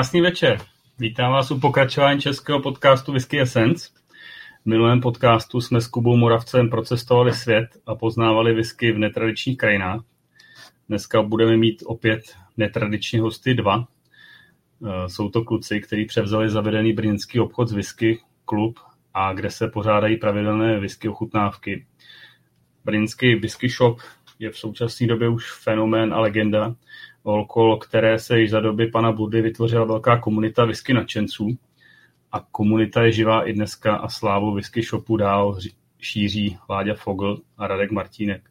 [0.00, 0.60] Krásný večer.
[0.98, 3.88] Vítám vás u pokračování českého podcastu Whisky Essence.
[4.62, 10.00] V minulém podcastu jsme s Kubou Moravcem procestovali svět a poznávali whisky v netradičních krajinách.
[10.88, 12.22] Dneska budeme mít opět
[12.56, 13.88] netradiční hosty dva.
[14.86, 18.78] Eh, jsou to kluci, kteří převzali zavedený brněnský obchod z whisky, klub,
[19.14, 21.86] a kde se pořádají pravidelné whisky ochutnávky.
[22.84, 24.00] Brněnský whisky shop
[24.38, 26.74] je v současné době už fenomén a legenda,
[27.22, 31.58] okolo které se již za doby pana Budy vytvořila velká komunita whisky nadšenců
[32.32, 35.58] a komunita je živá i dneska a slávu whisky shopu dál
[35.98, 38.50] šíří Láďa Fogl a Radek Martínek.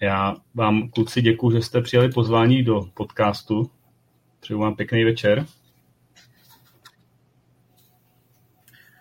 [0.00, 3.70] Já vám, kluci, děkuji, že jste přijali pozvání do podcastu.
[4.40, 5.46] Přeju vám pěkný večer.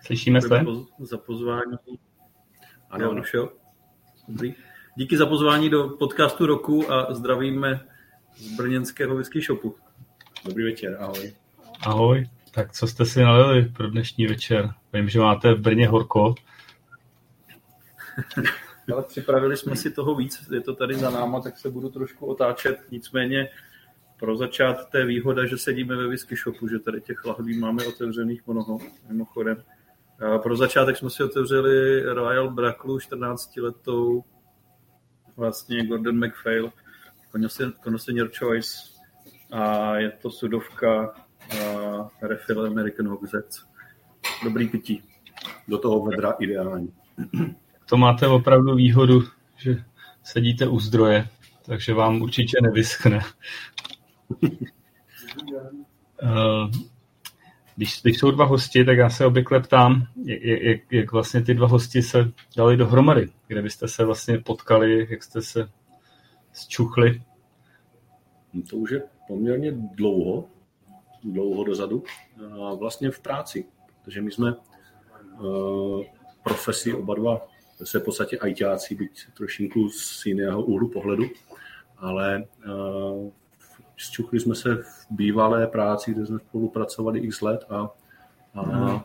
[0.06, 0.66] Slyšíme se?
[1.00, 1.78] Za pozvání.
[2.90, 3.50] Ano, ano.
[4.28, 4.56] Dobrý.
[4.96, 7.80] Díky za pozvání do podcastu roku a zdravíme
[8.36, 9.76] z brněnského whisky shopu.
[10.46, 11.34] Dobrý večer, ahoj.
[11.86, 12.30] Ahoj.
[12.52, 14.70] Tak co jste si nalili pro dnešní večer?
[14.94, 16.36] Vím, že máte v Brně horko.
[18.94, 22.26] Ale připravili jsme si toho víc, je to tady za náma, tak se budu trošku
[22.26, 22.80] otáčet.
[22.92, 23.50] Nicméně
[24.20, 28.48] pro začát té výhoda, že sedíme ve whisky shopu, že tady těch lahví máme otevřených
[28.48, 28.80] mnoho,
[29.10, 29.64] mimochodem.
[30.44, 34.24] Pro začátek jsme si otevřeli Royal Bracklu 14 letou
[35.36, 36.72] vlastně Gordon McPhail,
[37.84, 38.78] Connoisseur Choice
[39.52, 41.14] a je to sudovka
[42.22, 43.66] a refill American Hogsheads.
[44.44, 45.04] Dobrý pití.
[45.68, 46.94] Do toho vedra ideální.
[47.86, 49.24] To máte opravdu výhodu,
[49.58, 49.84] že
[50.24, 51.28] sedíte u zdroje,
[51.66, 53.20] takže vám určitě nevyschne.
[56.24, 56.72] Eh,
[57.76, 61.68] když, když jsou dva hosti, tak já se obvykle ptám, jak, jak vlastně ty dva
[61.68, 65.70] hosti se dali dohromady, kde byste se vlastně potkali, jak jste se
[66.54, 67.22] zčuchli.
[68.54, 70.46] No to už je poměrně dlouho,
[71.24, 72.04] dlouho dozadu,
[72.52, 73.66] a vlastně v práci,
[74.04, 74.56] protože my jsme
[75.40, 76.04] uh,
[76.44, 77.48] profesi oba dva
[77.84, 81.24] se v podstatě ajťáci, byť trošinku z jiného úhlu pohledu,
[81.98, 83.32] ale uh,
[83.98, 87.90] zčuchli jsme se v bývalé práci, kde jsme spolupracovali x let a,
[88.54, 89.02] a hmm.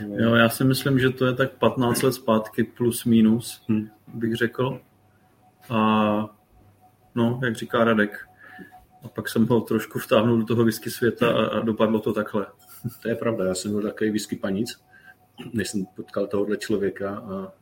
[0.00, 3.88] Jo, já si myslím, že to je tak 15 let zpátky plus minus, hmm.
[4.14, 4.80] bych řekl.
[5.70, 6.41] A
[7.14, 8.28] no, jak říká Radek.
[9.02, 12.46] A pak jsem ho trošku vtáhnul do toho whisky světa a, a dopadlo to takhle.
[13.02, 14.80] To je pravda, já jsem byl takový whisky panic,
[15.52, 17.52] než jsem potkal tohohle člověka a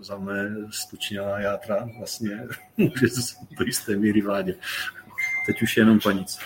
[0.00, 2.46] za mé stučněná játra vlastně
[2.76, 4.54] může se do jisté míry vládě.
[5.46, 6.38] Teď už je jenom panic.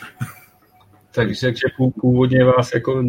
[1.14, 1.62] Takže, takže
[2.00, 3.02] původně vás jako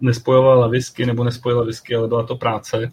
[0.00, 2.92] nespojovala whisky, nebo nespojila whisky, ale byla to práce.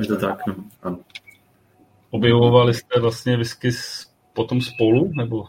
[0.00, 0.54] Je to tak, no.
[0.82, 0.98] Ano.
[2.10, 3.72] Objevovali jste vlastně whisky
[4.32, 5.46] potom spolu, nebo?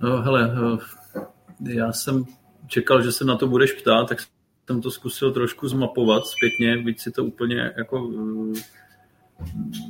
[0.00, 1.20] No, hele, eh,
[1.60, 2.24] já jsem
[2.66, 4.18] čekal, že se na to budeš ptát, tak
[4.66, 8.10] jsem to zkusil trošku zmapovat zpětně, byť si to úplně jako
[8.54, 8.60] eh,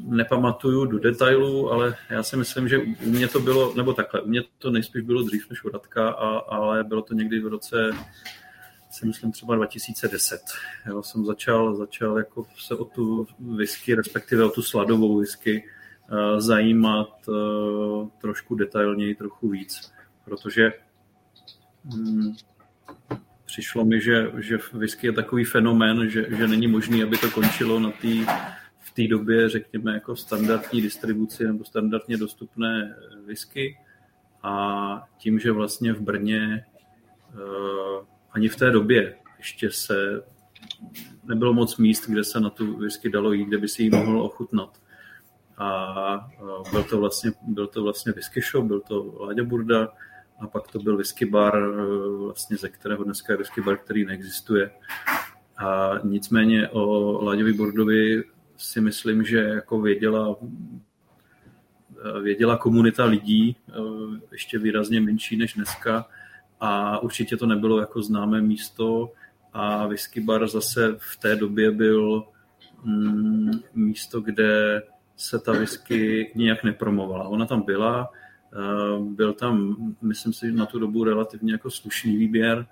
[0.06, 4.28] nepamatuju do detailů, ale já si myslím, že u mě to bylo, nebo takhle, u
[4.28, 7.90] mě to nejspíš bylo dřív než u Radka, a, ale bylo to někdy v roce,
[8.90, 10.40] si myslím třeba 2010.
[10.86, 15.64] Jo, jsem začal, začal jako se o tu whisky, respektive o tu sladovou whisky
[16.38, 19.92] zajímat uh, trošku detailněji, trochu víc,
[20.24, 20.72] protože
[21.94, 22.36] um,
[23.44, 27.80] přišlo mi, že, že whisky je takový fenomén, že, že není možný, aby to končilo
[27.80, 28.08] na té
[28.98, 32.96] té době, řekněme, jako standardní distribuci nebo standardně dostupné
[33.26, 33.78] whisky
[34.42, 36.64] a tím, že vlastně v Brně
[37.34, 40.22] uh, ani v té době ještě se
[41.24, 44.22] nebylo moc míst, kde se na tu whisky dalo jít, kde by si ji mohl
[44.22, 44.80] ochutnat.
[45.58, 46.30] A
[46.70, 49.88] byl to vlastně, byl to vlastně whisky shop, byl to Láďa Burda
[50.40, 54.04] a pak to byl whisky bar, uh, vlastně ze kterého dneska je whisky bar, který
[54.04, 54.70] neexistuje.
[55.58, 58.24] A nicméně o Láďovi Burdovi
[58.56, 60.36] si myslím, že jako věděla,
[62.22, 63.72] věděla komunita lidí, eh,
[64.32, 66.06] ještě výrazně menší než dneska
[66.60, 69.12] a určitě to nebylo jako známé místo
[69.52, 72.24] a whisky bar zase v té době byl
[72.84, 74.82] mm, místo, kde
[75.18, 77.28] se ta whisky nijak nepromovala.
[77.28, 78.10] Ona tam byla,
[78.52, 82.66] eh, byl tam, myslím si, na tu dobu relativně jako slušný výběr,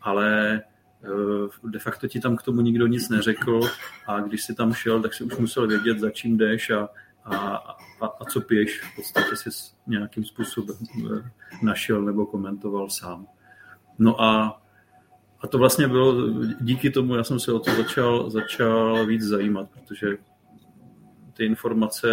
[0.00, 0.62] ale
[1.06, 3.60] Eh, de facto ti tam k tomu nikdo nic neřekl
[4.06, 6.88] a když si tam šel, tak si už musel vědět, za čím jdeš a,
[7.24, 7.36] a,
[8.00, 8.80] a, a co piješ.
[8.80, 9.50] V podstatě si
[9.86, 11.30] nějakým způsobem eh,
[11.62, 13.26] našel nebo komentoval sám.
[13.98, 14.62] No a,
[15.40, 19.70] a to vlastně bylo, díky tomu já jsem se o to začal, začal víc zajímat,
[19.70, 20.06] protože
[21.36, 22.08] ty informace,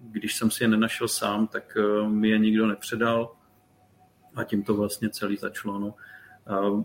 [0.00, 3.32] když jsem si je nenašel sám, tak eh, mi je nikdo nepředal
[4.34, 5.78] a tím to vlastně celý začalo.
[5.78, 5.94] No.
[6.46, 6.84] A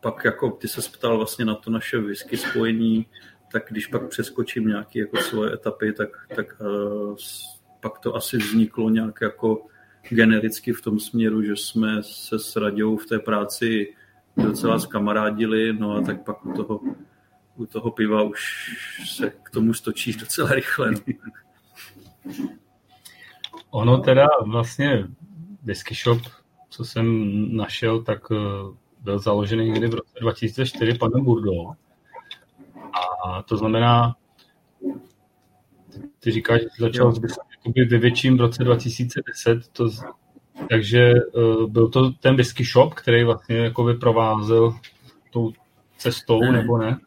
[0.00, 3.06] pak jako ty se ptal vlastně na to naše whisky spojení,
[3.52, 7.16] tak když pak přeskočím nějaké jako svoje etapy, tak, tak uh,
[7.80, 9.66] pak to asi vzniklo nějak jako
[10.08, 13.94] genericky v tom směru, že jsme se s Radějou v té práci
[14.36, 16.80] docela zkamarádili, no a tak pak u toho,
[17.56, 18.70] u toho piva už
[19.16, 20.90] se k tomu stočíš docela rychle.
[20.90, 20.98] No.
[23.70, 25.08] Ono teda vlastně
[25.62, 26.22] Whisky Shop,
[26.70, 27.06] co jsem
[27.56, 28.36] našel, tak eh,
[29.00, 31.52] byl založený někdy v roce 2004 panem Burdo.
[33.24, 34.16] A to znamená,
[36.20, 37.20] ty říkáš, že začal s
[37.90, 39.88] ve větším v roce 2010, to,
[40.70, 44.78] takže uh, byl to ten whisky shop, který vlastně jako vyprovázel
[45.30, 45.52] tou
[45.96, 46.98] cestou, ne, nebo ne?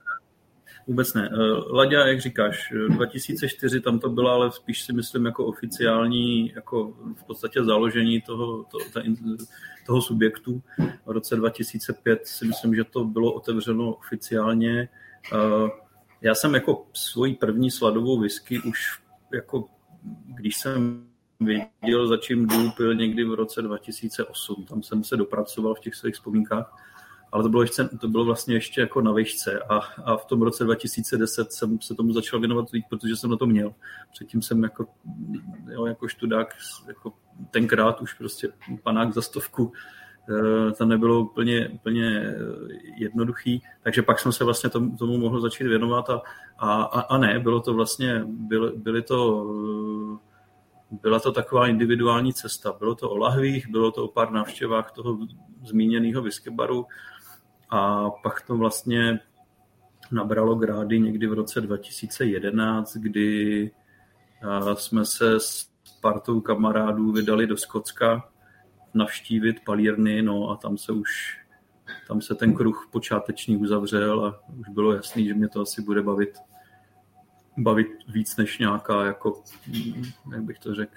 [0.87, 1.29] Vůbec ne.
[1.29, 6.93] Uh, Laďa, jak říkáš, 2004 tam to bylo, ale spíš si myslím jako oficiální, jako
[7.15, 9.01] v podstatě založení toho, to, ta,
[9.85, 10.61] toho subjektu.
[11.05, 14.89] V roce 2005 si myslím, že to bylo otevřeno oficiálně.
[15.33, 15.69] Uh,
[16.21, 18.99] já jsem jako svoji první sladovou whisky už
[19.33, 19.65] jako
[20.25, 21.07] když jsem
[21.39, 24.65] viděl, za čím důl pil někdy v roce 2008.
[24.65, 26.75] Tam jsem se dopracoval v těch svých vzpomínkách,
[27.31, 30.41] ale to bylo, ještě, to bylo vlastně ještě jako na výšce a, a v tom
[30.41, 33.74] roce 2010 jsem se tomu začal věnovat víc, protože jsem na to měl.
[34.11, 34.85] Předtím jsem jako,
[35.71, 36.56] jo, jako študák,
[36.87, 37.13] jako
[37.51, 38.49] tenkrát už prostě
[38.83, 39.71] panák za stovku,
[40.30, 42.35] eh, to nebylo úplně, úplně
[42.97, 46.21] jednoduchý, takže pak jsem se vlastně tomu, tomu mohl začít věnovat a,
[46.59, 49.45] a, a ne, bylo to vlastně, byly, byly to
[50.92, 52.75] byla to taková individuální cesta.
[52.80, 55.18] Bylo to o lahvích, bylo to o pár návštěvách toho
[55.66, 56.85] zmíněného whiskybaru
[57.69, 59.19] a pak to vlastně
[60.12, 63.71] nabralo grády někdy v roce 2011, kdy
[64.74, 65.69] jsme se s
[66.02, 68.30] partou kamarádů vydali do Skotska
[68.94, 71.38] navštívit palírny, no a tam se už
[72.07, 76.02] tam se ten kruh počáteční uzavřel a už bylo jasný, že mě to asi bude
[76.02, 76.40] bavit
[77.57, 79.44] bavit víc než nějaká, jako,
[80.31, 80.95] jak bych to řekl,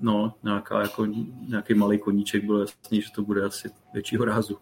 [0.00, 1.06] no, nějaká, jako,
[1.48, 4.58] nějaký malý koníček, bylo jasný, že to bude asi většího rázu.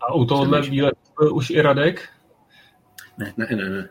[0.00, 0.98] A u tohohle výletu
[1.32, 2.08] už i Radek?
[3.18, 3.88] Ne, ne, ne, ne.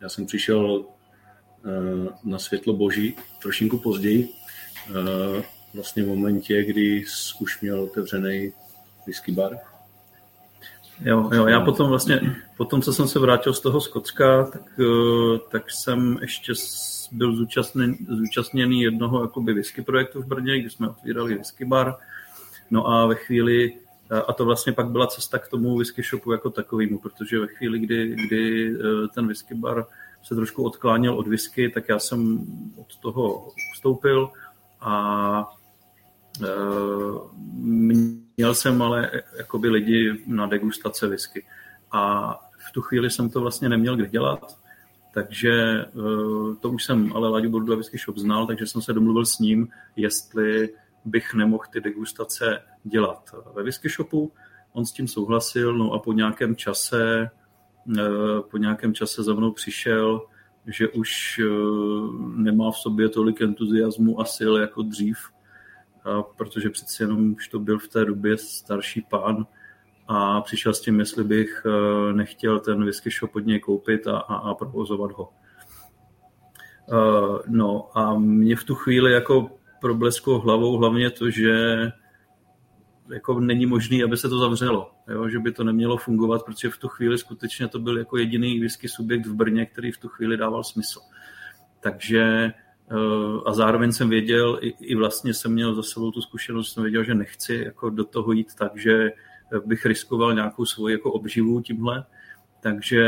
[0.00, 0.84] Já jsem přišel uh,
[2.24, 4.28] na světlo boží trošinku později,
[4.90, 5.42] uh,
[5.74, 7.04] vlastně v momentě, kdy
[7.40, 8.52] už měl otevřený
[9.06, 9.58] whisky bar
[11.04, 15.38] Jo, jo, já potom vlastně, potom, co jsem se vrátil z toho Skotska, tak, eh,
[15.50, 16.52] tak jsem ještě
[17.12, 21.94] byl zúčastněn, zúčastněný jednoho jakoby whisky projektu v Brně, kdy jsme otvírali whisky bar.
[22.70, 23.72] No a ve chvíli,
[24.28, 27.78] a to vlastně pak byla cesta k tomu whisky shopu jako takovému, protože ve chvíli,
[27.78, 29.86] kdy, kdy eh, ten whisky bar
[30.22, 32.46] se trošku odkláněl od whisky, tak já jsem
[32.76, 34.30] od toho ustoupil
[34.80, 35.58] a
[36.42, 37.18] Eh,
[38.36, 41.46] měl jsem ale jakoby lidi na degustace whisky.
[41.92, 42.32] A
[42.68, 44.58] v tu chvíli jsem to vlastně neměl kde dělat,
[45.14, 48.92] takže eh, to už jsem ale Láďu Bordu a Whisky Shop znal, takže jsem se
[48.92, 50.68] domluvil s ním, jestli
[51.04, 54.32] bych nemohl ty degustace dělat ve Whisky Shopu.
[54.72, 57.30] On s tím souhlasil, no a po nějakém čase,
[57.98, 58.02] eh,
[58.50, 60.20] po nějakém čase za mnou přišel,
[60.66, 61.40] že už
[62.36, 65.18] nemá v sobě tolik entuziasmu a sil jako dřív,
[66.36, 69.46] protože přeci jenom už to byl v té době starší pán
[70.08, 74.18] a přišel s tím, jestli bych e, nechtěl ten whisky shop od něj koupit a,
[74.18, 75.28] a, a provozovat ho.
[77.48, 81.78] No a mě v tu chvíli jako problesklo hlavou hlavně to, že
[83.12, 85.28] jako není možný, aby se to zavřelo, jo?
[85.28, 88.88] že by to nemělo fungovat, protože v tu chvíli skutečně to byl jako jediný whisky
[88.88, 91.00] subjekt v Brně, který v tu chvíli dával smysl.
[91.80, 92.52] Takže
[92.90, 96.82] Eh, a zároveň jsem věděl, i, i vlastně jsem měl za sebou tu zkušenost, jsem
[96.82, 99.12] věděl, že nechci jako do toho jít tak, že
[99.66, 102.04] bych riskoval nějakou svoji jako obživu tímhle,
[102.60, 103.04] takže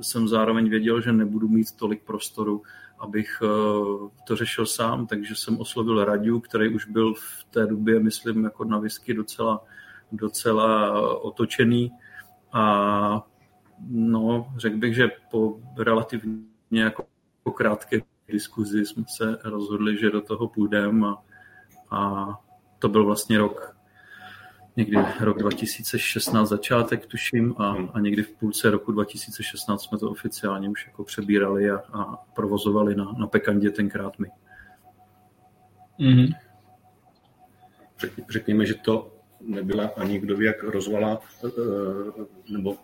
[0.00, 2.62] jsem zároveň věděl, že nebudu mít tolik prostoru,
[3.04, 3.48] abych eh,
[4.26, 8.64] to řešil sám, takže jsem oslovil Radiu, který už byl v té době, myslím, jako
[8.64, 9.64] na whisky docela,
[10.12, 11.92] docela otočený.
[12.52, 13.26] A
[13.88, 17.04] no, řekl bych, že po relativně jako
[17.54, 21.22] krátké diskuzi jsme se rozhodli, že do toho půjdeme a,
[21.90, 22.28] a
[22.78, 23.76] to byl vlastně rok,
[24.76, 30.68] někdy rok 2016 začátek, tuším, a, a někdy v půlce roku 2016 jsme to oficiálně
[30.68, 34.28] už jako přebírali a, a provozovali na, na Pekandě tenkrát my.
[36.00, 36.34] Mm-hmm.
[38.30, 41.48] Řekněme, že to nebyla ani kdo ví jak rozvala, eh,
[42.48, 42.76] nebo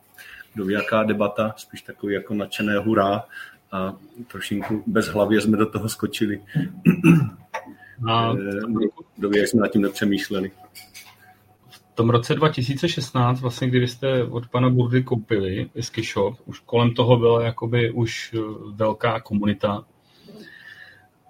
[0.54, 3.24] kdo ví jaká debata, spíš takový jako nadšené hurá
[3.72, 6.42] a trošinku bez hlavě jsme do toho skočili.
[8.08, 8.34] A
[9.18, 10.50] době, jak jsme nad tím nepřemýšleli.
[12.00, 16.94] V tom roce 2016, vlastně, kdy jste od pana Burdy koupili whisky shop, už kolem
[16.94, 18.34] toho byla jakoby už
[18.74, 19.84] velká komunita.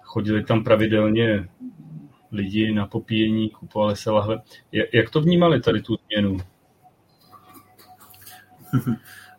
[0.01, 1.49] Chodili tam pravidelně
[2.31, 4.41] lidi na popíjení, kupovali se lahve.
[4.93, 6.37] Jak to vnímali tady tu změnu?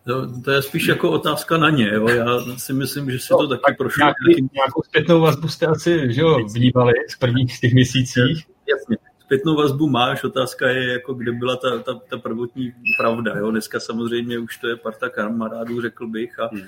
[0.05, 1.89] To, to je spíš jako otázka na ně.
[1.93, 2.09] Jo.
[2.09, 4.05] Já si myslím, že si to no, taky tak prošlo.
[4.05, 8.47] Nějaký, nějakou zpětnou vazbu jste asi že jo, vnímali z prvních těch měsících.
[8.69, 9.12] Jasně.
[9.33, 13.35] Zpětnou vazbu máš, otázka je, jako kde byla ta, ta, ta prvotní pravda.
[13.39, 13.51] Jo.
[13.51, 16.41] Dneska samozřejmě už to je parta kamarádů, řekl bych.
[16.41, 16.61] A, hmm.
[16.61, 16.67] uh,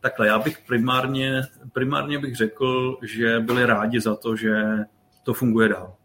[0.00, 4.62] takhle, já bych primárně, primárně bych řekl, že byli rádi za to, že
[5.22, 5.96] to funguje dál.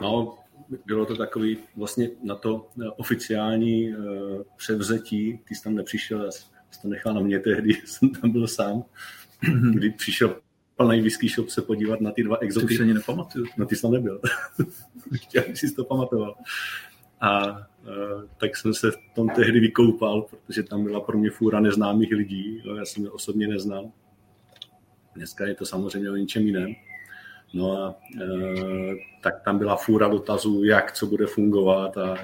[0.00, 0.38] No,
[0.86, 6.30] bylo to takový vlastně na to eh, oficiální uh, převzetí, ty jsi tam nepřišel, já
[6.30, 6.50] jsem
[6.82, 8.84] to nechal na mě tehdy, jsem tam byl sám,
[9.72, 10.45] kdy přišel
[10.76, 12.66] plný whisky shop se podívat na ty dva exoty.
[12.66, 13.46] Ty se ani nepamatuju.
[13.56, 14.20] No ty jsi tam nebyl.
[15.14, 16.34] Chtěl, bych si to pamatoval.
[17.20, 17.58] A uh,
[18.36, 22.62] tak jsem se v tom tehdy vykoupal, protože tam byla pro mě fůra neznámých lidí,
[22.64, 23.90] jo, já jsem je osobně neznal.
[25.14, 26.74] Dneska je to samozřejmě o něčem jiném.
[27.54, 28.26] No a e,
[29.20, 32.18] tak tam byla fůra dotazů, jak, co bude fungovat a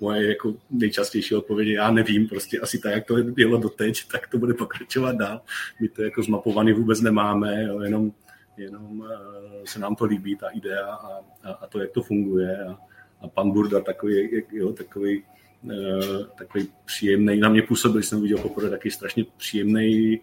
[0.00, 4.38] moje jako nejčastější odpověď já nevím, prostě asi tak, jak to bylo doteď, tak to
[4.38, 5.40] bude pokračovat dál.
[5.80, 8.12] My to jako zmapovaný vůbec nemáme, jo, jenom,
[8.56, 12.64] jenom e, se nám to líbí, ta idea a, a, a to, jak to funguje
[12.64, 12.78] a,
[13.20, 15.22] a pan Burda takový, jo, takový
[15.70, 15.98] e,
[16.38, 20.20] takový příjemný, na mě působil, jsem viděl poprvé taky strašně příjemný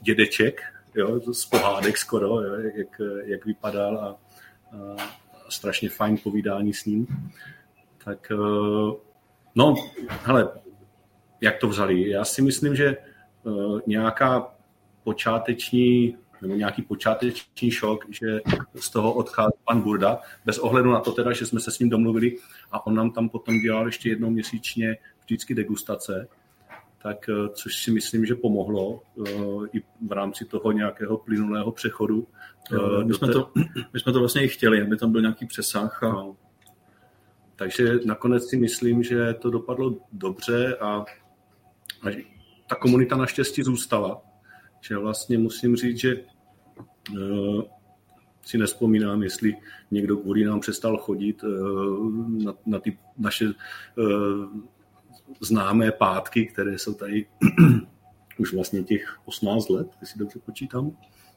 [0.00, 0.60] dědeček,
[0.94, 4.16] jo, z pohádek skoro, jo, jak, jak vypadal a,
[4.76, 7.06] a strašně fajn povídání s ním.
[8.04, 8.96] Tak eh,
[9.54, 9.74] no,
[10.22, 10.48] hele,
[11.40, 12.08] jak to vzali?
[12.08, 12.96] Já si myslím, že
[13.42, 14.54] uh, nějaká
[15.04, 18.40] počáteční nebo nějaký počáteční šok, že
[18.74, 21.88] z toho odchází pan Burda, bez ohledu na to teda, že jsme se s ním
[21.88, 22.36] domluvili
[22.72, 26.28] a on nám tam potom dělal ještě jednou měsíčně vždycky degustace,
[27.02, 29.30] tak eh, což si myslím, že pomohlo eh,
[29.72, 32.26] i v rámci toho nějakého plynulého přechodu.
[32.72, 33.32] Jo, eh, my, jsme té...
[33.32, 33.50] to,
[33.92, 36.02] my jsme to vlastně i chtěli, aby tam byl nějaký přesah.
[36.02, 36.08] A...
[36.08, 36.36] No.
[37.56, 41.04] Takže nakonec si myslím, že to dopadlo dobře a,
[42.02, 42.24] a
[42.66, 44.22] ta komunita naštěstí zůstala.
[44.80, 46.16] Že vlastně musím říct, že
[47.12, 47.62] uh,
[48.42, 49.56] si nespomínám, jestli
[49.90, 52.10] někdo kvůli nám přestal chodit uh,
[52.44, 53.52] na, na ty naše uh,
[55.40, 57.26] známé pátky, které jsou tady
[58.38, 60.96] už vlastně těch 18 let, jestli dobře počítám.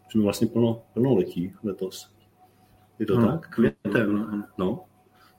[0.09, 2.13] Jsme vlastně plno, plno letí letos.
[2.99, 3.27] Je to hmm.
[3.27, 3.49] tak?
[3.49, 4.43] Květen, no.
[4.57, 4.85] no.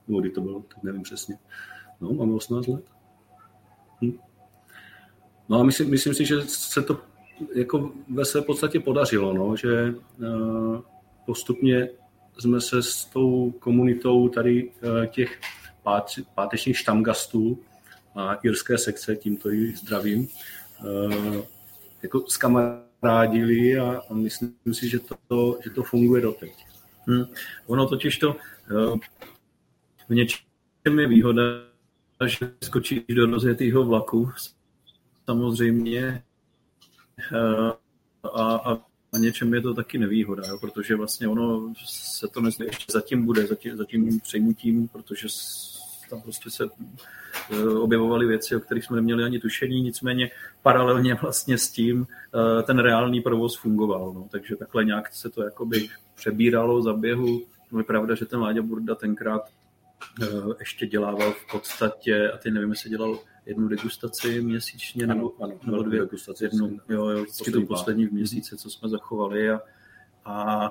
[0.08, 1.38] Nebo kdy to bylo, tak nevím přesně.
[2.00, 2.84] No, máme 18 let.
[4.02, 4.18] Hm.
[5.48, 7.00] No a myslím, myslím si, že se to
[7.54, 10.80] jako ve své podstatě podařilo, no, že uh,
[11.26, 11.88] postupně
[12.38, 15.40] jsme se s tou komunitou tady uh, těch
[15.82, 17.58] pát, pátečních štamgastů
[18.14, 20.28] a jirské sekce, tímto ji zdravím,
[20.80, 21.42] eh,
[22.02, 26.52] jako skamarádili a, a myslím si, že to, že to funguje doteď.
[27.06, 27.24] Hmm.
[27.66, 28.98] Ono totiž to eh,
[30.08, 31.42] v něčem je výhoda,
[32.26, 34.30] že skočíš do rozjetého vlaku,
[35.26, 36.22] samozřejmě,
[37.32, 37.72] eh,
[38.34, 38.78] a, a
[39.14, 43.26] a něčem je to taky nevýhoda, jo, protože vlastně ono se to nezně, ještě zatím
[43.26, 45.28] bude, zatím, zatím přejmutím, protože
[46.10, 46.68] tam prostě se
[47.50, 50.30] Eh, objevovaly věci, o kterých jsme neměli ani tušení, nicméně
[50.62, 54.12] paralelně vlastně s tím eh, ten reálný provoz fungoval.
[54.12, 54.28] No.
[54.30, 57.42] Takže takhle nějak se to jakoby přebíralo za běhu.
[57.72, 59.42] No je pravda, že ten Láďa Burda tenkrát
[60.22, 60.26] eh,
[60.58, 65.82] ještě dělával v podstatě, a ty nevím, jestli dělal jednu degustaci měsíčně, nebo, ano, nebo
[65.82, 66.44] dvě degustace.
[66.44, 69.50] Jednu, jo, jo, vždycky to poslední v měsíci, co jsme zachovali.
[69.50, 69.60] A,
[70.24, 70.70] a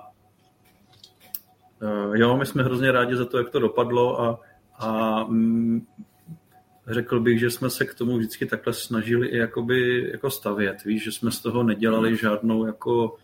[2.13, 4.39] jo, my jsme hrozně rádi za to, jak to dopadlo a,
[4.83, 5.87] a mm,
[6.87, 10.83] řekl bych, že jsme se k tomu vždycky takhle snažili i jakoby, jako stavět.
[10.83, 13.17] Víš, že jsme z toho nedělali žádnou jako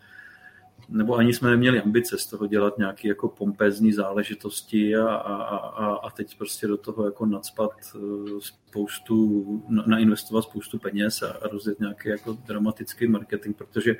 [0.90, 5.86] nebo ani jsme neměli ambice z toho dělat nějaké jako pompézní záležitosti a, a, a,
[5.86, 7.98] a teď prostě do toho jako nadspat eh,
[8.40, 13.96] spoustu, nainvestovat spoustu peněz a, a rozjet nějaký jako dramatický marketing, protože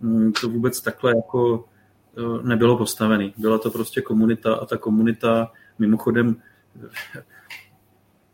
[0.00, 1.64] mm, to vůbec takhle jako
[2.18, 3.34] eh, nebylo postavený.
[3.36, 6.36] Byla to prostě komunita a ta komunita mimochodem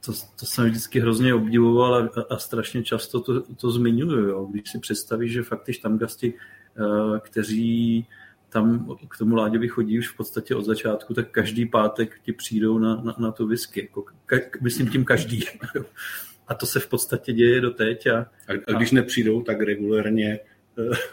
[0.06, 4.28] to, to jsem vždycky hrozně obdivoval a, a strašně často to, to zmiňuju.
[4.28, 4.48] Jo.
[4.50, 8.06] Když si představíš, že fakt ty štamgasti, eh, kteří
[8.48, 12.78] tam k tomu Láďovi chodí už v podstatě od začátku, tak každý pátek ti přijdou
[12.78, 13.80] na, na, na tu whisky.
[13.80, 15.44] Jako, ka, myslím tím každý.
[16.48, 18.06] A to se v podstatě děje doteď.
[18.06, 20.40] A, a, a když nepřijdou, tak regulérně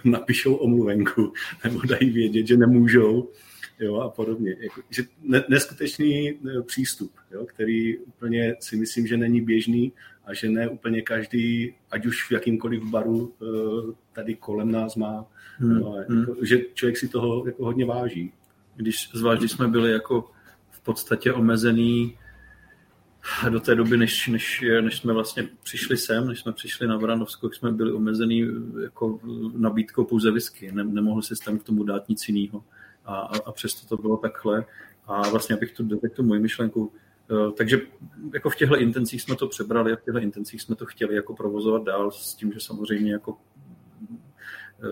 [0.04, 3.30] napíšou omluvenku nebo dají vědět, že nemůžou
[3.80, 4.56] jo, a podobně.
[4.60, 5.04] Jako, že
[5.50, 9.94] neskutečný eh, přístup, jo, který úplně si myslím, že není běžný
[10.26, 13.46] a že ne úplně každý, ať už v jakýmkoliv baru eh,
[14.14, 15.26] tady kolem nás má,
[15.58, 15.78] hmm.
[15.78, 16.20] jo, hmm.
[16.20, 18.34] jako, že člověk si toho jako hodně váží.
[18.76, 20.32] Když zvlášť, když jsme byli jako
[20.70, 22.18] v podstatě omezený
[23.50, 27.52] do té doby, než, než, než jsme vlastně přišli sem, než jsme přišli na Vranovsko,
[27.52, 28.48] jsme byli omezený
[28.84, 29.20] jako
[29.58, 30.72] nabídkou pouze whisky.
[30.72, 32.64] Ne, nemohli si tam k tomu dát nic jiného
[33.06, 34.66] a, a, přesto to bylo takhle.
[35.08, 36.92] A vlastně, abych tu tu moji myšlenku,
[37.32, 37.82] eh, takže
[38.34, 41.36] jako v těchto intencích jsme to přebrali a v těchto intencích jsme to chtěli jako
[41.36, 43.38] provozovat dál s tím, že samozřejmě jako
[44.84, 44.88] eh,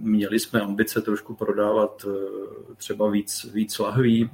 [0.00, 4.30] měli jsme ambice trošku prodávat eh, třeba víc, víc lahví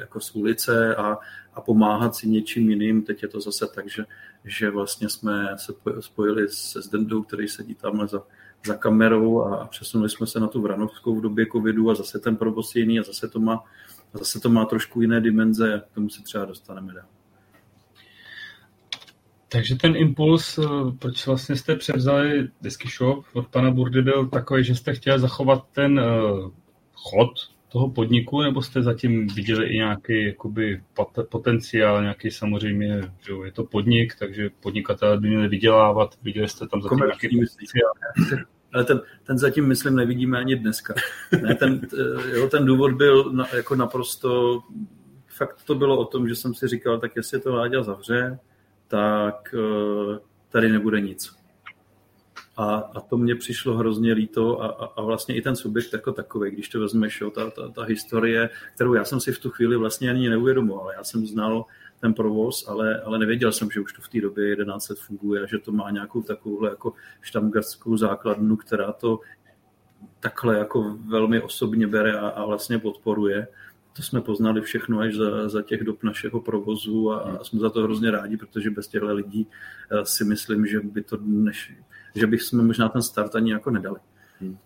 [0.00, 1.18] jako z ulice a,
[1.54, 3.02] a pomáhat si něčím jiným.
[3.02, 4.04] Teď je to zase tak, že,
[4.44, 8.22] že vlastně jsme se spojili se Zdendou, který sedí tamhle za,
[8.66, 12.36] za kamerou a přesunuli jsme se na tu Vranovskou v době covidu a zase ten
[12.36, 13.64] provoz je jiný a zase to má,
[14.12, 17.06] zase to má trošku jiné dimenze a k tomu se třeba dostaneme dál.
[19.48, 20.62] Takže ten impuls, eh,
[20.98, 25.64] proč vlastně jste převzali Disky Shop od pana Burdy, byl takový, že jste chtěli zachovat
[25.72, 26.50] ten uh,
[26.94, 27.30] chod
[27.68, 30.82] toho podniku, nebo jste zatím viděli i nějaký jakoby,
[31.28, 36.82] potenciál, nějaký samozřejmě, že je to podnik, takže podnikatelé by měli vydělávat, viděli jste tam
[36.82, 37.92] zatím nějaký potenciál?
[38.74, 40.94] Ale ten, ten zatím, myslím, nevidíme ani dneska.
[41.42, 41.80] Ne, ten,
[42.34, 44.60] jo, ten důvod byl na, jako naprosto,
[45.26, 48.38] fakt to bylo o tom, že jsem si říkal, tak jestli to Láďa zavře,
[48.88, 51.37] tak eh, tady nebude nic.
[52.58, 56.12] A, a to mně přišlo hrozně líto a, a, a vlastně i ten subjekt jako
[56.12, 59.50] takový, když to vezmeš, jo, ta, ta, ta historie, kterou já jsem si v tu
[59.50, 60.92] chvíli vlastně ani neuvědomoval.
[60.96, 61.64] Já jsem znal
[62.00, 65.42] ten provoz, ale, ale nevěděl jsem, že už to v té době 11 let funguje
[65.42, 69.20] a že to má nějakou takovouhle jako štamgastskou základnu, která to
[70.20, 73.46] takhle jako velmi osobně bere a, a vlastně podporuje.
[73.96, 77.70] To jsme poznali všechno až za, za těch dob našeho provozu a, a jsme za
[77.70, 79.46] to hrozně rádi, protože bez těchto lidí
[79.90, 81.72] eh, si myslím, že by to než,
[82.14, 84.00] že bychom možná ten start ani jako nedali.
[84.40, 84.58] Hmm.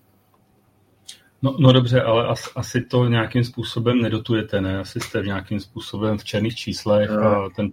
[1.42, 4.78] No, no dobře, ale as, asi to nějakým způsobem nedotujete, ne?
[4.78, 7.22] Asi jste v nějakým způsobem v černých číslech no.
[7.22, 7.72] a ten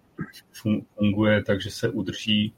[0.96, 2.54] funguje, takže se udrží.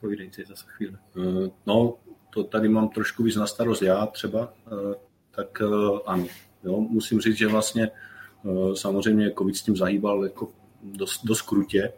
[0.00, 0.96] Povídej si zase chvíli.
[1.16, 1.94] Eh, no,
[2.30, 4.94] to tady mám trošku víc na starost já třeba, eh,
[5.30, 6.26] tak eh, ano.
[6.64, 7.90] Jo, musím říct, že vlastně
[8.74, 10.48] samozřejmě COVID s tím zahýbal jako
[10.82, 11.92] dost, dost krutě,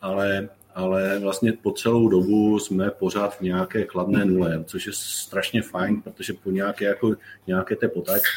[0.00, 5.62] ale ale vlastně po celou dobu jsme pořád v nějaké kladné nule, což je strašně
[5.62, 7.14] fajn, protože po nějaké, jako,
[7.46, 7.90] nějaké té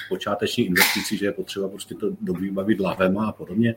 [0.09, 2.11] počáteční investici, že je potřeba prostě to
[2.51, 3.75] bavit lahvema a podobně,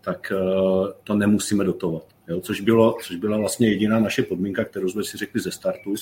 [0.00, 2.06] tak uh, to nemusíme dotovat.
[2.28, 2.40] Jo?
[2.40, 5.94] Což, bylo, což byla vlastně jediná naše podmínka, kterou jsme si řekli ze startu,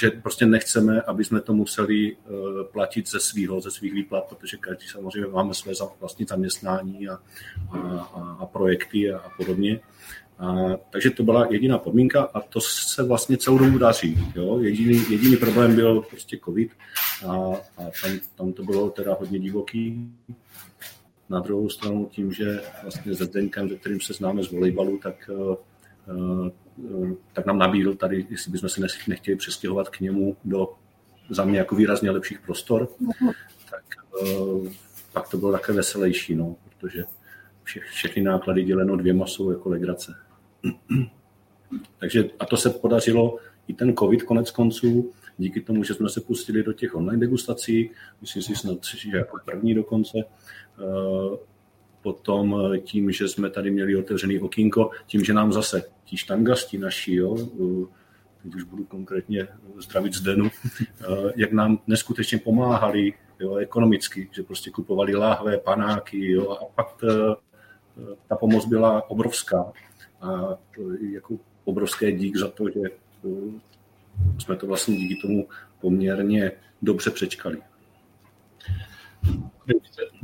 [0.00, 4.56] že prostě nechceme, aby jsme to museli uh, platit ze svého, ze svých výplat, protože
[4.56, 7.18] každý samozřejmě máme své vlastní zaměstnání a,
[7.70, 9.80] a, a, a projekty a, a podobně.
[10.38, 10.54] A,
[10.90, 14.18] takže to byla jediná podmínka a to se vlastně celou dobu daří.
[14.34, 14.58] Jo?
[14.58, 16.70] Jediný, jediný problém byl prostě covid
[17.26, 17.32] a,
[17.76, 20.12] a tam, tam to bylo teda hodně divoký.
[21.28, 25.30] Na druhou stranu tím, že vlastně se Zdenkem, se kterým se známe z volejbalu, tak,
[25.32, 25.56] uh,
[26.76, 30.68] uh, tak nám nabídl tady, jestli bychom se nechtěli přestěhovat k němu do
[31.30, 32.88] za mě jako výrazně lepších prostor,
[33.70, 33.84] tak
[34.22, 34.68] uh,
[35.12, 37.04] pak to bylo také veselější, no, protože
[37.64, 40.14] vše, všechny náklady děleno dvěma jsou jako legrace.
[41.98, 46.20] Takže a to se podařilo i ten covid konec konců, díky tomu, že jsme se
[46.20, 51.36] pustili do těch online degustací, myslím si snad, že jako první dokonce, eh,
[52.02, 57.14] potom tím, že jsme tady měli otevřený okýnko, tím, že nám zase ti štangasti naši,
[57.14, 57.86] jo, eh,
[58.42, 59.48] teď už budu konkrétně
[59.78, 60.50] zdravit Zdenu,
[60.80, 67.04] eh, jak nám neskutečně pomáhali jo, ekonomicky, že prostě kupovali láhve, panáky jo, a pak
[68.28, 69.72] ta pomoc byla obrovská
[70.20, 70.58] a
[71.12, 72.80] jako obrovské dík za to, že
[74.38, 75.48] jsme to vlastně díky tomu
[75.80, 76.52] poměrně
[76.82, 77.58] dobře přečkali.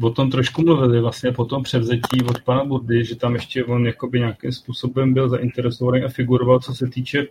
[0.02, 3.87] O tom trošku mluvili vlastně po tom převzetí od pana Burdy, že tam ještě on
[3.87, 7.30] jakoby nějakým způsobem byl zainteresovaný a figuroval, co se týče uh,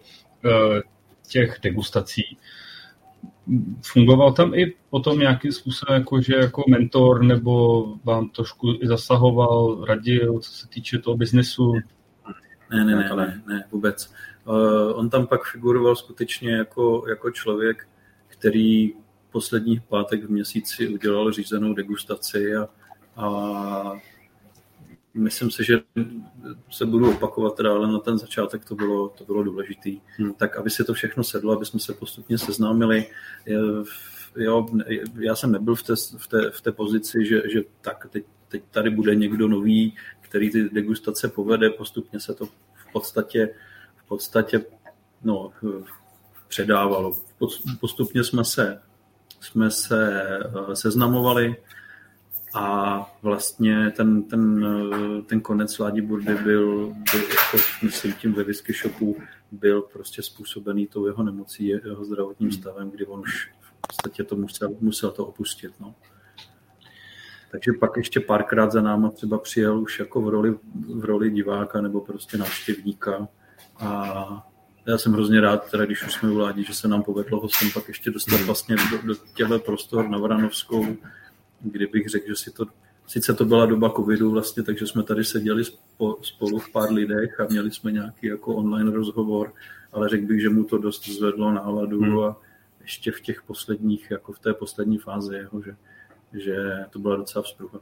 [1.28, 2.38] těch degustací.
[3.82, 9.86] Fungoval tam i potom nějakým způsobem jako, že jako mentor nebo vám trošku i zasahoval,
[9.86, 11.74] radil, co se týče toho biznesu?
[12.72, 14.14] Ne, ne, ne, ne, ne vůbec.
[14.46, 17.88] Uh, on tam pak figuroval skutečně jako, jako člověk,
[18.28, 18.94] který
[19.32, 22.68] posledních pátek v měsíci udělal řízenou degustaci a,
[23.16, 23.94] a
[25.14, 25.80] myslím si, že
[26.70, 30.02] se budu opakovat, teda, ale na ten začátek to bylo, to bylo důležitý.
[30.18, 30.34] Hmm.
[30.34, 33.06] Tak aby se to všechno sedlo, aby jsme se postupně seznámili.
[34.36, 34.68] Jo,
[35.20, 38.64] já jsem nebyl v té, v té, v té pozici, že, že tak teď, teď
[38.72, 43.50] tady bude někdo nový, který ty degustace povede, postupně se to v podstatě,
[43.96, 44.66] v podstatě
[45.24, 45.52] no,
[46.48, 47.22] předávalo.
[47.80, 48.82] Postupně jsme se,
[49.40, 51.56] jsme se eh, seznamovali,
[52.54, 54.66] a vlastně ten, ten,
[55.26, 59.18] ten konec Ládi Burdy byl, byl jako, myslím tím ve whisky shopu,
[59.52, 62.60] byl prostě způsobený tou jeho nemocí, jeho zdravotním hmm.
[62.60, 65.72] stavem, kdy on už v podstatě to musel, musel to opustit.
[65.80, 65.96] No.
[67.52, 70.56] Takže pak ještě párkrát za náma třeba přijel už jako v roli,
[70.96, 73.28] v roli diváka nebo prostě návštěvníka
[73.80, 74.46] a
[74.88, 77.72] já jsem hrozně rád, teda když už jsme u že se nám povedlo ho sem
[77.72, 78.46] pak ještě dostat hmm.
[78.46, 80.86] vlastně do, do těchto prostor na Vranovskou,
[81.62, 82.66] kdybych řekl, že si to,
[83.08, 85.64] sice to byla doba covidu vlastně, takže jsme tady seděli
[86.22, 89.54] spolu v pár lidech a měli jsme nějaký jako online rozhovor,
[89.92, 92.20] ale řekl bych, že mu to dost zvedlo náladu hmm.
[92.20, 92.38] a
[92.82, 95.76] ještě v těch posledních, jako v té poslední fázi, jeho, že,
[96.34, 97.80] že to byla docela vzpruha.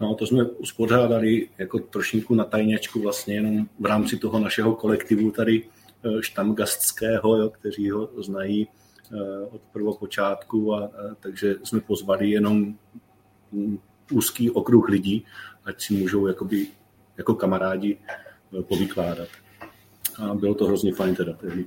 [0.00, 5.30] No, to jsme uspořádali jako trošinku na tajněčku vlastně jenom v rámci toho našeho kolektivu
[5.30, 12.30] tady eh, štamgastského, jo, kteří ho znají eh, od prvopočátku a, a takže jsme pozvali
[12.30, 12.74] jenom
[14.12, 15.24] úzký okruh lidí,
[15.64, 16.66] ať si můžou jakoby,
[17.16, 17.98] jako kamarádi
[18.58, 19.28] eh, povykládat.
[20.18, 21.66] A bylo to hrozně fajn teda tehdy.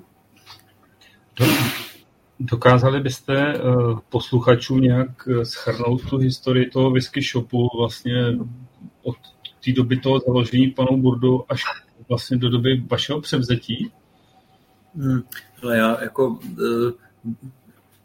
[2.39, 8.37] Dokázali byste uh, posluchačů nějak eh, schrnout tu historii toho whisky shopu vlastně
[9.03, 9.15] od
[9.65, 11.63] té doby toho založení panu Burdu až
[12.09, 13.91] vlastně do doby vašeho převzetí?
[14.95, 15.21] Hmm,
[15.63, 16.39] ale já jako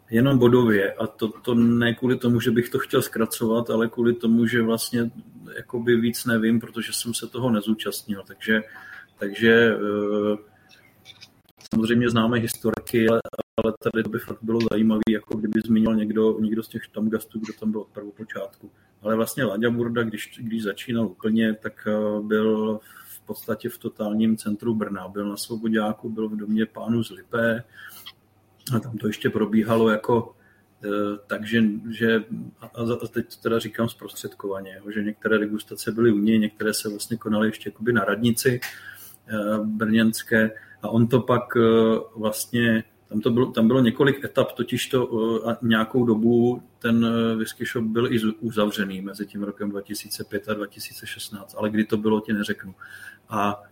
[0.09, 4.13] jenom bodově a to, to ne kvůli tomu, že bych to chtěl zkracovat, ale kvůli
[4.13, 5.11] tomu, že vlastně
[5.55, 8.61] jakoby víc nevím, protože jsem se toho nezúčastnil, takže,
[9.17, 10.37] takže eh,
[11.73, 13.21] samozřejmě známe historiky, ale,
[13.63, 17.39] ale tady to by fakt bylo zajímavé, jako kdyby zmínil někdo, někdo z těch tamgastů,
[17.39, 18.71] kdo tam byl od prvopočátku.
[19.01, 24.37] Ale vlastně Láďa Burda, když, když začínal úplně, tak eh, byl v podstatě v totálním
[24.37, 25.07] centru Brna.
[25.07, 27.63] Byl na Svobodáku, byl v domě pánu z Lipé,
[28.75, 30.35] a tam to ještě probíhalo jako
[30.83, 30.87] e,
[31.27, 32.23] takže, že,
[32.61, 37.17] a teď to teda říkám zprostředkovaně, že některé degustace byly u něj, některé se vlastně
[37.17, 40.51] konaly ještě jakoby na radnici e, brněnské
[40.81, 41.59] a on to pak e,
[42.15, 47.65] vlastně, tam, to bylo, tam bylo několik etap, totiž to a nějakou dobu ten whisky
[47.65, 52.33] shop byl i uzavřený mezi tím rokem 2005 a 2016, ale kdy to bylo, ti
[52.33, 52.75] neřeknu.
[53.29, 53.63] A, a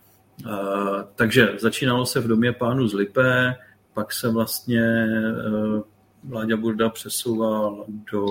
[1.15, 3.55] takže začínalo se v domě pánu z Lipé,
[3.95, 5.81] pak se vlastně eh,
[6.23, 8.25] Vláďa Burda přesouval do,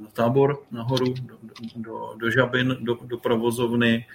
[0.00, 1.36] na tábor nahoru, do,
[1.76, 4.06] do, do Žabin, do, do provozovny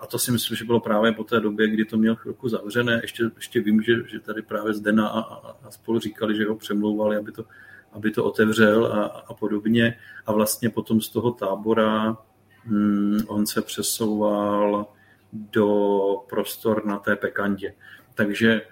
[0.00, 2.98] a to si myslím, že bylo právě po té době, kdy to měl chvilku zavřené.
[3.02, 6.56] Ještě, ještě vím, že, že tady právě Zdena a, a, a spolu říkali, že ho
[6.56, 7.44] přemlouvali, aby to,
[7.92, 9.98] aby to otevřel a, a podobně.
[10.26, 12.16] A vlastně potom z toho tábora
[12.64, 14.86] hm, on se přesouval
[15.32, 17.74] do prostor na té Pekandě.
[18.14, 18.62] Takže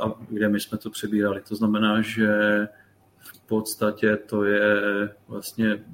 [0.00, 1.42] a kde my jsme to přebírali.
[1.48, 2.28] To znamená, že
[3.18, 4.74] v podstatě to je
[5.28, 5.84] vlastně,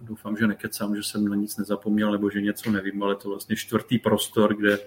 [0.00, 3.56] doufám, že nekecám, že jsem na nic nezapomněl, nebo že něco nevím, ale to vlastně
[3.56, 4.78] čtvrtý prostor, kde,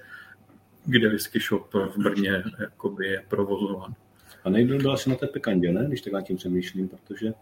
[0.86, 3.96] kde whisky shop v Brně jakoby je provozován.
[4.44, 5.86] A nejdůl byl asi na té pekandě, ne?
[5.88, 7.34] Když tak na tím přemýšlím, protože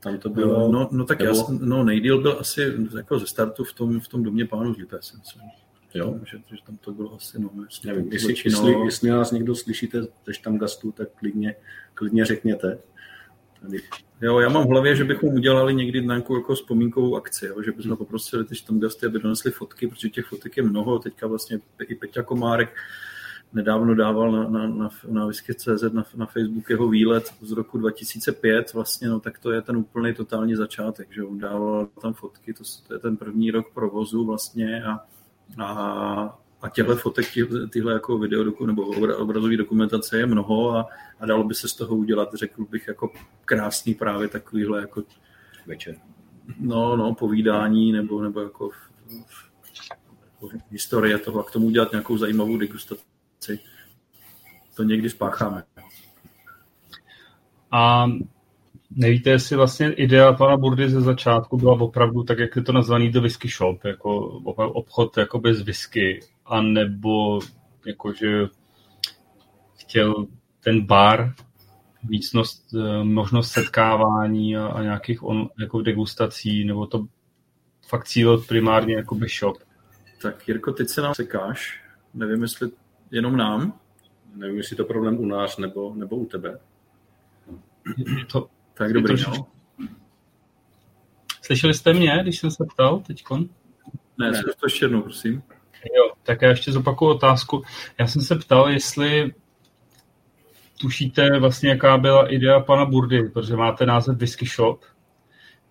[0.00, 0.72] tam to bylo...
[0.72, 1.36] No, no tak bylo...
[1.36, 4.98] já, no nejdíl byl asi jako ze startu v tom, v tom domě pánu Žlipé,
[5.00, 5.42] si myslím.
[5.94, 6.20] Jo?
[6.24, 10.02] Že, že tam to bylo asi, no, jestli, Nevím, jestli, jestli, jestli nás někdo slyšíte
[10.26, 11.54] ze Štamgastu, tak klidně,
[11.94, 12.78] klidně řekněte.
[13.60, 13.78] Tady.
[14.20, 17.72] Jo, já mám v hlavě, že bychom udělali někdy nějakou jako vzpomínkovou akci, jo, že
[17.72, 17.96] bychom hmm.
[17.96, 22.22] poprosili ty Štamgasty, aby donesli fotky, protože těch fotek je mnoho, teďka vlastně i Peťa
[22.22, 22.76] Komárek
[23.52, 28.72] nedávno dával na, na, na, na Whisky.cz na, na Facebook jeho výlet z roku 2005,
[28.72, 32.64] vlastně, no tak to je ten úplný totální začátek, že on dával tam fotky, to,
[32.86, 35.06] to je ten první rok provozu vlastně a
[35.58, 37.26] a, a těchto fotek,
[37.70, 38.82] tyhle jako video nebo
[39.16, 40.86] obrazové dokumentace je mnoho a,
[41.20, 43.10] a dalo by se z toho udělat, řekl bych, jako
[43.44, 45.02] krásný právě takovýhle jako
[45.66, 45.96] večer.
[46.58, 48.70] No, no, povídání nebo, nebo jako,
[50.24, 53.60] jako historie toho a k tomu udělat nějakou zajímavou degustaci.
[54.74, 55.64] To někdy spácháme.
[57.70, 58.06] A
[58.96, 63.10] Nevíte, jestli vlastně idea pana Burdy ze začátku byla opravdu tak, jak je to nazvaný
[63.10, 64.18] The Whisky Shop, jako
[64.56, 67.40] obchod jako bez whisky, anebo
[67.86, 68.46] jakože
[69.76, 70.26] chtěl
[70.64, 71.34] ten bar,
[72.04, 77.06] vícnost, eh, možnost setkávání a, a nějakých on, jako degustací, nebo to
[77.88, 79.56] fakt cíl primárně jako by shop.
[80.22, 81.84] Tak Jirko, teď se nám sekáš.
[82.14, 82.70] Nevím, jestli
[83.10, 83.80] jenom nám.
[84.36, 86.58] Nevím, jestli to problém u nás nebo, nebo u tebe.
[87.96, 89.38] Je to, tak dobrý, trošič...
[89.38, 89.46] no.
[91.42, 93.48] Slyšeli jste mě, když jsem se ptal teďkon?
[94.18, 94.42] Ne, ne.
[94.42, 95.42] to ještě jednou, prosím.
[95.96, 97.62] Jo, tak já ještě zopakuju otázku.
[97.98, 99.32] Já jsem se ptal, jestli
[100.80, 104.80] tušíte vlastně, jaká byla idea pana Burdy, protože máte název Whisky Shop,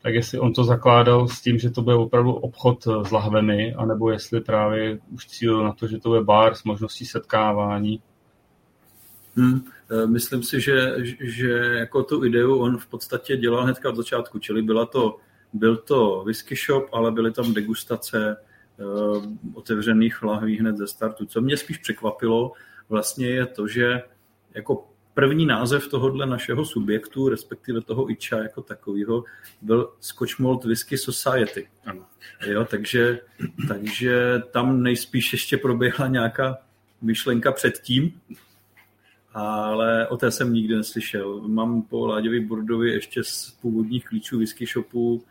[0.01, 4.11] tak jestli on to zakládal s tím, že to bude opravdu obchod s lahvemi, anebo
[4.11, 8.01] jestli právě už cílil na to, že to bude bar s možností setkávání.
[9.35, 9.61] Hmm,
[10.05, 14.61] myslím si, že, že jako tu ideu on v podstatě dělal hnedka od začátku, čili
[14.61, 15.17] byla to,
[15.53, 18.37] byl to whisky shop, ale byly tam degustace
[18.77, 21.25] uh, otevřených lahví hned ze startu.
[21.25, 22.51] Co mě spíš překvapilo,
[22.89, 24.01] vlastně je to, že
[24.53, 29.23] jako první název tohohle našeho subjektu, respektive toho IČA jako takového,
[29.61, 31.67] byl Scotch Malt Whisky Society.
[31.85, 32.05] Ano.
[32.47, 33.19] Jo, takže,
[33.67, 36.57] takže tam nejspíš ještě proběhla nějaká
[37.01, 38.21] myšlenka předtím,
[39.33, 41.41] ale o té jsem nikdy neslyšel.
[41.47, 45.21] Mám po Láďovi Burdovi ještě z původních klíčů whisky shopu uh,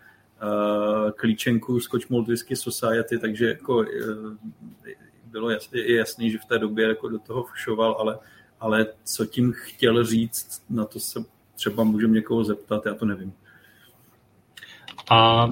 [1.11, 3.85] klíčenku Scotch Malt Whisky Society, takže jako uh,
[5.25, 8.19] bylo jasný, jasný, že v té době jako do toho všoval, ale
[8.62, 13.33] ale co tím chtěl říct, na to se třeba můžeme někoho zeptat, já to nevím.
[15.11, 15.49] A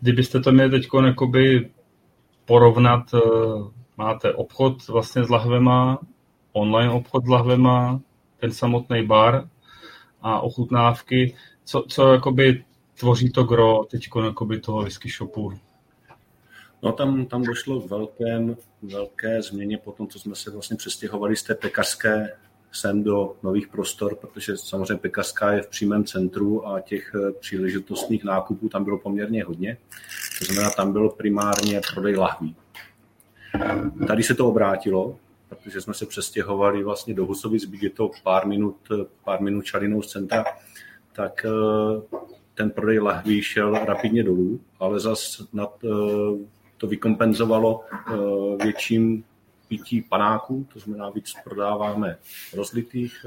[0.00, 0.88] kdybyste to měli teď
[2.44, 3.18] porovnat, eh,
[3.96, 5.98] máte obchod vlastně s lahvema,
[6.54, 8.00] online obchod s lahvema,
[8.40, 9.48] ten samotný bar
[10.22, 12.64] a ochutnávky, co, co jakoby
[12.98, 14.08] tvoří to gro teď
[14.60, 15.52] toho whisky shopu?
[16.82, 21.36] No tam, tam došlo k velkém, velké změně po tom, co jsme se vlastně přestěhovali
[21.36, 22.36] z té pekařské
[22.72, 28.24] sem do nových prostor, protože samozřejmě pekařská je v přímém centru a těch eh, příležitostných
[28.24, 29.76] nákupů tam bylo poměrně hodně.
[30.38, 32.56] To znamená, tam bylo primárně prodej lahví.
[34.06, 35.16] Tady se to obrátilo,
[35.48, 38.76] protože jsme se přestěhovali vlastně do Husovic, byť je to pár minut,
[39.24, 40.44] pár minut čalinou z centra,
[41.12, 42.18] tak eh,
[42.54, 45.88] ten prodej lahví šel rapidně dolů, ale zas nad eh,
[46.76, 49.24] to vykompenzovalo eh, větším
[49.68, 52.18] pití panáků, to znamená víc prodáváme
[52.56, 53.26] rozlitých.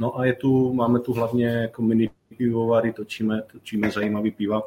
[0.00, 4.62] No a je tu, máme tu hlavně jako mini pivovary, točíme, točíme zajímavý piva,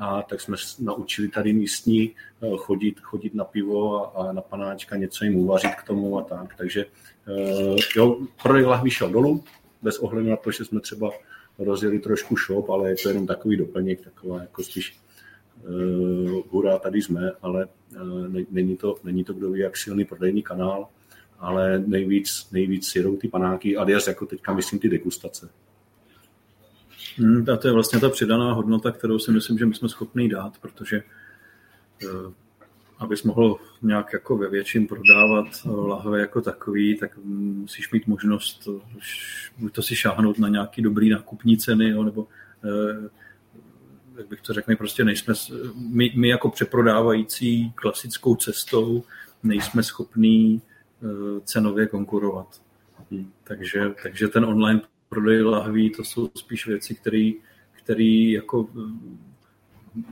[0.00, 2.10] a tak jsme naučili tady místní
[2.42, 6.22] eh, chodit, chodit na pivo a, a na panáčka, něco jim uvařit k tomu a
[6.22, 6.56] tak.
[6.56, 6.84] Takže
[7.96, 9.44] jo, prodej lahví šel dolů,
[9.82, 11.10] bez ohledu na to, že jsme třeba
[11.58, 14.98] rozjeli trošku shop, ale je to jenom takový doplněk, taková jako spíš
[16.52, 17.66] uh, tady jsme, ale
[18.02, 20.88] uh, není, to, není to kdo ví, jak silný prodejní kanál,
[21.38, 25.50] ale nejvíc, nejvíc jedou ty panáky, alias jako teďka myslím ty degustace.
[27.20, 30.28] Hmm, a to je vlastně ta přidaná hodnota, kterou si myslím, že my jsme schopni
[30.28, 31.02] dát, protože
[32.04, 32.32] uh,
[32.98, 38.68] abys mohl nějak jako ve větším prodávat lahve jako takový, tak musíš mít možnost
[39.58, 42.26] buď to si šáhnout na nějaký dobrý nákupní ceny, nebo
[44.18, 45.34] jak bych to řekl, my prostě nejsme,
[45.74, 49.04] my, my jako přeprodávající klasickou cestou
[49.42, 50.62] nejsme schopní
[51.44, 52.62] cenově konkurovat.
[53.10, 53.32] Hmm.
[53.44, 54.80] Takže, takže ten online
[55.10, 56.94] prodej lahví, to jsou spíš věci,
[57.82, 60.02] které jako eh,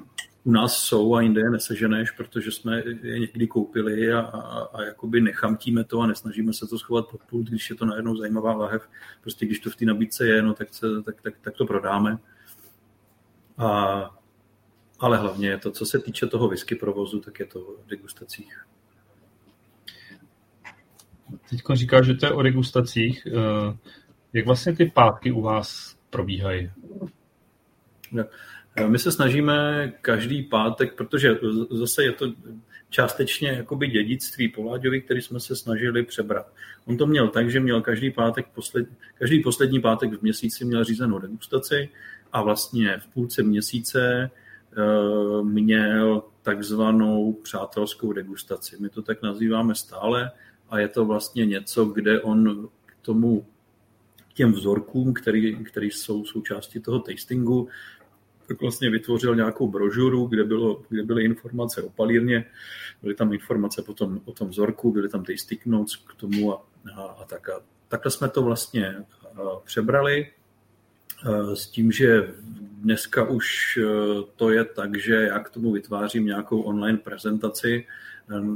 [0.44, 4.82] u nás jsou a jinde je neseženeš, protože jsme je někdy koupili a, a, a
[4.82, 8.52] jakoby nechamtíme to a nesnažíme se to schovat pod pult, když je to najednou zajímavá
[8.52, 8.88] lahev.
[9.20, 12.18] Prostě když to v té nabídce je, no, tak, se, tak, tak, tak to prodáme.
[13.58, 13.70] A,
[14.98, 18.64] ale hlavně to, co se týče toho whisky provozu, tak je to o degustacích.
[21.50, 23.26] Teď říká, že to je o degustacích.
[24.34, 26.70] Eh, jak vlastně ty pátky u vás probíhají?
[28.86, 31.38] My se snažíme každý pátek, protože
[31.70, 32.32] zase je to
[32.90, 36.52] částečně jakoby dědictví Poláďovi, který jsme se snažili přebrat.
[36.84, 40.84] On to měl tak, že měl každý pátek, posled, každý poslední pátek v měsíci měl
[40.84, 41.88] řízenou degustaci
[42.32, 44.30] a vlastně v půlce měsíce
[44.78, 48.76] uh, měl takzvanou přátelskou degustaci.
[48.80, 50.30] My to tak nazýváme stále
[50.70, 53.46] a je to vlastně něco, kde on k tomu
[54.38, 57.68] těm vzorkům, který, který jsou součástí toho tastingu,
[58.46, 62.44] tak vlastně vytvořil nějakou brožuru, kde, bylo, kde byly informace o palírně,
[63.02, 67.02] byly tam informace potom o tom vzorku, byly tam tasting notes k tomu a, a,
[67.02, 67.48] a tak.
[67.48, 68.94] A takhle jsme to vlastně
[69.64, 70.30] přebrali
[71.54, 72.34] s tím, že
[72.78, 73.78] dneska už
[74.36, 77.86] to je tak, že já k tomu vytvářím nějakou online prezentaci,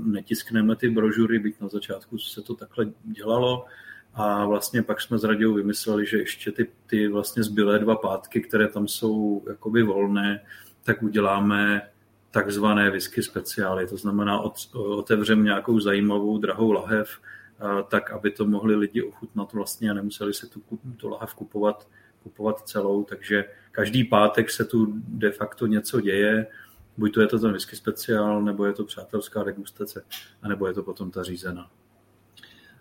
[0.05, 3.67] netiskneme ty brožury, byť na začátku se to takhle dělalo,
[4.15, 8.41] a vlastně pak jsme s Radějou vymysleli, že ještě ty, ty vlastně zbylé dva pátky,
[8.41, 10.45] které tam jsou jakoby volné,
[10.83, 11.89] tak uděláme
[12.31, 13.87] takzvané whisky speciály.
[13.87, 14.43] To znamená,
[14.75, 17.09] otevřem nějakou zajímavou drahou lahev,
[17.89, 20.63] tak aby to mohli lidi ochutnat vlastně a nemuseli se tu,
[20.97, 21.89] tu lahev kupovat,
[22.23, 23.05] kupovat celou.
[23.05, 26.47] Takže každý pátek se tu de facto něco děje,
[26.97, 30.05] buď to je to ten whisky speciál, nebo je to přátelská degustace,
[30.43, 31.71] anebo je to potom ta řízená.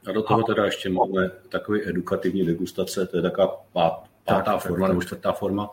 [0.07, 4.87] A do toho teda ještě máme takový edukativní degustace, to je taková pátá tak, forma
[4.87, 5.69] tak, nebo čtvrtá forma,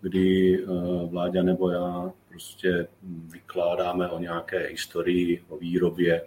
[0.00, 0.66] kdy eh,
[1.06, 6.22] Vláďa nebo já prostě vykládáme o nějaké historii, o výrobě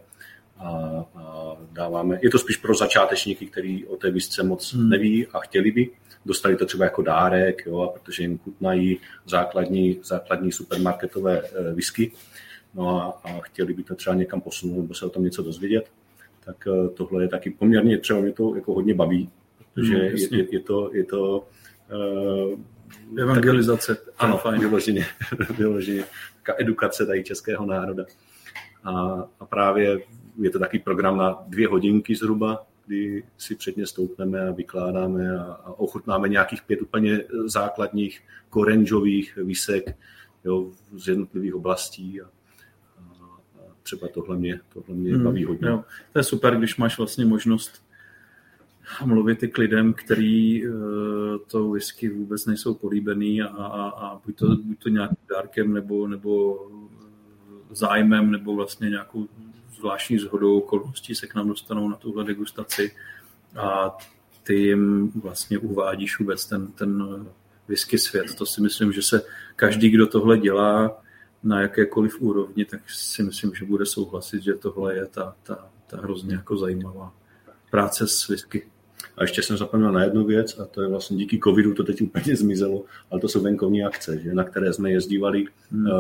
[0.58, 0.70] a,
[1.16, 4.90] a dáváme, je to spíš pro začátečníky, kteří o té visce moc hmm.
[4.90, 5.90] neví a chtěli by,
[6.26, 12.12] dostali to třeba jako dárek, jo, protože jim chutnají základní, základní supermarketové e, whisky,
[12.74, 15.92] no a, a chtěli by to třeba někam posunout, nebo se o tom něco dozvědět,
[16.50, 19.30] tak e, tohle je taky poměrně, třeba mě to jako hodně baví,
[19.74, 21.48] protože hmm, je, je, je to, je to
[21.94, 22.60] uh,
[23.18, 23.96] Evangelizace.
[23.96, 24.60] Tak, ano, fajn.
[24.60, 25.06] Vyloženě,
[25.58, 26.04] vyloženě.
[26.36, 28.06] Taká edukace tady českého národa.
[28.84, 30.00] A, a právě
[30.42, 35.44] je to taky program na dvě hodinky zhruba, kdy si předně stoupneme a vykládáme a,
[35.44, 39.96] a ochutnáme nějakých pět úplně základních korenžových výsek
[40.44, 42.26] jo, z jednotlivých oblastí a
[43.90, 45.68] třeba tohle mě, tohle mě hmm, baví hodně.
[45.68, 45.84] Jo.
[46.14, 47.84] To je super, když máš vlastně možnost
[49.06, 50.76] mluvit i k lidem, který uh,
[51.48, 56.08] to whisky vůbec nejsou políbený a, a, a buď, to, buď to nějakým dárkem nebo,
[56.08, 56.60] nebo
[57.72, 59.28] zájmem nebo vlastně nějakou
[59.76, 62.92] zvláštní zhodou okolností se k nám dostanou na tuhle degustaci
[63.56, 63.98] a
[64.44, 67.04] ty jim vlastně uvádíš vůbec ten, ten
[67.68, 68.36] whisky svět.
[68.36, 69.22] To si myslím, že se
[69.56, 71.02] každý, kdo tohle dělá
[71.44, 75.98] na jakékoliv úrovni, tak si myslím, že bude souhlasit, že tohle je ta, ta, ta
[75.98, 77.14] hrozně jako zajímavá
[77.72, 78.68] práce s whisky.
[79.18, 82.02] A ještě jsem zapomněl na jednu věc, a to je vlastně díky covidu to teď
[82.02, 85.86] úplně zmizelo, ale to jsou venkovní akce, že, na které jsme jezdívali hmm.
[85.86, 85.92] uh,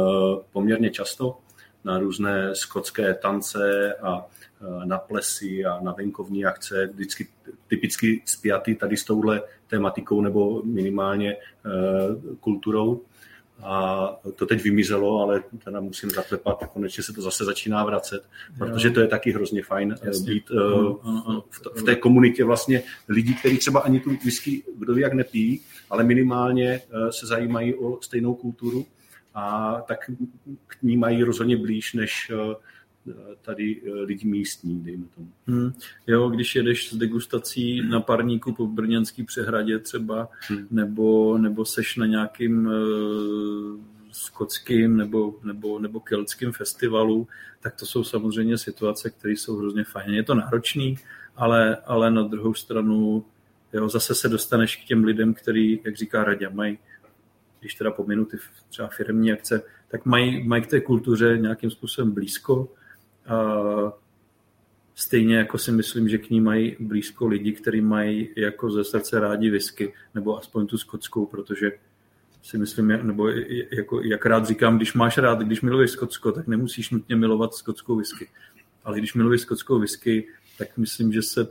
[0.51, 1.37] poměrně často
[1.83, 7.27] na různé skotské tance a uh, na plesy a na venkovní akce, vždycky
[7.67, 13.01] typicky spjatý tady s touhle tematikou nebo minimálně uh, kulturou
[13.63, 18.23] a to teď vymizelo, ale teda musím zaklepat, konečně se to zase začíná vracet,
[18.57, 20.33] protože to je taky hrozně fajn eh, Jasně.
[20.33, 20.97] být uh,
[21.75, 26.03] v, té komunitě vlastně lidí, kteří třeba ani tu whisky kdo ví jak nepijí, ale
[26.03, 28.85] minimálně uh, se zajímají o stejnou kulturu
[29.35, 30.11] a tak
[30.67, 32.53] k ní mají rozhodně blíž než uh,
[33.41, 35.31] tady eh, lidi místní, dejme tomu.
[35.47, 35.71] Hmm.
[36.07, 40.67] Jo, když jedeš s degustací na parníku po Brněnský přehradě třeba, hmm.
[40.71, 43.79] nebo, nebo seš na nějakým uh,
[44.11, 47.27] skotským nebo, nebo, nebo keltským festivalu,
[47.61, 50.13] tak to jsou samozřejmě situace, které jsou hrozně fajn.
[50.13, 50.97] Je to náročný,
[51.35, 53.25] ale, ale na druhou stranu
[53.73, 56.77] jo, zase se dostaneš k těm lidem, který, jak říká Radě, mají
[57.59, 58.37] když teda pominu ty
[58.69, 62.67] třeba firmní akce, tak mají, mají k té kultuře nějakým způsobem blízko
[64.95, 69.19] Stejně jako si myslím, že k ní mají blízko lidi, kteří mají jako ze srdce
[69.19, 71.71] rádi whisky, nebo aspoň tu skotskou, protože
[72.41, 73.29] si myslím, nebo
[73.71, 77.95] jako, jak rád říkám, když máš rád, když miluješ Skotsko, tak nemusíš nutně milovat skotskou
[77.95, 78.27] whisky.
[78.83, 80.27] Ale když miluješ skotskou whisky,
[80.57, 81.47] tak myslím, že se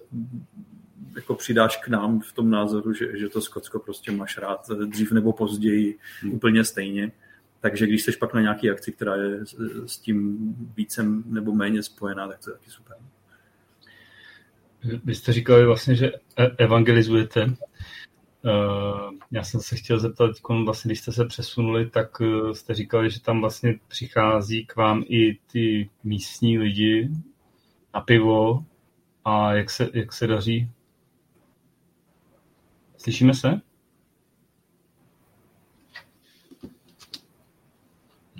[1.16, 5.12] jako přidáš k nám v tom názoru, že, že to Skotsko prostě máš rád dřív
[5.12, 6.32] nebo později hmm.
[6.32, 7.12] úplně stejně.
[7.60, 9.40] Takže když jsi pak na nějaký akci, která je
[9.86, 10.38] s tím
[10.76, 12.96] vícem nebo méně spojená, tak to je taky super.
[15.04, 17.42] Vy jste říkali vlastně, že e- evangelizujete.
[17.42, 17.54] E,
[19.30, 20.30] já jsem se chtěl zeptat,
[20.64, 25.04] vlastně, když jste se přesunuli, tak e, jste říkali, že tam vlastně přichází k vám
[25.08, 27.10] i ty místní lidi
[27.94, 28.64] na pivo
[29.24, 30.70] a jak se, jak se daří?
[32.96, 33.60] Slyšíme se?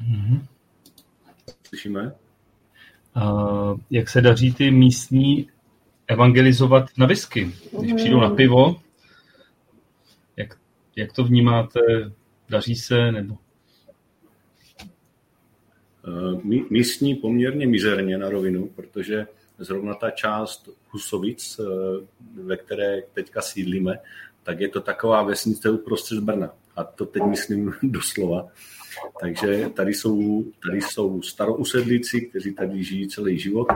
[0.08, 0.46] Mm-hmm.
[1.68, 2.12] Slyšíme?
[3.16, 5.48] Uh, jak se daří ty místní
[6.06, 8.80] evangelizovat na whisky, když přijdou na pivo?
[10.36, 10.58] Jak,
[10.96, 11.80] jak to vnímáte?
[12.48, 13.36] Daří se nebo?
[16.08, 19.26] Uh, místní poměrně mizerně na rovinu, protože
[19.58, 21.66] zrovna ta část Husovic, uh,
[22.46, 23.98] ve které teďka sídlíme,
[24.42, 26.54] tak je to taková vesnice uprostřed Brna.
[26.76, 28.48] A to teď myslím doslova.
[29.20, 33.68] Takže tady jsou, tady jsou starousedlíci, kteří tady žijí celý život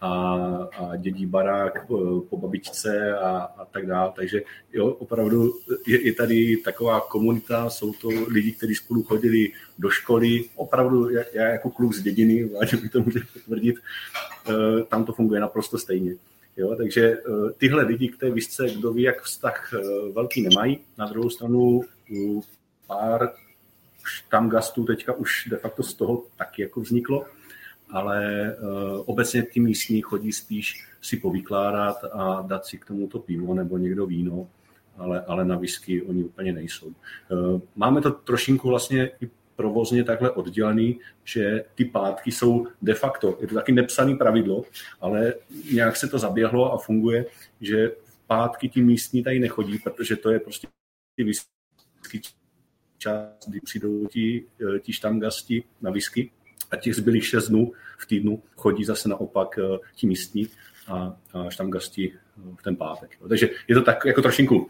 [0.00, 0.34] a,
[0.78, 4.12] a dědí barák eh, po babičce a, a tak dále.
[4.16, 4.42] Takže
[4.72, 5.52] jo, opravdu
[5.86, 11.24] je, je tady taková komunita, jsou to lidi, kteří spolu chodili do školy, opravdu já,
[11.32, 13.76] já jako kluk z dědiny, vážně bych to může potvrdit,
[14.48, 16.14] eh, tam to funguje naprosto stejně.
[16.56, 19.74] Jo, takže eh, tyhle lidi k té visce, kdo ví, jak vztah
[20.14, 20.78] velký nemají.
[20.98, 21.80] Na druhou stranu
[22.86, 23.32] pár
[24.08, 27.26] už tam gastů teďka už de facto z toho taky jako vzniklo,
[27.90, 28.20] ale
[28.60, 33.54] uh, obecně ty místní chodí spíš si povykládat a dát si k tomu to pivo
[33.54, 34.48] nebo někdo víno,
[34.96, 36.86] ale, ale na whisky oni úplně nejsou.
[36.86, 43.38] Uh, máme to trošinku vlastně i provozně takhle oddělený, že ty pátky jsou de facto,
[43.40, 44.64] je to taky nepsaný pravidlo,
[45.00, 45.34] ale
[45.72, 47.26] nějak se to zaběhlo a funguje,
[47.60, 50.68] že v pátky ti místní tady nechodí, protože to je prostě
[51.16, 52.20] ty whisky
[52.98, 54.44] čas, kdy přijdou ti,
[54.76, 56.30] eh, ti štamgasti na whisky
[56.70, 60.48] a těch zbylých šest dnů v týdnu chodí zase naopak eh, ti místní
[60.88, 62.12] a, a štamgasti
[62.58, 63.10] v ten pátek.
[63.28, 64.68] Takže je to tak jako trošinku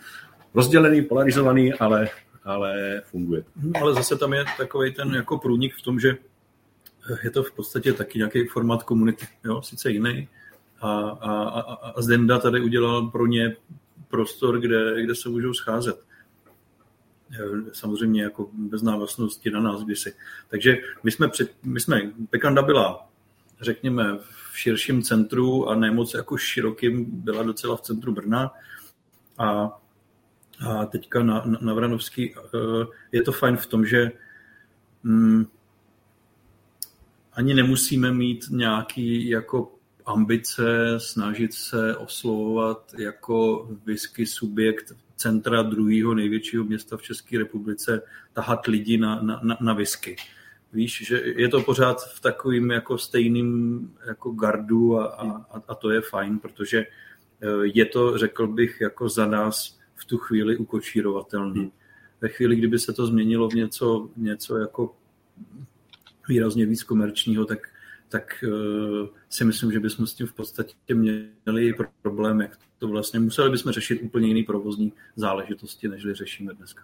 [0.55, 2.09] rozdělený, polarizovaný, ale
[2.45, 3.45] ale funguje.
[3.57, 6.17] No, ale zase tam je takový ten jako průnik v tom, že
[7.25, 10.29] je to v podstatě taky nějaký formát komunity, jo, sice jiný.
[10.81, 13.57] A, a, a, a Zdenda tady udělal pro ně
[14.09, 16.08] prostor, kde, kde se můžou scházet.
[17.73, 20.15] Samozřejmě jako bez návaznosti na nás kdysi.
[20.49, 23.09] Takže my jsme, před, my jsme, Pekanda byla,
[23.61, 24.19] řekněme,
[24.53, 28.51] v širším centru a nemoc jako širokým, byla docela v centru Brna
[29.39, 29.79] a
[30.67, 34.13] a teďka na, na, na Vranovský eh, je to fajn v tom, že
[35.05, 35.45] hm,
[37.33, 39.73] ani nemusíme mít nějaký jako
[40.07, 48.03] ambice snažit se oslovovat jako whisky subjekt centra druhého největšího města v České republice,
[48.33, 50.17] tahat lidi na, na, na whisky.
[50.73, 55.91] Víš, že je to pořád v takovým jako stejným jako gardu a, a, a to
[55.91, 61.61] je fajn, protože eh, je to, řekl bych, jako za nás v tu chvíli ukočírovatelný.
[61.61, 61.71] Hmm.
[62.21, 64.97] Ve chvíli, kdyby se to změnilo v něco, něco jako
[66.29, 67.59] výrazně víc komerčního, tak,
[68.09, 73.21] tak uh, si myslím, že bychom s tím v podstatě měli problém, jak to vlastně
[73.21, 76.83] museli bychom řešit úplně jiný provozní záležitosti, než řešíme dneska.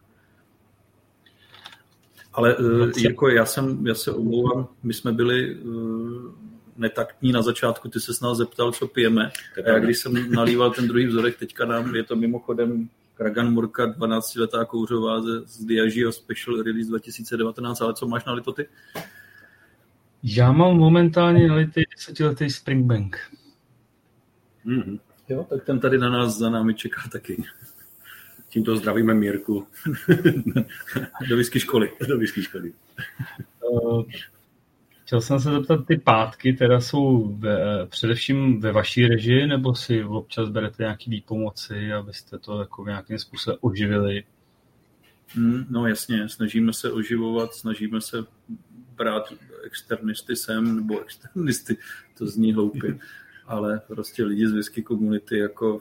[2.32, 6.32] Ale uh, Jirko, já, jsem, já se omlouvám, my jsme byli uh,
[6.76, 9.30] netaktní na začátku, ty se nás zeptal, co pijeme.
[9.64, 13.86] A já když jsem nalíval ten druhý vzorek, teďka nám je to mimochodem Kragan Murka,
[13.86, 18.68] 12-letá kouřová ze, z Diageo Special Release 2019, ale co máš na litoty?
[20.22, 23.18] Já mám momentálně na lity 10-letý Springbank.
[24.66, 25.00] Mm-hmm.
[25.28, 27.44] Jo, tak ten tady na nás za námi čeká taky.
[28.48, 29.66] Tímto zdravíme Mírku.
[31.28, 31.90] Do whisky školy.
[32.08, 32.72] Do whisky školy.
[33.60, 34.02] Uh,
[35.04, 40.04] Chtěl jsem se zeptat, ty pátky teda jsou ve, především ve vaší režii, nebo si
[40.04, 44.24] občas berete nějaký výpomoci, abyste to jako nějakým způsobem oživili?
[45.28, 48.16] Hmm, no jasně, snažíme se oživovat, snažíme se
[48.96, 49.32] brát
[49.64, 51.76] externisty sem, nebo externisty,
[52.18, 52.98] to zní hloupě,
[53.46, 55.80] ale prostě lidi z whisky komunity jako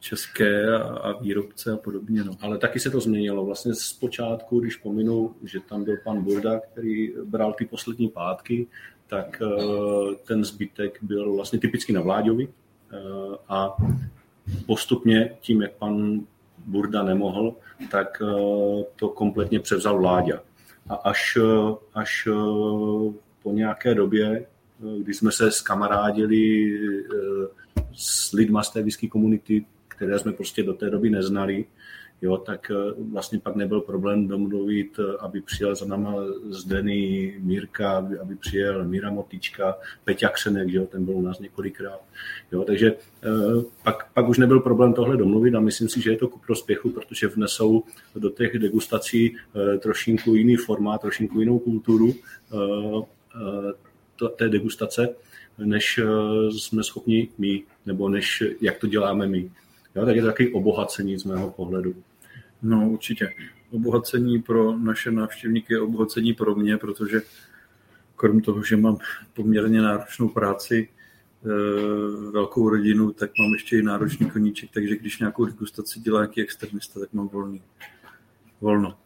[0.00, 2.24] české a, a výrobce a podobně.
[2.24, 2.32] No.
[2.40, 3.44] Ale taky se to změnilo.
[3.46, 8.66] Vlastně zpočátku, když pominu, že tam byl pan Burda, který bral ty poslední pátky,
[9.06, 13.76] tak uh, ten zbytek byl vlastně typicky na Vláďovi uh, a
[14.66, 16.20] postupně tím, jak pan
[16.66, 17.54] Burda nemohl,
[17.90, 20.42] tak uh, to kompletně převzal Vláďa.
[20.88, 21.38] A až,
[21.94, 22.28] až
[23.42, 24.46] po nějaké době,
[25.02, 26.72] když jsme se skamarádili
[27.92, 31.64] s lidma z té whisky komunity, které jsme prostě do té doby neznali,
[32.22, 36.14] jo, tak eh, vlastně pak nebyl problém domluvit, eh, aby přijel za náma
[36.48, 42.00] Zdeny Mírka, aby, aby přijel Míra Motička, Peťa Křenek, jo, ten byl u nás několikrát.
[42.52, 46.16] Jo, takže eh, pak, pak už nebyl problém tohle domluvit a myslím si, že je
[46.16, 47.82] to ku prospěchu, protože vnesou
[48.14, 49.36] do těch degustací
[49.78, 52.14] trošinku jiný formát, trošinku jinou kulturu
[54.28, 55.08] té degustace,
[55.58, 56.00] než
[56.50, 59.50] jsme schopni my, nebo než jak to děláme my.
[59.94, 61.94] Jo, tak je to takový obohacení z mého pohledu.
[62.62, 63.32] No určitě.
[63.70, 67.22] Obohacení pro naše návštěvníky je obohacení pro mě, protože
[68.16, 68.98] krom toho, že mám
[69.34, 75.44] poměrně náročnou práci, e, velkou rodinu, tak mám ještě i náročný koníček, takže když nějakou
[75.44, 77.62] degustaci dělá nějaký externista, tak mám volný.
[78.60, 78.98] Volno.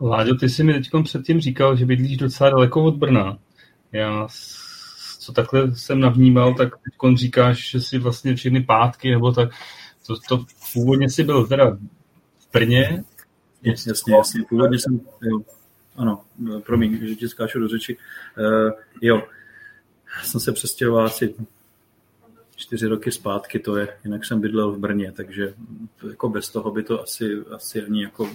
[0.00, 3.38] Láďo, ty jsi mi teď předtím říkal, že bydlíš docela daleko od Brna.
[3.92, 4.28] Já
[5.18, 9.50] co takhle jsem navnímal, tak teď říkáš, že si vlastně všechny pátky, nebo tak,
[10.06, 11.70] to, to původně si byl teda
[12.38, 13.04] v Brně.
[13.62, 14.42] Jasně, jasně, jasně.
[14.48, 15.40] Původně jsem, jo,
[15.96, 16.20] ano,
[16.66, 17.96] promiň, že ti skáču do řeči.
[18.38, 18.70] Uh,
[19.02, 19.22] jo,
[20.22, 21.34] jsem se přestěhoval asi
[22.56, 25.54] čtyři roky zpátky, to je, jinak jsem bydlel v Brně, takže
[26.08, 28.30] jako bez toho by to asi, asi ani jako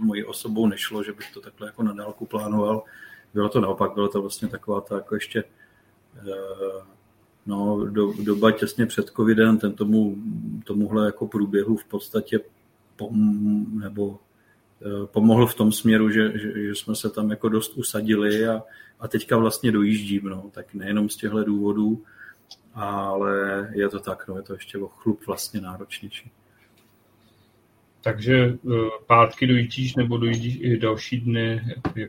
[0.00, 2.82] mojí osobou nešlo, že bych to takhle jako na dálku plánoval.
[3.34, 5.44] Bylo to naopak, bylo to vlastně taková ta jako ještě
[6.18, 6.82] Eh,
[7.46, 10.16] no, do, doba těsně před covidem, ten tomu,
[10.64, 12.40] tomuhle jako průběhu v podstatě
[12.96, 14.18] pom, nebo
[14.82, 18.62] eh, pomohl v tom směru, že, že, že jsme se tam jako dost usadili a,
[19.00, 22.04] a teďka vlastně dojíždím, no, tak nejenom z těchto důvodů,
[22.74, 26.32] ale je to tak, no, je to ještě o chlup vlastně náročnější.
[28.00, 28.70] Takže eh,
[29.06, 31.60] pátky dojíždíš nebo dojíždíš i další dny?
[31.66, 32.08] Jak je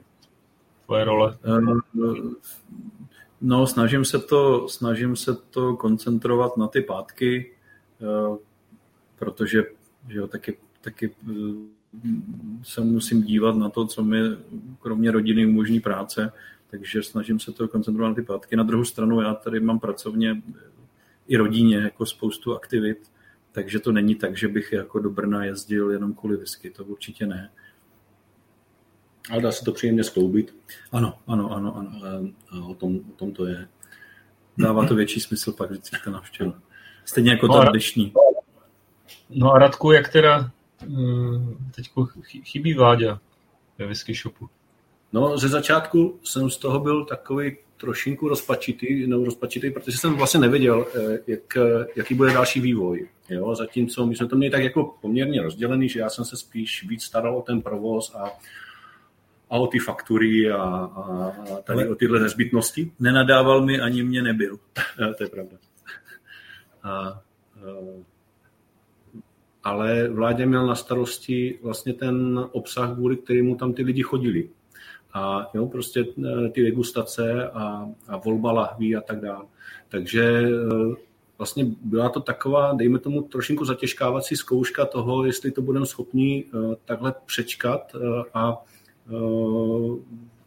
[0.86, 1.38] tvoje role?
[3.42, 7.52] No, snažím se to, snažím se to koncentrovat na ty pátky,
[9.20, 9.64] protože
[10.10, 11.16] že jo, taky, taky
[12.64, 14.20] se musím dívat na to, co mi
[14.80, 16.32] kromě rodiny umožní práce,
[16.72, 18.56] takže snažím se to koncentrovat na ty pátky.
[18.56, 20.42] Na druhou stranu já tady mám pracovně
[21.28, 23.12] i rodině jako spoustu aktivit,
[23.52, 27.26] takže to není tak, že bych jako do Brna jezdil jenom kvůli whisky, to určitě
[27.26, 27.52] ne.
[29.30, 30.56] Ale dá se to příjemně skloubit.
[30.92, 31.92] Ano, ano, ano, ano.
[32.52, 33.68] A o tom, o tom to je.
[34.58, 36.54] Dává to větší smysl pak vždycky ta navštěva.
[37.06, 38.14] Stejně jako no, ta dnešní.
[39.30, 40.52] No a Radku, jak teda
[40.84, 40.88] eh,
[41.76, 41.90] teď
[42.44, 43.20] chybí Vláďa
[43.78, 44.50] ve whisky shopu?
[45.14, 50.40] No, ze začátku jsem z toho byl takový trošinku rozpačitý, no, rozpačitý, protože jsem vlastně
[50.40, 51.58] nevěděl, eh, jak,
[51.96, 53.10] jaký bude další vývoj.
[53.36, 53.56] Jo?
[53.56, 57.04] Zatímco my jsme to měli tak jako poměrně rozdělený, že já jsem se spíš víc
[57.04, 58.32] staral o ten provoz a,
[59.50, 62.92] a o ty faktury a, a, tady o tyhle nezbytnosti.
[63.00, 64.60] Nenadával mi, ani mě nebyl.
[65.18, 65.58] to je pravda.
[66.84, 67.22] A, a,
[69.64, 74.50] ale vládě měl na starosti vlastně ten obsah, kvůli kterému tam ty lidi chodili.
[75.14, 79.46] A jo, prostě e, ty degustace a, a volba lahví a tak dále.
[79.90, 80.50] Takže e,
[81.42, 86.76] vlastně byla to taková, dejme tomu, trošinku zatěžkávací zkouška toho, jestli to budeme schopni e,
[86.86, 87.96] takhle přečkat
[88.34, 88.64] a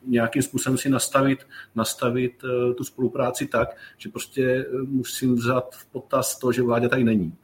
[0.06, 2.44] nějakým způsobem si nastavit, nastavit
[2.76, 7.34] tu spolupráci tak, že prostě musím vzat v potaz to, že vláda tady není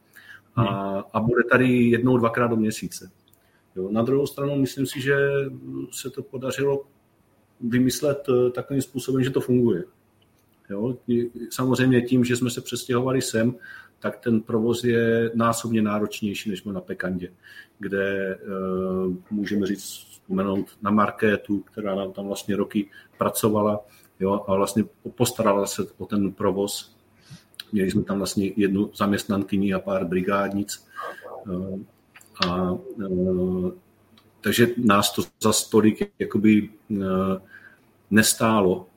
[0.55, 0.63] a,
[1.13, 3.11] a bude tady jednou, dvakrát do měsíce.
[3.75, 3.91] Jo.
[3.91, 5.15] Na druhou stranu myslím si, že
[5.91, 6.83] se to podařilo
[7.61, 9.83] vymyslet eh, takovým způsobem, že to funguje.
[10.71, 10.97] Jo.
[11.49, 13.55] Samozřejmě tím, že jsme se přestěhovali sem,
[13.99, 17.33] tak ten provoz je násobně náročnější, než na Pekandě,
[17.79, 23.85] kde uh, můžeme říct, vzpomenout na Markétu, která nám tam vlastně roky pracovala
[24.19, 24.83] jo, a vlastně
[25.15, 26.95] postarala se o ten provoz
[27.71, 30.87] Měli jsme tam vlastně jednu zaměstnankyni a pár brigádnic.
[31.47, 31.79] Eh,
[32.47, 33.71] a, eh,
[34.41, 37.01] takže nás to za stolik jakoby eh,
[38.11, 38.87] nestálo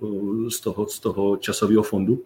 [0.48, 2.22] z toho, z toho časového fondu,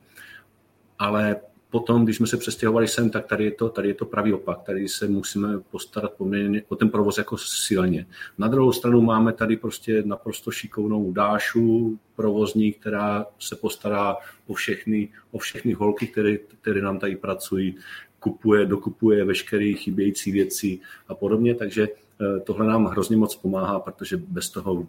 [0.99, 1.37] ale
[1.71, 4.63] Potom, když jsme se přestěhovali sem, tak tady je to, tady je to pravý opak.
[4.63, 8.07] Tady se musíme postarat poměrně o ten provoz jako silně.
[8.39, 14.17] Na druhou stranu máme tady prostě naprosto šikovnou Dášu, provozní, která se postará
[14.47, 17.77] o všechny, o všechny holky, které, které nám tady pracují,
[18.21, 20.79] kupuje, dokupuje veškeré chybějící věci
[21.09, 24.87] a podobně, takže eh, tohle nám hrozně moc pomáhá, protože bez toho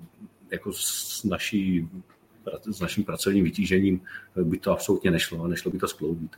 [0.51, 1.89] jako s, naší,
[2.71, 4.01] s naším pracovním vytížením
[4.43, 6.31] by to absolutně nešlo a nešlo by to skloubit.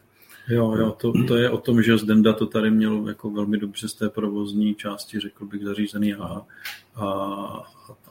[0.49, 3.88] Jo, jo, to, to je o tom, že Zdenda to tady měl jako velmi dobře
[3.88, 6.45] z té provozní části, řekl bych, zařízený a,
[6.95, 7.05] a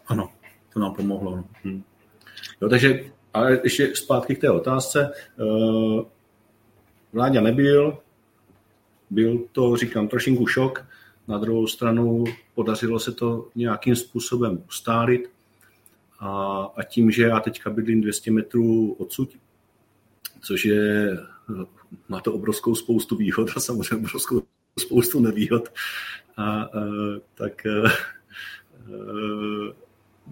[0.07, 0.28] ano,
[0.72, 1.36] to nám pomohlo.
[1.36, 1.44] No.
[1.64, 1.82] Hmm.
[2.61, 5.12] Jo, takže, ale ještě zpátky k té otázce.
[5.38, 6.03] Uh,
[7.12, 7.98] Vláďa nebyl,
[9.11, 10.86] byl to, říkám, trošinku šok,
[11.28, 12.24] na druhou stranu
[12.55, 15.30] podařilo se to nějakým způsobem ustálit
[16.21, 19.37] a, a tím, že já teďka bydlím 200 metrů odsud,
[20.41, 21.16] což je
[22.09, 24.43] má to obrovskou spoustu výhod a samozřejmě obrovskou
[24.79, 25.68] spoustu nevýhod.
[26.37, 26.68] A, a
[27.35, 27.91] tak a, a,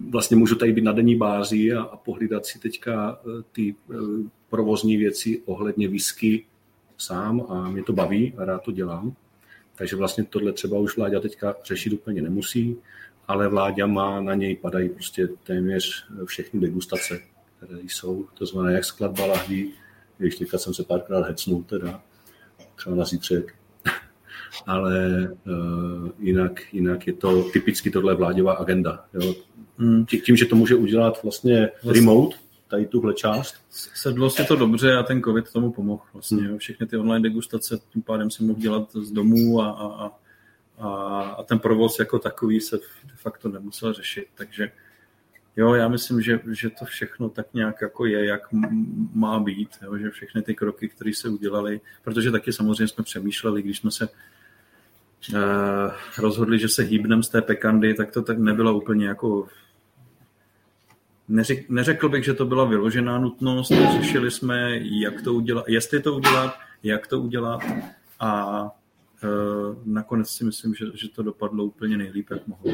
[0.09, 3.19] vlastně můžu tady být na denní bázi a, a pohlídat si teďka
[3.51, 3.75] ty
[4.49, 6.45] provozní věci ohledně whisky
[6.97, 9.15] sám a mě to baví a rád to dělám.
[9.75, 12.77] Takže vlastně tohle třeba už vláda teďka řešit úplně nemusí,
[13.29, 17.19] ale vláda má, na něj padají prostě téměř všechny degustace,
[17.57, 19.73] které jsou, to znamená jak skladba lahví,
[20.17, 22.01] když teďka jsem se párkrát hecnul teda,
[22.75, 23.55] třeba na zítřek,
[24.67, 29.05] ale uh, jinak, jinak je to typicky tohle vláděvá agenda.
[29.13, 29.35] Jo.
[29.77, 30.05] Hmm.
[30.05, 33.55] Tím, že to může udělat vlastně, vlastně remote, tady tuhle část.
[33.69, 36.03] Sedlo si to dobře a ten covid tomu pomohl.
[36.13, 36.57] Vlastně, hmm.
[36.57, 40.11] Všechny ty online degustace tím pádem si mohl dělat z domů a, a, a,
[40.79, 44.71] a ten provoz jako takový se de facto nemusel řešit, takže
[45.59, 48.41] Jo, já myslím, že, že to všechno tak nějak jako je, jak
[49.13, 53.61] má být, jo, že všechny ty kroky, které se udělaly, protože taky samozřejmě jsme přemýšleli,
[53.61, 54.09] když jsme se
[55.35, 55.39] eh,
[56.17, 59.47] rozhodli, že se hýbnem z té pekandy, tak to tak nebylo úplně jako
[61.27, 66.15] Neřek, neřekl bych, že to byla vyložená nutnost, řešili jsme, jak to udělat, jestli to
[66.15, 67.61] udělat, jak to udělat
[68.19, 68.61] a
[69.85, 72.73] nakonec si myslím, že, že to dopadlo úplně nejlíp, jak mohlo.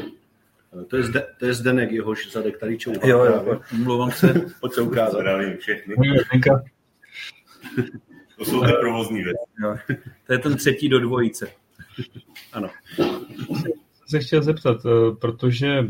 [0.86, 3.08] To je, zde, to je Zdenek, jehož zadek tady čouká.
[3.08, 4.46] Jo, jo, mluvám se.
[4.60, 5.18] Pojď se ukázat.
[5.18, 5.94] Zdravím všechny.
[8.38, 10.02] To jsou ty provozní věci.
[10.26, 11.48] To je ten třetí do dvojice.
[12.52, 12.70] Ano.
[14.06, 14.76] Se chtěl zeptat,
[15.20, 15.84] protože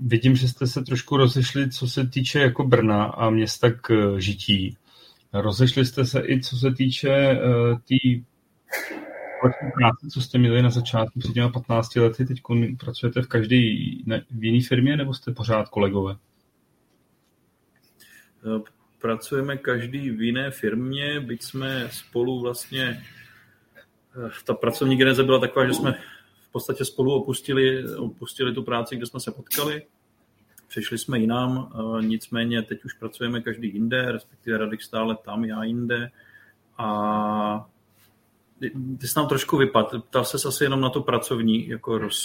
[0.00, 4.76] vidím, že jste se trošku rozešli, co se týče jako Brna a města k žití.
[5.32, 8.24] Rozešli jste se i co se týče uh, té
[9.74, 12.40] práce, co jste měli na začátku před těma 15 lety, teď
[12.78, 13.56] pracujete v každé
[14.30, 16.16] v jiné firmě nebo jste pořád kolegové?
[19.00, 23.02] Pracujeme každý v jiné firmě, byť jsme spolu vlastně,
[24.44, 25.92] ta pracovní geneze byla taková, že jsme
[26.48, 29.82] v podstatě spolu opustili, opustili tu práci, kde jsme se potkali.
[30.68, 36.10] Přešli jsme jinam, nicméně teď už pracujeme každý jinde, respektive Radek stále tam, já jinde.
[36.78, 37.66] A
[39.00, 40.00] ty jsi nám trošku vypadl.
[40.00, 42.18] Ptal se asi jenom na to pracovní jako roz,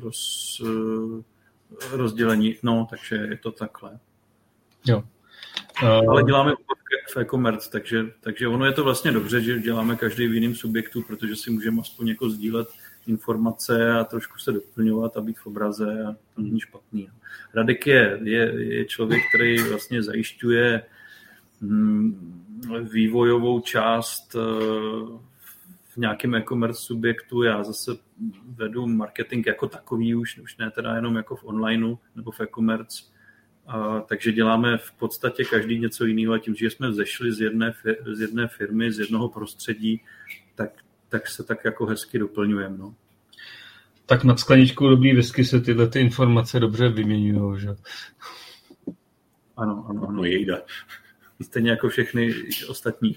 [0.00, 0.62] roz,
[1.90, 2.56] rozdělení.
[2.62, 3.98] No, takže je to takhle.
[4.86, 5.02] Jo.
[5.82, 6.10] Uh...
[6.10, 6.52] Ale děláme
[7.14, 11.02] v e-commerce, takže, takže ono je to vlastně dobře, že děláme každý v jiném subjektu,
[11.02, 12.68] protože si můžeme aspoň jako sdílet
[13.06, 17.08] informace a trošku se doplňovat a být v obraze a to není špatný.
[17.54, 20.82] Radek je, je, je člověk, který vlastně zajišťuje
[21.60, 22.42] hm,
[22.92, 25.29] vývojovou část eh,
[25.90, 27.42] v nějakém e-commerce subjektu.
[27.42, 27.90] Já zase
[28.44, 33.04] vedu marketing jako takový už, už ne teda jenom jako v onlineu nebo v e-commerce.
[33.66, 37.74] A, takže děláme v podstatě každý něco jiného a tím, že jsme zešli z jedné,
[38.12, 40.00] z jedné firmy, z jednoho prostředí,
[40.54, 40.70] tak,
[41.08, 42.78] tak se tak jako hezky doplňujeme.
[42.78, 42.94] No.
[44.06, 47.68] Tak nad skleničkou dobrý whisky se tyhle ty informace dobře vyměňují, že?
[49.56, 50.12] Ano, ano, ano.
[50.12, 50.58] No jejda.
[51.42, 52.34] Stejně jako všechny
[52.68, 53.16] ostatní.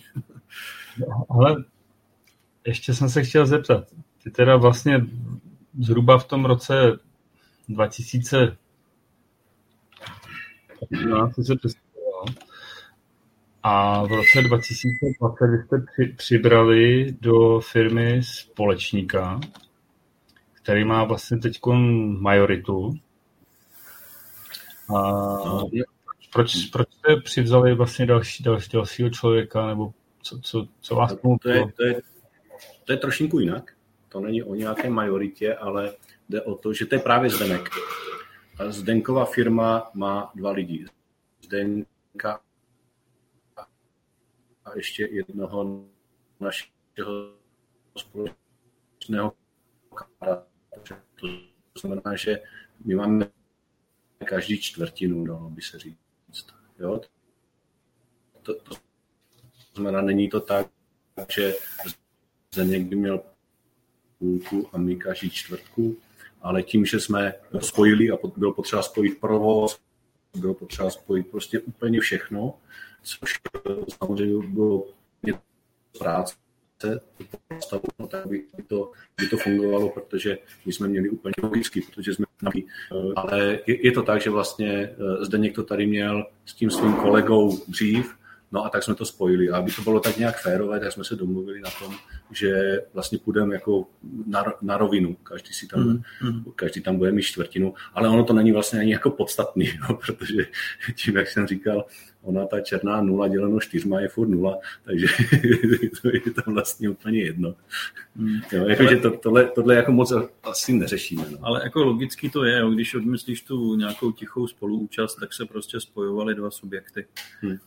[1.30, 1.63] Ale
[2.68, 3.88] ještě jsem se chtěl zeptat.
[4.24, 5.05] Ty teda vlastně
[5.80, 6.99] zhruba v tom roce
[7.70, 8.57] 2000
[11.43, 12.26] se představoval.
[13.64, 19.39] A v roce 2020 vy jste při, přibrali do firmy společníka,
[20.53, 21.59] který má vlastně teď
[22.20, 22.93] majoritu.
[24.97, 25.01] A
[26.34, 31.38] proč, proč jste přivzali vlastně další, další, dalšího člověka, nebo co, co, co vás to,
[31.41, 32.01] to, je, to, je,
[32.84, 33.75] to je trošinku jinak.
[34.09, 35.95] To není o nějaké majoritě, ale
[36.29, 37.69] jde o to, že to je právě Zdenek.
[38.69, 40.86] Zdenková firma má dva lidi.
[41.41, 42.41] Zdenka
[44.65, 45.86] a ještě jednoho
[46.39, 47.34] našeho
[47.97, 49.34] společného
[49.95, 50.47] kamaráda.
[51.73, 52.41] To znamená, že
[52.86, 53.29] my máme
[54.25, 55.97] každý čtvrtinu, dalo by se říct.
[56.79, 57.01] Jo?
[58.41, 58.75] To, to
[59.75, 60.67] znamená, není to tak,
[61.36, 61.53] že
[62.53, 63.21] Zdeněk by měl
[64.19, 65.97] půlku a my každý čtvrtku,
[66.41, 69.79] ale tím, že jsme spojili a bylo potřeba spojit provoz,
[70.37, 72.53] bylo potřeba spojit prostě úplně všechno,
[73.03, 73.33] což
[73.97, 74.87] samozřejmě bylo
[75.99, 76.35] práce,
[77.99, 78.91] no, tak by to,
[79.21, 82.25] by to fungovalo, protože my jsme měli úplně logicky, protože jsme
[83.15, 86.93] ale je, je to tak, že vlastně eh, Zdeněk to tady měl s tím svým
[86.93, 88.15] kolegou dřív,
[88.53, 89.49] No a tak jsme to spojili.
[89.49, 91.95] A aby to bylo tak nějak férové, tak jsme se domluvili na tom,
[92.31, 93.87] že vlastně půjdeme jako
[94.25, 95.15] na, na rovinu.
[95.23, 96.43] Každý, si tam, mm, mm.
[96.55, 97.73] každý tam bude mít čtvrtinu.
[97.93, 100.45] Ale ono to není vlastně ani jako podstatný, no, protože
[100.95, 101.85] tím, jak jsem říkal,
[102.21, 105.07] ona ta černá nula děleno čtyřma je furt nula, takže
[106.01, 107.55] to je tam vlastně úplně jedno.
[108.15, 108.39] Mm.
[108.51, 111.25] Jo, jako, ale, že to, tohle, tohle jako moc asi neřešíme.
[111.31, 111.37] No.
[111.41, 116.35] Ale jako logicky to je, když odmyslíš tu nějakou tichou spoluúčast, tak se prostě spojovaly
[116.35, 117.05] dva subjekty.
[117.41, 117.57] Hmm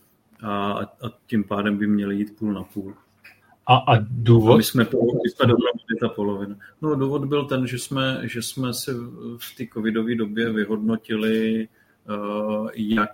[0.43, 2.93] a, a tím pádem by měli jít půl na půl.
[3.67, 4.53] A, a důvod?
[4.53, 4.83] A my jsme,
[5.23, 6.55] my jsme dohromady ta polovina.
[6.81, 8.91] No důvod byl ten, že jsme, že jsme si
[9.37, 11.67] v té covidové době vyhodnotili,
[12.09, 13.11] uh, jak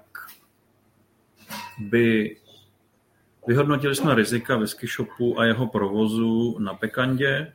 [1.80, 2.38] by
[3.47, 7.53] Vyhodnotili jsme rizika whisky shopu a jeho provozu na Pekandě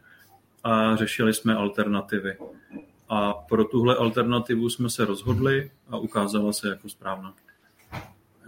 [0.64, 2.36] a řešili jsme alternativy.
[3.08, 7.34] A pro tuhle alternativu jsme se rozhodli a ukázala se jako správná.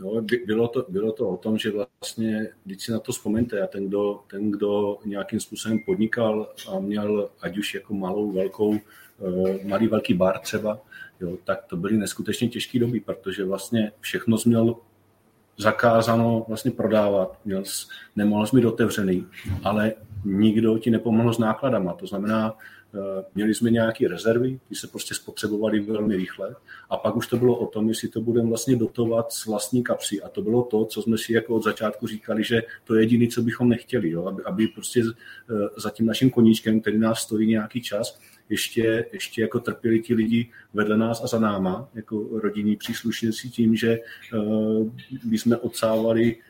[0.01, 3.67] Jo, bylo, to, bylo to o tom, že vlastně, když si na to vzpomeňte, a
[3.67, 9.69] ten kdo, ten, kdo nějakým způsobem podnikal a měl ať už jako malou, velkou, eh,
[9.69, 10.79] malý, velký bar třeba,
[11.21, 14.77] jo, tak to byly neskutečně těžké doby, protože vlastně všechno jsi měl
[15.57, 17.87] zakázáno vlastně prodávat, měl jsi,
[18.17, 19.27] nemohl jsi mít otevřený,
[19.65, 19.93] ale
[20.25, 21.93] nikdo ti nepomohl s nákladama.
[21.93, 22.55] To znamená,
[23.35, 26.57] měli jsme nějaké rezervy, ty se prostě spotřebovaly velmi rychle
[26.91, 30.23] a pak už to bylo o tom, jestli to budeme vlastně dotovat z vlastní kapsy
[30.23, 33.27] a to bylo to, co jsme si jako od začátku říkali, že to je jediné,
[33.27, 34.27] co bychom nechtěli, jo?
[34.27, 38.19] Aby, aby prostě eh, za tím naším koníčkem, který nás stojí nějaký čas,
[38.49, 43.77] ještě, ještě jako trpěli ti lidi vedle nás a za náma, jako rodinní příslušníci tím,
[43.77, 43.99] že
[44.35, 44.91] uh,
[45.25, 46.50] my jsme odsávali Eh,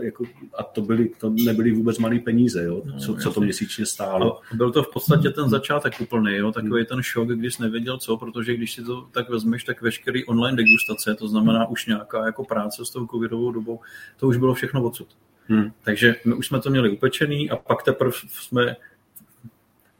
[0.00, 0.24] jako,
[0.54, 4.40] a to, byly, to nebyly vůbec malé peníze, jo, no, co, co to měsíčně stálo.
[4.52, 7.98] A byl to v podstatě ten začátek úplný, jo, takový ten šok, když jsi nevěděl
[7.98, 12.26] co, protože když si to tak vezmeš, tak veškerý online degustace, to znamená už nějaká
[12.26, 13.80] jako práce s tou covidovou dobou,
[14.16, 15.08] to už bylo všechno odsud.
[15.46, 15.72] Hmm.
[15.84, 18.76] Takže my už jsme to měli upečený a pak teprve jsme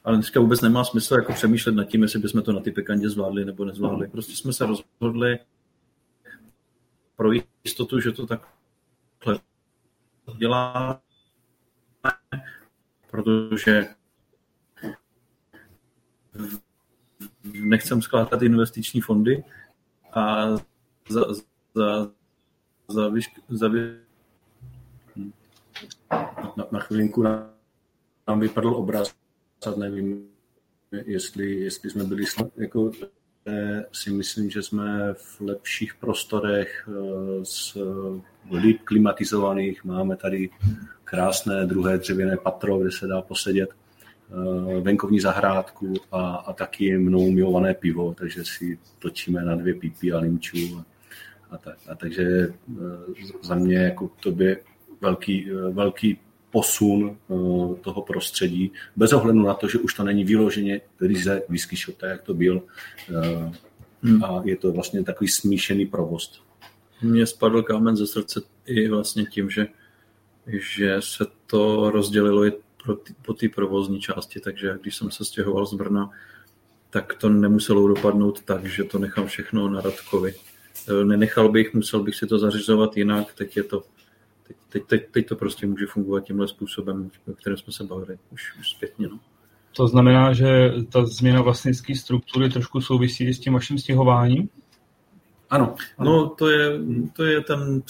[0.04, 3.08] ale dneska vůbec nemá smysl jako přemýšlet nad tím, jestli bychom to na ty pekandě
[3.08, 4.08] zvládli nebo nezvládli.
[4.08, 5.38] Prostě jsme se rozhodli
[7.16, 7.30] pro
[7.64, 8.48] jistotu, že to tak
[10.38, 10.98] děláme,
[13.10, 13.84] protože
[17.64, 19.44] nechcem skládat investiční fondy
[20.12, 20.48] a
[21.08, 21.24] za,
[21.74, 22.10] za,
[22.88, 23.98] za, vyš, za vy...
[26.56, 29.14] na, na chvilinku nám vypadl obraz,
[29.76, 30.28] nevím,
[30.92, 32.24] jestli, jestli jsme byli
[32.56, 32.90] jako
[33.92, 37.78] si myslím, že jsme v lepších prostorech eh, s
[38.52, 39.84] líp klimatizovaných.
[39.84, 40.50] Máme tady
[41.04, 43.70] krásné druhé dřevěné patro, kde se dá posedět
[44.80, 50.18] venkovní zahrádku a, a taky mnou milované pivo, takže si točíme na dvě pípy a
[50.18, 50.58] limčů.
[50.78, 50.84] A,
[51.50, 52.54] a, tak, a takže
[53.42, 54.56] za mě jako to by
[55.00, 56.18] velký, velký
[56.52, 57.16] posun
[57.80, 62.10] toho prostředí, bez ohledu na to, že už to není vyloženě ryze whisky shop, tak
[62.10, 62.62] jak to byl.
[64.02, 64.24] Hmm.
[64.24, 66.42] A je to vlastně takový smíšený provoz.
[67.02, 69.66] Mně spadl kámen ze srdce i vlastně tím, že,
[70.46, 72.52] že se to rozdělilo i
[72.84, 76.10] pro tý, po té provozní části, takže když jsem se stěhoval z Brna,
[76.90, 80.34] tak to nemuselo dopadnout tak, že to nechám všechno na Radkovi.
[81.04, 83.82] Nenechal bych, musel bych si to zařizovat jinak, teď je to
[84.68, 88.58] teď, teď, teď to prostě může fungovat tímhle způsobem, o kterém jsme se bavili už,
[88.60, 89.08] už zpětně.
[89.08, 89.18] No.
[89.76, 94.48] To znamená, že ta změna vlastnické struktury trošku souvisí s tím vaším stěhováním?
[95.50, 96.80] Ano, no to je,
[97.12, 97.82] to je ten,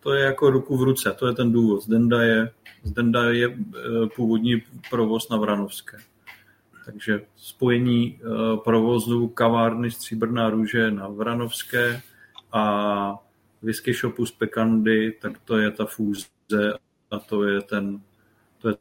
[0.00, 1.82] to je jako ruku v ruce, to je ten důvod.
[1.82, 2.50] Zdenda je,
[2.82, 3.56] Zdenda je e,
[4.16, 5.96] původní provoz na Vranovské.
[6.84, 8.20] Takže spojení e,
[8.56, 12.02] provozu kavárny Stříbrná růže na Vranovské
[12.52, 13.23] a
[13.64, 16.26] whisky shopu z Pekandy, tak to je ta fúze
[17.10, 18.02] a to je ten
[18.58, 18.74] to je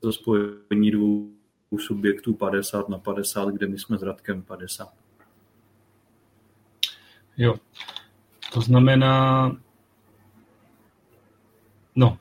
[0.00, 1.30] to spojení dvou
[1.78, 4.94] subjektů 50 na 50, kde my jsme s Radkem 50.
[7.36, 7.54] Jo,
[8.52, 9.50] to znamená,
[11.94, 12.18] no,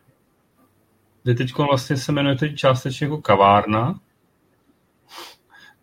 [1.26, 3.99] vy teď vlastně se jmenujete částečně jako kavárna,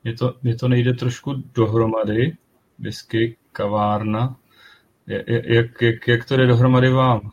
[0.05, 2.37] mě to, mě to nejde trošku dohromady,
[2.79, 4.40] whisky, kavárna,
[5.07, 7.31] jak, jak, jak to jde dohromady vám?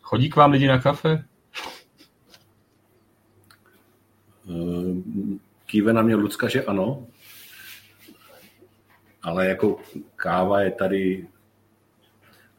[0.00, 1.24] Chodí k vám lidi na kafe?
[4.50, 4.94] Eh,
[5.66, 7.06] kýve na mě Lucka, že ano,
[9.22, 9.80] ale jako
[10.16, 11.28] káva je tady,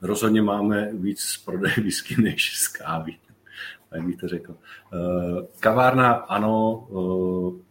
[0.01, 3.15] rozhodně máme víc prodej whisky než z kávy,
[3.91, 4.55] jak bych to řekl.
[4.93, 7.63] Eh, kavárna ano, eh,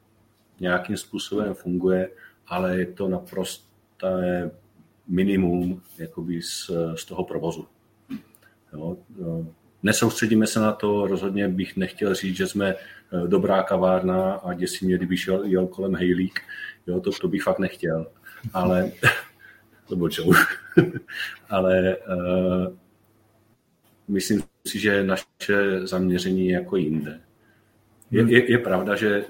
[0.61, 2.11] nějakým způsobem funguje,
[2.47, 3.70] ale je to naprosto
[4.07, 4.51] je
[5.09, 7.67] minimum jakoby z, z toho provozu.
[8.73, 8.97] Jo,
[9.83, 14.87] nesoustředíme se na to, rozhodně bych nechtěl říct, že jsme eh, dobrá kavárna a děsí
[14.87, 16.41] mě, kdyby šel, jel kolem Hejlík,
[16.87, 18.07] jo, to, to bych fakt nechtěl,
[18.53, 18.93] ale
[19.89, 20.09] to byl
[21.51, 22.77] ale uh,
[24.09, 27.21] myslím si, že naše zaměření je jako jinde.
[28.11, 29.25] Je, je, je pravda, že e,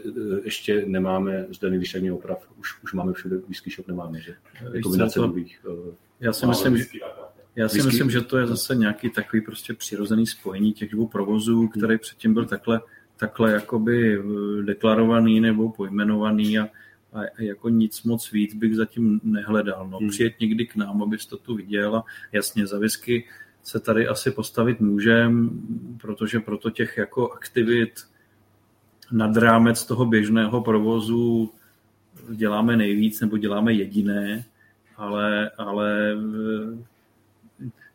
[0.44, 4.34] ještě nemáme zde nejvyšší oprav, už, už máme všude whisky shop, nemáme, že?
[4.82, 5.60] Kombinace nových.
[5.90, 6.84] E, já si myslím, že
[7.56, 11.68] já si myslím, že to je zase nějaký takový prostě přirozený spojení těch dvou provozů,
[11.68, 12.80] který předtím byl takhle,
[13.16, 14.22] takhle jakoby e,
[14.62, 16.68] deklarovaný nebo pojmenovaný a,
[17.12, 19.88] a jako nic moc víc bych zatím nehledal.
[19.88, 20.08] No, hmm.
[20.08, 23.24] Přijet někdy k nám, abys to tu viděl a jasně za whisky
[23.62, 25.50] se tady asi postavit můžem,
[26.00, 27.92] protože proto těch jako aktivit
[29.12, 31.52] nad rámec toho běžného provozu
[32.30, 34.44] děláme nejvíc nebo děláme jediné,
[34.96, 36.16] ale, ale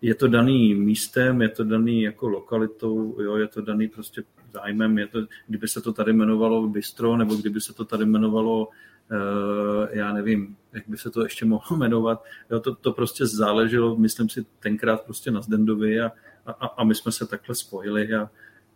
[0.01, 4.97] je to daný místem, je to daný jako lokalitou, jo, je to daný prostě zájmem,
[4.97, 9.87] je to, kdyby se to tady jmenovalo bistro, nebo kdyby se to tady jmenovalo, uh,
[9.91, 14.29] já nevím, jak by se to ještě mohlo jmenovat, jo, to, to prostě záleželo, myslím
[14.29, 16.11] si, tenkrát prostě na Zdendovi a,
[16.45, 18.29] a, a my jsme se takhle spojili a,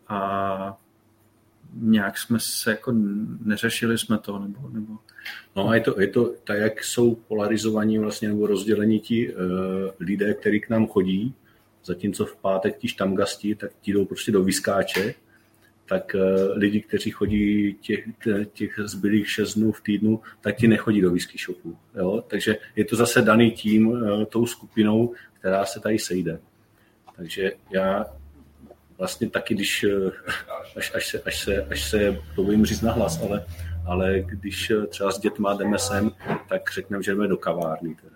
[0.07, 0.77] a
[1.73, 2.93] nějak jsme se jako
[3.45, 4.97] neřešili jsme to, nebo, nebo
[5.55, 9.41] No a je to, je to tak, jak jsou polarizovaní vlastně nebo rozdělení ti uh,
[9.99, 11.33] lidé, kteří k nám chodí,
[11.85, 15.13] zatímco v pátek ti štamgasti, tak ti jdou prostě do vyskáče,
[15.89, 18.05] tak uh, lidi, kteří chodí těch,
[18.53, 21.77] těch zbylých šest dnů v týdnu, tak ti nechodí do whisky shopu.
[21.95, 22.23] Jo?
[22.27, 26.39] Takže je to zase daný tím, uh, tou skupinou, která se tady sejde.
[27.15, 28.05] Takže já
[28.99, 29.85] vlastně taky, když,
[30.75, 33.45] až, až, se, až, se, až se to budím říct nahlas, ale
[33.89, 36.11] ale když eh, třeba s dětma jdeme sem,
[36.49, 37.95] tak řekneme, že jdeme do kavárny.
[37.95, 38.15] Teda.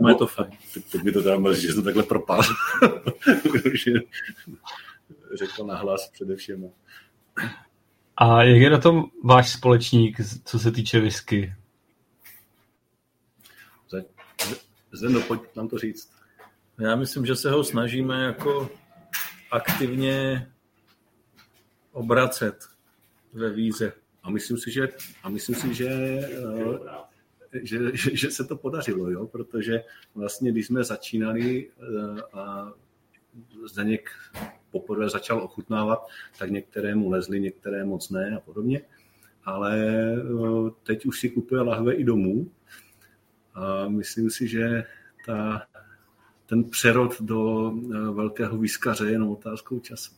[0.00, 0.50] No, je to fajn.
[0.92, 2.42] Teď by to teda mrzí, že jsem takhle propal.
[5.34, 6.70] řekl nahlas především.
[8.16, 11.54] A jak je na tom váš společník, co se týče whisky?
[14.92, 16.15] Zeno, pojď nám to říct.
[16.80, 18.70] Já myslím, že se ho snažíme jako
[19.50, 20.46] aktivně
[21.92, 22.68] obracet
[23.32, 23.92] ve víře.
[24.22, 24.88] A myslím si, že,
[25.22, 29.26] a myslím si, že, eh, že, že, že se to podařilo, jo?
[29.26, 32.72] protože vlastně, když jsme začínali eh, a
[33.66, 34.10] Zdeněk
[34.70, 36.06] poprvé začal ochutnávat,
[36.38, 38.80] tak některému lezli, některé moc ne a podobně.
[39.44, 42.50] Ale eh, teď už si kupuje lahve i domů
[43.54, 44.84] a myslím si, že
[45.26, 45.66] ta,
[46.46, 47.72] ten přerod do
[48.12, 50.12] velkého výskaře je jenom otázkou času.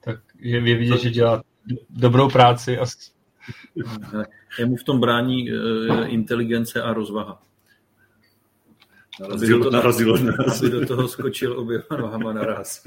[0.00, 1.42] Tak je vidět, že dělá
[1.90, 2.78] dobrou práci.
[2.78, 2.84] A...
[4.66, 7.42] mu v tom brání uh, inteligence a rozvaha.
[9.20, 10.62] Narazilo, to, narazilo nás.
[10.62, 12.86] Aby do toho skočil oběma nohama naraz.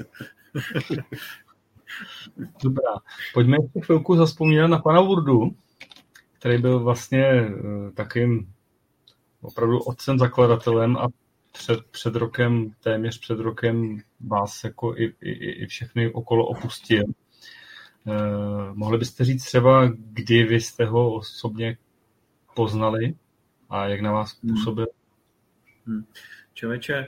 [2.62, 2.92] Dobrá.
[3.34, 5.56] Pojďme ještě chvilku zaspomínat na pana Wurdu,
[6.38, 8.52] který byl vlastně uh, takým
[9.42, 11.08] opravdu otcem zakladatelem a
[11.54, 17.04] před, před rokem, téměř před rokem vás jako i, i, i všechny okolo opustil.
[18.04, 21.76] Uh, mohli byste říct třeba, kdy vy jste ho osobně
[22.56, 23.14] poznali
[23.70, 24.54] a jak na vás hmm.
[24.54, 24.86] působil?
[25.86, 26.04] Hmm.
[26.54, 27.06] Čověče,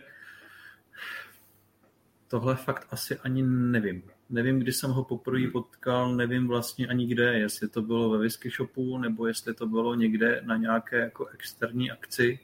[2.29, 4.03] tohle fakt asi ani nevím.
[4.31, 8.51] Nevím, kdy jsem ho poprvé potkal, nevím vlastně ani kde, jestli to bylo ve whisky
[8.51, 12.39] shopu, nebo jestli to bylo někde na nějaké jako externí akci.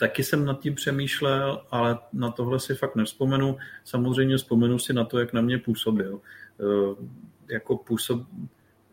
[0.00, 3.56] Taky jsem nad tím přemýšlel, ale na tohle si fakt nevzpomenu.
[3.84, 6.20] Samozřejmě vzpomenu si na to, jak na mě působil.
[6.60, 7.06] Eh,
[7.52, 8.22] jako působ,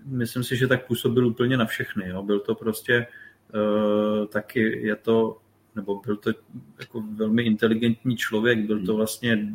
[0.06, 2.10] myslím si, že tak působil úplně na všechny.
[2.10, 2.24] Jo.
[2.24, 3.08] Byl to prostě
[3.54, 5.38] uh, taky, je to,
[5.76, 6.30] nebo byl to
[6.80, 9.48] jako velmi inteligentní člověk, byl to vlastně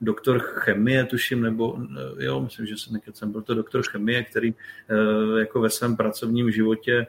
[0.00, 4.54] doktor chemie, tuším, nebo eh, jo, myslím, že jsem nekecem, byl to doktor chemie, který
[5.38, 7.06] jako ve svém pracovním životě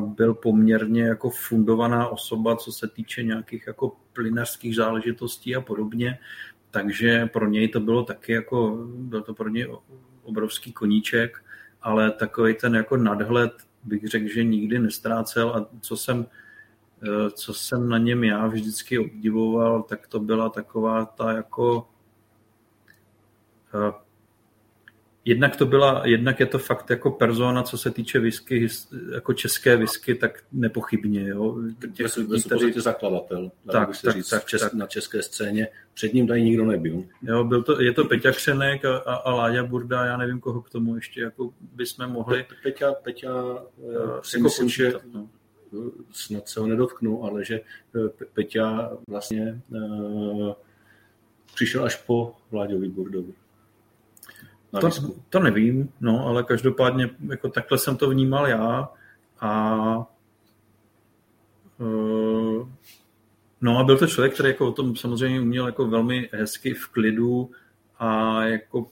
[0.00, 6.18] byl poměrně jako fundovaná osoba, co se týče nějakých jako plynařských záležitostí a podobně,
[6.70, 9.68] takže pro něj to bylo taky jako, byl to pro něj
[10.22, 11.44] obrovský koníček,
[11.82, 13.52] ale takový ten jako nadhled
[13.84, 15.50] bych řekl, že nikdy nestrácel.
[15.50, 16.26] A co jsem,
[17.32, 21.88] co jsem na něm já vždycky obdivoval, tak to byla taková ta jako
[25.24, 28.68] Jednak to byla, jednak je to fakt jako persona, co se týče whisky,
[29.14, 31.28] jako české whisky, tak nepochybně.
[31.28, 31.56] Jo.
[31.92, 32.72] Těch lidí, kteří...
[32.80, 34.74] zakladatel, tak, se tak, říct, tak, čes, tak.
[34.74, 35.68] na české scéně.
[35.94, 37.04] Před ním tady nikdo nebyl.
[37.22, 40.62] Jo, byl to, je to Peťa Křenek a, a, a Láďa Burda, já nevím, koho
[40.62, 42.42] k tomu ještě jako bychom mohli.
[42.42, 43.58] Pe, Peťa, Peťa
[44.22, 45.28] si jako myslím, počítat, že no.
[46.10, 47.60] snad se ho nedotknu, ale že
[47.96, 50.52] eh, Peťa vlastně uh,
[51.54, 53.32] přišel až po Vláďovi Burdovi.
[54.80, 54.90] To,
[55.28, 58.88] to nevím, no, ale každopádně jako takhle jsem to vnímal já
[59.40, 59.96] a
[61.78, 62.68] uh,
[63.60, 66.88] no a byl to člověk, který jako o tom samozřejmě uměl jako velmi hezky v
[66.88, 67.50] klidu
[67.98, 68.86] a jako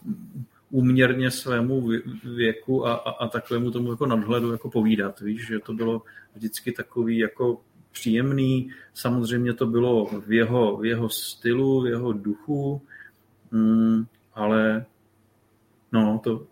[0.70, 1.88] úměrně svému
[2.36, 6.02] věku a, a, a takovému tomu jako nadhledu jako povídat, víš, že to bylo
[6.34, 7.60] vždycky takový jako
[7.92, 12.82] příjemný, samozřejmě to bylo v jeho, v jeho stylu, v jeho duchu,
[13.50, 14.04] mm,
[14.34, 14.84] ale
[15.92, 16.46] No, to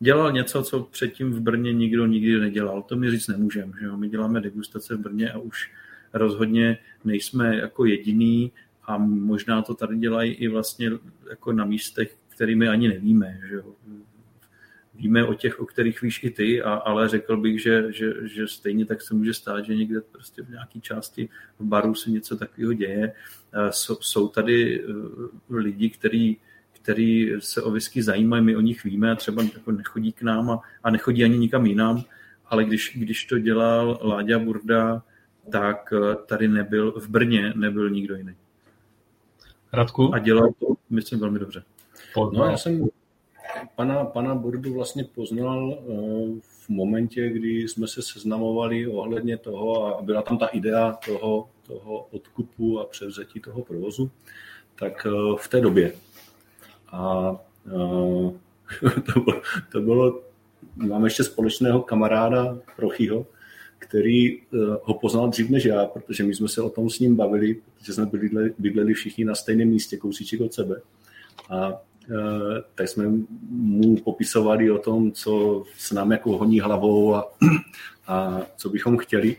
[0.00, 2.82] dělal něco, co předtím v Brně nikdo nikdy nedělal.
[2.82, 3.72] To mi říct nemůžeme.
[3.80, 3.96] Že jo?
[3.96, 5.72] My děláme degustace v Brně a už
[6.12, 8.52] rozhodně nejsme jako jediný
[8.84, 10.90] a možná to tady dělají i vlastně
[11.30, 13.40] jako na místech, kterými ani nevíme.
[13.48, 13.74] Že jo?
[14.94, 18.48] Víme o těch, o kterých víš i ty, a, ale řekl bych, že, že, že
[18.48, 21.28] stejně tak se může stát, že někde prostě v nějaké části
[21.58, 23.12] v baru se něco takového děje.
[24.00, 24.86] Jsou tady eh,
[25.50, 26.40] lidi, kteří
[26.84, 30.50] který se o whisky zajímají, my o nich víme a třeba jako nechodí k nám
[30.50, 32.04] a, a nechodí ani nikam jinam,
[32.46, 35.02] ale když, když to dělal Láďa Burda,
[35.50, 38.34] tak eh, tady nebyl, v Brně nebyl nikdo jiný.
[39.72, 40.14] Radku?
[40.14, 41.62] A dělal to, myslím, velmi dobře.
[42.32, 42.88] No, já jsem
[43.76, 50.02] pana, pana Bordu vlastně poznal uh, v momentě, kdy jsme se seznamovali ohledně toho a
[50.02, 54.10] byla tam ta idea toho, toho odkupu a převzetí toho provozu,
[54.78, 55.92] tak uh, v té době.
[56.94, 57.36] A
[57.72, 58.32] uh,
[59.12, 59.42] to, bylo,
[59.72, 60.20] to bylo,
[60.76, 63.26] mám ještě společného kamaráda Prochyho,
[63.78, 64.40] který
[64.82, 67.92] ho poznal dřív než já, protože my jsme se o tom s ním bavili, protože
[67.92, 70.80] jsme bydleli, bydleli všichni na stejném místě, kousíček od sebe.
[71.50, 71.72] A
[72.10, 73.04] Eh, tak jsme
[73.48, 77.32] mu popisovali o tom, co se nám jako honí hlavou a,
[78.06, 79.36] a co bychom chtěli.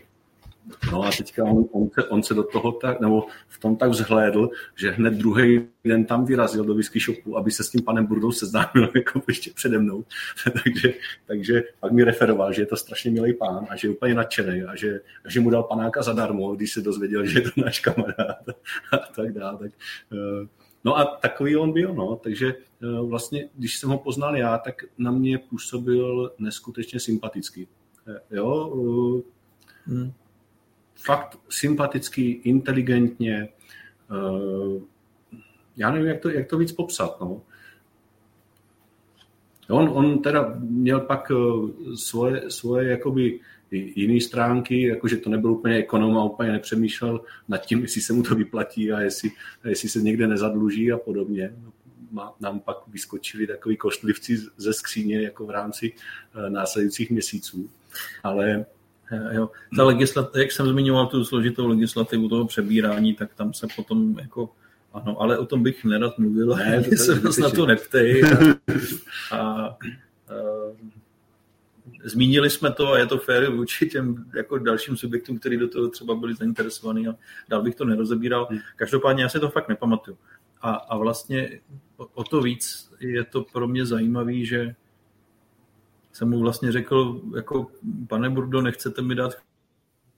[0.92, 3.90] No a teďka on, on, se, on se do toho tak, nebo v tom tak
[3.90, 8.06] vzhlédl, že hned druhý den tam vyrazil do whisky shopu, aby se s tím panem
[8.06, 10.04] Burdou seznámil jako ještě přede mnou.
[10.64, 10.94] takže,
[11.26, 14.62] takže pak mi referoval, že je to strašně milý pán a že je úplně nadšený
[14.62, 17.80] a že, a že mu dal panáka zadarmo, když se dozvěděl, že je to náš
[17.80, 18.48] kamarád
[18.92, 19.58] a tak dále.
[19.58, 19.72] Tak,
[20.12, 20.46] uh,
[20.86, 24.84] No a takový on byl, no, takže eh, vlastně, když jsem ho poznal já, tak
[24.98, 27.68] na mě působil neskutečně sympatický.
[28.08, 29.22] Eh, jo,
[29.86, 30.12] hmm.
[30.96, 33.48] Fakt sympatický, inteligentně,
[35.76, 37.42] já nevím, jak to, jak to víc popsat, no.
[39.68, 41.32] On, on teda měl pak
[41.94, 43.40] svoje, svoje jakoby
[43.70, 48.22] jiné stránky, jakože to nebyl úplně ekonom a úplně nepřemýšlel nad tím, jestli se mu
[48.22, 49.30] to vyplatí a jestli,
[49.64, 51.52] a jestli se někde nezadluží a podobně.
[52.10, 57.70] Má, nám pak vyskočili takový kostlivci ze skříně jako v rámci uh, následujících měsíců.
[58.22, 58.66] Ale eh,
[59.32, 59.50] Jo.
[59.76, 64.50] Ta legislativa, jak jsem zmiňoval tu složitou legislativu toho přebírání, tak tam se potom jako
[64.92, 68.22] ano, ale o tom bych nerad mluvil, ne, to se nás na to neptej.
[69.32, 69.76] A, a,
[72.04, 75.88] Zmínili jsme to a je to fér vůči těm jako dalším subjektům, kteří do toho
[75.88, 77.14] třeba byli zainteresovaní a
[77.48, 78.46] dál bych to nerozebíral.
[78.50, 78.58] Hmm.
[78.76, 80.18] Každopádně já si to fakt nepamatuju.
[80.62, 81.60] A, a vlastně
[81.96, 84.74] o, o to víc je to pro mě zajímavé, že
[86.16, 87.70] jsem mu vlastně řekl, jako
[88.08, 89.32] pane Burdo, nechcete mi dát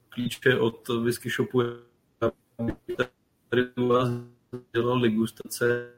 [0.08, 1.62] klíče od whisky shopu,
[3.48, 4.08] tady u vás
[4.72, 5.92] dělal ligustace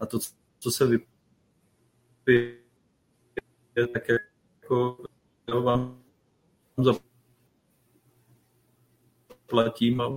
[0.00, 0.18] a to,
[0.58, 2.58] co se vypije,
[3.92, 4.98] tak jako
[5.48, 6.02] jo, vám
[9.46, 10.08] zaplatím a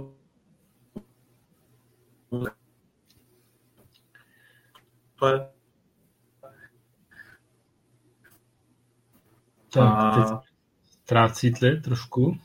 [9.80, 10.38] tak, teď
[10.84, 12.38] ztrácíte trošku?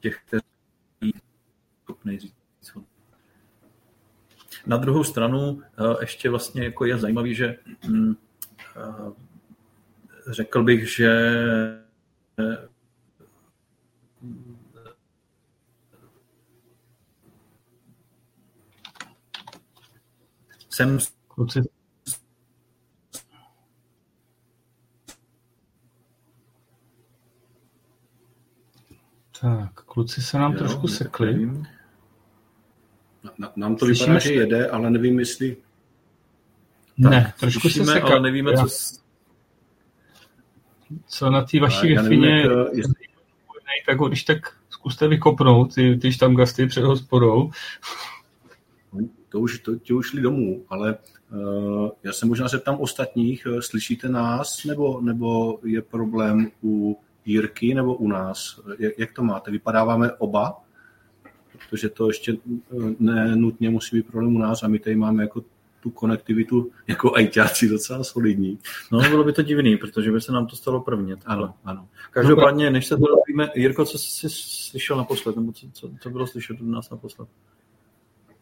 [0.00, 0.44] Těch, kteří
[1.82, 2.34] schopný říct.
[4.66, 7.56] Na druhou stranu eh, ještě vlastně jako je zajímavý, že
[7.86, 8.14] hm,
[10.26, 11.10] řekl bych, že
[20.70, 21.60] jsem Kluci.
[29.42, 31.50] Tak, kluci se nám jo, trošku sekli.
[33.38, 35.56] Na, nám to Slyšíme vypadá, že jede, ale nevím, jestli...
[36.98, 38.10] Ne, tak, trošku se sekli.
[38.10, 38.66] ale nevíme, co,
[41.06, 42.44] co na té vaší wi
[43.86, 44.38] tak ho když tak
[44.70, 47.50] zkuste vykopnout, ty, ty gasty před hospodou.
[49.28, 50.98] To už, to, ti už šli domů, ale
[51.30, 57.74] uh, já se možná zeptám ostatních, uh, slyšíte nás, nebo, nebo je problém u Jirky
[57.74, 58.60] nebo u nás?
[58.78, 59.50] Jak, jak to máte?
[59.50, 60.60] Vypadáváme oba?
[61.52, 62.32] Protože to ještě
[62.70, 65.44] uh, nenutně musí být problém u nás a my tady máme jako
[65.80, 68.58] tu konektivitu jako ajťáci docela solidní.
[68.92, 71.16] No, bylo by to divný, protože by se nám to stalo prvně.
[71.26, 71.88] Ano, ano.
[72.10, 76.26] Každopádně, než se to dozvíme, Jirko, co jsi slyšel naposled, nebo co, co, co bylo
[76.26, 77.28] slyšet od nás naposled?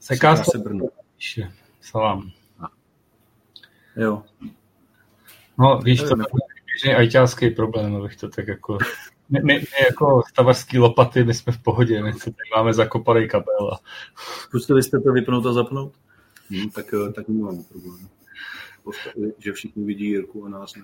[0.01, 0.87] Seká se Brno.
[1.81, 2.31] Salám.
[3.97, 4.23] Jo.
[5.59, 6.17] No, víš, to
[6.85, 8.79] je ajťácký problém, abych to tak jako...
[9.29, 13.29] My, my, my jako stavařský lopaty, my jsme v pohodě, my se tady máme zakopaný
[13.29, 13.71] kabel.
[13.73, 13.79] A...
[14.51, 15.93] Pustili jste to vypnout a zapnout?
[16.51, 18.09] Hmm, tak, eh, tak nemám problém.
[19.39, 20.83] Že všichni vidí Jirku a nás ne.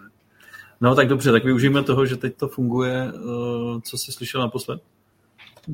[0.80, 3.12] No tak dobře, tak využijeme toho, že teď to funguje.
[3.14, 4.80] Eh, co jsi slyšel naposled?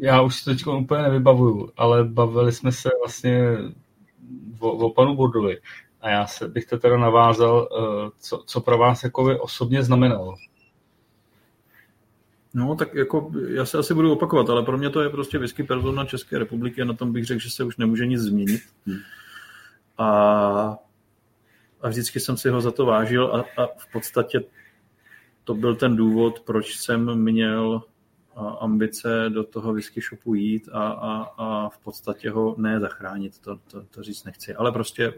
[0.00, 3.58] Já už si to teď úplně nevybavuju, ale bavili jsme se vlastně
[4.60, 5.56] o, o panu Burdovi.
[6.02, 10.34] A já se, bych to teda navázal, eh, co, co pro vás jako osobně znamenalo.
[12.54, 15.62] No, tak jako já se asi budu opakovat, ale pro mě to je prostě whisky
[15.62, 18.60] persona České republiky a na tom bych řekl, že se už nemůže nic změnit.
[18.86, 18.98] Hmm
[19.98, 20.78] a,
[21.80, 24.40] a vždycky jsem si ho za to vážil a, a v podstatě
[25.44, 27.82] to byl ten důvod, proč jsem měl
[28.36, 33.58] ambice do toho whisky shopu jít a, a, a v podstatě ho ne zachránit, to,
[33.70, 35.14] to, to říct nechci, ale prostě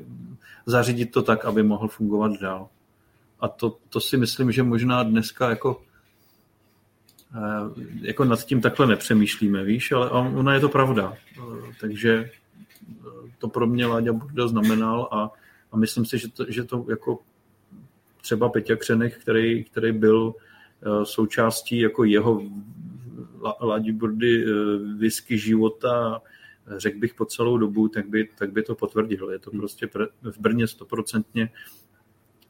[0.67, 2.69] zařídit to tak, aby mohl fungovat dál.
[3.41, 5.83] A to, to si myslím, že možná dneska jako
[7.35, 11.15] eh, jako nad tím takhle nepřemýšlíme, víš, ale ona je to pravda.
[11.81, 12.31] Takže
[13.39, 15.31] to pro mě Láďa Burda znamenal a,
[15.73, 17.19] a myslím si, že to, že to jako
[18.21, 22.43] třeba Peťa Křenech, který, který byl eh, součástí jako jeho
[23.61, 24.49] Láďi Burdy eh,
[24.99, 26.23] whisky života,
[26.77, 29.31] řekl bych po celou dobu, tak by, tak by to potvrdil.
[29.31, 29.61] Je to hmm.
[29.61, 29.89] prostě
[30.23, 31.51] v Brně stoprocentně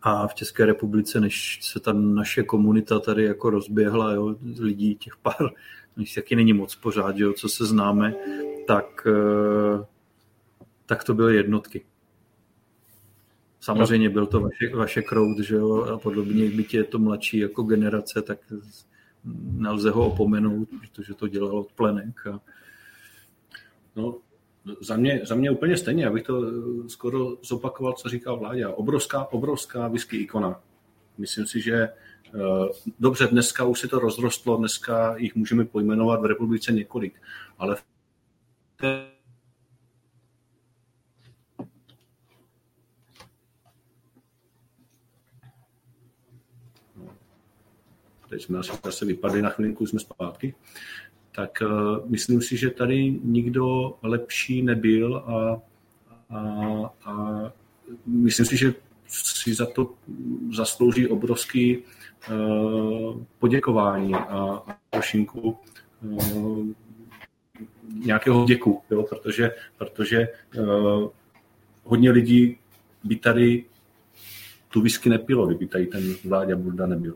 [0.03, 5.17] a v České republice, než se ta naše komunita tady jako rozběhla, jo, lidí těch
[5.17, 5.51] pár,
[5.97, 8.15] než taky není moc pořád, jo, co se známe,
[8.67, 9.85] tak, eh,
[10.87, 11.85] tak to byly jednotky.
[13.61, 17.63] Samozřejmě byl to vaše, vaše crowd, že jo, a podobně, byť je to mladší jako
[17.63, 18.39] generace, tak
[19.53, 22.27] nelze ho opomenout, protože to dělal od plenek.
[22.27, 22.41] A...
[23.97, 24.19] No,
[24.81, 26.43] za mě, za mě úplně stejně, abych to
[26.89, 28.71] skoro zopakoval, co říkal Vláďa.
[28.71, 30.61] Obrovská, obrovská whisky ikona.
[31.19, 31.91] Myslím si, že eh,
[32.99, 37.21] dobře, dneska už se to rozrostlo, dneska jich můžeme pojmenovat v republice několik,
[37.59, 37.85] ale v
[38.77, 39.14] té
[48.35, 50.55] teď jsme asi zase vypadli na chvilinku, jsme zpátky,
[51.35, 55.63] tak uh, myslím si, že tady nikdo lepší nebyl a,
[56.31, 56.41] a,
[57.05, 57.15] a
[58.07, 58.75] myslím si, že
[59.07, 59.95] si za to
[60.53, 65.59] zaslouží obrovský uh, poděkování a trošinku
[66.03, 66.67] uh,
[68.05, 70.29] nějakého děku, jo, protože, protože
[70.59, 71.09] uh,
[71.85, 72.57] hodně lidí
[73.05, 73.65] by tady
[74.69, 77.15] tu whisky nepilo, kdyby tady ten Vláďa Burda nebyl.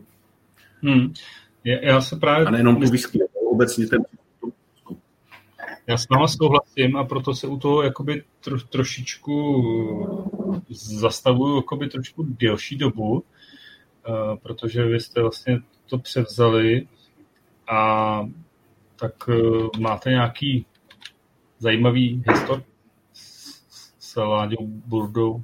[0.81, 1.13] Hmm.
[1.63, 2.47] Já se právě...
[2.47, 3.19] A nejenom tu whisky,
[3.51, 4.01] obecně ten
[5.89, 9.33] já s váma souhlasím a proto se u toho jakoby tro, trošičku
[10.69, 16.87] zastavuju jakoby trošku delší dobu, uh, protože vy jste vlastně to převzali
[17.67, 18.21] a
[18.95, 20.65] tak uh, máte nějaký
[21.59, 22.63] zajímavý histor
[23.99, 25.43] s Láďou Burdou?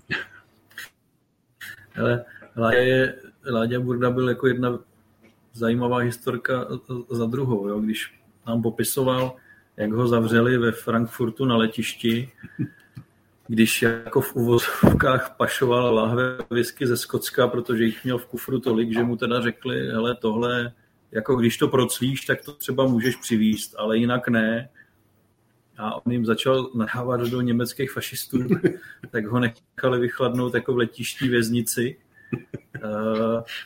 [2.01, 2.25] Ale
[2.57, 3.15] Láďa, je,
[3.51, 4.79] Láďa Burda byl jako jedna
[5.55, 6.67] zajímavá historka
[7.09, 7.67] za druhou.
[7.67, 7.79] Jo?
[7.79, 9.35] Když nám popisoval,
[9.77, 12.31] jak ho zavřeli ve Frankfurtu na letišti,
[13.47, 18.93] když jako v uvozovkách pašoval lahve whisky ze Skocka, protože jich měl v kufru tolik,
[18.93, 20.73] že mu teda řekli, hele, tohle,
[21.11, 24.69] jako když to proclíš, tak to třeba můžeš přivíst, ale jinak ne.
[25.77, 28.37] A on jim začal nahávat do německých fašistů,
[29.11, 31.97] tak ho nechali vychladnout jako v letiští věznici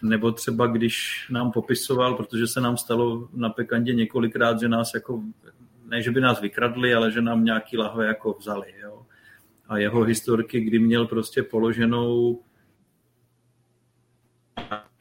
[0.01, 5.21] nebo třeba když nám popisoval, protože se nám stalo na Pekandě několikrát, že nás jako,
[5.85, 8.73] ne, že by nás vykradli, ale že nám nějaký lahve jako vzali.
[8.83, 9.05] Jo.
[9.67, 12.41] A jeho historky, kdy měl prostě položenou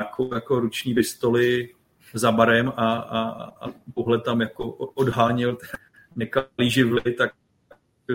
[0.01, 1.75] jako, jako ruční pistoli
[2.15, 5.59] za barem a, a, a pohled tam jako odháněl
[6.17, 7.33] nekalý živly, tak
[8.11, 8.15] eh,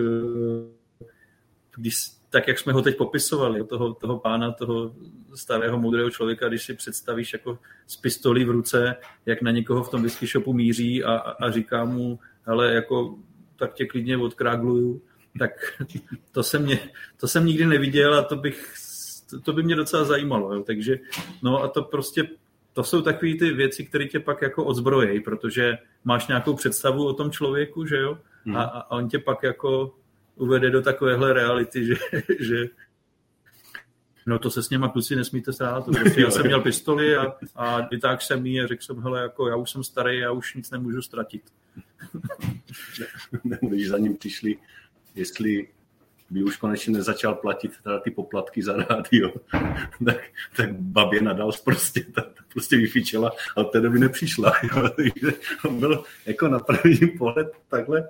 [1.76, 1.94] když
[2.34, 4.94] tak, jak jsme ho teď popisovali, toho, toho pána, toho
[5.34, 8.96] starého moudrého člověka, když si představíš jako s pistolí v ruce,
[9.26, 13.14] jak na někoho v tom whisky shopu míří a, a říká mu, ale jako
[13.56, 15.02] tak tě klidně odkrágluju,
[15.38, 15.50] tak
[16.32, 16.78] to jsem, mě,
[17.20, 18.74] to jsem nikdy neviděl a to bych
[19.30, 20.54] to, to by mě docela zajímalo.
[20.54, 20.62] Jo.
[20.62, 20.98] Takže,
[21.42, 22.28] no a to prostě,
[22.72, 27.12] to jsou takové ty věci, které tě pak jako odzbrojejí, protože máš nějakou představu o
[27.12, 28.56] tom člověku, že jo, hmm.
[28.56, 29.94] a, a on tě pak jako
[30.36, 31.94] uvede do takovéhle reality, že,
[32.40, 32.66] že
[34.26, 35.84] no to se s něma kluci nesmíte stát.
[36.00, 39.48] Prostě já jsem měl pistoli a, a vytáhl jsem ji a řekl jsem, hele, jako
[39.48, 41.42] já už jsem starý, já už nic nemůžu ztratit.
[43.60, 44.56] Když za ním přišli,
[45.14, 45.68] jestli
[46.30, 49.32] by už konečně nezačal platit teda ty poplatky za rádio,
[50.04, 50.16] tak,
[50.56, 54.52] tak babě nadal prostě, ta, ta prostě vyfičela a od té doby nepřišla.
[54.62, 54.88] Jo.
[54.96, 55.32] Takže
[55.64, 58.08] on byl jako na první pohled takhle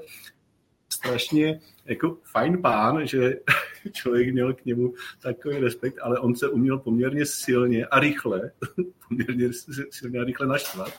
[1.05, 3.35] strašně jako fajn pán, že
[3.93, 8.51] člověk měl k němu takový respekt, ale on se uměl poměrně silně a rychle,
[9.09, 9.49] poměrně
[9.91, 10.93] silně a rychle naštvat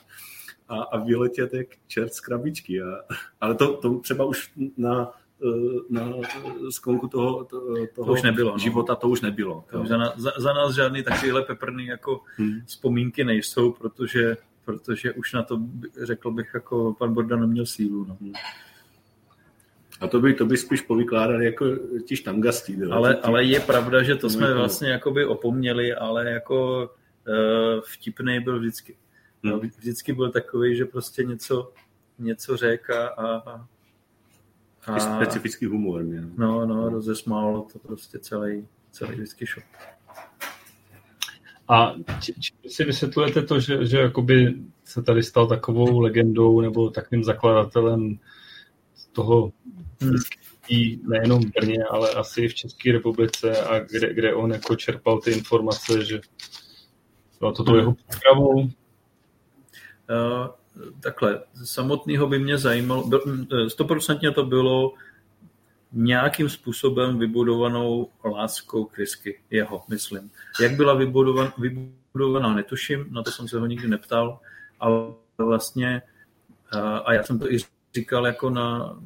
[0.67, 2.81] a, a vyletět jak čert z krabičky.
[2.81, 2.87] A,
[3.41, 5.11] ale to, to třeba už na
[5.89, 6.11] na
[6.69, 7.43] sklonku toho,
[7.95, 8.57] toho to už nebylo, no.
[8.57, 9.65] života to už nebylo.
[9.71, 12.61] To už za, na, za, za nás žádný takovýhle peprný jako hmm.
[12.65, 15.59] vzpomínky nejsou, protože, protože už na to
[16.03, 18.05] řekl bych, jako pan Borda neměl sílu.
[18.05, 18.17] No.
[19.99, 21.65] A to by, to by spíš povykládali jako
[22.05, 22.83] ti štangastí.
[22.91, 26.89] Ale, ale je pravda, že to jsme vlastně jakoby opomněli, ale jako
[27.27, 28.95] uh, vtipný byl vždycky.
[29.43, 29.53] Hmm.
[29.53, 31.71] No, vždycky byl takový, že prostě něco
[32.19, 33.67] něco řekl a, a,
[34.87, 36.23] a specifický humor mě.
[36.37, 39.63] No, no, rozesmálo to prostě celý, celý whisky shop.
[41.67, 42.35] A čím
[42.67, 48.19] si vysvětlujete to, že, že jakoby se tady stal takovou legendou nebo takovým zakladatelem
[49.11, 49.51] toho
[50.05, 51.09] hmm.
[51.09, 55.19] nejenom v Brně, ale asi i v České republice a kde, kde on jako čerpal
[55.19, 56.19] ty informace, že
[57.39, 57.75] bylo to hmm.
[57.75, 58.61] jeho přípravou?
[58.61, 58.69] Uh,
[60.99, 64.93] takhle, samotného by mě zajímalo, eh, stoprocentně to bylo
[65.91, 70.31] nějakým způsobem vybudovanou láskou k whisky, jeho, myslím.
[70.61, 74.39] Jak byla vybudovan, vybudovaná, netuším, na to jsem se ho nikdy neptal,
[74.79, 76.01] ale vlastně,
[77.05, 77.57] a já jsem to i
[77.95, 78.97] říkal jako na,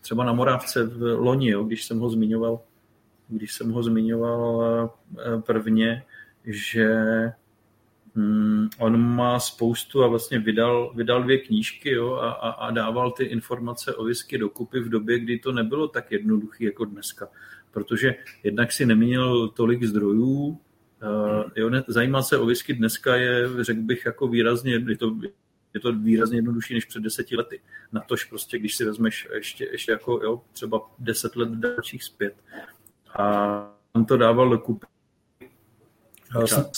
[0.00, 2.60] třeba na Moravce v loni, jo, když jsem ho zmiňoval,
[3.28, 4.90] když jsem ho zmiňoval
[5.46, 6.04] prvně,
[6.44, 6.94] že
[8.18, 13.10] Hmm, on má spoustu a vlastně vydal, vydal dvě knížky jo, a, a, a dával
[13.10, 17.28] ty informace o whisky dokupy v době, kdy to nebylo tak jednoduché jako dneska.
[17.70, 20.58] Protože jednak si neměl tolik zdrojů, uh,
[21.56, 25.16] jo, ne, zajímat se o whisky dneska je, řekl bych, jako výrazně, je to,
[25.74, 27.60] je to výrazně jednodušší než před deseti lety.
[27.92, 32.34] Na tož prostě, když si vezmeš ještě, ještě jako, jo, třeba deset let dalších zpět.
[33.18, 34.86] A on to dával dokupy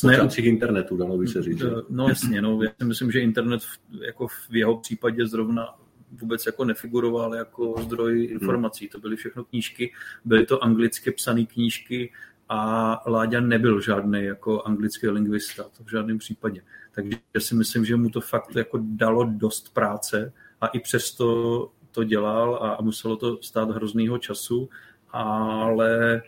[0.03, 1.63] počátcích internetu, dalo by se říct.
[1.89, 5.75] No jasně, no, já si myslím, že internet v, jako v jeho případě zrovna
[6.11, 8.89] vůbec jako nefiguroval jako zdroj informací.
[8.89, 9.93] To byly všechno knížky,
[10.25, 12.13] byly to anglicky psané knížky
[12.49, 16.63] a Láďa nebyl žádný jako anglický lingvista, to v žádném případě.
[16.95, 22.05] Takže si myslím, že mu to fakt jako dalo dost práce a i přesto to
[22.05, 24.69] dělal a muselo to stát hroznýho času,
[25.11, 26.23] ale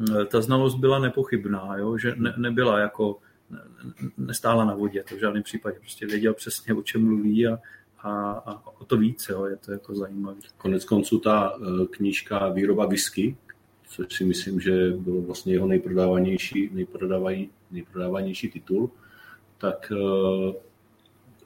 [0.00, 1.98] Eh, ta znalost byla nepochybná, jo?
[1.98, 3.18] že ne, nebyla jako,
[4.18, 7.58] nestála na vodě, to v žádném případě, prostě věděl přesně, o čem mluví a,
[7.98, 9.44] a, a o to víc, jo?
[9.44, 10.36] je to jako zajímavé.
[10.56, 13.36] Konec konců ta eh, knížka Výroba whisky,
[13.88, 16.70] což si myslím, že byl vlastně jeho nejprodávanější,
[17.70, 18.90] nejprodávanější titul,
[19.58, 20.52] tak eh,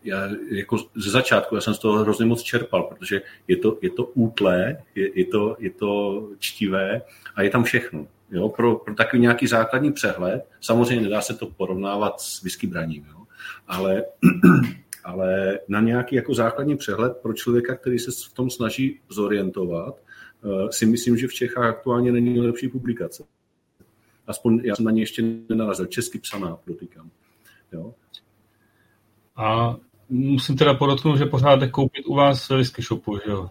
[0.05, 3.91] já jako ze začátku já jsem z toho hrozně moc čerpal, protože je to, je
[3.91, 7.03] to útlé, je, je, to, je to čtivé
[7.35, 8.07] a je tam všechno.
[8.31, 13.07] Jo, pro, pro takový nějaký základní přehled, samozřejmě nedá se to porovnávat s whisky braním,
[13.11, 13.25] jo,
[13.67, 14.05] ale,
[15.05, 19.97] ale na nějaký jako základní přehled pro člověka, který se v tom snaží zorientovat,
[20.45, 23.25] eh, si myslím, že v Čechách aktuálně není lepší publikace.
[24.27, 25.87] Aspoň já jsem na ně ještě nenarazil.
[25.87, 27.11] Česky psaná, protýkám.
[27.73, 27.95] Jo.
[29.37, 29.77] A
[30.09, 33.51] musím teda podotknout, že pořád koupit u vás whisky shopu, že jo?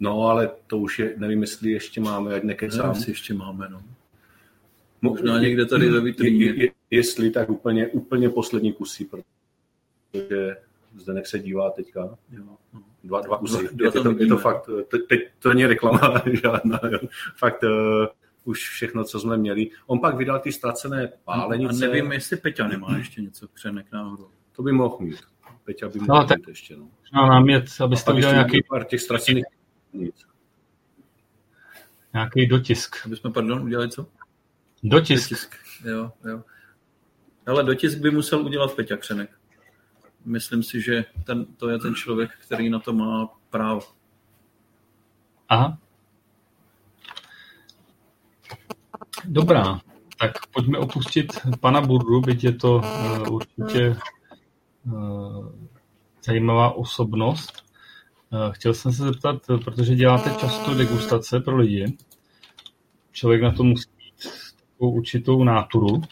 [0.00, 2.92] No, ale to už je, nevím, jestli ještě máme, ať nekecám.
[2.92, 3.82] Nevím, ještě máme, no.
[5.02, 6.46] Možná někde tady ve vitríně.
[6.46, 10.56] Je, je, jestli tak úplně, úplně poslední kusy, protože
[10.96, 12.00] zde nech se dívá teďka.
[12.30, 12.82] Jo, no.
[13.04, 13.68] Dva, dva kusy.
[13.72, 14.70] Dva, je, to, je to fakt,
[15.08, 16.80] teď to není reklama žádná.
[16.92, 16.98] Jo.
[17.36, 18.06] Fakt uh,
[18.50, 19.70] už všechno, co jsme měli.
[19.86, 21.86] On pak vydal ty ztracené pálenice.
[21.86, 24.28] A nevím, jestli Peťa nemá ještě něco přenek náhodou.
[24.52, 25.16] To by mohl mít.
[25.64, 26.76] Peťa by mohl no, mít ještě.
[26.76, 26.88] No.
[27.14, 28.62] No, námět, abyste udělal nějaký...
[28.68, 29.44] Pár těch ztracených
[29.92, 30.26] nic.
[32.12, 32.96] Nějaký dotisk.
[33.04, 34.06] Aby jsme, pardon, udělali co?
[34.82, 35.30] Dotisk.
[35.30, 35.56] dotisk.
[35.84, 36.42] Jo, jo.
[37.46, 39.30] Ale dotisk by musel udělat Peťa Křenek.
[40.24, 43.80] Myslím si, že ten, to je ten člověk, který na to má právo.
[45.48, 45.78] Aha.
[49.24, 49.80] Dobrá,
[50.18, 51.26] tak pojďme opustit
[51.60, 53.96] pana Burdu, byť je to uh, určitě
[54.86, 55.52] uh,
[56.24, 57.70] zajímavá osobnost.
[58.32, 61.96] Eh, chtěl jsem se zeptat, protože děláte často degustace pro lidi,
[63.12, 64.32] člověk na to musí mít
[64.72, 66.02] takovou určitou náturu.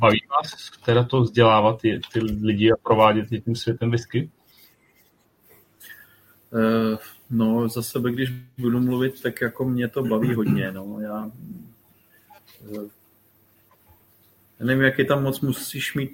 [0.00, 2.00] Baví vás teda to vzdělávat ty
[2.42, 4.30] lidi a provádět tím světem whisky?
[6.52, 6.98] Uh,
[7.30, 10.72] no, za sebe, když budu mluvit, tak jako mě to baví hodně.
[10.72, 11.00] No.
[11.00, 11.30] Já,
[14.60, 16.10] já nevím, jaký tam moc musíš mít,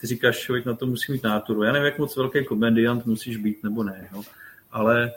[0.00, 1.62] ty říkáš, člověk na to musí mít náturu.
[1.62, 4.22] Já nevím, jak moc velký komediant musíš být nebo ne, jo.
[4.70, 5.12] ale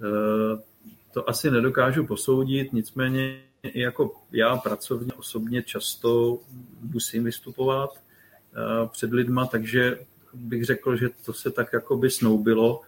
[0.00, 0.60] uh,
[1.12, 3.40] to asi nedokážu posoudit, nicméně
[3.74, 6.38] jako já pracovně osobně často
[6.82, 9.98] musím vystupovat uh, před lidma, takže
[10.34, 12.80] bych řekl, že to se tak jako by snoubilo,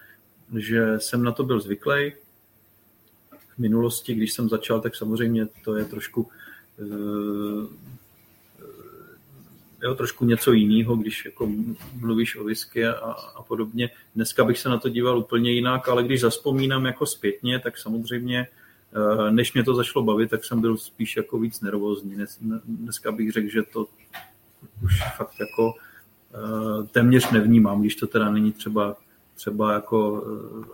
[0.58, 2.12] že jsem na to byl zvyklý.
[3.54, 6.28] V minulosti, když jsem začal, tak samozřejmě to je trošku
[6.78, 7.66] uh,
[9.82, 11.50] jo, trošku něco jiného, když jako
[12.00, 13.90] mluvíš o whisky a, a podobně.
[14.14, 18.46] Dneska bych se na to díval úplně jinak, ale když zaspomínám jako zpětně, tak samozřejmě
[18.46, 22.16] eh, než mě to začalo bavit, tak jsem byl spíš jako víc nervózní.
[22.64, 23.86] Dneska bych řekl, že to
[24.84, 25.74] už fakt jako
[26.90, 28.96] téměř nevnímám, když to teda není třeba
[29.36, 30.24] třeba jako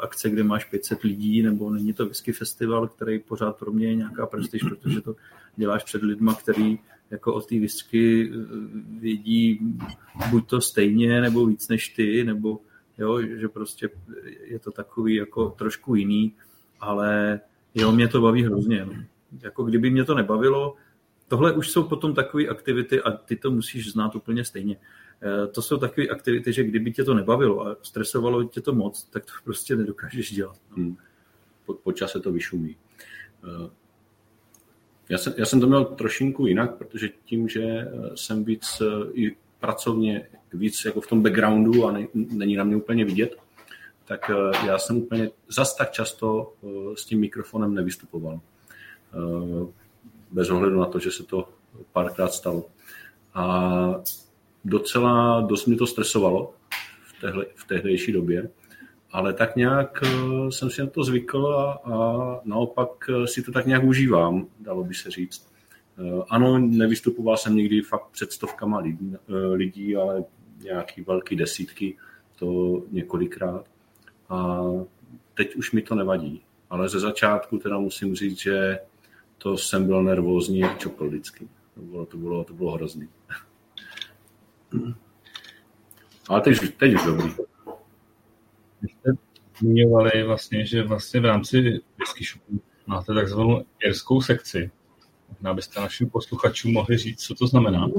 [0.00, 3.94] akce, kde máš 500 lidí, nebo není to whisky festival, který pořád pro mě je
[3.94, 5.16] nějaká prestiž, protože to
[5.56, 6.78] děláš před lidma, který
[7.10, 8.32] jako o té whisky
[9.00, 9.60] vědí
[10.30, 12.60] buď to stejně, nebo víc než ty, nebo
[12.98, 13.90] jo, že prostě
[14.44, 16.32] je to takový jako trošku jiný,
[16.80, 17.40] ale
[17.74, 18.84] jo, mě to baví hrozně.
[18.84, 18.92] No.
[19.42, 20.74] Jako kdyby mě to nebavilo,
[21.28, 24.76] tohle už jsou potom takové aktivity a ty to musíš znát úplně stejně.
[25.24, 29.04] Eh, to jsou takové aktivity, že kdyby tě to nebavilo a stresovalo tě to moc,
[29.04, 30.56] tak to prostě nedokážeš dělat.
[30.70, 30.76] No.
[30.76, 30.96] Hmm.
[31.66, 32.76] Po, po čase to vyšumí.
[33.44, 33.70] Eh,
[35.08, 38.82] já jsem, já jsem to měl trošinku jinak, protože tím, že eh, jsem víc
[39.12, 43.36] i pracovně víc jako v tom backgroundu a ne, není na mě úplně vidět,
[44.04, 44.30] tak
[44.66, 46.52] já jsem úplně zas tak často
[46.94, 48.40] s tím mikrofonem nevystupoval.
[50.30, 51.48] Bez ohledu na to, že se to
[51.92, 52.66] párkrát stalo.
[53.34, 54.02] A
[54.64, 56.54] docela dost mě to stresovalo
[57.02, 58.50] v, téhle, v tehdejší době,
[59.12, 63.52] ale tak nějak eh, jsem si na to zvykl a, a naopak eh, si to
[63.52, 65.52] tak nějak užívám, dalo by se říct.
[65.98, 69.16] Eh, ano, nevystupoval jsem nikdy fakt před stovkama lidí,
[69.52, 70.24] lidí ale
[70.64, 71.96] nějaký velký desítky,
[72.36, 73.64] to několikrát.
[74.28, 74.60] A
[75.34, 76.42] teď už mi to nevadí.
[76.70, 78.78] Ale ze začátku teda musím říct, že
[79.38, 81.48] to jsem byl nervózní jak čokol vždycky.
[81.74, 83.08] To bylo, to bylo, to bylo hrozný.
[86.28, 87.34] Ale teď, teď už dobrý.
[88.82, 89.10] Vy jste
[89.58, 94.70] zmiňovali vlastně, že vlastně v rámci whisky shopu máte takzvanou irskou sekci.
[95.28, 97.88] Možná byste našim posluchačům mohli říct, co to znamená.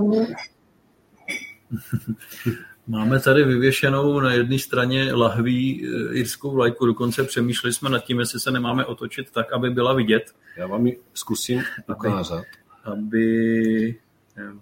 [2.87, 8.19] Máme tady vyvěšenou na jedné straně lahví eh, irskou vlajku, dokonce přemýšleli jsme nad tím,
[8.19, 10.35] jestli se nemáme otočit tak, aby byla vidět.
[10.57, 12.43] Já vám ji zkusím ukázat.
[12.83, 13.99] Aby,
[14.35, 14.59] aby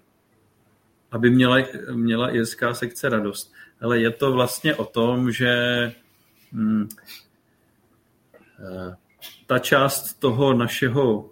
[1.11, 1.57] aby měla,
[1.93, 3.53] měla irská sekce radost.
[3.81, 5.51] Ale je to vlastně o tom, že
[6.51, 6.87] hm,
[9.47, 11.29] ta část toho našeho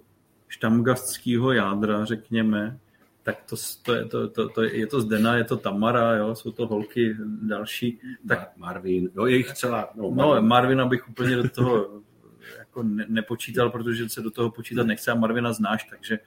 [0.48, 2.80] štamgastského jádra, řekněme,
[3.24, 6.52] tak to, to, je, to, to, to, je to Zdena, je to Tamara, jo, jsou
[6.52, 8.00] to holky další.
[8.28, 9.90] Tak, Marvin, no je jich celá.
[9.96, 10.36] No, Marvin.
[10.36, 12.02] no Marvina bych úplně do toho
[12.58, 16.20] jako ne, nepočítal, protože se do toho počítat nechce a Marvina znáš, takže,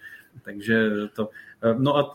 [0.42, 1.30] takže to.
[1.78, 2.14] No a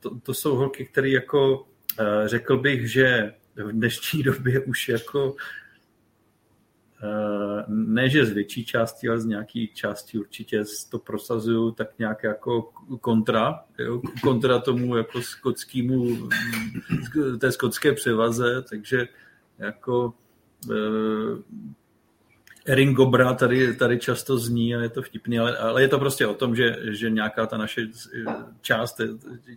[0.00, 1.66] to, to jsou holky, které jako
[2.00, 5.36] eh, řekl bych, že v dnešní době už jako
[7.02, 12.22] eh, ne, že z větší části, ale z nějaké části určitě to prosazují tak nějak
[12.22, 12.62] jako
[13.00, 16.28] kontra, jo, kontra tomu jako skotskému,
[17.40, 19.08] té skotské převaze, takže
[19.58, 20.14] jako
[22.66, 25.98] eh, Erin Gobra tady, tady často zní a je to vtipný, ale, ale je to
[25.98, 27.86] prostě o tom, že, že nějaká ta naše
[28.60, 29.00] část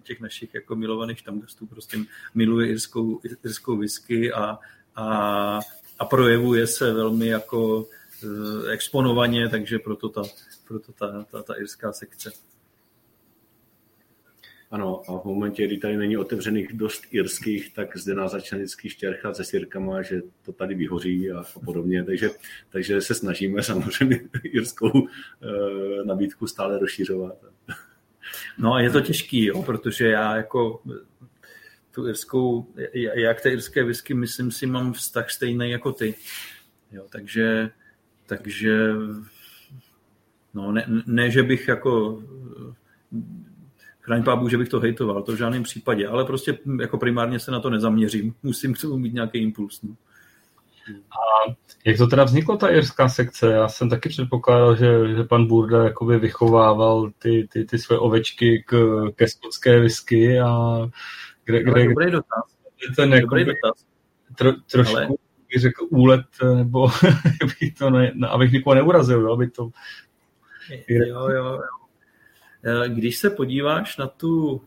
[0.03, 1.97] těch našich jako milovaných štamgastů prostě
[2.35, 4.57] miluje irskou, irskou whisky a,
[4.95, 5.59] a,
[5.99, 7.87] a projevuje se velmi jako
[8.23, 10.23] eh, exponovaně, takže proto ta,
[10.67, 12.31] proto ta, ta, ta irská sekce.
[14.71, 18.89] Ano, a v momentě, kdy tady není otevřených dost irských, tak zde nás začne vždycky
[18.89, 22.03] štěrchat se sirkama, že to tady vyhoří a, a podobně.
[22.03, 22.29] Takže,
[22.69, 25.09] takže se snažíme samozřejmě irskou e,
[26.05, 27.37] nabídku stále rozšířovat.
[28.57, 30.81] No a je to těžký, jo, protože já jako
[31.91, 36.15] tu irskou, já k té irské whisky myslím si mám vztah stejný jako ty.
[36.91, 37.69] Jo, takže,
[38.25, 38.91] takže
[40.53, 42.23] no ne, ne, že bych jako
[44.07, 47.51] chraň pábu, že bych to hejtoval, to v žádném případě, ale prostě jako primárně se
[47.51, 48.33] na to nezaměřím.
[48.43, 49.81] Musím k tomu mít nějaký impuls.
[49.81, 49.95] No.
[51.11, 51.51] A
[51.85, 53.51] jak to teda vzniklo, ta irská sekce?
[53.51, 58.63] Já jsem taky předpokládal, že, že pan Burda jakoby vychovával ty, ty, ty své ovečky
[58.67, 58.75] k,
[59.15, 60.79] ke skotské whisky a
[61.45, 62.43] kde, kde, dobrý kde, dotaz.
[62.95, 63.85] Ten dobrý dotaz.
[64.37, 65.07] Tro, trošku ale...
[65.07, 66.25] bych řekl úlet,
[66.55, 66.87] nebo
[67.59, 69.69] bych to ne, abych nikoho neurazil, jo, aby to...
[70.87, 71.59] Jo, jo, jo.
[72.63, 74.61] Eh, když se podíváš na tu,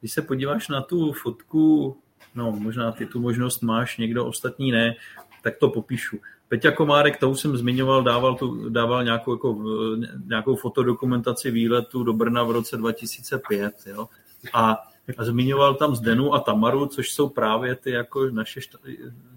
[0.00, 1.96] když se podíváš na tu fotku,
[2.34, 4.94] no možná ty tu možnost máš, někdo ostatní ne,
[5.42, 6.18] tak to popíšu.
[6.48, 9.58] Peťa Komárek, to už jsem zmiňoval, dával, tu, dával nějakou, jako,
[10.26, 13.74] nějakou fotodokumentaci výletu do Brna v roce 2005.
[13.86, 14.08] Jo?
[14.52, 14.78] A,
[15.18, 18.60] a zmiňoval tam Zdenu a Tamaru, což jsou právě ty jako naše,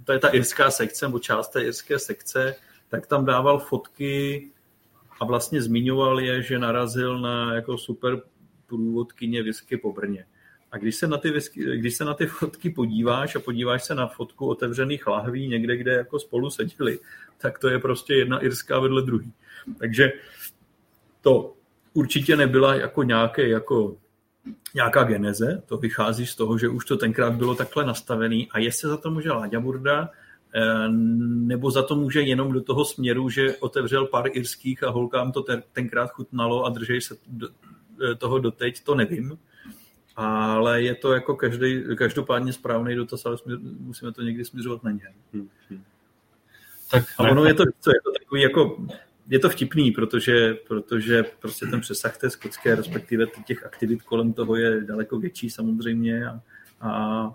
[0.04, 2.56] to je ta irská sekce, nebo část té irské sekce,
[2.90, 4.50] tak tam dával fotky
[5.22, 8.22] a vlastně zmiňoval je, že narazil na jako super
[8.68, 10.26] průvodkyně whisky po Brně.
[10.72, 13.96] A když se, na ty whisky, když se na ty fotky podíváš a podíváš se
[13.96, 17.00] na fotku otevřených lahví někde, kde jako spolu seděli,
[17.38, 19.34] tak to je prostě jedna irská vedle druhý.
[19.80, 20.12] Takže
[21.22, 21.54] to
[21.94, 23.98] určitě nebyla jako nějaké jako
[24.74, 28.90] nějaká geneze, to vychází z toho, že už to tenkrát bylo takhle nastavený a jestli
[28.90, 30.10] za to může Láďa Burda,
[31.20, 35.46] nebo za to může jenom do toho směru, že otevřel pár irských a holkám to
[35.74, 37.50] tenkrát chutnalo a držej se do,
[38.12, 39.38] eh, toho doteď, to nevím.
[40.16, 43.38] Ale je to jako každý, každopádně správný dotaz, ale
[43.80, 45.14] musíme to někdy směřovat na ně.
[45.34, 45.50] Hmm.
[46.92, 48.86] Tak a ono je to, co je to takový jako
[49.32, 54.56] je to vtipný, protože, protože prostě ten přesah té skotské, respektive těch aktivit kolem toho
[54.56, 56.42] je daleko větší samozřejmě a,
[56.82, 57.32] a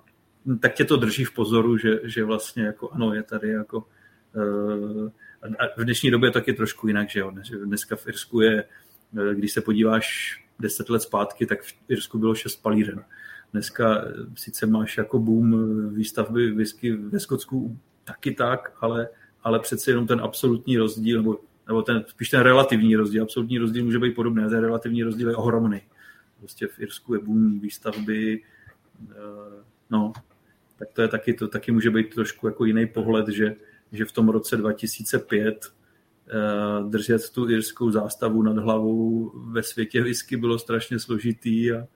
[0.60, 5.10] tak tě to drží v pozoru, že, že vlastně jako ano, je tady jako uh,
[5.58, 7.32] a v dnešní době taky trošku jinak, že jo.
[7.64, 8.64] Dneska v Irsku je,
[9.18, 13.04] eh, když se podíváš deset let zpátky, tak v Irsku bylo šest palířen.
[13.52, 19.08] Dneska eh, sice máš jako boom výstavby whisky ve Skotsku taky tak, ale,
[19.42, 23.84] ale přece jenom ten absolutní rozdíl, nebo nebo ten, spíš ten relativní rozdíl, absolutní rozdíl
[23.84, 25.80] může být podobný, ale ten relativní rozdíl je ohromný.
[26.38, 28.42] Prostě v Irsku je boom výstavby,
[29.10, 29.14] eh,
[29.90, 30.12] no,
[30.78, 33.56] tak to je taky, to taky může být trošku jako jiný pohled, že,
[33.92, 35.72] že v tom roce 2005
[36.28, 41.86] eh, držet tu irskou zástavu nad hlavou ve světě whisky bylo strašně složitý a,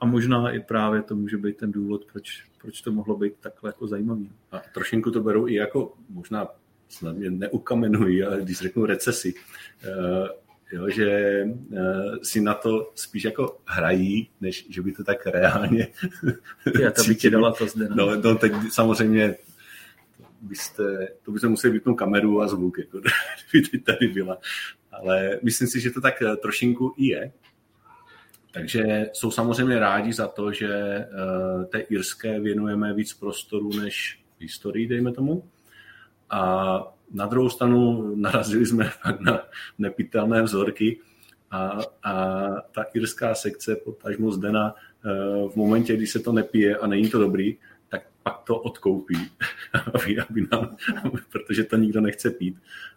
[0.00, 3.68] a možná i právě to může být ten důvod, proč, proč to mohlo být takhle
[3.68, 4.30] jako zajímavý.
[4.52, 6.48] A trošinku to beru i jako možná
[6.88, 10.28] snad mě neukamenují, ale když řeknu recesi, uh,
[10.72, 15.88] jo, že uh, si na to spíš jako hrají, než že by to tak reálně
[16.80, 17.88] Já to by ti dala to zde.
[17.94, 19.36] No, no teď samozřejmě
[20.40, 23.00] byste, to byste museli vypnout kameru a zvuk, jako,
[23.50, 24.38] kdyby teď tady byla.
[24.92, 27.32] Ale myslím si, že to tak eh, trošinku i je.
[28.52, 34.88] Takže jsou samozřejmě rádi za to, že uh, té irské věnujeme víc prostoru než historii,
[34.88, 35.44] dejme tomu.
[36.30, 39.42] A na druhou stranu narazili jsme fakt na
[39.78, 40.98] nepitelné vzorky
[41.50, 42.12] a, a
[42.74, 47.18] ta irská sekce, potažmo Zdena, eh, v momentě, kdy se to nepije a není to
[47.18, 47.56] dobrý,
[47.88, 49.16] tak pak to odkoupí,
[49.94, 50.76] aby, aby nám,
[51.32, 52.56] protože to nikdo nechce pít.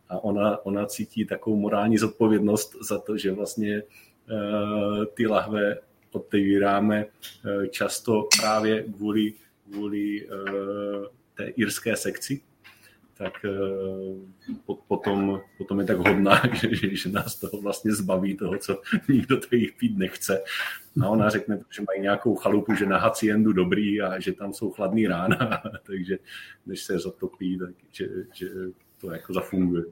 [0.10, 5.77] A ona, ona cítí takovou morální zodpovědnost za to, že vlastně uh, ty lahve
[6.11, 9.34] otevíráme uh, často právě kvůli,
[9.64, 10.27] kvůli
[11.34, 12.41] té irské sekci,
[13.19, 14.53] tak eh,
[14.87, 16.41] potom, potom je tak hodná,
[16.71, 20.43] že, že nás toho vlastně zbaví toho, co nikdo tady pít nechce.
[21.03, 24.71] A ona řekne, že mají nějakou chalupu, že na haciendu dobrý a že tam jsou
[24.71, 26.17] chladný rána, takže
[26.65, 28.49] než se zatopí, tak že, že
[29.01, 29.83] to jako zafunguje.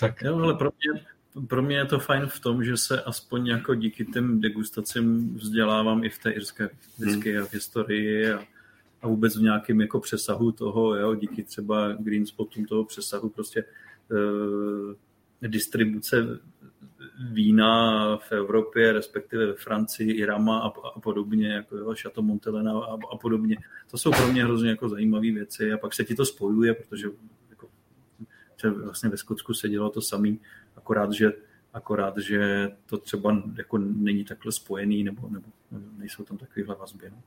[0.00, 1.04] Tak jo, ale pro mě,
[1.48, 6.04] pro mě je to fajn v tom, že se aspoň jako díky těm degustacím vzdělávám
[6.04, 7.42] i v té irské whisky hmm.
[7.42, 8.44] a v historii a
[9.02, 13.64] a vůbec v nějakém jako přesahu toho, jo, díky třeba green spotům toho přesahu prostě
[15.42, 16.40] e, distribuce
[17.30, 22.98] vína v Evropě, respektive ve Francii, Irama a, a podobně, jako jo, Chateau Montelena a,
[23.12, 23.56] a podobně.
[23.90, 27.06] To jsou pro mě hrozně jako zajímavé věci a pak se ti to spojuje, protože
[27.50, 27.68] jako,
[28.84, 30.40] vlastně ve Skotsku se dělo to samý,
[30.76, 31.32] akorát, že
[31.72, 35.46] akorát, že to třeba jako není takhle spojený nebo, nebo
[35.98, 37.10] nejsou tam takovéhle vazby.
[37.10, 37.22] No.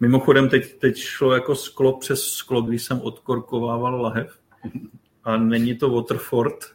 [0.00, 4.38] Mimochodem, teď, teď šlo jako sklo přes sklo, když jsem odkorkovával lahev.
[5.24, 6.74] A není to Waterford.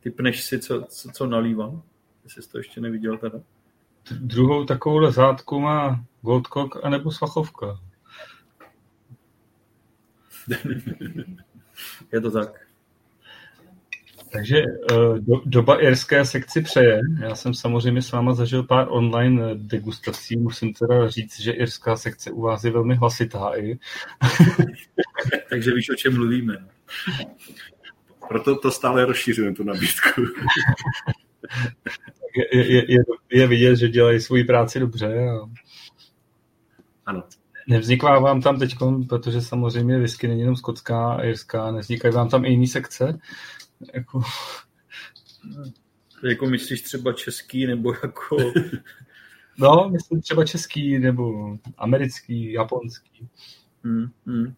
[0.00, 1.82] Typneš si, co, co, co nalívám?
[2.24, 3.40] Jestli jsi to ještě neviděl teda.
[4.20, 7.80] Druhou takovou lezátku má Goldcock anebo Svachovka.
[12.12, 12.63] Je to tak.
[14.34, 17.00] Takže eh, do, doba irské sekci přeje.
[17.20, 20.36] Já jsem samozřejmě s váma zažil pár online degustací.
[20.36, 23.78] Musím teda říct, že irská sekce u vás je velmi hlasitá i.
[25.50, 26.66] Takže víš, o čem mluvíme.
[28.28, 30.20] Proto to stále rozšířujeme, tu nabídku.
[32.52, 32.98] je, je, je,
[33.32, 35.28] je vidět, že dělají svoji práci dobře.
[35.28, 35.50] A...
[37.06, 37.22] Ano.
[37.68, 38.76] Nevznikla vám tam teď,
[39.08, 43.18] protože samozřejmě whisky není jenom skotská a irská, nevznikají vám tam i jiný sekce,
[43.94, 44.22] jako...
[46.22, 48.36] jako myslíš třeba český, nebo jako...
[49.58, 53.28] no, myslím třeba český, nebo americký, japonský.
[53.82, 54.54] Hmm, hmm.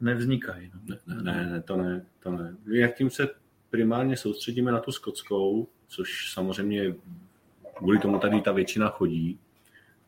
[0.00, 0.70] Nevznikají.
[0.74, 0.96] No.
[1.06, 2.56] Ne, ne, ne, to ne, to ne.
[2.66, 3.28] Jak tím se
[3.70, 6.94] primárně soustředíme na tu skotskou, což samozřejmě
[7.74, 9.38] kvůli tomu tady ta většina chodí,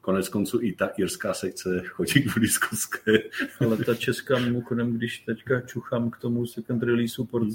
[0.02, 3.12] Konec konců i ta irská sekce chodí kvůli skotské.
[3.60, 7.48] Ale ta česká mimochodem, když teďka čuchám k tomu second releaseu port,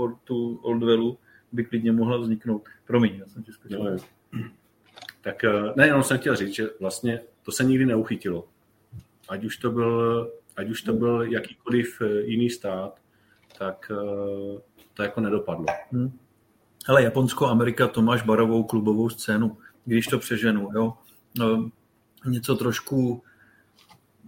[0.00, 1.18] portu Oldwellu,
[1.52, 2.68] by klidně mohla vzniknout.
[2.86, 3.68] Promiň, já jsem český.
[3.74, 3.96] No,
[5.20, 8.48] tak eh, ne, jenom jsem chtěl říct, že vlastně to se nikdy neuchytilo.
[9.28, 13.00] Ať už to byl, ať už to byl jakýkoliv eh, jiný stát,
[13.58, 14.60] tak eh,
[14.94, 15.66] to jako nedopadlo.
[15.92, 16.18] Hmm.
[16.88, 20.94] Ale Japonsko, Amerika, to máš barovou klubovou scénu, když to přeženu, jo.
[22.26, 23.22] Něco trošku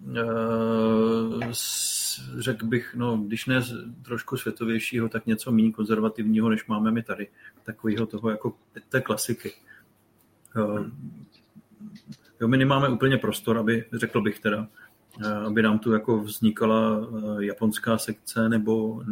[0.06, 1.52] uh,
[2.38, 3.62] řekl bych, no, když ne
[4.02, 7.28] trošku světovějšího, tak něco méně konzervativního, než máme my tady.
[7.64, 8.56] Takového toho jako
[8.88, 9.52] té klasiky.
[10.56, 10.86] Uh,
[12.40, 14.68] jo, my nemáme úplně prostor, aby, řekl bych teda,
[15.46, 17.08] aby nám tu jako vznikala
[17.38, 19.04] japonská sekce nebo,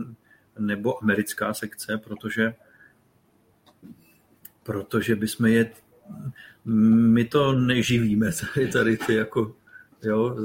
[0.59, 2.55] nebo americká sekce, protože
[4.63, 5.71] protože bychom je
[6.65, 9.57] my to neživíme, tady, tady ty jako,
[10.03, 10.37] jo,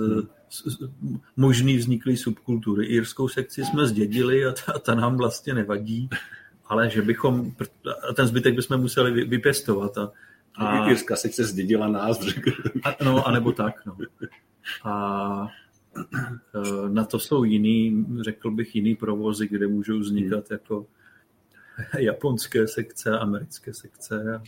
[1.38, 2.86] možný vzniklý subkultury.
[2.86, 6.10] Irskou sekci jsme zdědili a ta, ta nám vlastně nevadí,
[6.66, 7.52] ale že bychom,
[8.10, 9.98] a ten zbytek bychom museli vypěstovat.
[9.98, 10.12] A,
[10.56, 12.20] a, Irská sekce zdědila nás.
[12.84, 13.98] A, no, anebo tak, no.
[14.84, 15.48] A
[15.98, 20.52] e, na to jsou jiný, řekl bych, jiný provozy, kde můžou vznikat hmm.
[20.52, 20.88] jako
[22.00, 24.42] japonské sekce, americké sekce.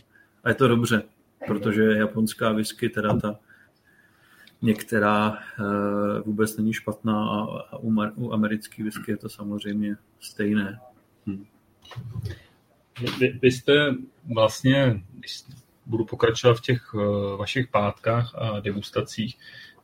[0.44, 1.02] A je to dobře,
[1.46, 3.38] protože japonská whisky, teda ta
[4.62, 7.30] některá eh, vůbec není špatná
[7.70, 7.78] a
[8.16, 10.80] u americké whisky je to samozřejmě stejné.
[11.26, 11.46] Hmm.
[13.18, 13.72] Vy, vy jste
[14.34, 15.42] vlastně, když
[15.86, 19.38] budu pokračovat v těch eh, vašich pátkách a degustacích,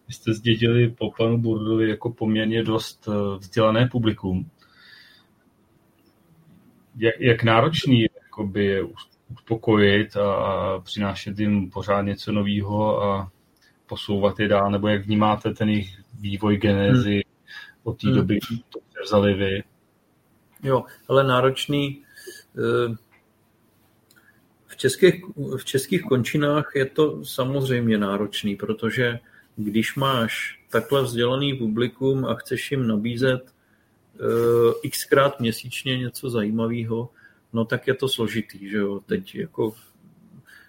[0.08, 4.50] vy jste zdědili po panu Burdovi jako poměrně dost eh, vzdělané publikum.
[6.96, 8.82] Jak, jak náročný je jakoby, je
[9.32, 13.30] uspokojit a přinášet jim pořád něco nového a
[13.86, 17.22] posouvat je dál, nebo jak vnímáte ten jejich vývoj genézy hmm.
[17.84, 18.16] od té hmm.
[18.16, 18.38] doby,
[18.68, 19.62] to vzali vy?
[20.62, 22.02] Jo, ale náročný
[22.58, 22.96] eh,
[24.66, 25.24] v českých,
[25.56, 29.18] v českých končinách je to samozřejmě náročný, protože
[29.56, 33.42] když máš takhle vzdělaný publikum a chceš jim nabízet
[34.20, 37.10] uh, xkrát měsíčně něco zajímavého,
[37.52, 39.00] no tak je to složitý, že jo.
[39.06, 39.74] Teď jako,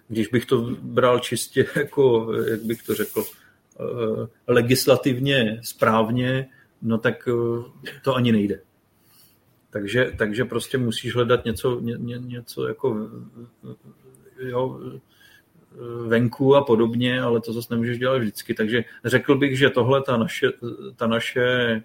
[0.07, 6.47] když bych to bral čistě jako, jak bych to řekl, eh, legislativně správně,
[6.81, 8.61] no tak eh, to ani nejde.
[9.69, 13.09] Takže, takže prostě musíš hledat něco, ně, něco jako
[14.39, 14.79] jo,
[16.07, 18.53] venku a podobně, ale to zase nemůžeš dělat vždycky.
[18.53, 20.47] Takže řekl bych, že tohle ta naše,
[20.95, 21.83] ta naše,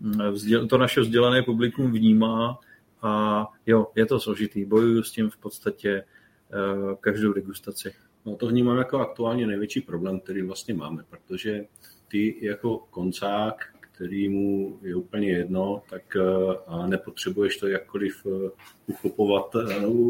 [0.00, 2.58] hm, to naše vzdělané publikum vnímá
[3.02, 4.64] a jo, je to složitý.
[4.64, 6.04] Bojuju s tím v podstatě
[7.00, 7.92] každou degustaci.
[8.26, 11.64] No to vnímám jako aktuálně největší problém, který vlastně máme, protože
[12.08, 18.50] ty jako koncák, který mu je úplně jedno, tak uh, nepotřebuješ to jakkoliv uh,
[18.86, 19.54] uchopovat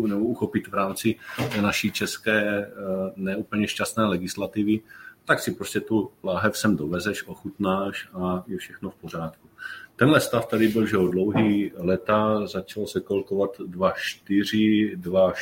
[0.06, 1.14] nebo uchopit v rámci
[1.60, 2.70] naší české
[3.16, 4.80] neúplně šťastné legislativy,
[5.28, 9.48] tak si prostě tu láhev sem dovezeš, ochutnáš a je všechno v pořádku.
[9.96, 15.32] Tenhle stav tady byl, že ho dlouhý leta, začalo se kolkovat 2.4, 2,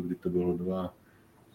[0.00, 0.94] kdy to bylo 2,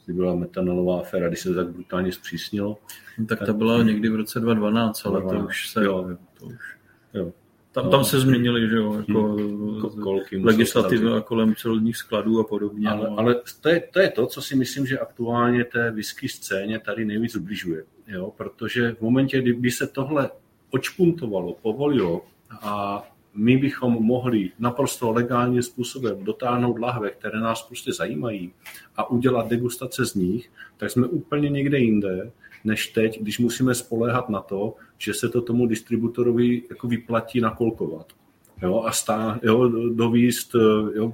[0.05, 2.77] kdy byla metanolová aféra, když se to tak brutálně zpřísnilo.
[3.17, 5.83] No, tak to bylo někdy v roce 2012, ale to už se...
[5.83, 6.77] Jo, to už,
[7.13, 7.33] jo.
[7.75, 10.01] Tam, tam se změnily, že jo, jako hmm.
[10.03, 12.89] Kolky legislativa kolem celodních skladů a podobně.
[12.89, 13.19] Ale, no.
[13.19, 17.05] ale to, je, to je to, co si myslím, že aktuálně té whisky scéně tady
[17.05, 17.83] nejvíc ubližuje.
[18.07, 18.33] Jo?
[18.37, 20.29] Protože v momentě, kdyby se tohle
[20.71, 22.25] očpuntovalo, povolilo,
[22.61, 23.03] a
[23.33, 28.53] my bychom mohli naprosto legálním způsobem dotáhnout lahve, které nás prostě zajímají
[28.97, 32.31] a udělat degustace z nich, tak jsme úplně někde jinde,
[32.63, 38.13] než teď, když musíme spoléhat na to, že se to tomu distributorovi jako vyplatí nakolkovat.
[38.61, 40.55] Jo, a stá, jo, dovíst,
[40.95, 41.13] jo,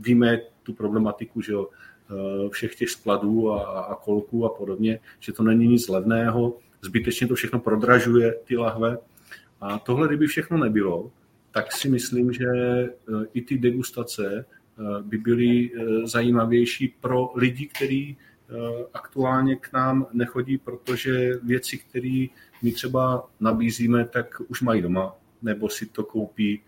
[0.00, 1.68] víme tu problematiku, že jo,
[2.50, 7.34] všech těch skladů a, a kolků a podobně, že to není nic levného, zbytečně to
[7.34, 8.98] všechno prodražuje ty lahve
[9.60, 11.10] a tohle, kdyby všechno nebylo,
[11.50, 12.90] tak si myslím, že e,
[13.34, 14.44] i ty degustace
[15.02, 15.70] by byly
[16.04, 18.16] zajímavější pro lidi, kteří
[18.94, 22.26] aktuálně k nám nechodí, protože věci, které
[22.62, 26.60] my třeba nabízíme, tak už mají doma, nebo si to koupí,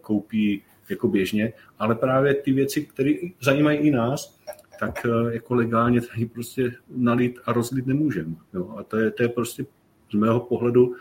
[0.00, 4.38] koupí jako běžně, ale právě ty věci, které zajímají i nás,
[4.80, 8.34] tak jako legálně tady prostě nalít a rozlit nemůžeme.
[8.76, 9.66] A to je, to je prostě
[10.10, 10.94] z mého pohledu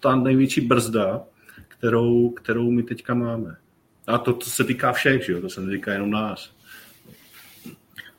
[0.00, 1.24] ta největší brzda,
[1.68, 3.56] kterou, kterou my teďka máme.
[4.06, 5.40] A to, to se týká všech, že jo?
[5.40, 6.57] to se netýká jenom nás.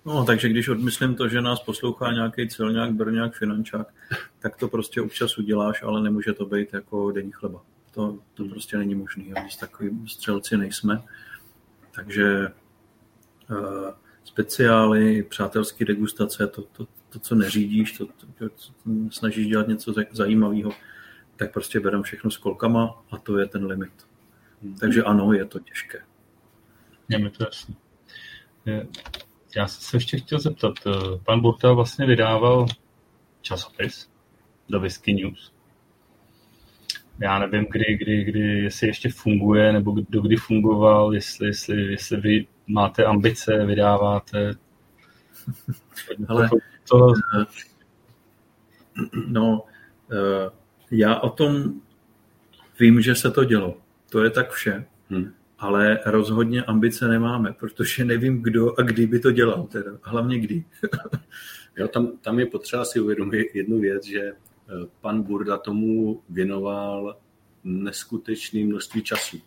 [0.10, 3.94] No, takže když odmyslím to, že nás poslouchá nějaký celňák, brňák, finančák,
[4.40, 7.62] tak to prostě občas uděláš, ale nemůže to být jako denní chleba.
[7.92, 8.52] To, to hmm.
[8.52, 9.24] prostě není možné.
[9.24, 11.02] Když takový střelci nejsme.
[11.96, 12.48] Takže
[13.50, 13.90] uh,
[14.24, 18.60] speciály, přátelské degustace, to, to, to, co neřídíš, to, to, to, to
[19.12, 20.72] snažíš dělat něco zajímavého,
[21.36, 23.94] tak prostě bereme všechno s kolkama a to je ten limit.
[24.64, 24.76] Hmm.
[24.76, 26.02] Takže ano, je to těžké.
[27.10, 27.76] Je mi to jasný.
[29.56, 30.74] Já jsem se ještě chtěl zeptat.
[30.88, 30.92] Eh,
[31.26, 32.66] pan Burta vlastně vydával
[33.42, 34.10] časopis
[34.70, 35.54] do Whisky News.
[37.20, 42.18] Já nevím, kdy, kdy, kdy, jestli ještě funguje, nebo kdo kdy fungoval, jestli, jestli, jestli
[42.18, 44.52] vy máte ambice, vydáváte.
[46.28, 46.50] Ale,
[46.90, 47.14] to...
[49.28, 49.64] no,
[50.12, 50.52] eh,
[50.92, 51.82] já o tom
[52.80, 53.78] vím, že se to dělo.
[54.12, 54.86] To je tak vše.
[55.10, 55.34] Hmm.
[55.60, 59.64] Ale rozhodně ambice nemáme, protože nevím, kdo a kdy by to dělal.
[59.64, 59.92] Teda.
[60.02, 60.64] Hlavně kdy.
[61.78, 64.34] jo, tam, tam je potřeba si uvědomit jednu věc, že eh,
[65.02, 67.18] pan Burda tomu věnoval
[67.64, 69.38] neskutečné množství času.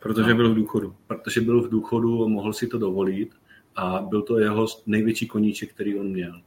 [0.00, 0.94] Protože no, byl v důchodu.
[1.06, 3.30] Protože byl v důchodu, mohl si to dovolit
[3.76, 6.40] a byl to jeho největší koníček, který on měl.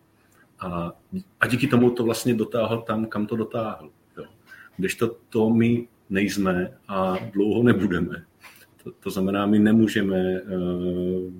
[0.60, 0.91] A,
[1.40, 3.90] a díky tomu to vlastně dotáhl tam, kam to dotáhl.
[4.18, 4.23] Jo.
[4.78, 8.26] Když to, to my nejsme a dlouho nebudeme.
[8.84, 11.34] To, to znamená, my nemůžeme uh,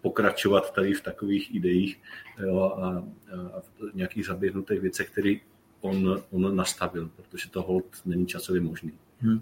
[0.00, 2.00] pokračovat tady v takových ideích
[2.38, 3.04] jo, a,
[3.36, 5.34] a v nějakých zaběhnutých věcech, které
[5.80, 8.92] on, on nastavil, protože to hold není časově možný.
[9.20, 9.40] Hmm.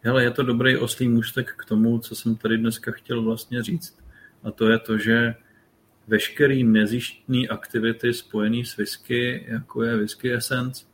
[0.00, 3.98] Hele, je to dobrý oslý můstek k tomu, co jsem tady dneska chtěl vlastně říct.
[4.42, 5.34] A to je to, že
[6.06, 10.86] veškerý nezištní aktivity spojené s whisky, jako je Whisky Essence,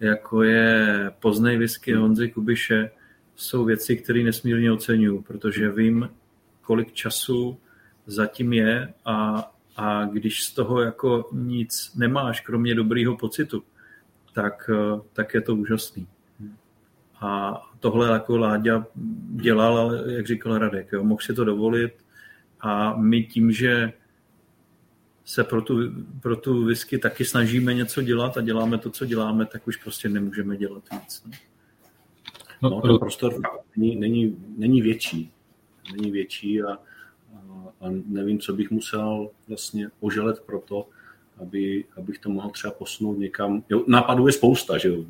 [0.00, 2.90] jako je Poznej whisky Honzy Kubiše,
[3.40, 6.10] jsou věci, které nesmírně oceňuju, protože vím,
[6.62, 7.58] kolik času
[8.06, 13.62] zatím je a, a když z toho jako nic nemáš, kromě dobrýho pocitu,
[14.32, 14.70] tak,
[15.12, 16.06] tak je to úžasný.
[17.20, 18.86] A tohle jako Láďa
[19.30, 21.92] dělal, ale jak říkal Radek, jo, mohl si to dovolit
[22.60, 23.92] a my tím, že
[25.24, 25.78] se pro tu,
[26.20, 30.08] pro tu whisky taky snažíme něco dělat a děláme to, co děláme, tak už prostě
[30.08, 31.24] nemůžeme dělat víc.
[32.62, 33.34] No, no ten prostor
[33.76, 35.32] není, není, není větší.
[35.92, 36.78] Není větší a, a,
[37.80, 40.88] a nevím, co bych musel vlastně oželet pro to,
[41.40, 43.64] aby, abych to mohl třeba posunout někam.
[43.68, 45.04] Jo, nápadů je spousta, že jo.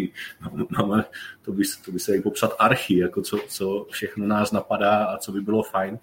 [0.78, 1.04] Máme,
[1.42, 5.18] to, by, to by se jak popsat archy, jako co, co všechno nás napadá a
[5.18, 5.98] co by bylo fajn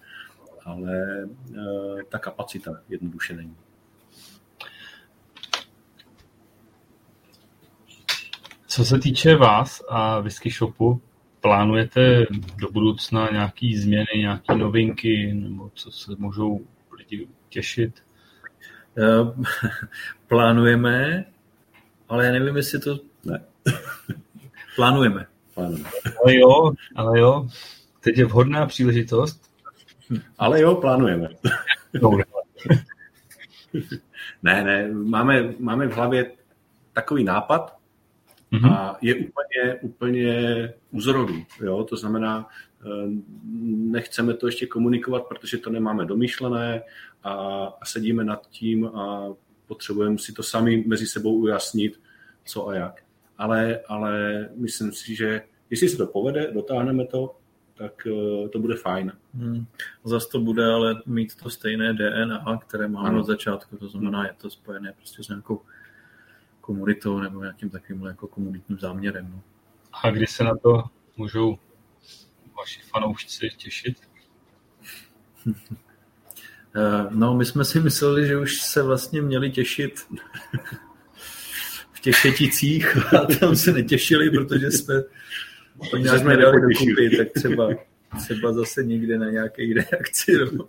[0.65, 3.55] ale eh, ta kapacita jednoduše není.
[8.75, 11.01] Co se týče vás a whisky shopu,
[11.41, 12.25] plánujete
[12.57, 16.59] do budoucna nějaké změny, nějaké novinky, nebo co se můžou
[16.97, 18.03] lidi těšit?
[18.97, 19.45] Eh,
[20.27, 21.25] plánujeme,
[22.09, 22.99] ale já nevím, jestli to...
[23.25, 23.43] Ne.
[24.75, 25.25] Plánujeme.
[25.53, 25.89] Plánujeme.
[26.23, 27.47] Ale jo, ale jo.
[27.99, 29.45] Teď je vhodná příležitost
[30.37, 31.27] ale jo, plánujeme.
[34.43, 36.31] ne, ne, máme, máme v hlavě
[36.93, 37.75] takový nápad
[38.51, 38.71] mm-hmm.
[38.71, 41.35] a je úplně, úplně u zrodu.
[41.63, 41.83] Jo?
[41.83, 42.47] To znamená,
[42.85, 43.09] eh,
[43.91, 46.81] nechceme to ještě komunikovat, protože to nemáme domyšlené
[47.23, 47.33] a,
[47.81, 49.27] a sedíme nad tím a
[49.67, 51.99] potřebujeme si to sami mezi sebou ujasnit,
[52.45, 53.03] co a jak.
[53.37, 57.35] Ale, ale myslím si, že jestli se to povede, dotáhneme to,
[57.77, 59.11] tak uh, to bude fajn.
[59.33, 59.65] Hmm.
[60.03, 63.19] Zase to bude ale mít to stejné DNA, které máme ano.
[63.19, 65.61] od začátku, to znamená, je to spojené prostě s nějakou
[66.65, 69.31] komunitou nebo nějakým takovým jako komunitním záměrem.
[69.31, 69.41] No.
[69.93, 70.83] A kdy se na to
[71.17, 71.57] můžou
[72.57, 73.97] vaši fanoušci těšit?
[76.77, 79.99] Eh, no, my jsme si mysleli, že už se vlastně měli těšit
[81.93, 84.95] v těch šeticích a tam se netěšili, protože jsme
[85.91, 87.69] to nějak jsme nedali dokupy, tak třeba,
[88.23, 90.37] třeba zase někde na nějaké reakci.
[90.53, 90.67] No.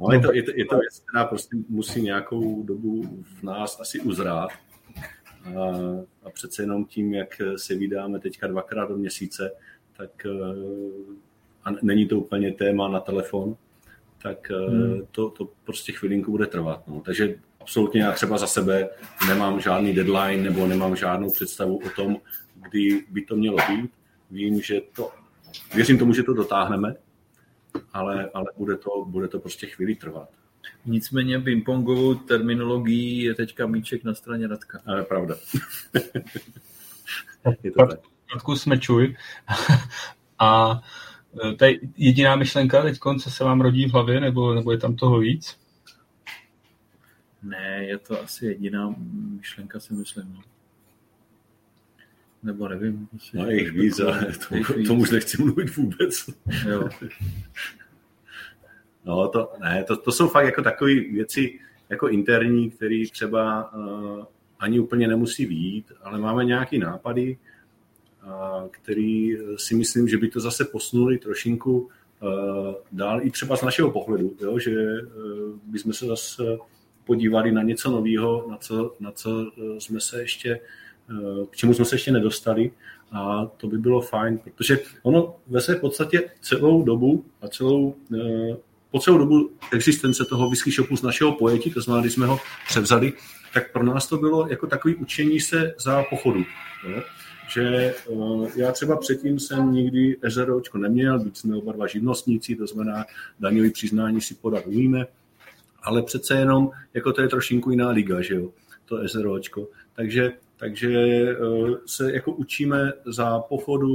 [0.00, 3.80] No, je, to, je, to, je to věc, která prostě musí nějakou dobu v nás
[3.80, 4.50] asi uzrát.
[5.44, 5.60] A,
[6.24, 9.52] a přece jenom tím, jak se vydáme teďka dvakrát do měsíce,
[9.96, 10.26] tak
[11.64, 13.56] a není to úplně téma na telefon,
[14.22, 15.02] tak hmm.
[15.10, 16.88] to, to prostě chvilinku bude trvat.
[16.88, 17.00] No.
[17.00, 18.88] Takže absolutně já třeba za sebe
[19.28, 22.16] nemám žádný deadline nebo nemám žádnou představu o tom,
[22.70, 23.90] kdy by to mělo být.
[24.30, 25.10] Vím, že to,
[25.74, 26.94] věřím tomu, že to dotáhneme,
[27.92, 30.28] ale, ale bude, to, bude to prostě chvíli trvat.
[30.86, 34.80] Nicméně pingpongovou terminologií je teďka míček na straně Radka.
[34.86, 35.34] Ale pravda.
[37.62, 38.00] je to tak.
[38.34, 39.16] Radku jsme čuj.
[40.38, 40.80] A
[41.44, 44.78] e, to je jediná myšlenka teď, co se vám rodí v hlavě, nebo, nebo je
[44.78, 45.56] tam toho víc?
[47.42, 48.94] Ne, je to asi jediná
[49.36, 50.32] myšlenka, si myslím.
[50.34, 50.53] No.
[52.44, 53.08] Nebo nevím.
[53.16, 56.30] Asi no jich víc, ale to, tomu už nechci mluvit vůbec.
[56.68, 56.88] Jo.
[59.06, 61.58] No, to, ne, to, to jsou fakt jako takové věci
[61.88, 64.24] jako interní, které třeba uh,
[64.58, 67.38] ani úplně nemusí výjít, ale máme nějaké nápady,
[68.26, 73.62] uh, který si myslím, že by to zase posunuli trošinku uh, dál i třeba z
[73.62, 76.42] našeho pohledu, jo, že uh, bychom se zase
[77.04, 80.60] podívali na něco nového, na co, na co jsme se ještě,
[81.50, 82.70] k čemu jsme se ještě nedostali
[83.12, 87.94] a to by bylo fajn, protože ono ve své podstatě celou dobu a celou,
[88.90, 92.38] po celou dobu existence toho whisky shopu z našeho pojetí, to znamená, když jsme ho
[92.68, 93.12] převzali,
[93.54, 96.44] tak pro nás to bylo jako takový učení se za pochodu.
[96.88, 97.02] Jo?
[97.54, 97.94] Že
[98.56, 103.04] já třeba předtím jsem nikdy SROčko neměl, byť jsme oba dva živnostníci, to znamená
[103.40, 105.06] daňový přiznání si podat umíme,
[105.82, 108.50] ale přece jenom jako to je trošinku jiná liga, že jo,
[108.84, 109.68] to SROčko.
[109.94, 110.32] Takže
[110.64, 111.36] takže eh,
[111.86, 113.88] se jako učíme za pochodu,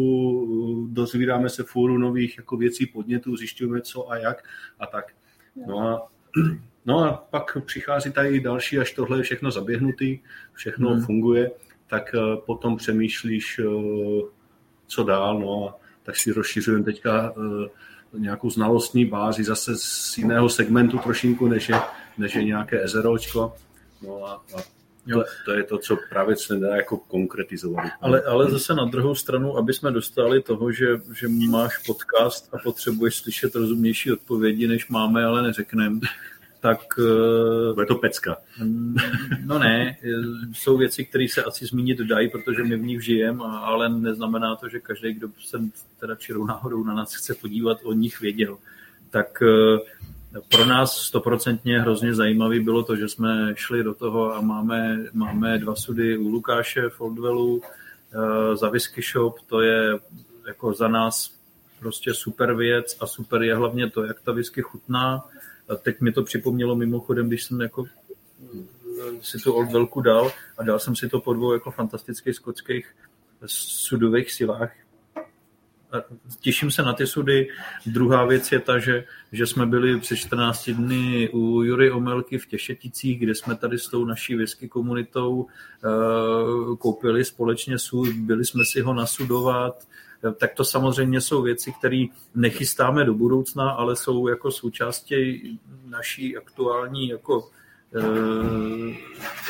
[0.88, 4.44] eh, dozvídáme se fůru nových jako věcí, podnětů, zjišťujeme co a jak
[4.80, 5.06] a tak.
[5.68, 6.12] No a,
[6.86, 10.20] no a pak přichází tady další, až tohle je všechno zaběhnutý,
[10.54, 11.02] všechno hmm.
[11.02, 11.52] funguje,
[11.88, 13.62] tak eh, potom přemýšlíš,
[14.88, 17.34] co dál, no a tak si rozšiřujeme teďka
[18.18, 21.76] nějakou znalostní bázi zase z jiného segmentu trošinku, než je,
[22.18, 23.56] než je nějaké ezeročko.
[24.02, 24.79] No a, a
[25.10, 25.24] Jo.
[25.46, 27.86] To je to, co právě se nedá jako konkretizovat.
[28.02, 30.88] Ale, ale zase na druhou stranu, aby jsme dostali toho, že,
[31.20, 36.00] že máš podcast a potřebuješ slyšet rozumnější odpovědi, než máme, ale neřekneme,
[36.60, 36.80] tak...
[37.80, 38.38] Je to pecka.
[38.64, 38.96] Mm,
[39.46, 39.98] no ne,
[40.54, 44.70] jsou věci, které se asi zmínit dají, protože my v nich žijeme, ale neznamená to,
[44.70, 45.58] že každý, kdo se
[46.00, 48.58] teda čirou náhodou na nás chce podívat, o nich věděl.
[49.10, 49.80] Tak eh,
[50.52, 55.58] pro nás stoprocentně hrozně zajímavý bylo to, že jsme šli do toho a máme, máme
[55.58, 60.00] dva sudy u Lukáše v Oldwellu eh, za whisky shop, to je
[60.48, 61.40] jako za nás
[61.80, 65.26] prostě super věc a super je hlavně to, jak ta whisky chutná.
[65.70, 68.58] A teď mi to připomnělo mimochodem, když jsem jako eh,
[69.22, 72.96] si tu Oldwellku dal a dal jsem si to po dvou jako fantastických skotských
[73.46, 74.72] sudových silách,
[76.40, 77.48] těším se na ty sudy.
[77.86, 82.48] Druhá věc je ta, že, že jsme byli před 14 dny u Jury Omelky v
[82.48, 88.66] Těšeticích, kde jsme tady s tou naší whisky komunitou uh, koupili společně sud, byli jsme
[88.66, 89.88] si ho nasudovat,
[90.38, 92.06] tak to samozřejmě jsou věci, které
[92.36, 98.94] nechystáme do budoucna, ale jsou jako součástí naší aktuální jako uh,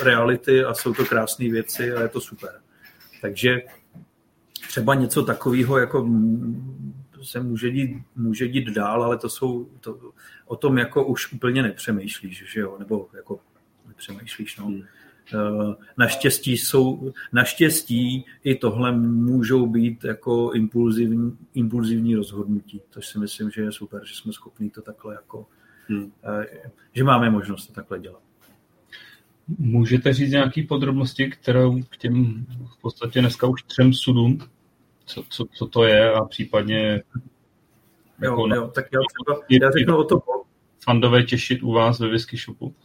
[0.04, 2.62] reality a jsou to krásné věci a je to super.
[3.22, 3.62] Takže
[4.68, 6.10] třeba něco takového jako
[7.24, 10.00] se může dít, může dít dál, ale to jsou, to,
[10.46, 13.40] o tom jako už úplně nepřemýšlíš, že jo, nebo jako
[13.88, 14.66] nepřemýšlíš, no.
[14.66, 14.82] Hmm.
[15.34, 23.52] Eh, naštěstí jsou, naštěstí i tohle můžou být jako impulzivní, impulzivní rozhodnutí, což si myslím,
[23.52, 25.48] že je super, že jsme schopni to takhle jako,
[25.88, 26.12] hmm.
[26.42, 28.22] Eh, že máme možnost to takhle dělat.
[29.58, 32.46] Můžete říct nějaké podrobnosti, kterou k těm
[32.78, 34.40] v podstatě dneska už třem sudům
[35.10, 37.04] co, co, co to je a případně
[38.22, 40.20] jo, jako jo, tak já, třeba, já řeknu o tom.
[40.84, 42.76] Fandové těšit u vás ve whisky shopu.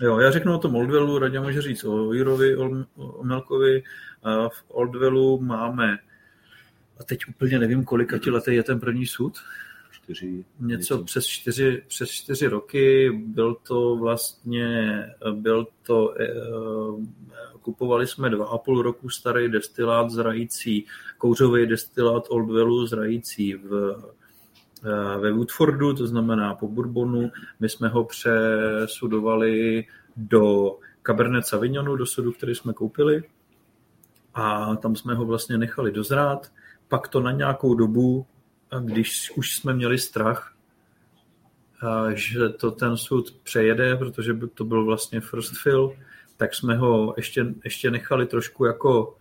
[0.00, 2.84] Jo, já řeknu o tom Oldwellu, Radě může říct o Jirovi, o
[3.22, 3.82] Melkovi.
[4.48, 5.98] V Oldwellu máme,
[7.00, 9.38] a teď úplně nevím, kolik letý je ten první sud.
[10.04, 13.10] Čtyři, něco, něco přes čtyři, přes čtyři roky.
[13.26, 15.02] Byl to vlastně,
[15.32, 16.26] byl to eh,
[17.64, 20.86] Kupovali jsme dva a půl roku starý destilát zrající,
[21.18, 23.96] kouřový destilát Old Wellu zrající v,
[24.84, 27.30] eh, ve Woodfordu, to znamená po Bourbonu.
[27.60, 29.84] My jsme ho přesudovali
[30.16, 30.76] do
[31.06, 33.22] Cabernet Sauvignonu, do sudu, který jsme koupili.
[34.34, 36.52] A tam jsme ho vlastně nechali dozrát.
[36.88, 38.26] Pak to na nějakou dobu,
[38.80, 40.54] když už jsme měli strach,
[42.14, 45.96] že to ten sud přejede, protože to byl vlastně first fill,
[46.36, 49.16] tak jsme ho ještě, ještě nechali trošku jako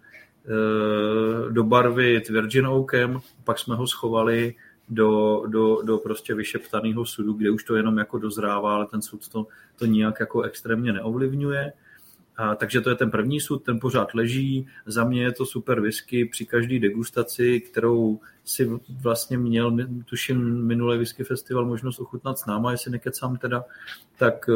[0.45, 4.55] e, dobarvit Virgin Oakem, pak jsme ho schovali
[4.89, 9.27] do, do, do prostě vyšeptaného sudu, kde už to jenom jako dozrává, ale ten sud
[9.27, 11.73] to, to nijak jako extrémně neovlivňuje.
[12.37, 14.67] A, takže to je ten první sud, ten pořád leží.
[14.85, 18.69] Za mě je to super whisky při každé degustaci, kterou si
[19.01, 23.63] vlastně měl, tuším, minulý whisky festival možnost ochutnat s náma, jestli nekecám teda,
[24.17, 24.53] tak e,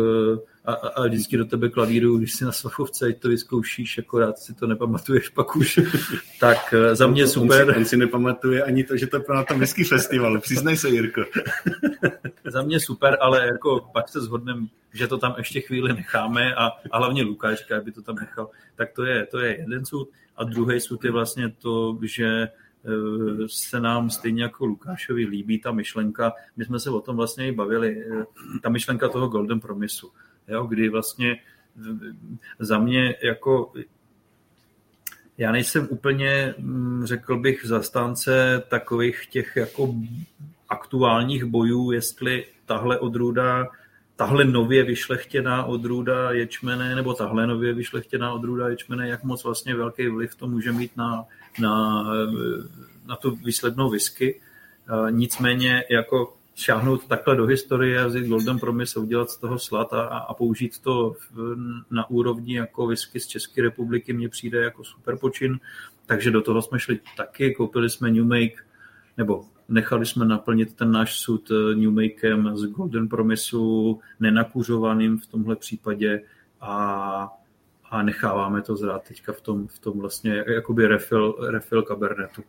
[0.66, 4.68] a, a vždycky do tebe klavíru, když si na Sofovce, to vyzkoušíš, akorát si to
[4.68, 5.80] nepamatuješ pak už.
[6.40, 7.68] tak e, za mě super.
[7.68, 10.78] On si, on si nepamatuje ani to, že to je na tom whisky festivalu, přiznej
[10.78, 11.22] se, Jirko.
[12.46, 16.68] za mě super, ale jako pak se shodneme, že to tam ještě chvíli necháme a,
[16.92, 18.50] a hlavně Lukáš říká, aby to tam nechal.
[18.76, 20.10] Tak to je, to je jeden sud.
[20.36, 22.48] A druhý sud je vlastně to, že
[23.48, 27.52] se nám stejně jako Lukášovi líbí ta myšlenka, my jsme se o tom vlastně i
[27.52, 28.26] bavili, e,
[28.62, 30.12] ta myšlenka toho Golden Promisu,
[30.48, 31.38] jo, kdy vlastně
[32.60, 33.74] za mě jako
[35.38, 39.96] já nejsem úplně, mm, řekl bych, zastánce takových těch jako
[40.70, 43.68] aktuálních bojů, jestli tahle odrůda
[44.18, 50.08] tahle nově vyšlechtěná odrůda ječmene, nebo tahle nově vyšlechtěná odrůda ječmene, jak moc vlastně velký
[50.08, 51.26] vliv to může mít na,
[51.60, 52.06] na,
[53.06, 54.42] na tu výslednou whisky.
[55.10, 59.94] Nicméně jako šáhnout takhle do historie a vzít Golden Promise a udělat z toho slad
[59.94, 61.16] a, a použít to
[61.92, 65.60] na úrovni jako whisky z České republiky mně přijde jako super počin.
[66.06, 68.56] Takže do toho jsme šli taky, koupili jsme New Make,
[69.18, 75.28] nebo nechali jsme naplnit ten náš sud eh, New Makem z Golden Promiseu, nenakuřovaným v
[75.28, 76.22] tomhle případě
[76.62, 77.37] a,
[77.90, 82.44] a necháváme to zrát teďka v tom, v tom vlastně jakoby refill, refill Cabernetu.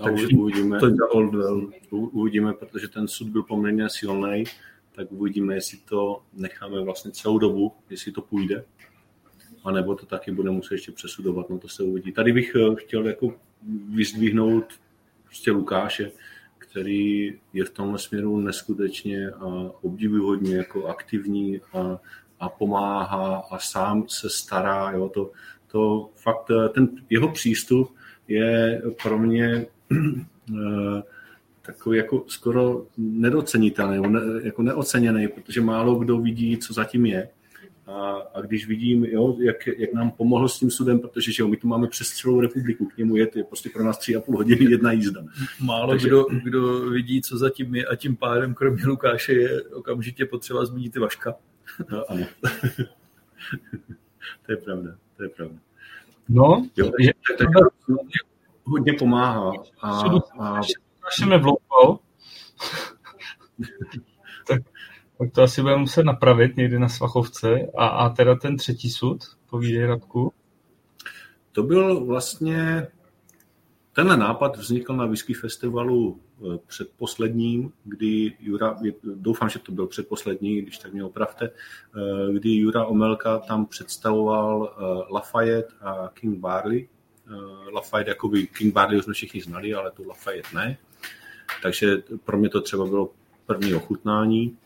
[0.00, 1.70] A Takže uvidíme, to je old well.
[1.90, 4.44] uvidíme, protože ten sud byl poměrně silný,
[4.92, 8.64] tak uvidíme, jestli to necháme vlastně celou dobu, jestli to půjde,
[9.64, 12.12] anebo to taky bude muset ještě přesudovat, no to se uvidí.
[12.12, 13.34] Tady bych eh, chtěl jako
[13.94, 14.64] vyzdvihnout
[15.24, 16.12] prostě Lukáše,
[16.58, 21.98] který je v tomhle směru neskutečně a obdivuhodně jako aktivní a,
[22.40, 24.90] a pomáhá a sám se stará.
[24.90, 25.30] Jo, to,
[25.66, 27.94] to fakt, eh, ten jeho přístup
[28.28, 31.02] je pro mě eh,
[31.62, 34.02] takový jako skoro nedocenitelný,
[34.42, 37.28] jako neoceněný, protože málo kdo vidí, co zatím je.
[37.86, 41.48] A, a když vidím, jo, jak, jak nám pomohl s tím sudem, protože že jo,
[41.48, 44.16] my tu máme přes celou republiku, k němu je to je prostě pro nás tři
[44.16, 45.24] a půl hodiny jedna jízda.
[45.60, 46.06] Málo Takže...
[46.06, 50.96] kdo, kdo vidí, co zatím je a tím pádem, kromě Lukáše, je okamžitě potřeba zmínit
[50.96, 51.34] i Vaška.
[51.92, 52.26] No, ano.
[54.46, 55.58] to je pravda, to je pravda.
[56.28, 57.48] No, jo, takže, tak, tak,
[58.64, 59.52] hodně pomáhá.
[59.82, 60.02] A,
[60.38, 60.60] a...
[61.38, 61.98] vloupal.
[64.46, 64.62] tak,
[65.18, 67.48] tak to asi budeme muset napravit někdy na Svachovce.
[67.76, 69.18] A, a teda ten třetí sud,
[69.50, 70.32] povídej Radku.
[71.52, 72.86] To byl vlastně,
[73.92, 76.20] tenhle nápad vznikl na Whisky Festivalu
[76.66, 82.84] předposledním, kdy Jura, doufám, že to byl předposlední, když tak mě opravte, eh, kdy Jura
[82.84, 86.88] Omelka tam představoval eh, Lafayette a King Barley,
[87.30, 90.76] Eh, Lafayette, jakoby King Barley jsme všichni znali, ale tu Lafayette ne.
[91.62, 93.12] Takže pro mě to třeba bylo
[93.46, 94.56] první ochutnání.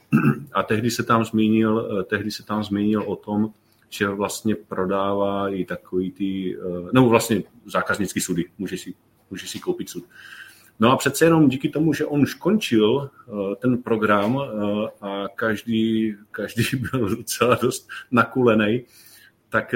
[0.53, 3.53] A tehdy se tam zmínil, eh, tehdy se tam zmínil o tom,
[3.89, 8.95] že vlastně prodává i takový ty, eh, nebo vlastně zákaznický sudy, může si,
[9.31, 10.05] může si koupit sud.
[10.81, 13.11] No a přece jenom díky tomu, že on už končil
[13.59, 14.39] ten program
[15.01, 18.83] a každý, každý byl docela dost nakulený,
[19.49, 19.75] tak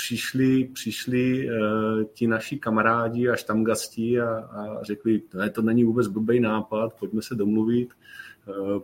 [0.00, 6.06] přišli, přišli uh, ti naši kamarádi a štamgasti a, a řekli, ne, to není vůbec
[6.06, 7.88] blbý nápad, pojďme se domluvit,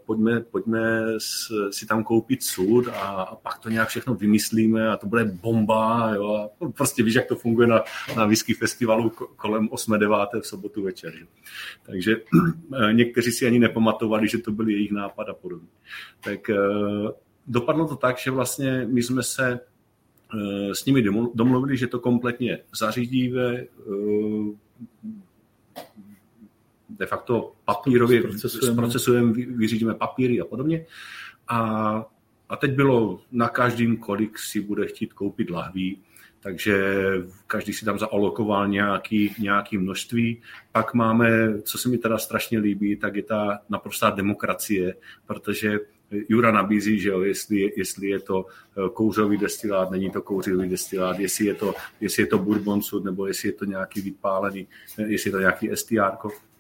[0.07, 4.97] pojďme, pojďme s, si tam koupit sud a, a pak to nějak všechno vymyslíme a
[4.97, 6.15] to bude bomba.
[6.15, 6.51] Jo?
[6.61, 7.85] A prostě víš, jak to funguje na,
[8.17, 10.41] na whisky festivalu kolem 8.9.
[10.41, 11.13] v sobotu večer.
[11.17, 11.27] Že?
[11.87, 15.69] Takže uh, někteří si ani nepamatovali, že to byl jejich nápad a podobně.
[16.21, 17.11] Tak uh,
[17.47, 19.61] dopadlo to tak, že vlastně my jsme se
[20.35, 21.03] Eh, s nimi
[21.35, 23.67] domluvili, že to kompletně zařídíme, eh,
[26.99, 30.87] de facto papírově zprocesujeme, vyřídíme papíry a podobně.
[31.49, 31.59] A,
[32.49, 35.99] a teď bylo na každým, kolik si bude chtít koupit lahví,
[36.41, 36.95] takže
[37.47, 40.43] každý si tam zaalokoval nějaký, nějaký množství.
[40.73, 44.95] Pak máme, co se mi teda strašně líbí, tak je ta naprostá demokracie,
[45.27, 45.79] protože
[46.11, 51.19] Jura nabízí, že jo, jestli, jestli je to eh, kouřový destilát, není to kouřový destilát,
[51.19, 54.69] jestli je to, jestli je to bourbon sud, nebo jestli je to nějaký vypálený,
[54.99, 56.17] eh, jestli je to nějaký STR.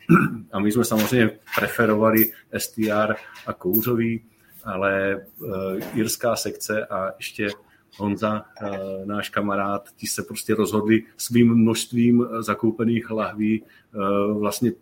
[0.53, 3.15] A my jsme samozřejmě preferovali STR
[3.47, 4.24] a kouřový,
[4.65, 5.51] ale uh,
[5.95, 7.49] jirská sekce a ještě
[7.99, 13.65] Honza, uh, náš kamarád, ti se prostě rozhodli svým množstvím zakoupených lahví
[14.39, 14.73] vlastně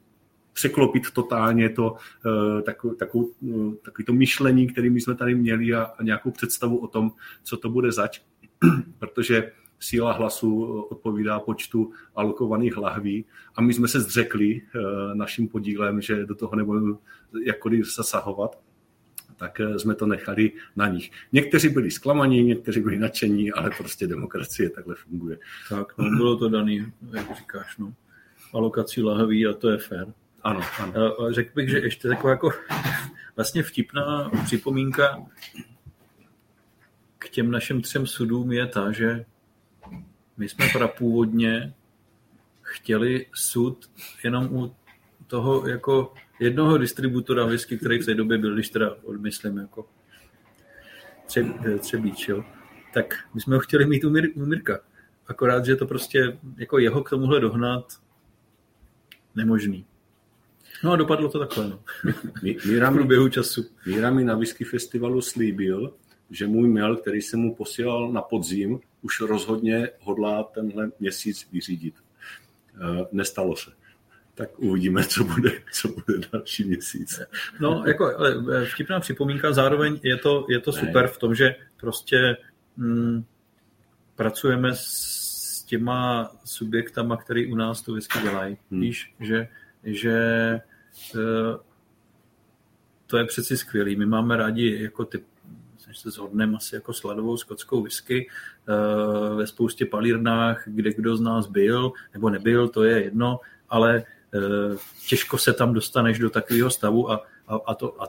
[0.54, 1.96] překlopit totálně to,
[2.26, 6.86] eh, takový, takový, to myšlení, které my jsme tady měli a, a nějakou představu o
[6.86, 7.10] tom,
[7.42, 8.20] co to bude zač,
[8.98, 9.52] protože
[9.84, 13.24] síla hlasu odpovídá počtu alokovaných lahví
[13.54, 14.80] a my jsme se zřekli eh,
[15.14, 16.96] naším podílem, že do toho nebudeme
[17.44, 18.58] jakkoliv zasahovat,
[19.36, 21.10] tak jsme to nechali na nich.
[21.32, 25.38] Někteří byli zklamaní, někteří byli nadšení, ale prostě demokracie takhle funguje.
[25.68, 27.94] Tak, no, bylo to daný, jak říkáš, no.
[28.52, 30.12] Alokací lahví a to je fér.
[30.42, 31.16] Ano, ano.
[31.30, 32.50] Řekl bych, že ještě taková jako
[33.36, 35.26] vlastně vtipná připomínka
[37.18, 39.24] k těm našim třem sudům je ta, že
[40.36, 41.74] my jsme prapůvodně
[42.62, 43.90] chtěli sud
[44.24, 44.74] jenom u
[45.26, 49.86] toho jako jednoho distributora whisky, který v té době byl, když teda odmyslím jako
[51.78, 52.44] Třebíč, jo.
[52.94, 54.80] Tak my jsme ho chtěli mít u, Mir, u Mirka.
[55.26, 57.92] Akorát, že to prostě jako jeho k tomuhle dohnat
[59.34, 59.86] nemožný.
[60.84, 61.80] No a dopadlo to takhle, no.
[62.66, 63.64] Míra v průběhu času.
[63.86, 65.94] Míra mi na whisky festivalu slíbil,
[66.30, 71.94] že můj mail, který jsem mu posílal na podzim, už rozhodně hodlá tenhle měsíc vyřídit.
[72.74, 73.70] Eh, nestalo se.
[74.34, 77.20] Tak uvidíme, co bude, co bude další měsíc.
[77.60, 82.36] No, jako eh, vtipná připomínka, zároveň je to, je to super v tom, že prostě
[82.76, 83.24] hm,
[84.16, 88.56] pracujeme s těma subjektama, který u nás to whisky dělají.
[88.70, 88.80] Hmm.
[88.80, 89.48] Víš, že,
[89.84, 90.12] že
[91.14, 91.58] eh,
[93.06, 93.96] to je přeci skvělý.
[93.96, 95.24] My máme rádi jako ty
[95.94, 98.28] než se zhodneme asi jako sladovou skotskou whisky
[98.68, 104.04] eh, ve spoustě palírnách, kde kdo z nás byl nebo nebyl, to je jedno, ale
[104.34, 104.76] eh,
[105.08, 108.08] těžko se tam dostaneš do takového stavu a, a, a, to, a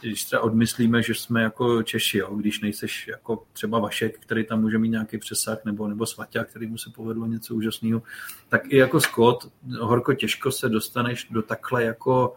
[0.00, 4.60] když třeba odmyslíme, že jsme jako Češi, jo, když nejseš jako třeba Vašek, který tam
[4.60, 8.02] může mít nějaký přesah, nebo, nebo Svaťa, který mu se povedlo něco úžasného,
[8.48, 12.36] tak i jako Scott horko těžko se dostaneš do takhle jako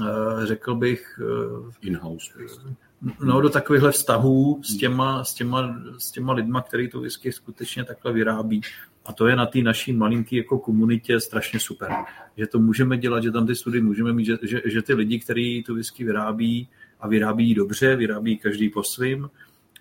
[0.00, 1.20] eh, řekl bych
[1.80, 2.32] in-house
[3.24, 7.84] no, do takovýchhle vztahů s těma, s těma, s těma lidma, který to whisky skutečně
[7.84, 8.60] takhle vyrábí.
[9.04, 11.92] A to je na té naší malinký jako komunitě strašně super.
[12.36, 15.18] Že to můžeme dělat, že tam ty studie můžeme mít, že, že, že ty lidi,
[15.18, 16.68] kteří tu whisky vyrábí
[17.00, 19.30] a vyrábí dobře, vyrábí každý po svým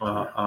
[0.01, 0.45] a, a,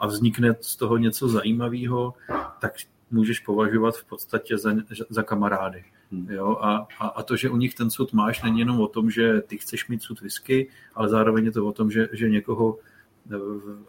[0.00, 2.14] a vznikne z toho něco zajímavého,
[2.60, 2.74] tak
[3.10, 4.74] můžeš považovat v podstatě za,
[5.10, 5.84] za kamarády.
[6.12, 6.26] Hmm.
[6.30, 6.58] Jo?
[6.60, 9.40] A, a, a to, že u nich ten sud máš, není jenom o tom, že
[9.40, 12.78] ty chceš mít sud whisky, ale zároveň je to o tom, že, že někoho,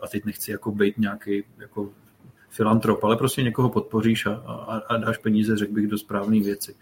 [0.02, 1.90] a teď nechci jako být nějaký jako
[2.50, 6.76] filantrop, ale prostě někoho podpoříš a, a, a dáš peníze, řekl bych, do správné věci.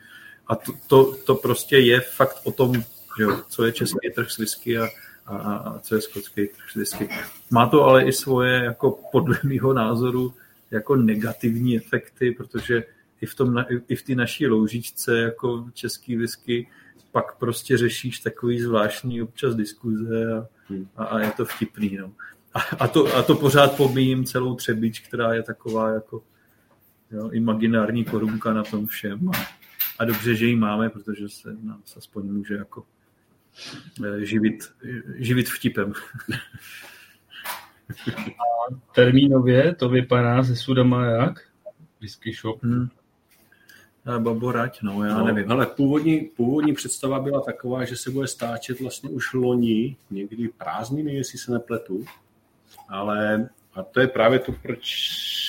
[0.47, 2.73] A to, to, to prostě je fakt o tom,
[3.17, 4.87] že jo, co je český trh s whisky a,
[5.25, 7.09] a, a co je skotský trh s whisky.
[7.51, 10.33] Má to ale i svoje, jako podle mého názoru,
[10.71, 12.83] jako negativní efekty, protože
[13.21, 16.67] i v, tom, i v té naší loužičce jako český whisky
[17.11, 20.87] pak prostě řešíš takový zvláštní občas diskuze a, hmm.
[20.95, 21.97] a, a je to vtipný.
[21.97, 22.11] No.
[22.53, 26.23] A, a, to, a to pořád pomíjím celou třebič, která je taková jako
[27.11, 29.29] jo, imaginární korunka na tom všem.
[29.29, 29.31] A,
[29.99, 32.83] a dobře, že ji máme, protože se nás aspoň může jako
[34.05, 34.73] eh, živit,
[35.15, 35.93] živit vtipem.
[38.27, 41.39] A termínově to vypadá se sudama jak?
[41.99, 42.63] Whisky shop.
[42.63, 42.89] Hmm.
[44.19, 45.51] Baborať, no já no, nevím.
[45.51, 51.15] Ale původní, původní představa byla taková, že se bude stáčet vlastně už loni, někdy prázdniny,
[51.15, 52.05] jestli se nepletu.
[52.89, 54.81] Ale a to je právě to, proč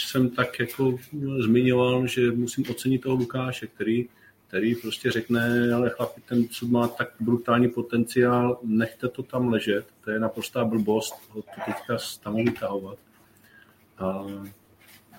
[0.07, 0.99] jsem tak jako
[1.39, 4.09] zmiňoval, že musím ocenit toho Lukáše, který,
[4.49, 9.87] který prostě řekne, ale chlapi, ten sud má tak brutální potenciál, nechte to tam ležet,
[10.05, 12.99] to je naprostá blbost ho to teďka tam vytahovat.
[13.99, 14.25] A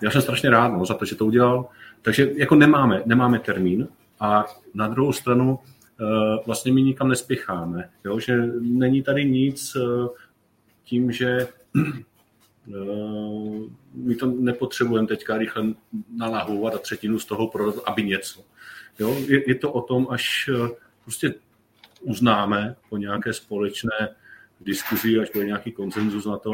[0.01, 1.69] já jsem strašně rád no, za to, že to udělal.
[2.03, 3.87] Takže jako nemáme, nemáme termín
[4.19, 5.59] a na druhou stranu
[6.01, 7.89] uh, vlastně my nikam nespěcháme.
[8.05, 8.19] Jo?
[8.19, 10.07] Že není tady nic uh,
[10.83, 11.47] tím, že
[12.67, 13.61] uh,
[13.93, 15.63] my to nepotřebujeme teďka rychle
[16.17, 18.41] nalahovat a třetinu z toho prodat, aby něco.
[18.99, 19.15] Jo?
[19.27, 20.49] Je, je to o tom, až
[21.03, 21.33] prostě
[22.01, 24.15] uznáme po nějaké společné
[24.61, 26.53] diskuzi, až bude nějaký konsenzus na to,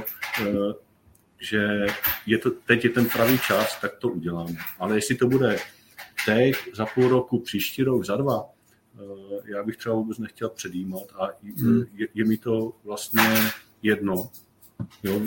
[1.39, 1.85] že
[2.25, 4.55] je to, teď je ten pravý čas, tak to uděláme.
[4.79, 5.57] Ale jestli to bude
[6.25, 8.45] teď, za půl roku, příští rok, za dva,
[8.99, 11.83] eh, já bych třeba vůbec nechtěl předjímat a hmm.
[11.93, 13.23] je, je mi to vlastně
[13.81, 14.29] jedno.
[15.03, 15.21] Jo,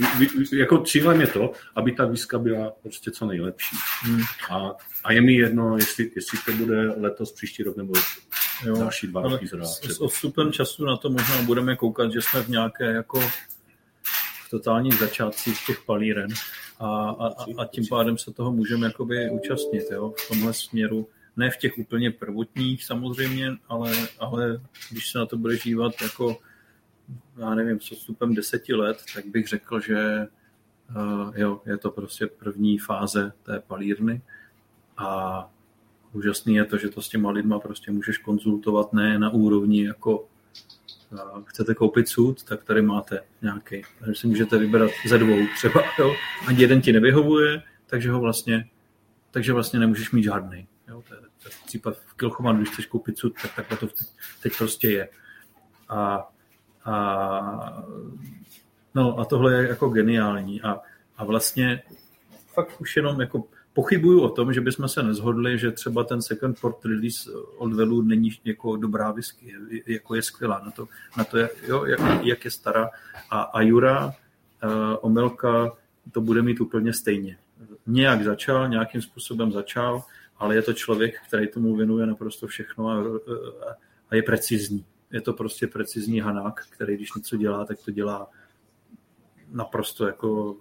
[0.52, 3.76] jako cílem je to, aby ta výzka byla prostě co nejlepší.
[4.02, 4.20] Hmm.
[4.50, 4.70] A,
[5.04, 7.92] a je mi jedno, jestli, jestli to bude letos, příští rok nebo
[8.64, 9.48] jo, další dva roky.
[9.48, 13.20] S, s odstupem času na to možná budeme koukat, že jsme v nějaké jako
[14.52, 16.30] totálních začátcích těch palíren
[16.78, 21.08] a, a, a tím pádem se toho můžeme jakoby účastnit jo, v tomhle směru.
[21.36, 24.60] Ne v těch úplně prvotních samozřejmě, ale, ale
[24.90, 26.36] když se na to bude dívat jako,
[27.36, 30.26] já nevím, s odstupem deseti let, tak bych řekl, že
[30.96, 34.20] uh, jo, je to prostě první fáze té palírny
[34.96, 35.50] a
[36.12, 40.28] úžasný je to, že to s těma lidma prostě můžeš konzultovat ne na úrovni jako
[41.44, 43.82] chcete koupit sud, tak tady máte nějaký.
[43.98, 46.14] Takže si můžete vybrat ze dvou třeba, jo.
[46.46, 48.68] Ani jeden ti nevyhovuje, takže ho vlastně,
[49.30, 50.66] takže vlastně nemůžeš mít žádný.
[50.88, 51.02] Jo.
[51.08, 54.06] To je, to je případ v Kilchomanu, když chceš koupit sud, tak takhle to teď,
[54.42, 55.08] teď prostě je.
[55.88, 56.30] A,
[56.84, 57.84] a,
[58.94, 60.62] no a tohle je jako geniální.
[60.62, 60.80] A,
[61.16, 61.82] a vlastně
[62.54, 63.44] fakt už jenom jako
[63.74, 68.02] pochybuju o tom, že bychom se nezhodli, že třeba ten second port release od Velu
[68.02, 69.54] není jako dobrá whisky,
[69.86, 72.90] jako je skvělá na to, na to jo, jak, jak je stará.
[73.30, 74.12] A, a Jura, uh,
[75.00, 75.72] Omelka,
[76.12, 77.38] to bude mít úplně stejně.
[77.86, 80.02] Nějak začal, nějakým způsobem začal,
[80.38, 83.74] ale je to člověk, který tomu věnuje naprosto všechno a, a,
[84.10, 84.84] a je precizní.
[85.10, 88.30] Je to prostě precizní hanák, který když něco dělá, tak to dělá
[89.52, 90.56] naprosto jako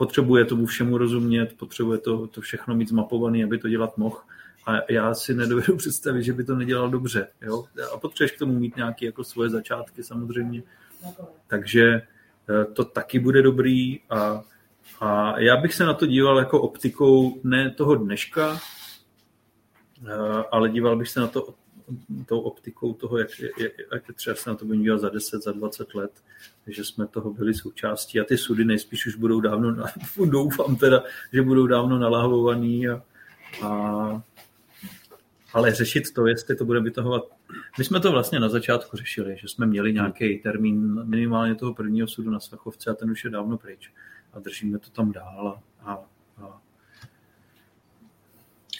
[0.00, 4.16] potřebuje tomu všemu rozumět, potřebuje to, to všechno mít zmapovaný, aby to dělat mohl.
[4.66, 7.28] A já si nedovedu představit, že by to nedělal dobře.
[7.42, 7.64] Jo?
[7.94, 10.62] A potřebuješ k tomu mít nějaké jako svoje začátky samozřejmě.
[11.46, 14.42] Takže eh, to taky bude dobrý a,
[15.00, 18.58] a já bych se na to díval jako optikou ne toho dneška,
[20.06, 20.12] eh,
[20.52, 21.54] ale díval bych se na to
[22.26, 25.52] tou optikou toho, jak, jak, jak třeba se na to budeme dívat za 10, za
[25.52, 26.12] 20 let,
[26.66, 29.76] že jsme toho byli součástí a ty sudy nejspíš už budou dávno,
[30.24, 31.02] doufám teda,
[31.32, 33.02] že budou dávno nalahvovaný a,
[33.62, 34.22] a
[35.52, 37.24] ale řešit to, jestli to bude vytahovat.
[37.78, 42.08] My jsme to vlastně na začátku řešili, že jsme měli nějaký termín minimálně toho prvního
[42.08, 43.92] sudu na Svachovce a ten už je dávno pryč.
[44.32, 46.60] A držíme to tam dál a, a,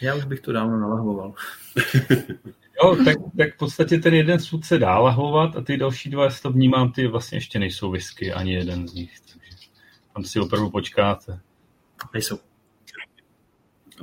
[0.02, 1.34] já už bych to dávno nalahvoval.
[2.82, 6.24] Jo, tak, tak v podstatě ten jeden sud se dá lahovat a ty další dva,
[6.24, 9.20] jestli to vnímám, ty vlastně ještě nejsou whisky, ani jeden z nich.
[9.20, 9.50] Takže
[10.14, 11.40] tam si opravdu počkáte.
[12.12, 12.38] Nejsou.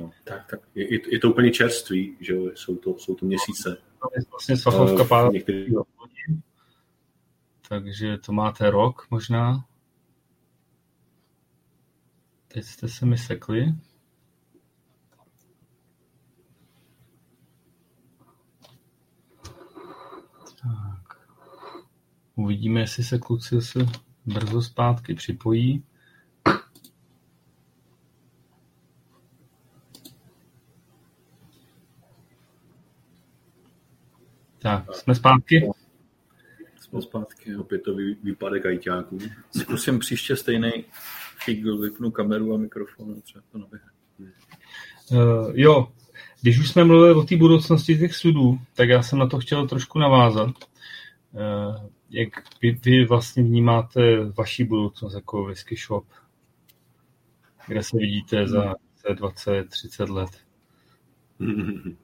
[0.00, 0.60] No, tak, tak.
[0.74, 3.76] Je, je, to úplně čerství, že jsou to, jsou to měsíce.
[4.02, 5.66] To je vlastně svachovka uh, pár některý...
[7.68, 9.64] Takže to máte rok možná.
[12.48, 13.74] Teď jste se mi sekli.
[22.38, 23.86] Uvidíme, jestli se kluci se
[24.26, 25.84] brzo zpátky připojí.
[34.58, 35.70] Tak, jsme zpátky?
[36.80, 39.18] Jsme zpátky, opět to výpadek ajťáků.
[39.58, 40.84] Zkusím příště stejný
[41.44, 43.90] figl, vypnu kameru a mikrofon a třeba to naběhne.
[45.10, 45.92] Uh, jo,
[46.42, 49.68] když už jsme mluvili o té budoucnosti těch sudů, tak já jsem na to chtěl
[49.68, 50.54] trošku navázat.
[51.32, 52.28] Uh, jak
[52.62, 54.00] vy, vy vlastně vnímáte
[54.38, 56.06] vaší budoucnost jako whisky shop?
[57.66, 58.74] Kde se vidíte za
[59.14, 60.30] 20, 30 let?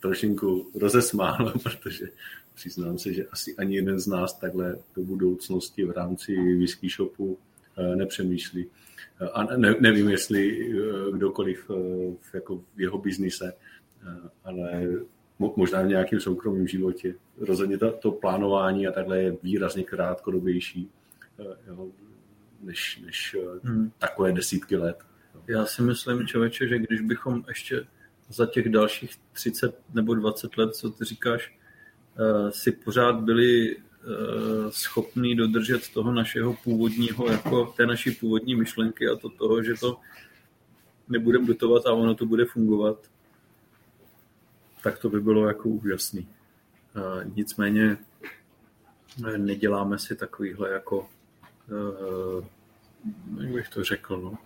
[0.00, 2.06] trošinku rozesmálo, protože
[2.54, 7.38] přiznám se, že asi ani jeden z nás takhle do budoucnosti v rámci whisky shopu
[7.76, 8.66] eh, nepřemýšlí.
[9.20, 11.70] Eh, a ne, nevím, jestli eh, kdokoliv
[12.34, 13.52] jako v jeho biznise,
[14.44, 14.88] ale
[15.56, 17.14] možná v nějakém soukromém životě.
[17.38, 20.90] Rozhodně to, to plánování a takhle je výrazně krátkodobější
[22.62, 23.92] než, než hmm.
[23.98, 24.98] takové desítky let.
[25.46, 27.86] Já si myslím, člověče, že když bychom ještě
[28.28, 31.54] za těch dalších 30 nebo 20 let, co ty říkáš,
[32.18, 33.80] eh, si pořád byli eh,
[34.70, 39.96] schopní dodržet toho našeho původního, jako té naší původní myšlenky a to toho, že to
[41.08, 43.10] nebudeme dotovat a ono to bude fungovat,
[44.82, 46.28] tak to by bylo jako úžasný.
[47.34, 47.96] Nicméně
[49.36, 51.08] neděláme si takovýhle jako
[53.40, 54.38] jak bych to řekl, no,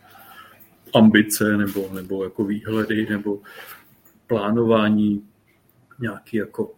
[0.94, 3.40] ambice nebo, nebo jako výhledy nebo
[4.26, 5.28] plánování
[5.98, 6.74] nějaký jako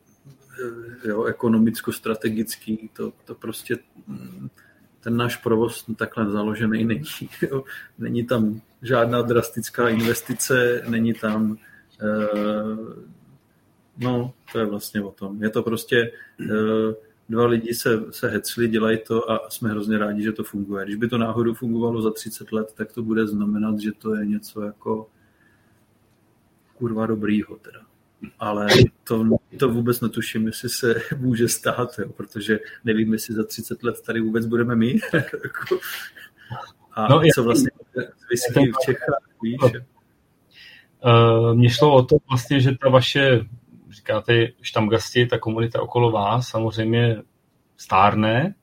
[1.04, 4.48] eh, jo, ekonomicko-strategický, to, to prostě mm,
[5.00, 7.04] ten náš provoz takhle založený není.
[7.42, 7.64] Jo.
[7.98, 11.58] Není tam žádná drastická investice, není tam
[13.97, 15.43] no, to je vlastně o tom.
[15.43, 16.94] Je to prostě eh,
[17.28, 20.85] dva lidi se, se hecli, dělají to a jsme hrozně rádi, že to funguje.
[20.85, 24.27] Když by to náhodou fungovalo za 30 let, tak to bude znamenat, že to je
[24.27, 25.09] něco jako
[26.78, 27.81] kurva dobrýho teda.
[28.39, 28.66] Ale
[29.05, 29.27] to,
[29.59, 34.20] to vůbec netuším, jestli se může stát, jo, protože nevím, jestli za 30 let tady
[34.20, 34.98] vůbec budeme my.
[35.14, 35.78] Jako-
[36.93, 37.70] a no, co vlastně
[38.31, 39.60] whisky v Čechách, víš?
[41.05, 43.40] Uh, mně šlo o to vlastně, že ta vaše
[43.97, 47.23] říkáte štamgasti, ta komunita okolo vás samozřejmě
[47.77, 48.55] stárne,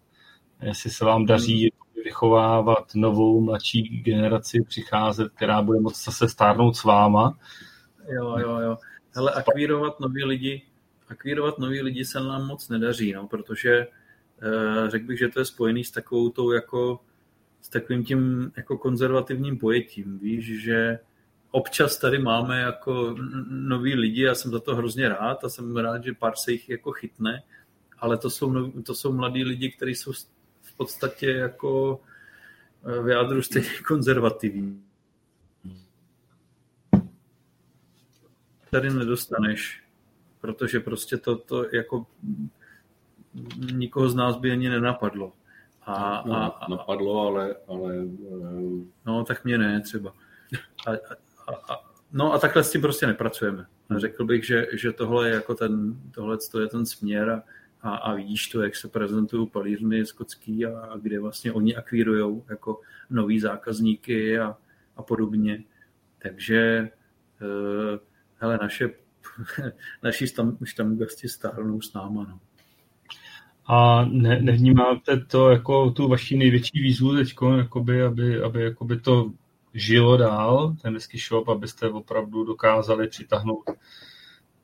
[0.62, 1.74] jestli se vám daří
[2.04, 7.38] vychovávat novou, mladší generaci, přicházet, která bude moct zase stárnout s váma.
[8.10, 8.78] Jo, jo, jo.
[9.16, 10.62] Ale akvírovat nový lidi,
[11.08, 15.46] akvírovat nový lidi se nám moc nedaří, no, protože eh, řekl bych, že to je
[15.46, 17.00] spojený s takovou tou jako
[17.62, 20.20] s takovým tím jako konzervativním pojetím.
[20.20, 21.00] Víš, že
[21.54, 23.16] občas tady máme jako
[23.50, 26.70] noví lidi, já jsem za to hrozně rád a jsem rád, že pár se jich
[26.70, 27.44] jako chytne,
[28.00, 30.12] ale to jsou, nov, to jsou mladí lidi, kteří jsou
[30.62, 32.02] v podstatě jako
[32.86, 34.84] eh, v jádru stejně konzervativní.
[38.72, 39.84] Tady nedostaneš,
[40.42, 42.06] protože prostě to, to jako
[43.74, 45.34] nikoho z nás by ani nenapadlo.
[45.82, 47.96] A, no, a, a, napadlo, ale, ale...
[49.06, 50.14] No, tak mě ne třeba.
[50.88, 53.65] A, a, a, no a takhle s tím prostě nepracujeme.
[53.98, 57.44] Řekl bych, že, že tohle je jako ten, tohle je ten směr a,
[57.82, 62.41] a, a vidíš to, jak se prezentují palírny skotský a, a kde vlastně oni akvírují
[62.49, 64.57] jako nový zákazníky a,
[64.98, 65.64] a podobně.
[66.20, 66.90] Takže
[67.41, 67.99] uh,
[68.36, 68.90] hele, naše,
[70.03, 72.24] naši tam, štamgasti stárnou s náma.
[72.30, 72.40] No.
[73.68, 79.32] A ne, nevnímáte to jako tu vaši největší výzvu teď, jakoby, aby, aby jakoby to
[79.74, 83.70] žilo dál, ten whisky shop, abyste opravdu dokázali přitáhnout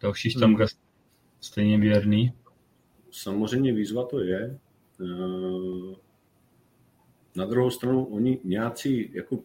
[0.01, 0.87] další štamgast hmm.
[1.41, 2.33] stejně věrný?
[3.11, 4.59] Samozřejmě výzva to je.
[5.01, 5.95] Eh,
[7.35, 9.39] na druhou stranu oni nějací, jako,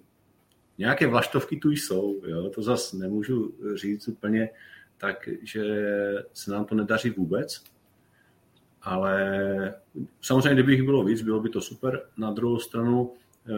[0.78, 2.50] nějaké vlaštovky tu jsou, jo?
[2.50, 4.48] to zase nemůžu říct úplně
[4.98, 5.64] tak, že
[6.32, 7.64] se nám to nedaří vůbec,
[8.82, 9.74] ale
[10.20, 12.02] samozřejmě, kdyby jich bylo víc, bylo by to super.
[12.16, 13.12] Na druhou stranu,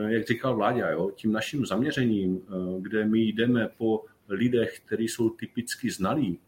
[0.09, 5.31] jak říkal Vláďa, jo, tím naším zaměřením, eh, kde my jdeme po lidech, kteří jsou
[5.31, 6.39] typicky znalí,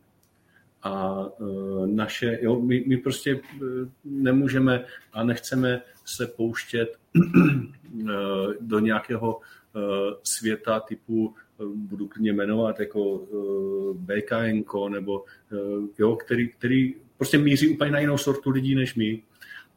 [0.83, 3.41] a e, naše, jo, my, my prostě
[4.05, 6.99] nemůžeme a nechceme se pouštět
[8.61, 9.41] do nějakého
[10.23, 11.35] světa typu,
[11.75, 13.27] budu klidně jmenovat jako
[13.95, 15.25] BKN nebo
[15.99, 19.23] jo, který, který prostě míří úplně na jinou sortu lidí než my.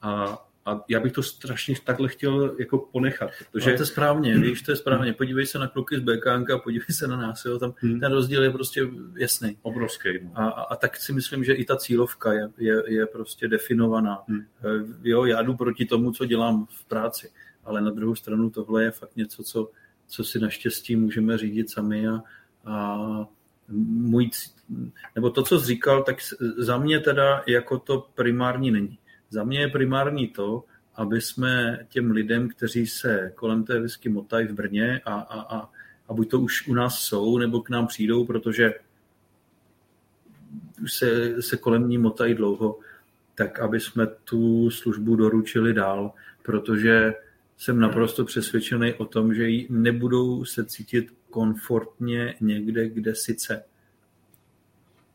[0.01, 3.31] A a já bych to strašně takhle chtěl jako ponechat.
[3.51, 3.65] Protože...
[3.65, 5.13] Ale to je správně, víš, to je správně.
[5.13, 7.45] Podívej se na kluky z BKNK a podívej se na nás.
[7.45, 7.59] Jo.
[7.59, 7.99] Tam hmm.
[7.99, 9.57] ten rozdíl je prostě jasný.
[9.61, 10.09] Obrovský.
[10.23, 10.31] No.
[10.33, 14.23] A, a, a, tak si myslím, že i ta cílovka je, je, je prostě definovaná.
[14.27, 14.45] Hmm.
[15.03, 17.29] Jo, já jdu proti tomu, co dělám v práci,
[17.63, 19.71] ale na druhou stranu tohle je fakt něco, co,
[20.07, 22.21] co si naštěstí můžeme řídit sami a,
[22.65, 23.27] a
[23.67, 24.29] můj,
[25.15, 26.15] nebo to, co jsi říkal, tak
[26.57, 28.97] za mě teda jako to primární není.
[29.31, 30.63] Za mě je primární to,
[30.95, 35.69] aby jsme těm lidem, kteří se kolem té whisky motají v Brně a, a, a,
[36.07, 38.73] a buď to už u nás jsou, nebo k nám přijdou, protože
[40.83, 42.79] už se, se kolem ní motají dlouho,
[43.35, 46.11] tak aby jsme tu službu doručili dál,
[46.43, 47.13] protože
[47.57, 53.63] jsem naprosto přesvědčený o tom, že ji nebudou se cítit komfortně někde, kde sice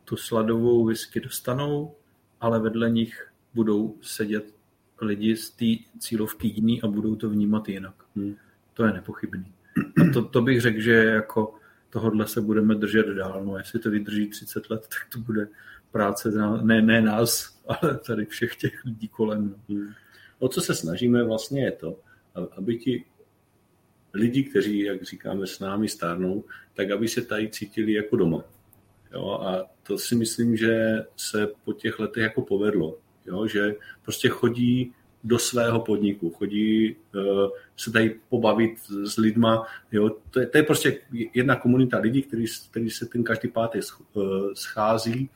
[0.04, 1.94] tu sladovou whisky dostanou,
[2.40, 4.54] ale vedle nich budou sedět
[5.00, 5.64] lidi z té
[5.98, 7.94] cílovky jiný a budou to vnímat jinak.
[8.16, 8.36] Hmm.
[8.74, 9.52] To je nepochybný.
[9.76, 11.54] A to, to bych řekl, že jako
[11.90, 13.44] tohodle se budeme držet dál.
[13.44, 15.48] No, jestli to vydrží 30 let, tak to bude
[15.90, 16.30] práce
[16.62, 19.54] ne, ne nás, ale tady všech těch lidí kolem.
[19.68, 19.74] No.
[19.74, 19.92] Hmm.
[20.38, 22.00] O co se snažíme vlastně je to,
[22.56, 23.04] aby ti
[24.14, 28.44] lidi, kteří, jak říkáme, s námi stárnou, tak aby se tady cítili jako doma.
[29.12, 34.28] Jo, a to si myslím, že se po těch letech jako povedlo jo, že prostě
[34.28, 34.92] chodí
[35.24, 37.22] do svého podniku, chodí uh,
[37.76, 39.66] se tady pobavit s lidma.
[39.92, 40.10] Jo.
[40.30, 40.98] To, je, to je prostě
[41.34, 43.82] jedna komunita lidí, který, který se ten každý pátek
[44.12, 44.24] uh,
[44.54, 45.30] schází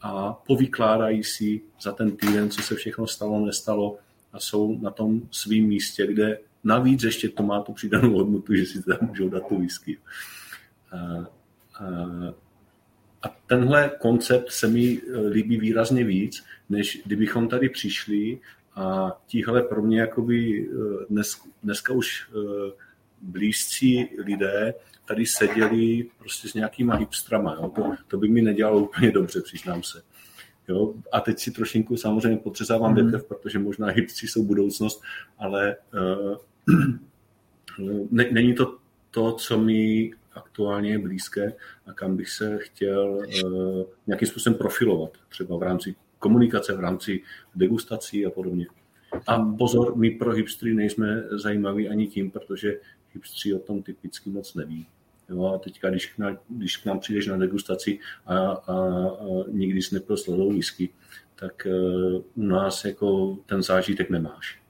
[0.00, 3.98] a povykládají si za ten týden, co se všechno stalo, nestalo
[4.32, 8.66] a jsou na tom svém místě, kde navíc ještě to má tu přidanou hodnotu, že
[8.66, 9.98] si tam můžou dát tu whisky.
[10.92, 11.84] A, a,
[13.24, 18.38] a tenhle koncept se mi eh, líbí výrazně víc, než kdybychom tady přišli
[18.74, 22.72] a tíhle pro mě jakoby eh, dnes, dneska už eh,
[23.22, 24.74] blízcí lidé
[25.08, 27.54] tady seděli prostě s nějakýma hipstrama.
[27.54, 27.68] Jo?
[27.68, 30.02] To, to by mi nedělalo úplně dobře, přiznám se.
[30.68, 30.94] Jo?
[31.12, 32.94] A teď si trošinku samozřejmě potřezávám mm.
[32.94, 35.02] větev, protože možná hipstři jsou budoucnost,
[35.38, 36.36] ale uh,
[38.10, 38.76] ne, není to
[39.10, 41.52] to, co mi aktuálně je blízké
[41.86, 47.22] a kam bych se chtěl uh, nějakým způsobem profilovat, třeba v rámci komunikace, v rámci
[47.54, 48.66] degustací a podobně.
[49.26, 52.80] A pozor, my pro hipstry nejsme zajímaví ani tím, protože
[53.14, 54.86] hipstři o tom typicky moc neví.
[55.28, 59.44] Jo, a teďka, když k, nám, když k nám přijdeš na degustaci a, a, a
[59.48, 60.88] nikdy jsi nepil sladou whisky,
[61.36, 64.63] tak uh, u nás jako ten zážitek nemáš.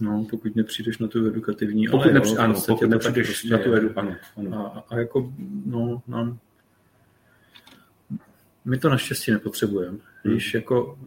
[0.00, 3.58] No, pokud nepřijdeš na tu edukativní, pokud ale nepři, jo, ano, pokud nepřijdeš prostě na
[3.58, 4.16] tu edu, ano.
[4.36, 4.76] ano.
[4.76, 5.32] A, a jako,
[5.66, 6.38] no, nám,
[8.64, 9.98] my to naštěstí nepotřebujeme.
[10.24, 10.34] Hmm.
[10.34, 10.98] Když jako,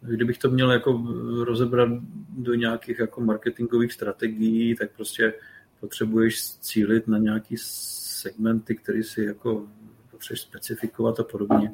[0.00, 1.06] kdybych to měl jako
[1.44, 1.88] rozebrat
[2.28, 5.34] do nějakých jako marketingových strategií, tak prostě
[5.80, 9.66] potřebuješ cílit na nějaký segmenty, které si jako
[10.10, 11.72] potřebuješ specifikovat a podobně.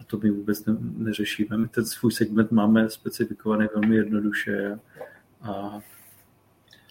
[0.00, 1.58] A to my vůbec ne, neřešíme.
[1.58, 4.78] My ten svůj segment máme specifikovaný velmi jednoduše
[5.42, 5.80] a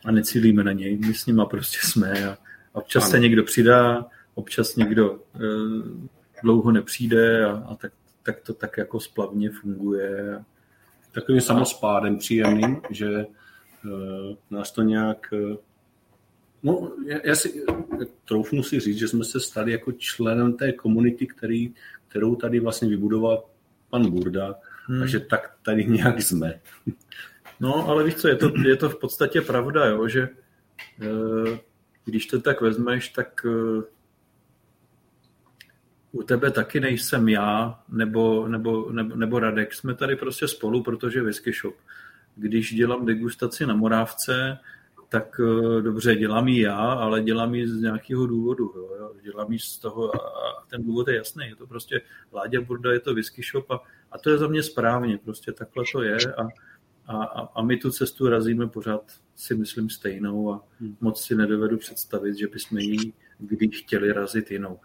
[0.07, 0.97] a necílíme na něj.
[0.97, 2.37] My s nima prostě jsme a
[2.73, 3.11] občas ano.
[3.11, 4.05] se někdo přidá,
[4.35, 5.39] občas někdo e,
[6.43, 7.91] dlouho nepřijde a, a tak,
[8.23, 10.43] tak to tak jako splavně funguje.
[11.11, 13.25] Takovým samospádem příjemným, že e,
[14.49, 15.57] nás to nějak e,
[16.63, 17.65] No, já, já si
[18.25, 21.73] troufnu si říct, že jsme se stali jako členem té komunity, který,
[22.07, 23.43] kterou tady vlastně vybudoval
[23.89, 24.55] pan Burda
[24.85, 25.03] hmm.
[25.03, 26.59] a že tak tady nějak jsme.
[27.59, 30.29] No, ale víš co, je to, je to v podstatě pravda, jo, že e,
[32.05, 33.83] když to tak vezmeš, tak e,
[36.11, 39.73] u tebe taky nejsem já nebo, nebo, nebo, nebo Radek.
[39.73, 41.75] Jsme tady prostě spolu, protože whisky shop.
[42.35, 44.57] Když dělám degustaci na Morávce,
[45.09, 48.73] tak eh, dobře, dělám ji já, ale dělám ji z nějakého důvodu.
[48.99, 49.11] Jo.
[49.21, 51.47] Dělám ji z toho a ten důvod je jasný.
[51.47, 52.01] Je to prostě
[52.33, 53.79] Láďa Burda, je to whisky shop a,
[54.11, 55.17] a to je za mě správně.
[55.17, 56.47] Prostě takhle to je a,
[57.07, 57.23] a,
[57.55, 60.97] a my tu cestu razíme pořád si myslím stejnou a hmm.
[61.01, 64.79] moc si nedovedu představit, že bychom ji kdy chtěli razit jinou.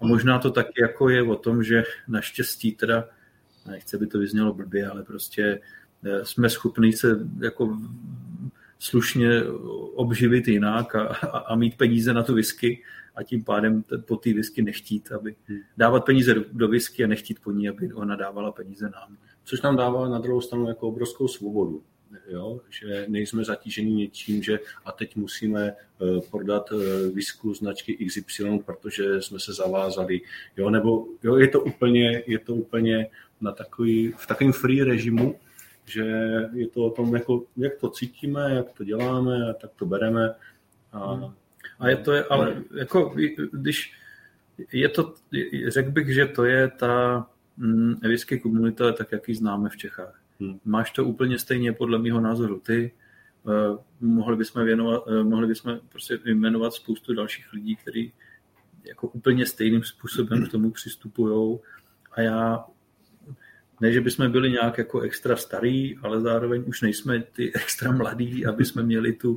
[0.00, 3.08] A možná to taky jako je o tom, že naštěstí teda,
[3.70, 5.60] nechce by to vyznělo blbě, ale prostě
[6.04, 7.78] eh, jsme schopni se jako
[8.78, 9.42] slušně
[9.94, 12.82] obživit jinak a, a, a mít peníze na tu whisky
[13.14, 15.58] a tím pádem po té whisky nechtít, aby hmm.
[15.76, 19.16] dávat peníze do, do whisky a nechtít po ní, aby ona dávala peníze nám.
[19.48, 21.82] Což nám dává na druhou stranu jako obrovskou svobodu.
[22.28, 22.60] Jo?
[22.68, 26.82] že nejsme zatíženi něčím, že a teď musíme uh, prodat uh,
[27.14, 30.20] visku značky XY, protože jsme se zavázali,
[30.56, 30.70] jo?
[30.70, 33.06] nebo jo, je to úplně, je to úplně
[33.40, 35.38] na takový, v takovém free režimu,
[35.84, 36.04] že
[36.54, 40.34] je to o tom, jako, jak to cítíme, jak to děláme, tak to bereme.
[40.92, 41.32] A,
[41.78, 43.14] a je to, je, ale jako,
[43.52, 43.92] když
[44.72, 45.14] je to,
[45.68, 47.26] řekl bych, že to je ta
[47.58, 50.20] mm, whisky komunita, tak jak ji známe v Čechách.
[50.40, 50.58] Hmm.
[50.64, 52.92] Máš to úplně stejně podle mého názoru ty.
[53.42, 58.12] Uh, mohli bychom, věnovat, uh, mohli bychom prostě jmenovat spoustu dalších lidí, kteří
[58.84, 61.58] jako úplně stejným způsobem k tomu přistupují.
[62.12, 62.64] A já
[63.80, 68.46] ne, že bychom byli nějak jako extra starý, ale zároveň už nejsme ty extra mladí,
[68.46, 69.36] aby jsme měli tu,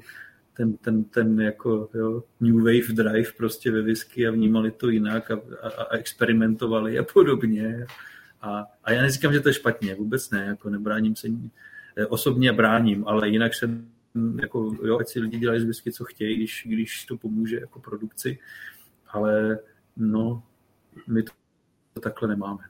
[0.54, 5.32] ten, ten, ten jako jo, new wave drive prostě ve whisky a vnímali to jinak
[5.32, 7.86] a, a, a experimentovali a podobně.
[8.42, 11.28] A, a já neříkám, že to je špatně, vůbec ne, jako nebráním se,
[11.96, 13.70] eh, osobně bráním, ale jinak se
[14.42, 17.80] jako, jo, ať si lidi dělají z whisky, co chtějí, když, když to pomůže jako
[17.80, 18.40] produkci,
[19.08, 19.60] ale
[19.98, 20.44] no,
[21.08, 22.64] my to, takhle nemáme.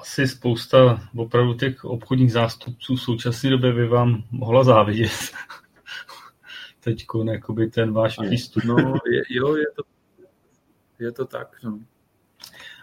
[0.00, 5.10] Asi spousta opravdu těch obchodních zástupců v současné době by vám mohla závidět.
[6.80, 8.64] Teď jakoby ten váš přístup.
[8.64, 8.76] No,
[9.12, 9.82] je, jo, je to,
[10.98, 11.56] je to tak.
[11.64, 11.80] No.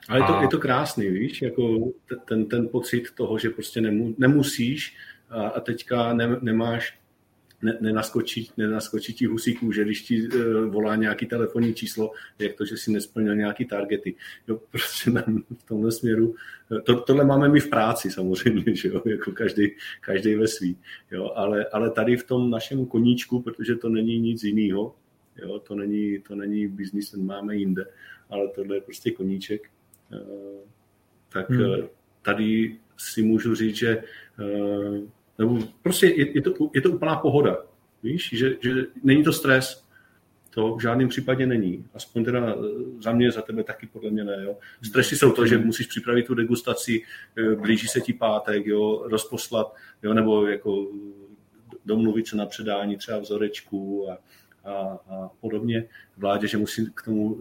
[0.10, 0.41] Ale je to, a...
[0.41, 1.91] je to krásný, víš, jako
[2.27, 4.98] ten, ten pocit toho, že prostě nemu, nemusíš
[5.30, 6.99] a, a teďka ne, nemáš,
[7.62, 12.66] ne, nenaskočí, nenaskočí ti husíků, že když ti uh, volá nějaký telefonní číslo, jak to,
[12.66, 14.16] že si nesplnil nějaký targety.
[14.48, 16.36] Jo, prostě nám v tomhle směru,
[16.84, 19.72] to, tohle máme my v práci samozřejmě, že jo, jako každý,
[20.02, 20.78] každý ve svý,
[21.12, 24.96] jo, ale, ale tady v tom našem koníčku, protože to není nic jiného,
[25.42, 27.86] jo, to není, to není biznis, ten máme jinde,
[28.30, 29.70] ale tohle je prostě koníček,
[30.14, 30.68] Eh,
[31.30, 31.74] tak hmm.
[31.74, 31.88] Eh,
[32.22, 34.04] tady si můžu říct, že
[34.40, 35.02] eh,
[35.38, 37.58] nebo prostě je, je, to, je to úplná pohoda.
[38.04, 38.74] Víš, že, že
[39.04, 39.88] není to stres,
[40.50, 41.86] to v žádném případě není.
[41.94, 42.56] Aspoň teda
[43.00, 44.38] za mě, za tebe taky podle mě ne.
[44.44, 44.58] Jo.
[44.82, 47.02] Stresy jsou to, že musíš připravit tu degustaci,
[47.62, 50.88] blíží se ti pátek, jo, rozposlat, jo, nebo jako
[51.86, 54.18] domluvit se na předání třeba vzorečku a,
[54.66, 55.88] a, a podobně.
[56.18, 57.40] Vládě, že musí k tomu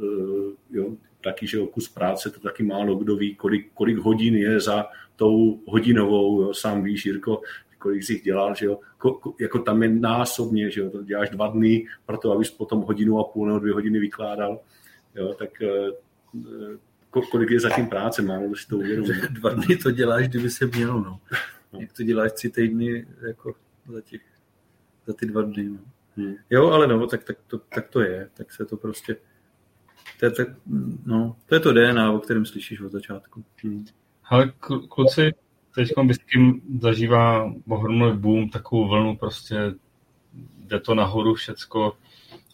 [0.71, 4.87] jo, taky, že kus práce, to taky málo kdo ví, kolik, kolik hodin je za
[5.17, 7.43] tou hodinovou, jo, sám víš, Jirko,
[7.79, 11.03] kolik jsi jich dělal, že jo, ko, ko, jako tam je násobně, že jo, to
[11.03, 14.61] děláš dva dny, proto abys potom hodinu a půl nebo dvě hodiny vykládal,
[15.15, 15.91] jo, tak eh,
[17.11, 19.25] ko, kolik je zatím práce, málo si to uvědomit.
[19.31, 21.21] Dva dny to děláš, kdyby se mělo, no.
[21.73, 21.81] no.
[21.81, 23.55] Jak to děláš tři týdny, jako
[23.93, 24.23] za, těch,
[25.07, 25.79] za ty dva dny, no.
[26.17, 26.35] Hmm.
[26.51, 29.17] Jo, ale no, tak, tak, to, tak to je, tak se to prostě
[30.21, 30.49] to je, tak,
[31.07, 33.45] no, to je to DNA, o kterém slyšíš od začátku.
[33.63, 33.85] Hmm.
[34.25, 34.53] Ale
[34.89, 35.31] kluci,
[35.77, 39.75] teď whisky zažívá ohromný boom, takovou vlnu, prostě
[40.59, 41.97] jde to nahoru všecko.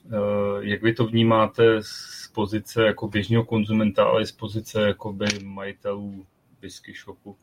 [0.07, 5.27] Eh, jak vy to vnímáte z pozice jako běžného konzumenta, ale i z pozice jakoby
[5.45, 6.27] majitelů
[6.63, 7.37] whisky shopu?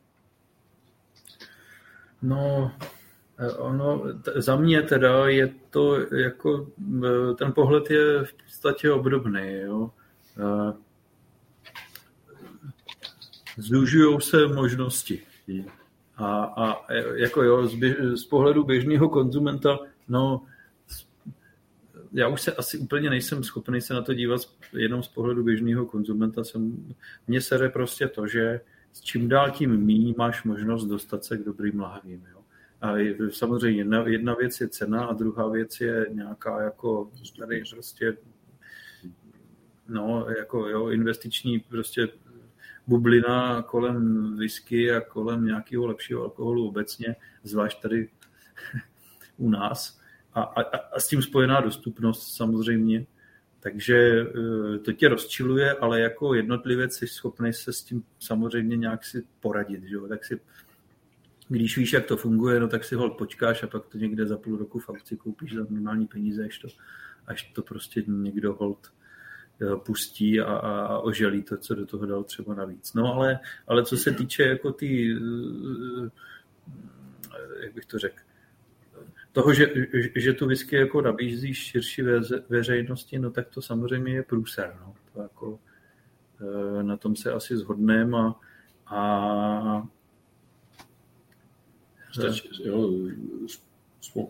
[2.22, 2.72] No,
[3.40, 6.68] eh, ono, t- za mě teda je to jako,
[7.06, 9.92] eh, ten pohled je v podstatě obdobný, jo.
[13.58, 15.29] Zužují se možnosti.
[16.16, 20.46] A, a jako jo, z, běž, z pohledu běžného konzumenta, no,
[22.12, 24.42] já už se asi úplně nejsem schopný se na to dívat
[24.74, 26.44] jenom z pohledu běžného konzumenta.
[26.44, 26.94] Jsem,
[27.28, 28.62] mně sere prostě to, že
[28.94, 32.26] s čím dál tím míň máš možnost dostat se k dobrým lahvím.
[32.32, 32.40] Jo.
[32.82, 32.94] a
[33.30, 38.18] samozřejmě jedna, jedna věc je cena a druhá věc je nějaká jako tady prostě
[39.88, 42.08] no, jako jo, investiční prostě
[42.90, 48.10] bublina kolem whisky a kolem nějakého lepšího alkoholu obecně, zvlášť tady
[49.38, 50.00] u nás.
[50.34, 50.62] A, a,
[50.96, 53.06] a s tím spojená dostupnost samozřejmě.
[53.60, 59.06] Takže eh, to tě rozčiluje, ale jako jednotlivec jsi schopný se s tím samozřejmě nějak
[59.06, 59.84] si poradit.
[59.84, 59.98] Že?
[60.10, 60.40] Tak si,
[61.50, 64.38] když víš, jak to funguje, no tak si ho počkáš a pak to někde za
[64.38, 66.68] půl roku v aukci koupíš za normální peníze, až to,
[67.28, 68.92] až to prostě někdo hold
[69.84, 72.94] pustí a, a oželí to, co do toho dal třeba navíc.
[72.94, 75.16] No ale, ale co se týče jako ty,
[76.06, 76.10] eh,
[77.64, 78.18] jak bych to řekl,
[79.32, 79.68] toho, že,
[80.16, 82.02] že tu whisky jako nabízí širší
[82.50, 84.78] veřejnosti, no tak to samozřejmě je průser.
[84.80, 84.96] No.
[85.14, 85.60] To jako,
[86.80, 88.34] eh, na tom se asi zhodneme a,
[88.86, 89.88] a
[92.12, 92.92] Stačí, jo,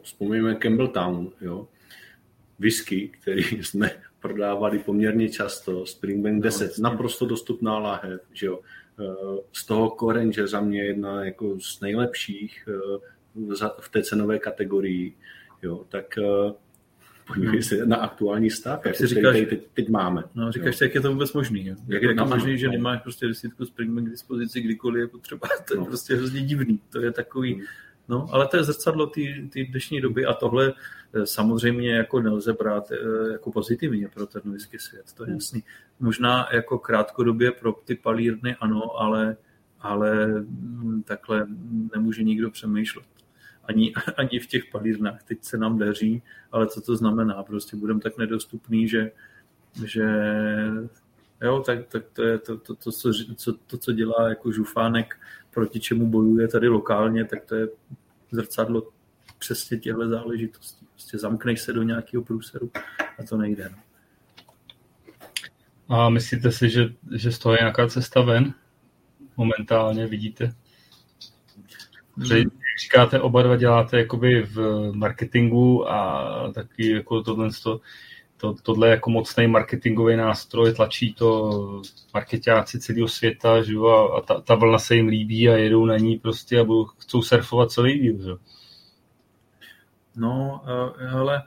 [0.01, 1.67] vzpomínáme Campbelltown, jo.
[2.59, 8.59] Whisky, který jsme prodávali poměrně často, Springbank 10, no, naprosto dostupná láhev, že jo.
[8.99, 15.13] Eh, z toho Korenže za mě jedna jako z nejlepších eh, v té cenové kategorii,
[15.61, 16.51] jo, tak uh,
[17.27, 17.61] podívej hmm.
[17.61, 20.23] se na aktuální stav, jak si říkáš, teď, teď máme.
[20.35, 21.67] No, říkáš si, jak je to vůbec možný.
[21.67, 21.75] Jo?
[21.87, 22.71] Jak, jak je to možný, že no.
[22.71, 25.47] nemáš prostě desítku Springbank k dispozici kdykoliv je potřeba.
[25.67, 25.85] To je no.
[25.85, 26.81] prostě hrozně divný.
[26.89, 27.63] To je takový, hmm.
[28.09, 30.73] No, ale to je zrcadlo té dnešní doby a tohle eh,
[31.23, 35.35] samozřejmě jako nelze brát eh, jako pozitivně pro ten whisky svět, to je hmm.
[35.35, 35.63] jasný.
[35.99, 39.37] Možná jako krátkodobě pro ty palírny ano, ale,
[39.79, 41.47] ale hm, takhle
[41.95, 43.05] nemůže nikdo přemýšlet
[43.69, 45.23] ani, ani v těch palírnách.
[45.23, 46.21] Teď se nám daří,
[46.51, 47.43] ale co to znamená?
[47.43, 49.11] Prostě budeme tak nedostupný, že,
[49.85, 50.05] že
[51.41, 55.15] jo, tak, tak to je to, to, to, co, co, to, co dělá jako žufánek,
[55.53, 57.67] proti čemu bojuje tady lokálně, tak to je
[58.31, 58.87] zrcadlo
[59.39, 60.85] přesně těchto záležitostí.
[60.91, 62.71] Prostě zamkneš se do nějakého průseru
[63.19, 63.69] a to nejde.
[63.69, 63.77] No.
[65.89, 68.53] A myslíte si, že, že z toho je nějaká cesta ven?
[69.37, 70.53] Momentálně vidíte?
[72.27, 72.43] Že
[72.83, 77.81] říkáte, oba dva děláte jakoby v marketingu a taky jako tohle, to,
[78.37, 81.81] to, tohle jako mocný marketingový nástroj, tlačí to
[82.13, 83.73] marketáci celého světa, že
[84.17, 87.21] a ta, ta vlna se jim líbí a jedou na ní prostě a budou, chcou
[87.21, 88.31] surfovat celý díl, že?
[90.19, 90.63] No,
[91.11, 91.43] ale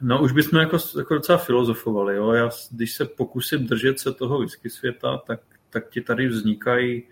[0.00, 2.32] no už bychom jako, jako docela filozofovali, jo.
[2.32, 5.40] Já, když se pokusím držet se toho whisky světa, tak,
[5.70, 7.02] tak ti tady vznikají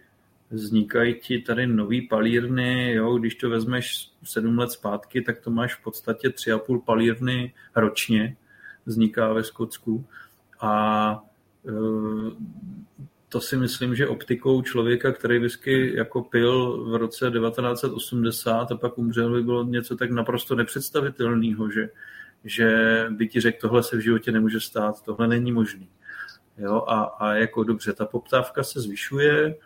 [0.53, 5.75] vznikají ti tady nový palírny, jo, když to vezmeš sedm let zpátky, tak to máš
[5.75, 8.37] v podstatě tři a půl palírny ročně,
[8.87, 10.07] vzniká ve Skotsku
[10.61, 11.25] a
[11.69, 11.73] e,
[13.33, 18.99] to si myslím, že optikou člověka, který whisky jako pil v roce 1980 a pak
[18.99, 21.89] umřel, by bylo něco tak naprosto nepředstavitelného, že,
[22.45, 22.69] že
[23.11, 25.89] by ti řekl, tohle se v životě nemůže stát, tohle není možný.
[26.59, 29.57] Jo, a, a jako dobře, ta poptávka se zvyšuje,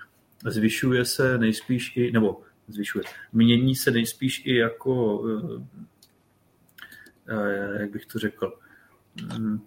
[0.47, 5.83] zvyšuje se nejspíš i, nebo zvyšuje, mění se nejspíš i jako, eh,
[7.29, 8.53] eh, jak bych to řekl,
[9.39, 9.61] mm,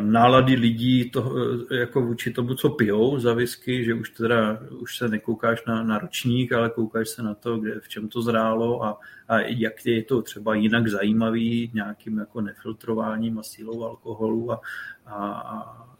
[0.00, 1.34] nálady lidí to,
[1.70, 5.98] jako vůči tomu, co pijou za whisky, že už teda už se nekoukáš na, na
[5.98, 10.02] ročník, ale koukáš se na to, kde, v čem to zrálo a, a jak je
[10.02, 14.60] to třeba jinak zajímavý nějakým jako nefiltrováním a sílou alkoholu a,
[15.06, 15.16] a,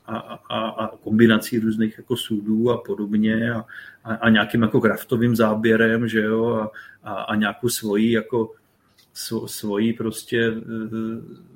[0.07, 0.17] a,
[0.49, 3.65] a, a kombinací různých jako sudů a podobně a,
[4.05, 6.71] a, a nějakým jako kraftovým záběrem, že jo, a,
[7.03, 8.51] a, a nějakou svoji jako
[9.47, 11.53] svoji prostě eh, eh,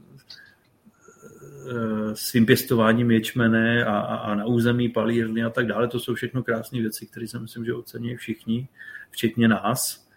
[2.14, 5.88] svým pěstováním ječmene a, a, a na území palírny a tak dále.
[5.88, 8.68] To jsou všechno krásné věci, které si myslím, že ocení všichni,
[9.10, 10.08] včetně nás,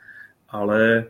[0.49, 1.05] ale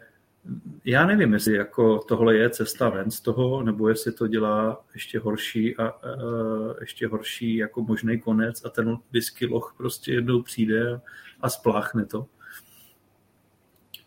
[0.86, 5.20] já nevím, jestli jako tohle je cesta ven z toho, nebo jestli to dělá ještě
[5.20, 11.02] horší a uh, ještě horší jako možný konec a ten whisky loch prostě jednou přijde
[11.42, 12.26] a spláchne to.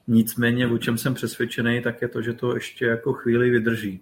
[0.06, 4.00] Nicméně, o čem jsem přesvědčený, tak je to, že to ještě jako chvíli vydrží.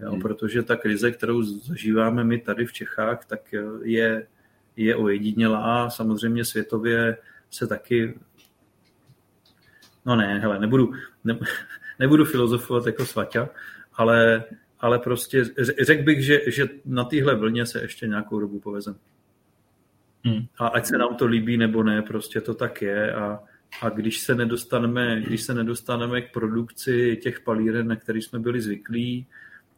[0.00, 0.20] Jo, hmm.
[0.20, 4.26] Protože ta krize, kterou zažíváme my tady v Čechách, tak je,
[4.76, 5.90] je ojedinělá.
[5.90, 7.16] Samozřejmě světově
[7.50, 8.14] se taky
[10.08, 10.92] No ne, hele, nebudu,
[11.24, 11.38] ne,
[11.98, 13.48] nebudu filozofovat jako svaťa,
[13.94, 14.44] ale,
[14.80, 15.44] ale prostě
[15.80, 18.96] řekl bych, že, že na téhle vlně se ještě nějakou dobu povezem.
[20.24, 20.46] Hmm.
[20.58, 23.40] A ať se nám to líbí nebo ne, prostě to tak je a,
[23.82, 28.60] a když se nedostaneme, když se nedostaneme k produkci těch palíren, na který jsme byli
[28.60, 29.26] zvyklí,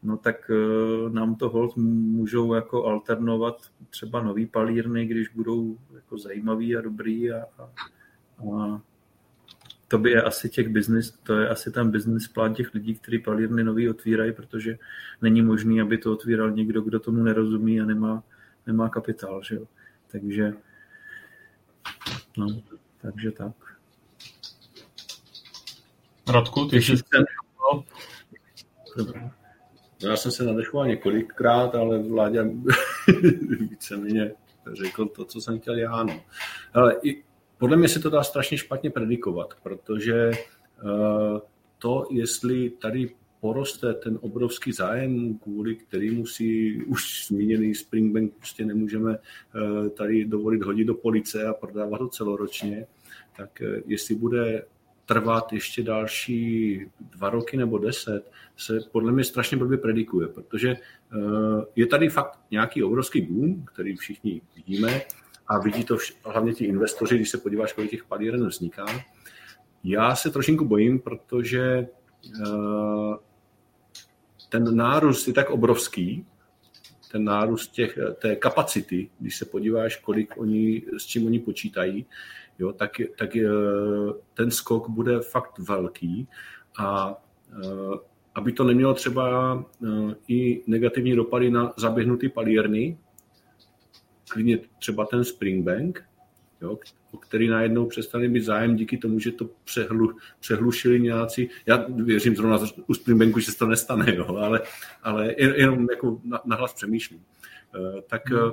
[0.03, 3.57] no tak uh, nám to hold můžou jako alternovat
[3.91, 7.63] třeba nový palírny, když budou jako zajímavý a dobrý a, a,
[8.55, 8.81] a
[9.91, 13.19] to by je asi těch business, to je asi ten business plán těch lidí, kteří
[13.19, 14.79] palírny nový otvírají, protože
[15.23, 18.23] není možný, aby to otvíral někdo, kdo tomu nerozumí a nemá,
[18.67, 19.67] nemá kapitál, že jo.
[20.13, 20.53] Takže,
[22.37, 22.63] no,
[23.03, 23.55] takže tak.
[26.29, 27.05] Radku, ty jsi se...
[30.03, 32.45] Já jsem se nadechoval několikrát, ale Vláďa
[33.61, 34.33] víceméně
[34.73, 36.03] řekl to, co jsem chtěl já.
[36.03, 36.21] No.
[36.75, 37.23] Ale i,
[37.59, 41.39] podle mě se to dá strašně špatně predikovat, protože uh,
[41.79, 43.11] to, jestli tady
[43.41, 50.63] poroste ten obrovský zájem, kvůli kterému si už zmíněný Springbank prostě nemůžeme uh, tady dovolit
[50.63, 52.87] hodit do police a prodávat to celoročně,
[53.37, 54.65] tak uh, jestli bude
[55.11, 60.77] trvat ještě další dva roky nebo deset, se podle mě strašně blbě predikuje, protože
[61.77, 65.03] je tady fakt nějaký obrovský boom, který všichni vidíme,
[65.49, 68.87] a vidí to vš- hlavně ti investoři, když se podíváš, kolik těch palíren vzniká.
[69.85, 71.87] Já se trošinku bojím, protože
[72.47, 73.17] uh,
[74.49, 76.27] ten nárůst je tak obrovský,
[77.13, 82.07] ten nárůst těch, té kapacity, když se podíváš, kolik oni, s čím oni počítají,
[82.61, 83.31] jo, tak, tak
[84.35, 86.29] ten skok bude fakt velký
[86.79, 87.15] a
[87.65, 87.95] uh,
[88.35, 92.99] aby to nemělo třeba uh, i negativní dopady na zaběhnutý palírny,
[94.29, 96.05] klidně třeba ten Springbank,
[96.61, 96.79] jo,
[97.13, 101.49] o který najednou přestali mít zájem díky tomu, že to přehlu, přehlušili nějací.
[101.67, 104.61] Já věřím zrovna u Springbanku, že se to nestane, jo, ale,
[105.03, 107.25] ale jenom jako na, hlas přemýšlím.
[107.79, 108.53] Uh, tak hmm.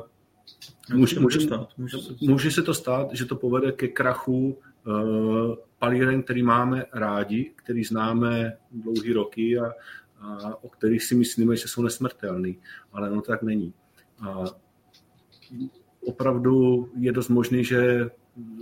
[0.94, 2.14] Může, může, stát, může, se...
[2.22, 4.58] může se to stát, že to povede ke krachu
[4.88, 9.72] uh, palíren, který máme rádi, který známe dlouhý roky a,
[10.20, 12.58] a o kterých si myslíme, že jsou nesmrtelný,
[12.94, 13.74] ale no to tak není.
[14.20, 14.44] A
[16.06, 18.10] opravdu je dost možný, že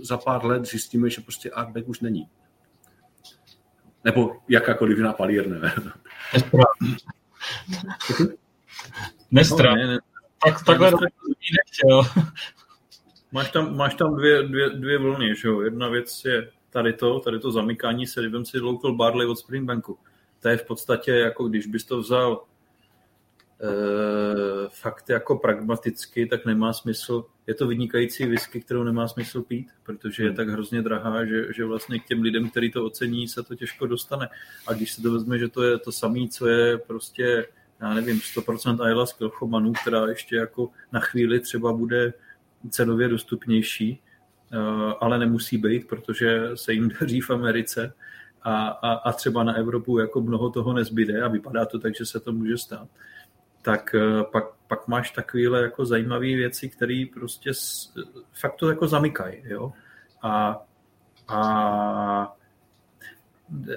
[0.02, 2.28] za pár let zjistíme, že prostě Artback už není.
[4.04, 5.72] Nebo jakákoliv jiná palírna.
[9.30, 9.70] Nestra.
[9.70, 9.98] No, ne, ne.
[10.46, 10.96] Tak, takhle ne,
[11.28, 12.22] nechtěl.
[13.32, 15.60] Máš tam, máš tam dvě, dvě, dvě vlny, že jo?
[15.60, 19.98] Jedna věc je tady to, tady to zamykání se, vem si local barley od Springbanku.
[20.40, 22.44] To je v podstatě jako když bys to vzal
[23.60, 23.68] e,
[24.68, 27.24] fakt jako pragmaticky, tak nemá smysl.
[27.46, 30.36] Je to vynikající whisky, kterou nemá smysl pít, protože je hmm.
[30.36, 33.86] tak hrozně drahá, že, že vlastně k těm lidem, kteří to ocení, se to těžko
[33.86, 34.28] dostane.
[34.66, 37.46] A když se to vezme, že to je to samé, co je prostě,
[37.80, 42.12] já nevím, 100% Ayla z Kilchomanu, která ještě jako na chvíli třeba bude
[42.70, 43.98] cenově dostupnější, e,
[45.00, 47.92] ale nemusí být, protože se jim daří v Americe,
[48.42, 52.06] a, a, a třeba na Evropu jako mnoho toho nezbyde a vypadá to tak, že
[52.06, 52.88] se to může stát
[53.66, 57.94] tak eh, pak, pak máš takovéhle jako zajímavé věci, které prostě s,
[58.32, 59.72] fakt to jako zamykají, jo.
[60.22, 60.62] A,
[61.28, 62.36] a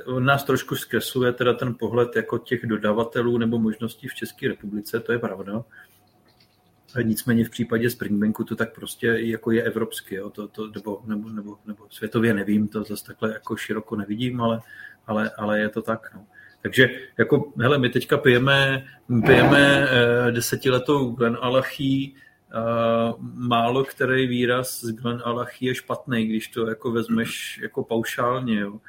[0.06, 5.00] on nás trošku zkresluje teda ten pohled jako těch dodavatelů nebo možností v České republice,
[5.00, 5.64] to je pravda.
[7.04, 10.30] Nicméně v případě Springbanku to tak prostě jako je evropský, jo?
[10.30, 14.62] To, to, nebo, nebo, nebo, nebo světově nevím, to zase takhle jako široko nevidím, ale,
[15.08, 16.12] ale, ale je to tak.
[16.16, 16.26] No.
[16.62, 18.86] Takže jako, hele, my teďka pijeme,
[19.26, 22.16] pijeme eh, desetiletou Glen Alachí,
[22.56, 28.60] Uh, málo který výraz z Glen Alachí je špatný, když to jako vezmeš jako paušálně.
[28.60, 28.80] Jo.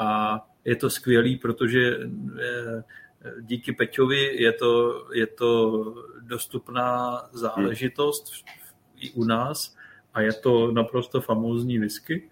[0.00, 1.96] A je to skvělý, protože
[2.40, 2.84] eh,
[3.40, 5.82] díky Peťovi je to, je to
[6.20, 8.32] dostupná záležitost
[9.00, 9.76] i u nás
[10.14, 12.30] a je to naprosto famózní whisky.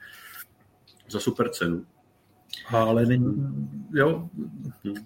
[1.08, 1.86] Za super cenu
[2.70, 3.46] ale není,
[3.94, 4.28] jo,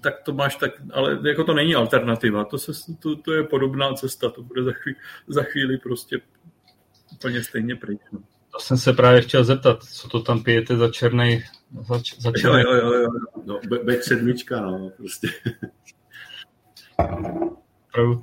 [0.01, 3.94] tak to máš tak, ale jako to není alternativa, to, se, to, to je podobná
[3.94, 6.20] cesta, to bude za chvíli, za chvíli prostě
[7.12, 8.01] úplně stejně pryč.
[8.12, 8.22] No.
[8.53, 11.43] To jsem se právě chtěl zeptat, co to tam pijete za černý,
[11.89, 12.61] za, za černý.
[12.61, 13.09] Jo, jo, jo, jo.
[13.45, 15.29] No, Beck sedmička, no, prostě.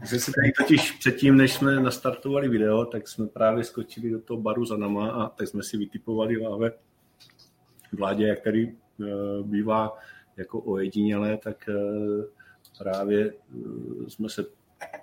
[0.09, 4.41] Že si tady totiž předtím, než jsme nastartovali video, tak jsme právě skočili do toho
[4.41, 6.71] baru za nama a tak jsme si vytipovali láve
[7.93, 9.97] vládě, jak tady Eh, bývá
[10.37, 12.25] jako ojedinělé, tak eh,
[12.77, 14.45] právě eh, jsme se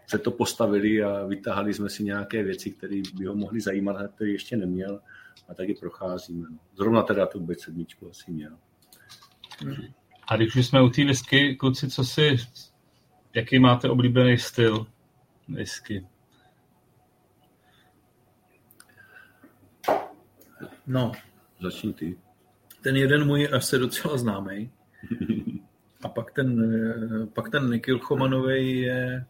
[0.07, 4.09] před to postavili a vytáhli jsme si nějaké věci, které by ho mohly zajímat, a
[4.09, 5.01] které ještě neměl
[5.49, 6.47] a taky procházíme.
[6.51, 6.59] No.
[6.75, 8.59] Zrovna teda tu B7 asi měl.
[10.29, 12.37] A když už jsme u té whisky, kluci, co si,
[13.35, 14.87] jaký máte oblíbený styl
[15.49, 16.07] whisky?
[20.87, 21.13] No.
[21.61, 22.17] Začni ty
[22.87, 24.71] ten jeden můj je asi docela známý.
[26.03, 26.71] A pak ten,
[27.35, 29.27] pak ten Nikil Chomanový je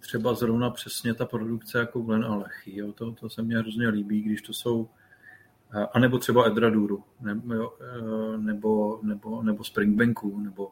[0.00, 2.78] třeba zrovna přesně ta produkce jako Glen Alechy.
[2.78, 2.92] Jo?
[2.92, 4.88] To, to se mně hrozně líbí, když to jsou
[5.92, 7.72] a nebo třeba Edraduru, nebo,
[8.36, 10.70] nebo, nebo, nebo Springbanku, nebo,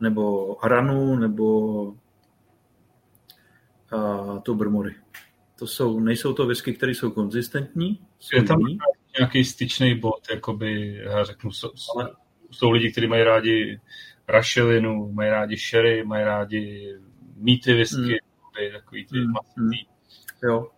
[0.00, 1.94] nebo Aranu, nebo
[3.90, 4.94] a, Tobermory.
[5.58, 8.00] To jsou, nejsou to whisky, které jsou konzistentní.
[8.18, 8.58] Jsou je tam
[9.18, 12.10] nějaký styčný bod, jakoby, já řeknu, jsou, ale...
[12.50, 13.80] jsou lidi, kteří mají rádi
[14.28, 16.94] rašelinu, mají rádi sherry, mají rádi
[17.36, 18.18] mýty whisky,
[18.62, 18.72] hmm.
[18.72, 19.32] takový ty hmm.
[19.32, 19.86] masný.
[20.42, 20.70] Jo,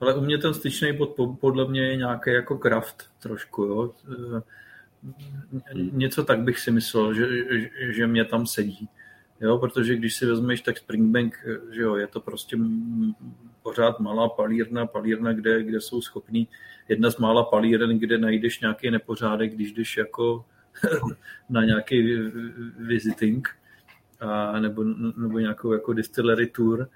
[0.00, 3.94] ale u mě ten styčný bod podle mě je nějaký jako kraft trošku, jo.
[5.74, 7.26] Něco tak bych si myslel, že,
[7.92, 8.88] že mě tam sedí.
[9.40, 12.56] Jo, protože když si vezmeš, tak Springbank, že jo, je to prostě
[13.62, 16.48] pořád malá palírna, palírna, kde, kde jsou schopní,
[16.88, 20.44] jedna z mála palíren, kde najdeš nějaký nepořádek, když jdeš jako
[21.50, 22.18] na nějaký
[22.78, 23.48] visiting,
[24.20, 24.84] a, nebo,
[25.16, 26.88] nebo nějakou jako distillery tour,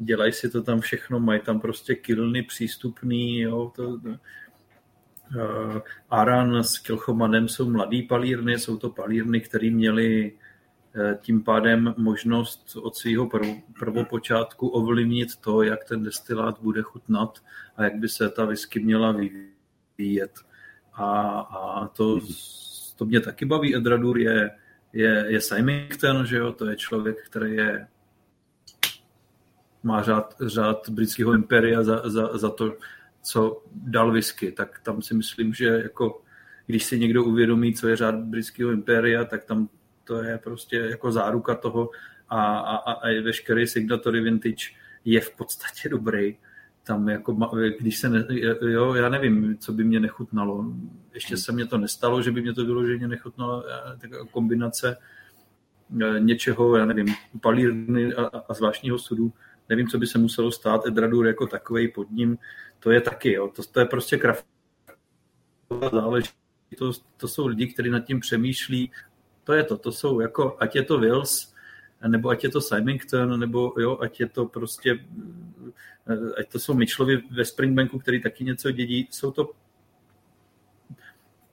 [0.00, 5.78] dělají si to tam všechno, mají tam prostě kilny přístupný, jo, to, uh,
[6.10, 12.76] Aran s Kilchomanem jsou mladý palírny, jsou to palírny, které měly uh, tím pádem možnost
[12.82, 13.46] od svého prv,
[13.78, 17.38] prvopočátku ovlivnit to, jak ten destilát bude chutnat
[17.76, 20.32] a jak by se ta whisky měla vyvíjet.
[20.92, 22.20] A, a to,
[22.96, 23.76] to mě taky baví.
[23.76, 24.50] Edradur je,
[24.92, 26.52] je, je Symington, že jo?
[26.52, 27.86] to je člověk, který je
[29.82, 32.76] má řád, řád britského imperia za, za, za to,
[33.22, 36.22] co dal whisky, tak tam si myslím, že jako
[36.66, 39.68] když si někdo uvědomí, co je řád britského imperia, tak tam
[40.04, 41.90] to je prostě jako záruka toho
[42.28, 44.64] a, a, a veškerý signatory vintage
[45.04, 46.36] je v podstatě dobrý.
[46.82, 47.32] Tam jako,
[47.80, 48.26] když se, ne,
[48.60, 50.64] jo, já nevím, co by mě nechutnalo.
[51.14, 53.64] Ještě se mě to nestalo, že by mě to vyloženě nechutnalo,
[54.00, 54.96] tak kombinace
[56.00, 57.06] e, něčeho, já nevím,
[57.40, 59.32] palírny a, a zvláštního sudu,
[59.70, 62.38] nevím, co by se muselo stát, Edradur jako takový pod ním,
[62.78, 63.48] to je taky, jo.
[63.48, 68.90] To, to je prostě kraftová záležitost, to jsou lidi, kteří nad tím přemýšlí,
[69.44, 71.54] to je to, to jsou jako, ať je to Wills,
[72.08, 74.98] nebo ať je to Symington, nebo jo, ať je to prostě,
[76.38, 79.50] ať to jsou Mitchellovi ve Springbanku, který taky něco dědí, jsou to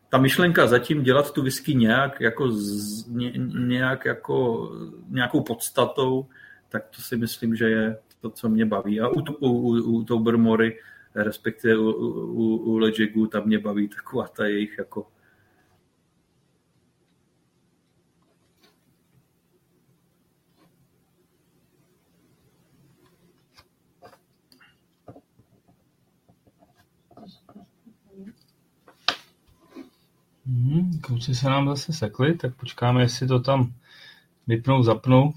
[0.10, 3.34] ta myšlenka zatím dělat tu whisky nějak jako, z, ně,
[3.68, 4.70] nějak jako
[5.10, 6.28] nějakou podstatou,
[6.70, 9.02] tak to si myslím, že je to, co mě baví.
[9.02, 10.80] A u, u, u, u Tobermory,
[11.16, 15.08] respektive u, u, u Legigu, tam mě baví taková ta jejich jako
[30.48, 33.74] Hmm, kluci se nám zase sekli, tak počkáme, jestli to tam
[34.48, 35.34] vypnou, zapnou.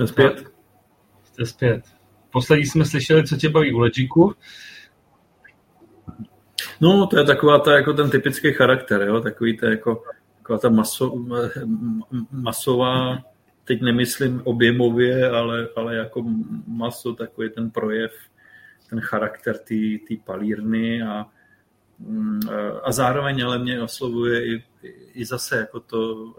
[0.00, 0.44] Jsme zpět.
[1.24, 1.84] Jste zpět.
[2.32, 4.34] Poslední jsme slyšeli, co tě baví u Legiku.
[6.80, 9.20] No, to je taková ta, jako ten typický charakter, jo?
[9.20, 10.02] takový to jako,
[10.38, 11.14] taková ta maso,
[12.32, 13.18] masová,
[13.64, 16.24] teď nemyslím objemově, ale, ale jako
[16.66, 18.12] maso, takový ten projev,
[18.90, 21.26] ten charakter té palírny a,
[22.82, 24.62] a zároveň ale mě oslovuje i
[25.14, 26.32] i zase jako to,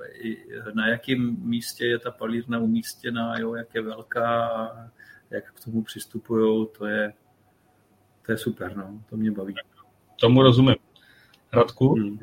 [0.73, 4.89] na jakém místě je ta palírna umístěná, jo, jak je velká a
[5.29, 7.13] jak k tomu přistupují, to je,
[8.25, 9.55] to je super, no, to mě baví.
[10.19, 10.75] Tomu rozumím.
[11.53, 11.93] Radku?
[11.93, 12.19] Hmm.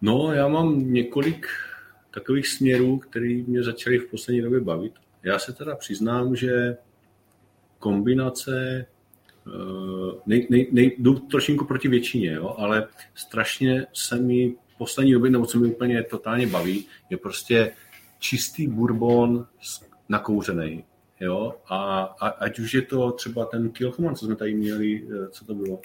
[0.00, 1.46] No, já mám několik
[2.10, 4.92] takových směrů, které mě začaly v poslední době bavit.
[5.22, 6.76] Já se teda přiznám, že
[7.78, 8.86] kombinace
[10.26, 15.46] nej, nej, nej, jdu trošinku proti většině, jo, ale strašně se mi poslední době, nebo
[15.46, 17.72] co mi úplně totálně baví, je prostě
[18.18, 19.46] čistý bourbon
[20.08, 20.84] nakouřený.
[21.20, 21.54] Jo?
[21.66, 25.44] A, a, ať už je to třeba ten Kilchman, co jsme tady měli, eh, co
[25.44, 25.80] to bylo?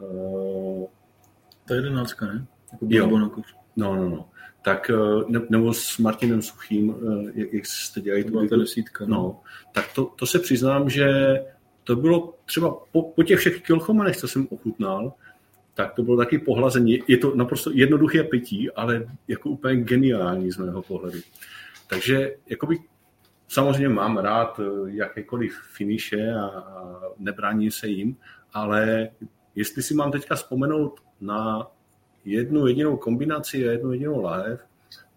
[0.00, 0.86] Uh,
[1.66, 2.46] to je jedenáctka, ne?
[2.72, 3.30] Jako jo.
[3.76, 4.28] No, no, no.
[4.62, 6.94] Tak, eh, ne, nebo s Martinem Suchým,
[7.34, 8.24] jak, jak jste dělali.
[8.24, 9.04] To ta desítka.
[9.06, 9.16] No.
[9.16, 9.40] no.
[9.72, 11.06] Tak to, to se přiznám, že
[11.86, 15.12] to bylo třeba po, po těch všech kilchomanech, co jsem ochutnal,
[15.74, 16.98] tak to bylo taky pohlazení.
[17.08, 21.18] Je to naprosto jednoduché pití, ale jako úplně geniální z mého pohledu.
[21.86, 22.78] Takže jakoby
[23.48, 28.16] samozřejmě mám rád eh, jakékoliv finiše a, a nebrání se jim,
[28.52, 29.08] ale
[29.54, 31.66] jestli si mám teďka vzpomenout na
[32.24, 34.60] jednu jedinou kombinaci a jednu jedinou lahev,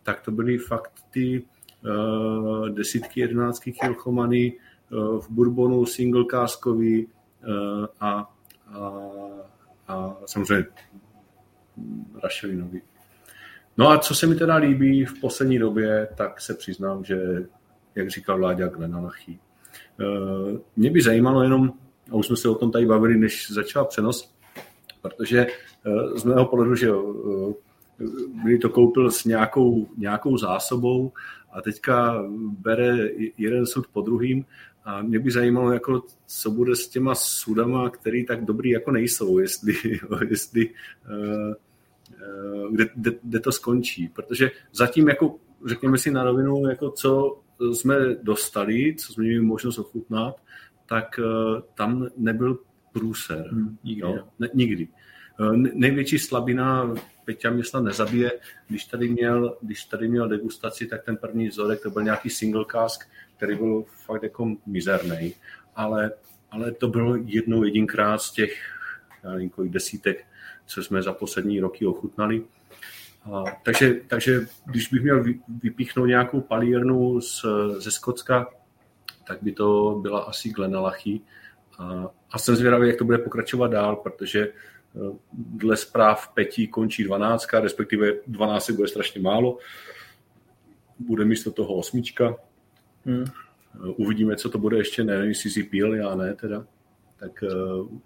[0.04, 1.44] tak to byly fakt ty
[1.86, 4.54] uh, desítky, jedenáctky kilchomany
[4.92, 8.34] v bourbonu, single caskový uh, a,
[8.74, 8.92] a
[9.90, 10.66] a samozřejmě
[12.24, 12.82] rašelinový.
[13.78, 17.48] No a co se mi teda líbí v poslední době, tak se přiznám, že,
[17.96, 19.40] jak říkal Vláďa Glenalachy,
[20.00, 21.74] eh, mě by zajímalo jenom,
[22.12, 24.34] a už jsme se o tom tady bavili, než začal přenos,
[25.02, 25.48] protože
[26.16, 26.92] z mého pohledu, že
[28.44, 31.12] kdy to koupil s nějakou, nějakou zásobou
[31.52, 32.24] a teďka
[32.60, 32.98] bere
[33.38, 34.46] jeden sud po druhým
[34.86, 39.40] a mě by zajímalo, jako, co bude s těma sudama, který tak dobrý jako nejsou,
[39.40, 39.74] jestli,
[40.30, 41.54] jestli uh,
[42.64, 44.08] uh, kde, kde, kde, to skončí.
[44.08, 45.36] Protože zatím, jako,
[45.66, 47.42] řekněme si na rovinu, jako co
[47.74, 50.36] jsme dostali, co jsme měli možnost ochutnat,
[50.86, 52.60] tak uh, tam nebyl
[52.94, 53.48] průser.
[53.52, 54.02] Hmm, nikdy.
[54.02, 54.28] Jo?
[54.40, 54.88] Ne, nikdy.
[55.74, 56.96] Největší slabina
[57.30, 58.32] Peťa mě snad nezabije.
[58.68, 62.66] Když tady, měl, když tady měl degustaci, tak ten první vzorek to byl nějaký single
[62.72, 63.08] cask,
[63.40, 65.34] který byl fakt jako mizerný.
[65.76, 66.12] Ale,
[66.52, 68.52] ale to bylo jednou jedinkrát z těch
[69.24, 70.26] já nevím, kolik desítek,
[70.66, 72.44] co jsme za poslední roky ochutnali.
[73.24, 75.24] A, takže, takže když bych měl
[75.62, 77.46] vypíchnout nějakou palírnu z,
[77.78, 78.48] ze Skocka,
[79.28, 81.22] tak by to byla asi Glenalachy.
[81.80, 84.48] A, a jsem zvědavý, jak to bude pokračovat dál, protože
[85.34, 89.58] Dle zpráv Petí končí 12, respektive 12 bude strašně málo.
[91.00, 92.36] Bude místo toho osmička.
[93.10, 93.26] Hmm.
[93.98, 96.66] Uvidíme, co to bude ještě, nevím, jestli si píl, já ne teda.
[97.18, 98.00] Tak eh,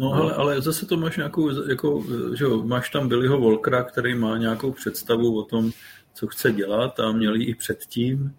[0.00, 2.04] No, ale, ale zase to máš nějakou, jako,
[2.34, 5.70] že jo, máš tam Billyho Volkra, který má nějakou představu o tom,
[6.14, 8.36] co chce dělat a měl ji i předtím.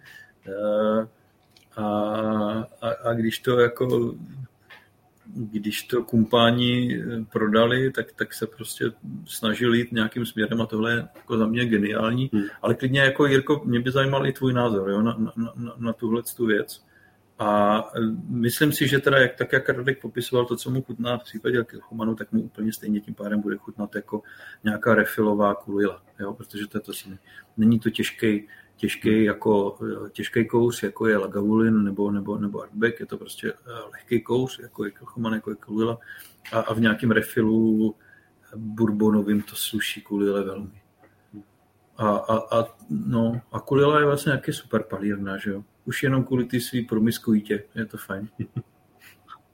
[0.47, 1.07] Eh,
[1.75, 1.85] a,
[2.81, 4.15] a, a když to jako
[5.35, 8.85] když to kumpáni eh, prodali, tak, tak se prostě
[9.25, 12.29] snažili jít nějakým směrem a tohle je jako za mě geniální.
[12.33, 12.43] Hmm.
[12.61, 15.93] Ale klidně jako Jirko, mě by zajímal i tvůj názor jo, na, na, na, na
[15.93, 16.85] tuhle tu věc.
[17.39, 17.99] A eh,
[18.29, 21.65] myslím si, že teda jak, tak, jak Radek popisoval to, co mu chutná v případě
[21.79, 24.21] Chomanu, tak mu úplně stejně tím pádem bude chutnat jako
[24.63, 26.33] nějaká refilová kulila, jo?
[26.33, 27.17] protože to je to samé.
[27.57, 28.47] Není to těžký,
[28.79, 29.77] těžký, jako,
[30.11, 34.59] těžký kous, jako je Lagavulin nebo, nebo, nebo Artback, je to prostě eh, lehký kous,
[34.59, 35.97] jako je Kilchoman, jako je Kulila
[36.53, 37.95] a, a v nějakém refilu
[38.55, 40.81] bourbonovým to sluší Kulile velmi.
[41.97, 45.63] A, a, a, no, a Kulila je vlastně nějaký super palírna, že jo?
[45.85, 48.29] Už jenom kvůli ty svý promiskuitě, je to fajn.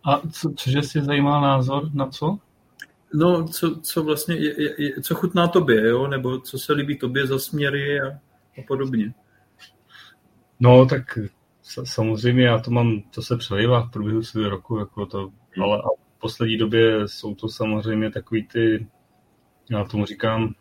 [0.05, 2.37] A co, cože si zajímá názor na co?
[3.13, 6.07] No, co, co vlastně, je, je, co chutná tobě, jo?
[6.07, 8.19] Nebo co se líbí tobě za směry a
[8.57, 9.13] a podobně.
[10.59, 11.19] No, tak
[11.83, 15.63] samozřejmě já to mám, to se přelývá v průběhu svého roku, jako to, hmm.
[15.63, 18.87] ale a v poslední době jsou to samozřejmě takový ty,
[19.71, 20.55] já tomu říkám,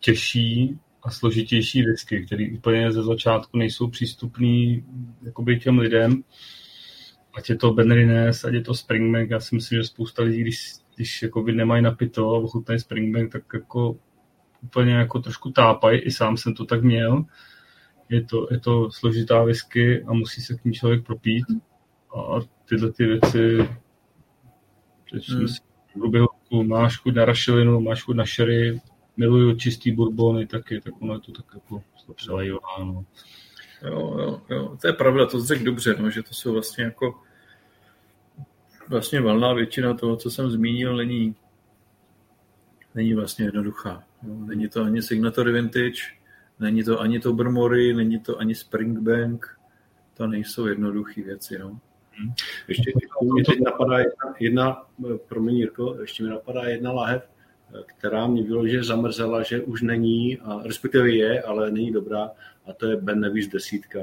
[0.00, 4.84] těžší a složitější whisky, které úplně ze začátku nejsou přístupný
[5.22, 6.24] jakoby těm lidem.
[7.34, 10.40] Ať je to Ben Rines, ať je to Springbank, já si myslím, že spousta lidí,
[10.40, 13.96] když, když jakoby nemají napito a ochutnají Springbank, tak jako
[14.62, 17.24] úplně jako trošku tápají, i sám jsem to tak měl.
[18.08, 21.44] Je to, je to složitá whisky a musí se k ní člověk propít.
[22.16, 23.56] A tyhle ty věci,
[25.12, 25.48] hmm.
[25.48, 25.60] si,
[26.50, 28.80] v máš chuť na rašelinu, máš chuť na sherry,
[29.16, 31.82] miluju čistý bourbony taky, tak ono je to tak jako
[32.14, 32.78] přelejová.
[32.78, 33.04] No.
[33.82, 37.14] Jo, jo, jo, to je pravda, to řekl dobře, no, že to jsou vlastně jako
[38.88, 41.34] vlastně valná většina toho, co jsem zmínil, není,
[42.98, 44.04] není vlastně jednoduchá.
[44.22, 46.02] Není to ani Signatory Vintage,
[46.60, 49.46] není to ani to Brmory, není to ani Springbank.
[50.14, 51.58] To nejsou jednoduché věci.
[51.58, 51.68] No.
[52.12, 52.32] Hmm.
[52.68, 54.86] Ještě mě teď napadá jedna, jedna
[55.28, 57.28] promiň Jirko, ještě mi napadá jedna lahev,
[57.86, 62.30] která mě že zamrzela, že už není, a respektive je, ale není dobrá,
[62.66, 63.98] a to je Ben Nevis desítka.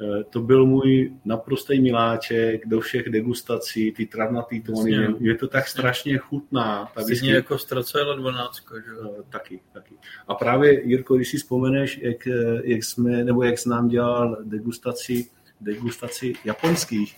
[0.00, 5.48] Eh, to byl můj naprostý miláček do všech degustací, ty travnatý tóny, je, je to
[5.48, 6.90] tak strašně chutná.
[6.94, 8.56] Ta Stejně jako ztracela 12.
[8.56, 8.92] Že?
[9.04, 9.94] Eh, taky, taky.
[10.28, 14.36] A právě, Jirko, když si vzpomeneš, jak, eh, jak jsme, nebo jak jsi nám dělal
[14.44, 17.16] degustaci, degustaci japonských,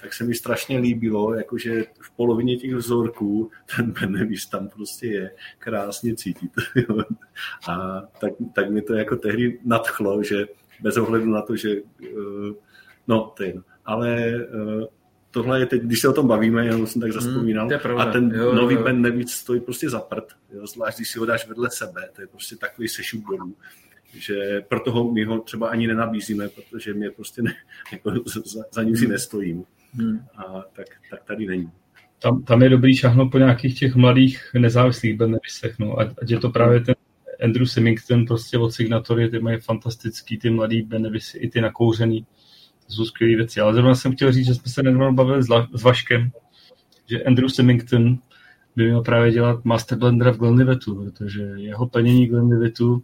[0.00, 5.30] tak se mi strašně líbilo, jakože v polovině těch vzorků ten Benevis tam prostě je
[5.58, 6.50] krásně cítit.
[7.68, 10.46] A tak, tak mi to jako tehdy nadchlo, že
[10.82, 11.70] bez ohledu na to, že
[12.02, 12.54] eh,
[13.08, 13.62] no, to je jedno.
[13.84, 14.86] Ale eh,
[15.30, 18.30] tohle je teď, když se o tom bavíme, jenom jsem tak zaspomínal, hmm, a ten
[18.30, 18.82] jo, nový jo.
[18.82, 22.20] Ben nevíc stojí prostě za prd, jo, zvlášť když si ho dáš vedle sebe, to
[22.20, 23.56] je prostě takový sešup dolů,
[24.14, 27.54] že proto ho, my ho třeba ani nenabízíme, protože mě prostě ne,
[27.92, 29.12] jako za, za ním si hmm.
[29.12, 29.64] nestojím.
[29.92, 30.20] Hmm.
[30.36, 31.70] A tak, tak tady není.
[32.22, 36.30] Tam, tam je dobrý šahnout po nějakých těch mladých nezávislých Ben Nevisech, no, ať, ať
[36.30, 36.94] je to právě ten
[37.44, 42.26] Andrew Symington prostě od Signatory, ty mají fantastický, ty mladý Benevisy, i ty nakouřený,
[42.86, 43.60] to jsou skvělé věci.
[43.60, 46.30] Ale zrovna jsem chtěl říct, že jsme se nedávno bavili s, s Vaškem,
[47.06, 48.18] že Andrew Symington
[48.76, 53.02] by měl právě dělat Master Blender v Glenlivetu, protože jeho plnění Glenlivetu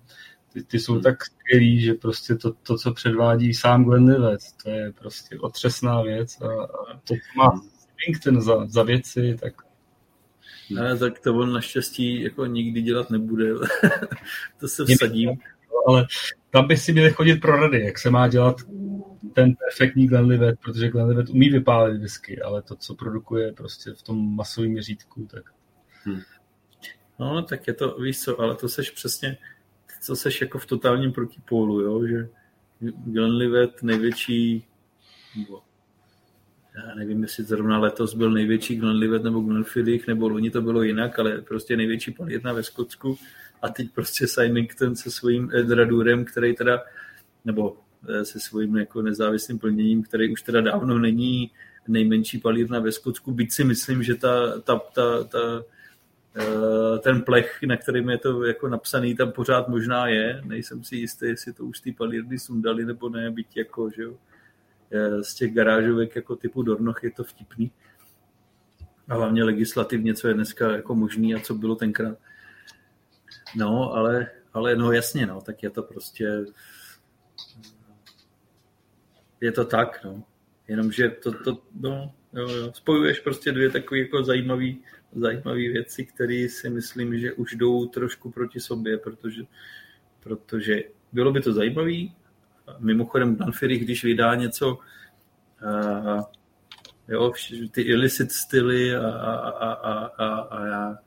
[0.52, 4.92] ty, ty jsou tak skvělý, že prostě to, to, co předvádí sám Glenlivet, to je
[4.92, 7.60] prostě otřesná věc a, a to má
[8.06, 9.65] LinkedIn za, za věci, tak
[10.70, 13.54] ne, tak to on naštěstí jako nikdy dělat nebude.
[14.60, 15.30] to se vsadím.
[15.86, 16.06] Ale
[16.50, 18.56] tam by si měli chodit pro rady, jak se má dělat
[19.32, 24.36] ten perfektní Glenlivet, protože Glenlivet umí vypálit whisky, ale to, co produkuje prostě v tom
[24.36, 25.44] masovém měřítku, tak...
[26.04, 26.20] Hmm.
[27.18, 29.36] No, tak je to, víš co, ale to seš přesně,
[30.00, 32.28] co seš jako v totálním protipólu, jo, že
[32.80, 34.64] Glenlivet největší,
[35.36, 35.62] nebo
[36.76, 41.18] já nevím, jestli zrovna letos byl největší Glenlivet nebo Glenfiddich, nebo loni to bylo jinak,
[41.18, 43.18] ale prostě největší palírna ve Skotsku
[43.62, 46.82] a teď prostě Symington se svým Edradurem, který teda,
[47.44, 47.76] nebo
[48.08, 51.50] eh, se svým jako nezávislým plněním, který už teda dávno není
[51.88, 55.62] nejmenší palírna ve Skotsku, byť si myslím, že ta, ta, ta, ta
[56.36, 60.42] eh, ten plech, na kterým je to jako napsaný, tam pořád možná je.
[60.44, 64.16] Nejsem si jistý, jestli to už ty palírny sundali nebo ne, byť jako, že jo
[65.22, 67.72] z těch garážovek jako typu Dornoch je to vtipný.
[69.08, 72.18] A hlavně legislativně, co je dneska jako možný a co bylo tenkrát.
[73.56, 76.44] No, ale, ale no jasně, no, tak je to prostě
[79.40, 80.22] je to tak, no.
[80.68, 82.72] Jenomže to, to no, jo, jo.
[82.74, 84.72] spojuješ prostě dvě takové jako zajímavé
[85.16, 89.42] zajímavé věci, které si myslím, že už jdou trošku proti sobě, protože,
[90.20, 90.82] protože
[91.12, 91.92] bylo by to zajímavé,
[92.78, 94.78] Mimochodem Danfiri, když vydá něco,
[95.64, 96.22] uh,
[97.08, 97.32] jo,
[97.70, 100.98] ty illicit styly a, a, a, a, a, a já...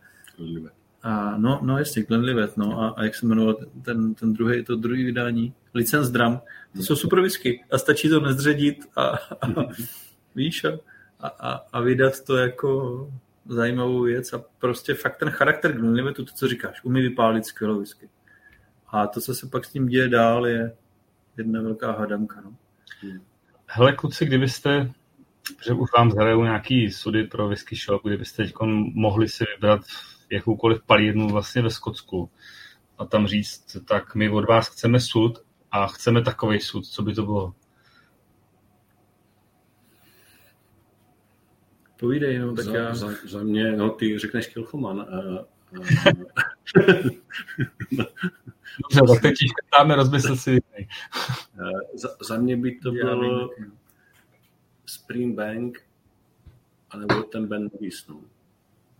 [1.03, 4.75] A no, no jasně, Glenlivet, no a, a jak se jmenoval ten, ten druhý, to
[4.75, 6.39] druhý vydání, License Drum,
[6.75, 9.47] to jsou super whisky a stačí to nezdředit a, a
[10.35, 13.11] víš, a, a, a vydat to jako
[13.45, 18.09] zajímavou věc a prostě fakt ten charakter Glenlivetu, to, co říkáš, umí vypálit skvělou whisky.
[18.87, 20.75] A to, co se pak s tím děje dál, je,
[21.37, 22.41] jedna velká hadamka.
[22.41, 22.55] No.
[23.65, 24.91] Hele, kluci, kdybyste,
[25.65, 28.53] že už vám zhrajou nějaký sudy pro whisky shop, kdybyste teď
[28.93, 29.81] mohli si vybrat
[30.31, 32.29] jakoukoliv palírnu vlastně ve Skotsku
[32.97, 35.39] a tam říct, tak my od vás chceme sud
[35.71, 37.53] a chceme takový sud, co by to bylo?
[41.99, 42.95] Povídej, no, tak za, já...
[42.95, 44.97] Za, za mě, no, ty řekneš Kilchoman.
[44.97, 45.45] Uh, uh,
[48.91, 50.59] Dobře, tak teď škrtáme, rozmysl si.
[51.93, 53.49] Za, za mě by to byl
[54.85, 55.89] Springbank
[56.89, 58.21] anebo ten Ben Davis, no.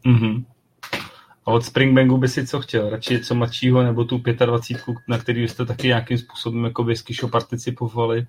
[0.06, 0.46] Mm-hmm.
[1.46, 2.90] A od Springbanku by si co chtěl?
[2.90, 6.88] Radši něco mladšího nebo tu 25, na který jste taky nějakým způsobem jako
[7.20, 8.28] show participovali?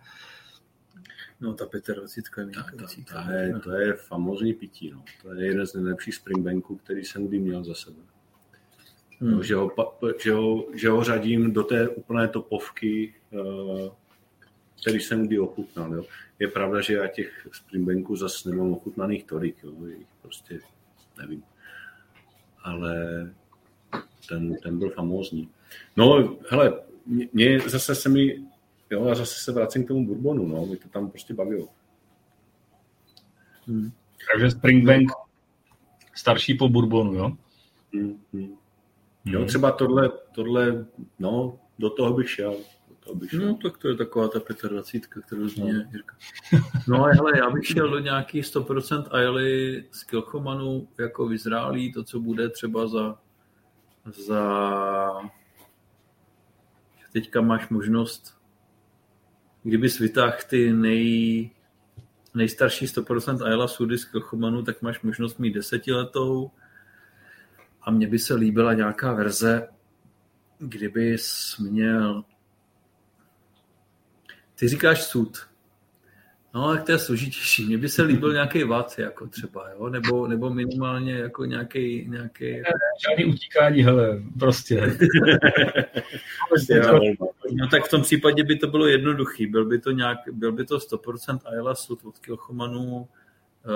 [1.40, 4.90] No ta 25 je ta je, to je famózní pití.
[4.90, 5.04] No.
[5.22, 7.96] To je jeden z nejlepších Springbanků, který jsem kdy měl za sebe.
[9.20, 9.42] Hmm.
[9.42, 9.70] Že, ho,
[10.18, 13.90] že, ho, že ho řadím do té úplné topovky, eh,
[14.80, 15.94] který jsem kdy ochutnal.
[15.94, 16.04] Jo.
[16.38, 19.56] Je pravda, že já těch Springbanků zase nemám ochutnaných tolik.
[19.62, 19.72] Jo.
[20.22, 20.60] Prostě
[21.18, 21.42] nevím.
[22.62, 22.94] Ale
[24.28, 25.48] ten, ten byl famózní.
[25.96, 26.80] No, hele,
[27.32, 28.44] mě zase se mi,
[28.90, 31.68] jo, já zase se vracím k tomu Bourbonu, no, mě to tam prostě bavilo.
[33.66, 33.92] Hmm.
[34.32, 35.10] Takže Springbank
[36.14, 37.32] starší po Bourbonu, jo?
[37.94, 38.59] Hmm, hmm.
[39.24, 39.48] Jo, hmm.
[39.48, 40.86] třeba tohle, tohle,
[41.18, 42.56] no, do toho bych šel.
[42.88, 43.40] Do toho bych šel.
[43.40, 45.82] No, tak to je taková ta 25, kterou zní no.
[45.92, 46.16] Jirka.
[46.88, 52.20] No, ale já bych šel do nějaký 100% Ailey z Kilchomanu jako vyzrálý, to, co
[52.20, 53.18] bude třeba za,
[54.04, 54.50] za
[57.12, 58.34] teďka máš možnost,
[59.62, 61.50] kdybys vytáhl ty nej,
[62.34, 66.50] nejstarší 100% Ayla sudy z Kilchomanu, tak máš možnost mít desetiletou,
[67.82, 69.68] a mně by se líbila nějaká verze,
[70.58, 71.16] kdyby
[71.60, 72.24] měl...
[74.54, 75.38] Ty říkáš sud.
[76.54, 77.66] No, tak to je složitější.
[77.66, 79.88] Mně by se líbil nějaký vat, jako třeba, jo?
[79.88, 82.06] Nebo, nebo minimálně jako nějaký...
[82.08, 82.62] nějaký...
[83.08, 84.96] Žádný utíkání, hele, prostě.
[87.52, 89.46] no tak v tom případě by to bylo jednoduchý.
[89.46, 93.08] Byl by to, nějak, byl by to 100% Ayla sud od Kilchomanu,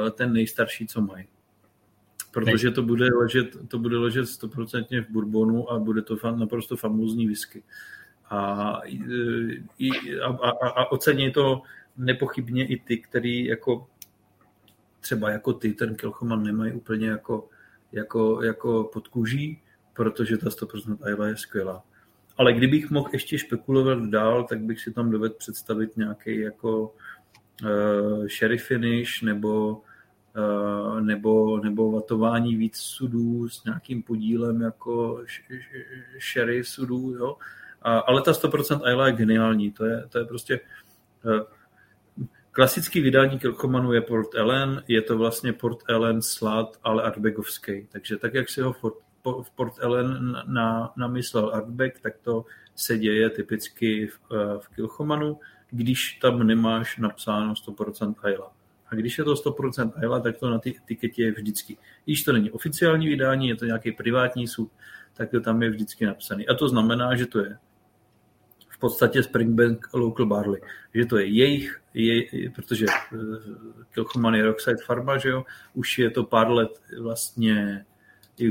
[0.07, 1.27] eh, ten nejstarší, co mají
[2.35, 6.77] protože to bude ležet, to bude ležet stoprocentně v bourbonu a bude to fan, naprosto
[6.77, 7.63] famózní whisky.
[8.31, 8.81] A,
[9.79, 11.63] i, a, a, a ocení to
[11.97, 13.87] nepochybně i ty, který jako
[15.01, 17.49] třeba jako ty, ten Kilchoman nemají úplně jako,
[17.93, 19.61] jako, jako pod kůží,
[19.93, 21.85] protože ta 100% Ayla je skvělá.
[22.37, 26.95] Ale kdybych mohl ještě spekulovat dál, tak bych si tam dovedl představit nějaký jako
[27.63, 29.83] uh, sherry finish nebo
[31.01, 35.25] nebo, nebo vatování víc sudů s nějakým podílem jako
[36.33, 37.37] sherry sudů, jo.
[37.83, 40.61] A, ale ta 100% Ayla je geniální, to je, to je prostě
[42.55, 47.89] Klasický vydání Kilchomanu je Port Ellen, je to vlastně Port Ellen slad, ale Artbegovský.
[47.93, 48.73] Takže tak, jak si ho
[49.23, 55.41] v Port Ellen na, namyslel Artbeg, tak to se děje typicky v, eh, v Kilchomanu,
[55.71, 58.53] když tam nemáš napsáno 100% Ayla.
[58.89, 61.77] A když je to 100% Ayla, tak to na ty etiketě je vždycky.
[62.05, 64.71] Když to není oficiální vydání, je to nějaký privátní sud,
[65.15, 66.49] tak to tam je vždycky napsaný.
[66.49, 67.59] A to znamená, že to je
[68.69, 70.61] v podstatě Springbank Local Barley.
[70.95, 73.17] Že to je jejich, je, protože eh,
[73.95, 77.85] Kilchoman je Rockside farma, že jo, už je to pár let vlastně,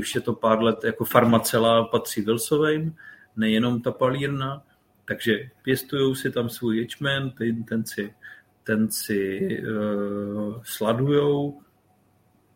[0.00, 2.96] už je to pár let jako farma celá patří Wilsovým,
[3.36, 4.62] nejenom ta palírna,
[5.04, 8.14] takže pěstují si tam svůj ječmen, ten, ten si,
[8.64, 11.60] ten si uh, sladujou,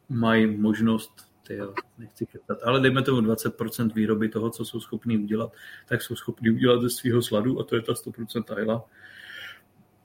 [0.08, 5.52] mají možnost tyjo, nechci kecat, ale dejme tomu 20% výroby toho, co jsou schopní udělat,
[5.86, 8.84] tak jsou schopní udělat ze svého sladu a to je ta 100% tajla.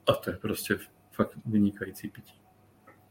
[0.06, 0.78] A to je prostě
[1.12, 2.34] fakt vynikající pití.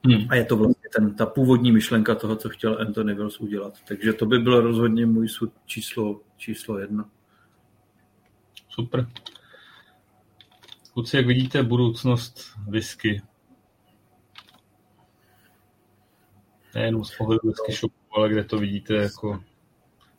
[0.07, 0.27] Hmm.
[0.29, 3.73] A je to vlastně ten, ta původní myšlenka toho, co chtěl Anthony Wills udělat.
[3.87, 7.09] Takže to by bylo rozhodně můj sud číslo, číslo jedna.
[8.69, 9.07] Super.
[10.93, 13.21] Kluci, jak vidíte budoucnost whisky?
[16.75, 19.43] Nejenom z pohledu whisky shopu, ale kde to vidíte jako...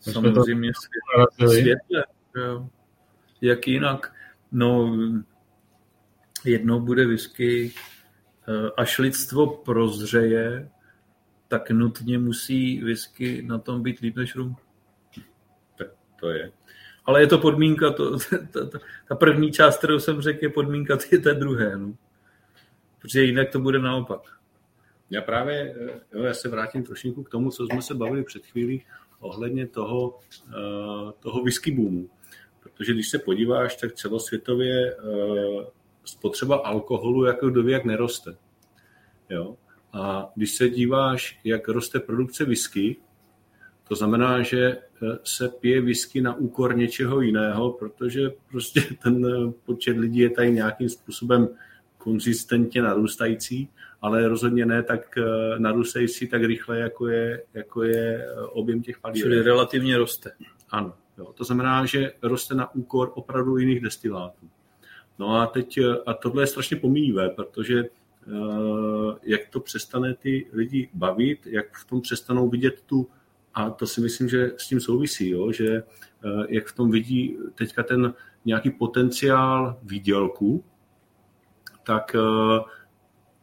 [0.00, 2.04] Samozřejmě světle, světle
[3.40, 4.14] jak jinak.
[4.52, 4.96] No,
[6.44, 7.72] jednou bude whisky,
[8.48, 10.70] eh, až lidstvo prozřeje,
[11.48, 14.56] tak nutně musí whisky na tom být líp než rum.
[16.20, 16.52] To je.
[17.04, 18.18] Ale je to podmínka, to,
[18.52, 21.78] ta, ta, ta první část, kterou jsem řekl, je podmínka je té druhé.
[21.78, 21.94] No.
[22.98, 24.20] Protože jinak to bude naopak.
[25.10, 28.46] Já právě, eh, jo, já se vrátím trošku k tomu, co jsme se bavili před
[28.46, 28.84] chvílí
[29.20, 32.10] ohledně toho, uh, toho whisky boomu.
[32.62, 35.64] Protože když se podíváš, tak celosvětově uh,
[36.04, 38.36] spotřeba alkoholu jako jak neroste.
[39.30, 39.56] Jo?
[39.92, 42.96] A když se díváš, jak roste produkce whisky,
[43.88, 44.76] to znamená, že
[45.24, 49.26] se pije whisky na úkor něčeho jiného, protože prostě ten
[49.64, 51.48] počet lidí je tady nějakým způsobem
[51.98, 53.68] konzistentně narůstající
[54.04, 58.98] ale rozhodně ne tak eh, narůstající tak rychle, jako je, jako je eh, objem těch
[58.98, 59.22] paliv.
[59.22, 60.32] Čili relativně roste.
[60.70, 60.94] Ano.
[61.18, 61.32] Jo.
[61.34, 64.48] To znamená, že roste na úkor opravdu jiných destilátů.
[65.18, 67.84] No a teď, eh, a tohle je strašně pomíjivé, protože
[69.22, 73.08] jak to přestane ty lidi bavit, jak v tom přestanou vidět tu,
[73.54, 75.82] a to si myslím, že s tím souvisí, jo, že
[76.48, 80.64] jak v tom vidí teďka ten nějaký potenciál výdělku,
[81.86, 82.16] tak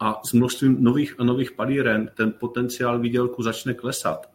[0.02, 4.32] a s množstvím nových a nových palíren ten potenciál výdělku začne klesat,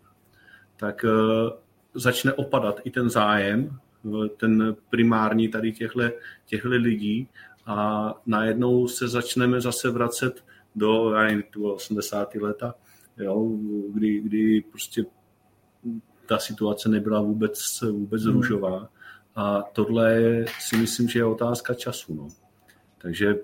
[0.77, 1.51] tak eh,
[1.95, 5.73] začne opadat i ten zájem, eh, ten primární tady
[6.47, 7.29] těchto lidí
[7.67, 12.35] a najednou se začneme zase vracet do já nevím, 80.
[12.35, 12.75] leta,
[13.19, 13.49] jo,
[13.95, 15.05] kdy, kdy prostě
[16.27, 18.33] ta situace nebyla vůbec, vůbec hmm.
[18.33, 18.89] růžová.
[19.37, 22.15] A tohle si myslím, že je otázka času.
[22.15, 22.29] No.
[22.99, 23.37] Takže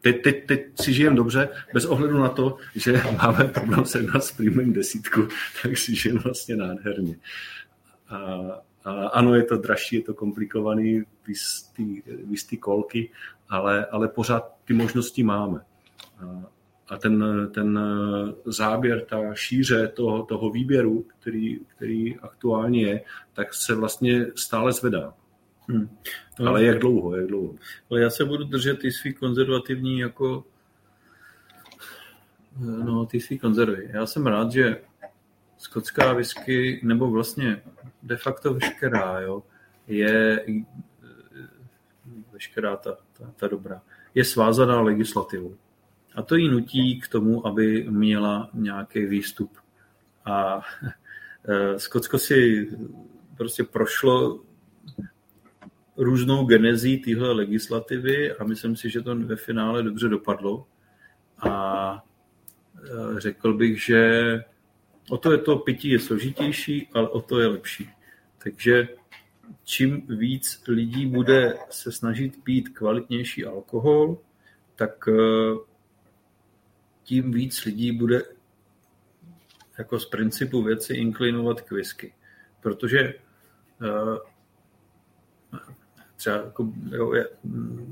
[0.00, 4.32] teď, teď, teď si žijem dobře, bez ohledu na to, že máme problém se s
[4.32, 5.28] premium desítku,
[5.62, 7.16] tak si žijem vlastně nádherně.
[8.08, 8.16] A,
[8.84, 11.02] a ano, je to dražší, je to komplikovaný,
[12.26, 13.10] víc ty kolky,
[13.48, 15.60] ale, ale pořád ty možnosti máme.
[16.18, 16.46] A,
[16.88, 17.80] a ten, ten
[18.44, 23.00] záběr, ta šíře toho, toho výběru, který, který aktuálně je,
[23.32, 25.14] tak se vlastně stále zvedá.
[25.68, 25.88] Hmm.
[26.40, 27.54] No, ale jak dlouho, jak dlouho?
[27.90, 30.44] Ale já se budu držet ty svý konzervativní jako
[32.58, 33.90] no, ty svý konzervy.
[33.92, 34.80] Já jsem rád, že
[35.58, 37.62] skotská whisky, nebo vlastně
[38.02, 39.42] de facto veškerá, jo,
[39.86, 40.44] je
[42.32, 43.82] veškerá ta, ta, ta dobrá,
[44.14, 45.56] je svázaná legislativou.
[46.14, 49.50] A to jí nutí k tomu, aby měla nějaký výstup.
[50.24, 50.60] A
[51.48, 52.68] eh, Skotsko si
[53.36, 54.40] prostě prošlo
[55.96, 60.66] různou genezí téhle legislativy a myslím si, že to ve finále dobře dopadlo.
[61.38, 62.04] A
[62.76, 64.00] e, řekl bych, že
[65.10, 67.90] o to je to pití je složitější, ale o to je lepší.
[68.44, 68.88] Takže
[69.64, 74.18] čím víc lidí bude se snažit pít kvalitnější alkohol,
[74.76, 75.12] tak e,
[77.02, 78.22] tím víc lidí bude
[79.78, 82.14] jako z principu věci inklinovat k whisky.
[82.60, 83.14] Protože e,
[86.16, 87.24] třeba jako, jo, já,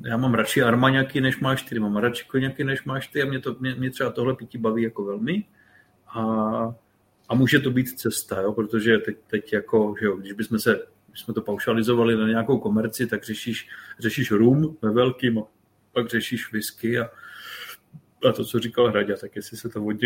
[0.04, 3.38] já, mám radši armaňaky, než máš ty, mám radši koněky, než máš ty a mě,
[3.38, 5.44] to, mě, mě třeba tohle pití baví jako velmi,
[6.08, 6.22] a,
[7.28, 10.86] a může to být cesta, jo, protože teď, teď jako, že jo, když bychom se
[11.10, 15.42] když jsme to paušalizovali na nějakou komerci, tak řešíš, řešíš rum ve velkým a
[15.92, 17.10] pak řešíš whisky a,
[18.28, 20.00] a to, co říkal Hradě, tak jestli se to od,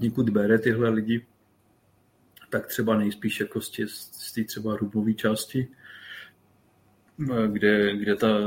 [0.00, 1.26] něk, od bere tyhle lidi,
[2.50, 5.68] tak třeba nejspíš jako z té třeba rumové části,
[7.46, 8.38] kde, kde, ta,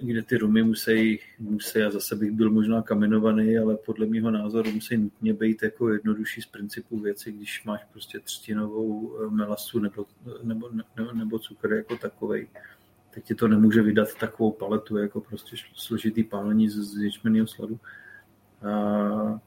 [0.00, 4.72] kde ty rumy musí, musí, a zase bych byl možná kamenovaný, ale podle mého názoru
[4.72, 10.06] musí nutně být jako jednodušší z principu věci, když máš prostě třtinovou melasu nebo,
[10.42, 12.48] nebo, nebo, nebo cukr jako takovej,
[13.14, 17.80] tak ti to nemůže vydat takovou paletu jako prostě složitý pálení z, z ječmenného sladu.
[18.68, 19.40] A,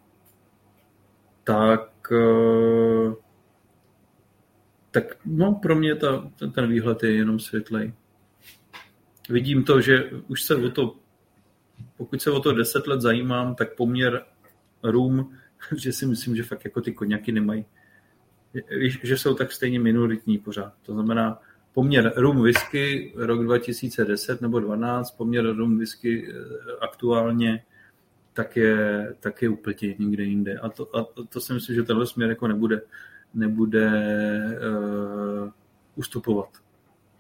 [1.44, 3.14] tak eh,
[4.92, 7.94] tak no, pro mě ta, ten, ten výhled je jenom světlej
[9.32, 10.96] vidím to, že už se o to,
[11.98, 14.26] pokud se o to deset let zajímám, tak poměr
[14.84, 15.38] rum,
[15.78, 17.66] že si myslím, že fakt jako ty koněky nemají,
[19.04, 20.74] že jsou tak stejně minoritní pořád.
[20.82, 21.40] To znamená,
[21.74, 26.36] poměr rum whisky rok 2010 nebo 12, poměr rum whisky eh,
[26.82, 27.64] aktuálně,
[28.34, 30.58] tak je, tak je úplně někde jinde.
[30.58, 32.82] A to, a to si myslím, že tenhle směr jako nebude,
[33.34, 33.92] nebude
[35.44, 35.50] uh,
[35.96, 36.50] ustupovat.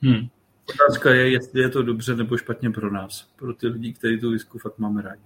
[0.02, 0.28] Hmm.
[0.70, 4.32] Otázka je, jestli je to dobře nebo špatně pro nás, pro ty lidi, kteří tu
[4.32, 5.22] visku fakt máme rádi.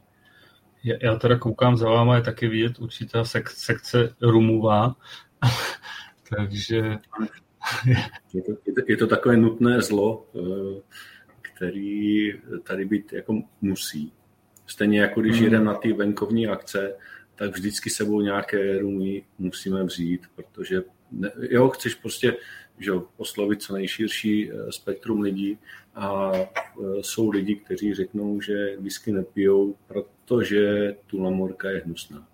[0.83, 4.95] Já, já teda koukám za váma, je taky vidět určitá sek, sekce rumová,
[6.37, 6.97] takže...
[8.33, 10.81] Je to, je, to, je to takové nutné zlo, eh,
[11.41, 14.11] který tady být jako musí.
[14.67, 15.49] Stejně jako když hmm.
[15.49, 16.95] jdeme na ty venkovní akce,
[17.35, 22.33] tak vždycky sebou nějaké rumy musíme vzít, protože ne, jo, chceš prostě
[22.79, 25.57] že oslovit co nejširší eh, spektrum lidí
[25.95, 26.47] a eh,
[27.01, 32.27] jsou lidi, kteří řeknou, že whisky nepijou, protože tu lamorka je hnusná.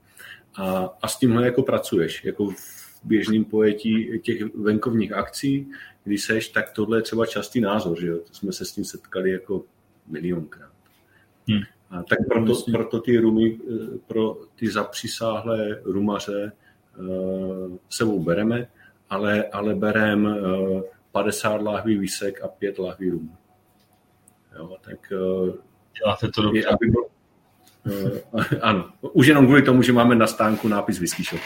[0.56, 5.72] A, a s tímhle jako pracuješ, jako v běžném pojetí těch venkovních akcí,
[6.04, 8.18] když seš, tak tohle je třeba častý názor, že jo?
[8.18, 9.64] To jsme se s tím setkali jako
[10.08, 10.72] milionkrát.
[11.48, 11.62] Hmm.
[11.90, 16.52] A tak proto, proto ty rumy, eh, pro ty zapřisáhlé rumaře
[17.90, 18.68] sebou bereme,
[19.10, 20.36] ale, ale berem
[21.12, 23.38] 50 eh, lahví výsek a 5 lahví rum.
[24.58, 25.54] Jo, tak eh,
[26.00, 26.66] Děláte to dobře.
[26.66, 27.10] aby byl, uh,
[28.62, 31.42] ano, už jenom kvůli tomu, že máme na stánku nápis whisky shop.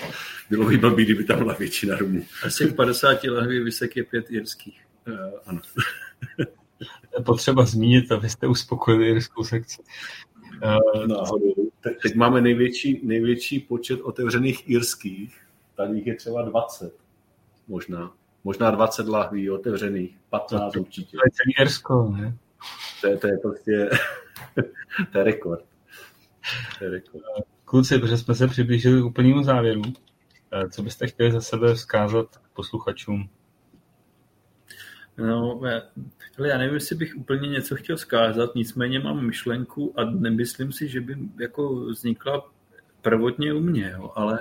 [0.49, 2.23] Bylo by blbý, kdyby tam byla většina rumů.
[2.45, 4.81] Asi 50 lahví výsek je pět jirských.
[5.07, 5.15] Uh,
[5.45, 5.61] ano.
[7.17, 9.81] je potřeba zmínit, abyste uspokojili jirskou sekci.
[10.64, 11.53] Uh, Náhodou.
[11.81, 15.41] Teď, teď máme největší, největší počet otevřených irských.
[15.75, 16.93] Tady jich je třeba 20
[17.67, 18.11] možná.
[18.43, 21.17] Možná 20 lahví otevřených, 15 to, určitě.
[21.17, 22.38] To je celý Ersko, ne?
[23.01, 23.89] To je, to je prostě,
[25.11, 25.65] to je rekord.
[27.65, 29.82] Kluci, protože jsme se přiblížili k úplnému závěru,
[30.51, 33.30] eh, co byste chtěli za sebe vzkázat posluchačům?
[35.17, 35.82] No, já,
[36.45, 41.01] já nevím, jestli bych úplně něco chtěl vzkázat, nicméně mám myšlenku a nemyslím si, že
[41.01, 42.51] by jako vznikla
[43.01, 44.40] prvotně u mě, jo, ale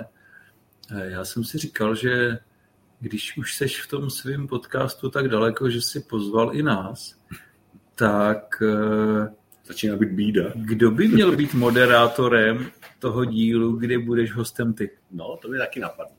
[0.91, 2.39] eh, já jsem si říkal, že
[2.99, 7.19] když už seš v tom svém podcastu tak daleko, že si pozval i nás,
[7.95, 9.27] tak eh,
[9.65, 10.43] začíná být bída.
[10.55, 12.67] Kdo by měl být moderátorem
[12.99, 14.89] toho dílu, kdy budeš hostem ty?
[15.11, 16.15] No, to mi taky napadlo.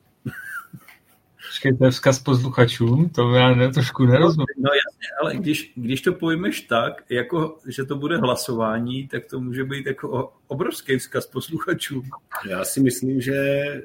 [1.49, 4.47] Počkej, to je vzkaz posluchačům, to já ne, trošku nerozumím.
[4.57, 9.27] No, no jasně, ale když, když to pojmeš tak, jako, že to bude hlasování, tak
[9.27, 12.03] to může být jako obrovský vzkaz posluchačům.
[12.49, 13.83] Já si myslím, že eh,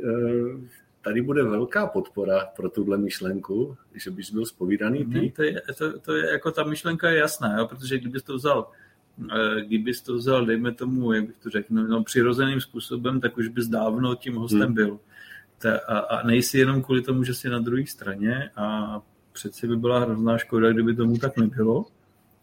[1.02, 5.22] tady bude velká podpora pro tuhle myšlenku, že bys byl spovídaný ty.
[5.22, 7.68] Ne, to, je, to, to je, jako ta myšlenka je jasná, jo?
[7.68, 8.68] protože kdybys to vzal
[9.66, 13.48] kdybys to vzal, dejme tomu, jak bych to řekl, no, no přirozeným způsobem, tak už
[13.48, 14.74] bys dávno tím hostem hmm.
[14.74, 15.00] byl.
[15.58, 19.00] Ta, a, a nejsi jenom kvůli tomu, že jsi na druhé straně a
[19.32, 21.86] přeci by byla hrozná škoda, kdyby tomu tak nebylo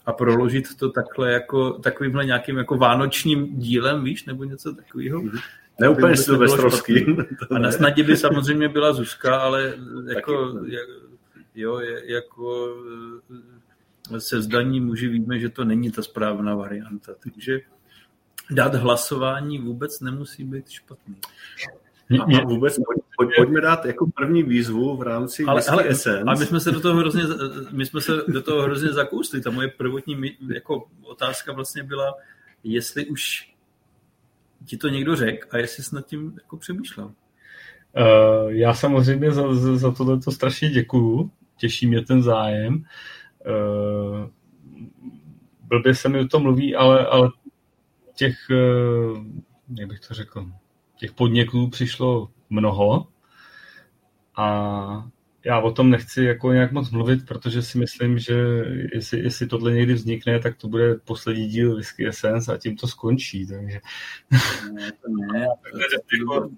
[0.06, 5.20] a proložit to takhle jako takovýmhle nějakým jako vánočním dílem, víš, nebo něco takového.
[5.20, 5.30] Hmm.
[5.80, 7.06] Ne úplně silvestrovský.
[7.50, 9.74] A na snadě by samozřejmě byla Zuzka, ale
[10.08, 10.60] jako,
[11.54, 12.76] jo, jako
[14.18, 17.12] se zdaní muži víme, že to není ta správná varianta.
[17.22, 17.60] Takže
[18.50, 21.16] dát hlasování vůbec nemusí být špatný.
[22.20, 22.76] A vůbec
[23.16, 25.84] pojď, pojďme dát jako první výzvu v rámci ale, ale.
[26.26, 27.22] Ale my jsme se do toho hrozně,
[27.70, 29.40] my jsme se do toho hrozně zakousli.
[29.40, 32.14] Ta moje prvotní jako otázka vlastně byla,
[32.64, 33.52] jestli už
[34.64, 37.06] ti to někdo řekl a jestli jsi nad tím jako přemýšlel.
[37.06, 42.74] Uh, já samozřejmě za, za, za tohle to strašně děkuju, těší mě ten zájem.
[42.74, 42.82] Uh,
[45.62, 47.30] blbě se mi o tom mluví, ale, ale
[48.14, 49.24] těch, uh,
[49.78, 50.46] jak bych to řekl,
[50.96, 53.06] těch podněků přišlo mnoho
[54.36, 55.08] a
[55.44, 58.34] já o tom nechci jako nějak moc mluvit, protože si myslím, že
[58.92, 62.86] jestli, jestli tohle někdy vznikne, tak to bude poslední díl Whisky Essence a tím to
[62.86, 63.46] skončí.
[63.46, 63.80] Takže...
[64.72, 65.40] Ne, to ne.
[66.18, 66.50] jako,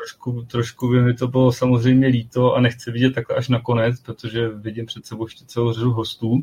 [0.00, 4.48] trošku, trošku by mi to bylo samozřejmě líto a nechci vidět takhle až nakonec, protože
[4.48, 6.40] vidím před sebou ještě celou řadu hostů.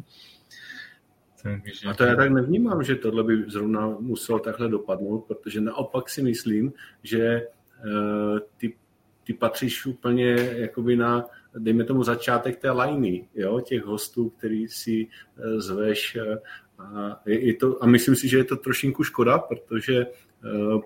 [1.43, 1.87] Takže...
[1.89, 6.23] A to já tak nevnímám, že tohle by zrovna muselo takhle dopadnout, protože naopak si
[6.23, 7.41] myslím, že
[7.85, 8.73] uh, ty,
[9.23, 11.25] ty patříš úplně jakoby na,
[11.57, 16.17] dejme tomu, začátek té lajny, jo, těch hostů, který si uh, zveš.
[16.27, 16.37] Uh,
[16.79, 20.05] a, je, je to, a myslím si, že je to trošinku škoda, protože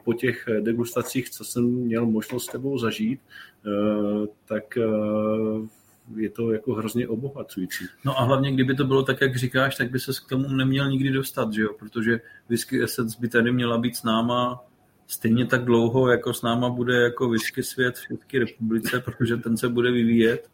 [0.05, 3.19] po těch degustacích, co jsem měl možnost s tebou zažít,
[3.65, 5.67] uh, tak uh,
[6.15, 7.85] je to jako hrozně obohacující.
[8.05, 10.89] No a hlavně, kdyby to bylo tak, jak říkáš, tak by se k tomu neměl
[10.89, 11.69] nikdy dostat, že jo?
[11.79, 14.63] Protože Whisky Essence by tady měla být s náma
[15.07, 19.57] stejně tak dlouho, jako s náma bude jako whisky svět v České republice, protože ten
[19.57, 20.49] se bude vyvíjet.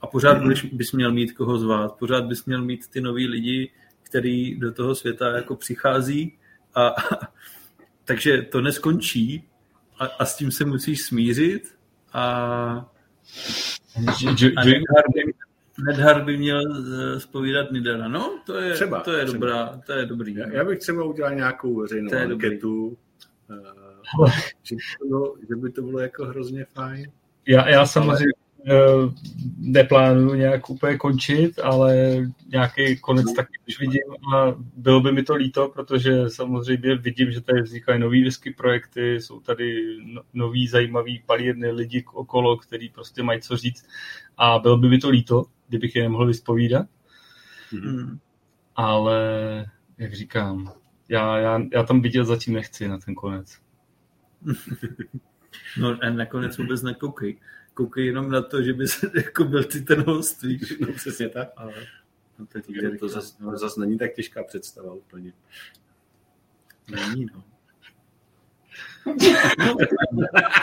[0.00, 3.72] A pořád bys, bys měl mít koho zvát, pořád bys měl mít ty nový lidi,
[4.02, 6.38] který do toho světa jako přichází
[6.74, 6.94] a
[8.06, 9.48] takže to neskončí
[9.98, 11.74] a, a s tím se musíš smířit
[12.12, 12.90] a
[15.86, 16.62] Nedhar by měl
[17.18, 18.08] spovídat Nidara.
[18.08, 19.38] No, to je, třeba, to je třeba.
[19.38, 20.34] dobrá, to je dobrý.
[20.34, 22.98] Já, já bych třeba udělal nějakou veřejnou to anketu,
[24.18, 24.30] uh,
[24.62, 27.10] že, by to bylo, že by to bylo jako hrozně fajn.
[27.46, 28.45] Já, já samozřejmě Eh,
[29.58, 35.34] neplánuju nějak úplně končit, ale nějaký konec taky už vidím a bylo by mi to
[35.34, 41.22] líto, protože samozřejmě vidím, že tady vznikají nový whisky projekty, jsou tady no, noví zajímaví
[41.26, 43.86] palírny lidi okolo, který prostě mají co říct
[44.36, 46.86] a bylo by mi to líto, kdybych je nemohl vyspovídat.
[47.70, 48.18] Hmm.
[48.76, 49.20] Ale,
[49.98, 50.72] jak říkám,
[51.08, 53.58] já, já, já tam vidět zatím nechci na ten konec.
[55.80, 57.38] no a nakonec vůbec nekoukej
[57.76, 60.74] koukej jenom na to, že by se jako byl ty ten host, víš?
[60.80, 61.48] No přesně tak.
[61.56, 61.72] Ale,
[62.38, 65.32] no, to, je, to zase no, zas není tak těžká představa úplně.
[66.90, 67.44] Není, no.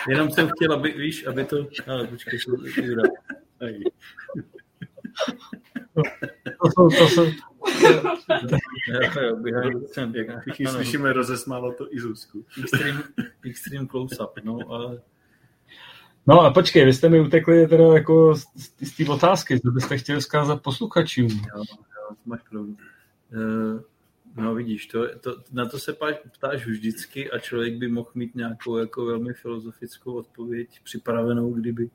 [0.10, 1.68] Jenom jsem chtěl, aby, víš, aby to...
[1.88, 2.40] Ale počkej,
[2.84, 3.04] Jura.
[6.62, 7.26] To jsou, to jsou...
[10.42, 12.46] Všichni slyšíme rozesmálo to i Zuzku.
[12.64, 13.04] Extreme,
[13.44, 15.02] extreme close-up, no, ale
[16.28, 18.46] No a počkej, vy jste mi utekli teda jako z,
[18.82, 21.28] z té otázky, co byste chtěli zkázat posluchačům.
[21.28, 22.76] Jo, jo, máš pravdu.
[23.34, 23.82] Uh,
[24.36, 25.96] no vidíš, to, to, na to se
[26.38, 31.90] ptáš vždycky a člověk by mohl mít nějakou jako velmi filozofickou odpověď připravenou, kdyby,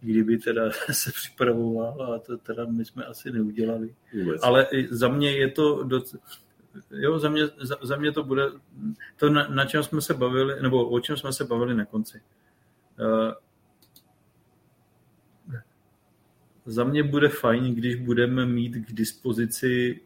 [0.00, 3.94] kdyby teda se připravoval a to teda my jsme asi neudělali.
[4.14, 4.42] Vůbec.
[4.42, 6.16] Ale za mě je to doc...
[6.90, 8.46] Jo, za mě, za, za mě to bude
[9.16, 12.20] to, na, na čem jsme se bavili, nebo o čem jsme se bavili na konci.
[13.00, 13.32] Uh,
[16.66, 20.00] za mě bude fajn, když budeme mít k dispozici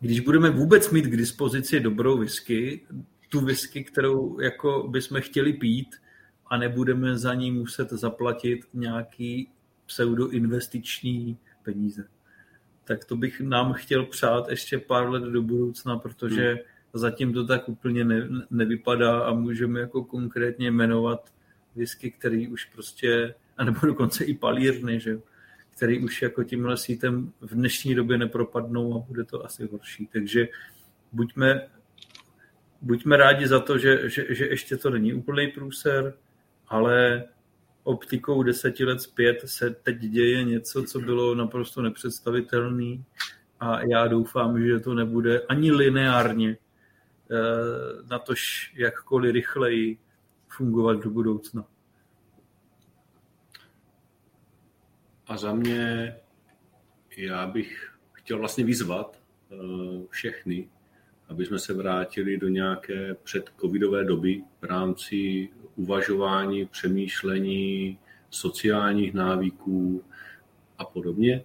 [0.00, 2.86] když budeme vůbec mít k dispozici dobrou whisky,
[3.28, 5.96] tu whisky, kterou jako bychom chtěli pít
[6.46, 9.50] a nebudeme za ní muset zaplatit nějaký
[9.86, 12.08] pseudoinvestiční peníze.
[12.84, 16.58] Tak to bych nám chtěl přát ještě pár let do budoucna, protože hmm.
[16.92, 21.32] zatím to tak úplně ne, nevypadá a můžeme jako konkrétně jmenovat
[21.76, 25.18] whisky, který už prostě anebo dokonce i palírny, že
[25.76, 30.08] který už jako tímhle sítem v dnešní době nepropadnou a bude to asi horší.
[30.12, 30.48] Takže
[31.12, 31.68] buďme,
[32.82, 36.14] buďme rádi za to, že, že, že ještě to není úplný průser,
[36.68, 37.24] ale
[37.84, 43.04] optikou deseti let zpět se teď děje něco, co bylo naprosto nepředstavitelné
[43.60, 46.56] a já doufám, že to nebude ani lineárně
[47.30, 47.36] eh,
[48.10, 49.98] na tož jakkoliv rychleji
[50.48, 51.64] fungovat do budoucna.
[55.26, 56.14] A za mě
[57.16, 59.20] já bych chtěl vlastně vyzvat
[59.52, 59.56] eh,
[60.10, 60.68] všechny,
[61.28, 67.98] aby jsme se vrátili do nějaké předcovidové doby v rámci uvažování, přemýšlení,
[68.30, 70.04] sociálních návyků
[70.78, 71.44] a podobně.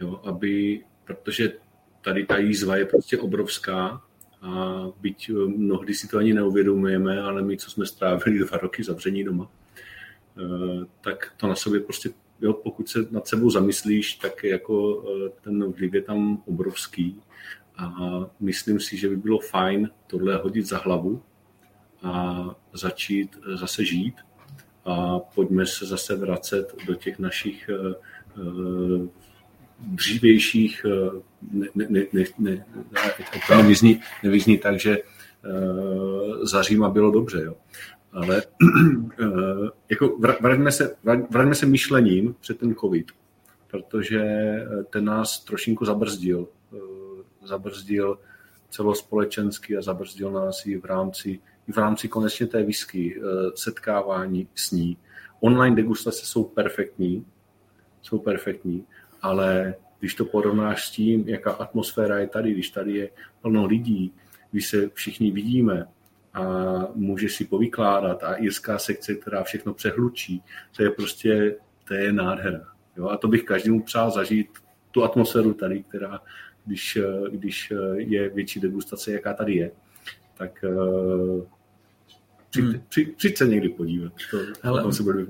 [0.00, 1.52] Jo, aby, protože
[2.00, 4.02] tady ta jízva je prostě obrovská
[4.42, 9.24] a byť mnohdy si to ani neuvědomujeme, ale my, co jsme strávili dva roky zavření
[9.24, 9.50] doma,
[10.38, 12.10] eh, tak to na sobě prostě
[12.44, 17.20] jo, pokud se nad sebou zamyslíš, tak jako eh, ten vliv je tam obrovský
[17.76, 17.90] a
[18.40, 21.22] myslím si, že by bylo fajn tohle hodit za hlavu
[22.02, 24.14] a začít eh, zase žít
[24.84, 27.94] a pojďme se zase vracet do těch našich eh,
[29.78, 30.86] dřívějších,
[31.52, 32.66] ne, ne, ne, ne, ne,
[33.56, 34.98] nevyzní, nevyzní tak, že
[36.42, 37.42] za Řím a bylo dobře.
[37.44, 37.56] Jo.
[38.14, 38.42] Ale
[39.90, 40.96] jako vraťme se,
[41.30, 43.12] vraťme se myšlením před ten covid,
[43.70, 44.22] protože
[44.90, 46.48] ten nás trošinku zabrzdil.
[47.44, 48.18] Zabrzdil
[48.70, 53.20] celospolečensky a zabrzdil nás i v rámci, i v rámci konečně té whisky,
[53.54, 54.96] setkávání s ní.
[55.40, 57.26] Online degustace jsou perfektní,
[58.02, 58.84] jsou perfektní,
[59.22, 63.10] ale když to porovnáš s tím, jaká atmosféra je tady, když tady je
[63.42, 64.12] plno lidí,
[64.50, 65.86] když se všichni vidíme
[66.34, 66.42] a
[66.94, 70.42] můžeš si povykládat a irská sekce, která všechno přehlučí,
[70.76, 71.56] to je prostě,
[71.88, 72.60] to je nádhera.
[72.96, 73.08] Jo?
[73.08, 74.48] A to bych každému přál zažít
[74.90, 76.20] tu atmosféru tady, která,
[76.66, 76.98] když,
[77.30, 79.70] když je větší degustace, jaká tady je,
[80.38, 80.64] tak
[82.50, 82.82] přijď, hmm.
[82.88, 84.12] přijď, přijď se někdy podívat.
[84.30, 85.26] To, Hele, se bude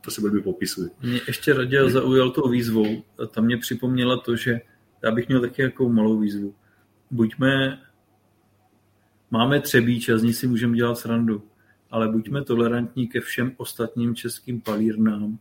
[0.00, 0.90] to se blbě popisuje.
[1.02, 3.02] Mě ještě Raděl zaujal tou výzvou.
[3.22, 4.60] A tam mě připomněla to, že
[5.02, 6.54] já bych měl taky jako malou výzvu.
[7.10, 7.78] Buďme,
[9.30, 11.42] máme třebíč a z ní si můžeme dělat srandu,
[11.90, 15.38] ale buďme tolerantní ke všem ostatním českým palírnám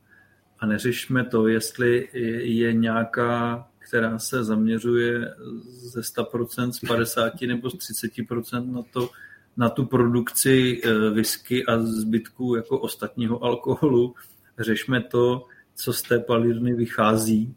[0.60, 2.10] a neřešme to, jestli
[2.44, 5.36] je nějaká, která se zaměřuje
[5.68, 9.10] ze 100%, z 50 nebo z 30% na to,
[9.58, 14.16] na tu produkci eh, whisky a zbytku jako ostatního alkoholu,
[14.60, 17.56] řešme to, co z té palírny vychází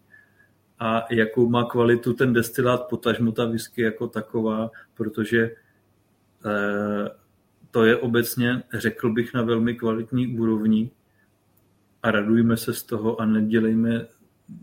[0.79, 5.51] a jakou má kvalitu ten destilát, potažmo ta whisky jako taková, protože
[7.71, 10.91] to je obecně, řekl bych, na velmi kvalitní úrovni
[12.03, 14.07] a radujme se z toho a nedělejme,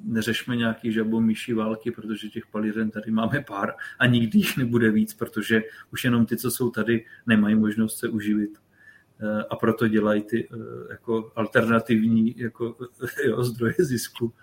[0.03, 5.13] neřešme nějaký žabomíší války, protože těch palíren tady máme pár a nikdy jich nebude víc,
[5.13, 8.57] protože už jenom ty, co jsou tady, nemají možnost se uživit.
[9.19, 10.57] Eh, a proto dělají ty eh,
[10.91, 12.75] jako alternativní jako,
[13.25, 14.33] jo, zdroje zisku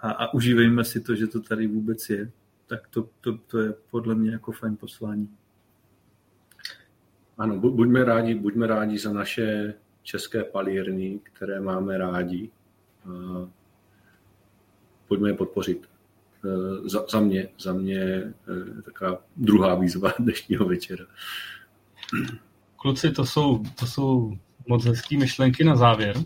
[0.00, 2.30] a, a užívejme si to, že to tady vůbec je.
[2.66, 5.28] Tak to, to, to je podle mě jako fajn poslání.
[7.42, 12.50] Ano, buďme rádi, buďme rádi za naše české palírny, které máme rádi.
[15.08, 15.88] Pojďme je podpořit.
[16.44, 18.32] Eh, za, za mě, za mě
[18.84, 21.04] taková druhá výzva dnešního večera.
[22.76, 24.32] Kluci, to jsou, to jsou
[24.66, 26.16] moc hezké myšlenky na závěr.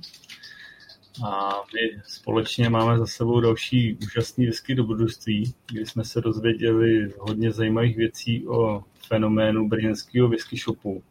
[1.24, 7.52] A my společně máme za sebou další úžasný whisky dobrodružství, kdy jsme se dozvěděli hodně
[7.52, 11.02] zajímavých věcí o fenoménu brněnského whisky shopu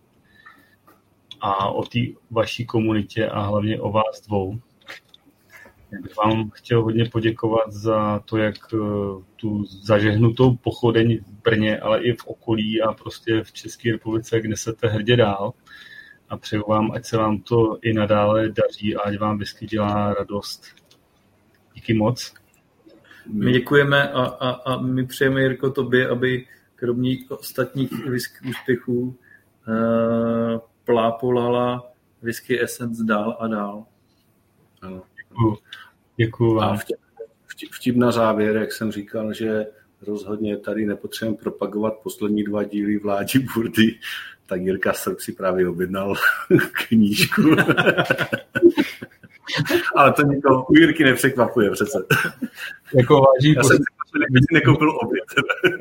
[1.42, 2.00] a o té
[2.32, 4.59] vaší komunitě a hlavně o vás dvou.
[5.92, 8.77] Já bych vám chtěl hodně poděkovat za to, jak eh,
[9.35, 14.58] tu zažehnutou pochodeň v Brně, ale i v okolí a prostě v České republice, kde
[14.58, 15.53] se te hrdě dál.
[16.29, 20.13] A přeju vám, ať se vám to i nadále daří a ať vám whisky dělá
[20.13, 20.65] radost.
[21.73, 22.33] Díky moc.
[23.27, 29.15] My děkujeme a, a, a my přejeme, Jirko, tobě, aby kromě ostatních whisky úspěchů uh,
[30.83, 33.85] plápolala whisky Essence dál a dál.
[34.81, 35.03] Ano.
[35.17, 35.57] Děkuju.
[36.17, 36.73] Děkuju vám.
[36.73, 36.77] A
[37.47, 39.65] vtip, vtip na závěr, jak jsem říkal, že
[40.01, 43.99] rozhodně tady nepotřebujeme propagovat poslední dva díly vládi Burdy,
[44.45, 46.15] tak Jirka Srb si právě objednal
[46.88, 47.41] knížku.
[49.95, 52.06] Ale to nikoho, u Jirky nepřekvapuje přece.
[52.93, 55.25] Jako váží Já jsem si nekoupil oběd.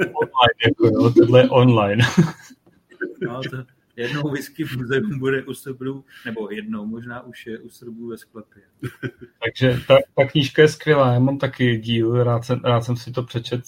[0.02, 2.04] online, jako jo, tohle je online.
[3.20, 3.56] No, to,
[3.96, 8.18] jednou whisky v muzeu bude u Srbů, nebo jednou, možná už je u Srbů ve
[8.18, 8.62] sklepě.
[9.44, 13.12] Takže ta, ta knížka je skvělá, já mám taky díl, rád jsem, rád jsem si
[13.12, 13.60] to přečet,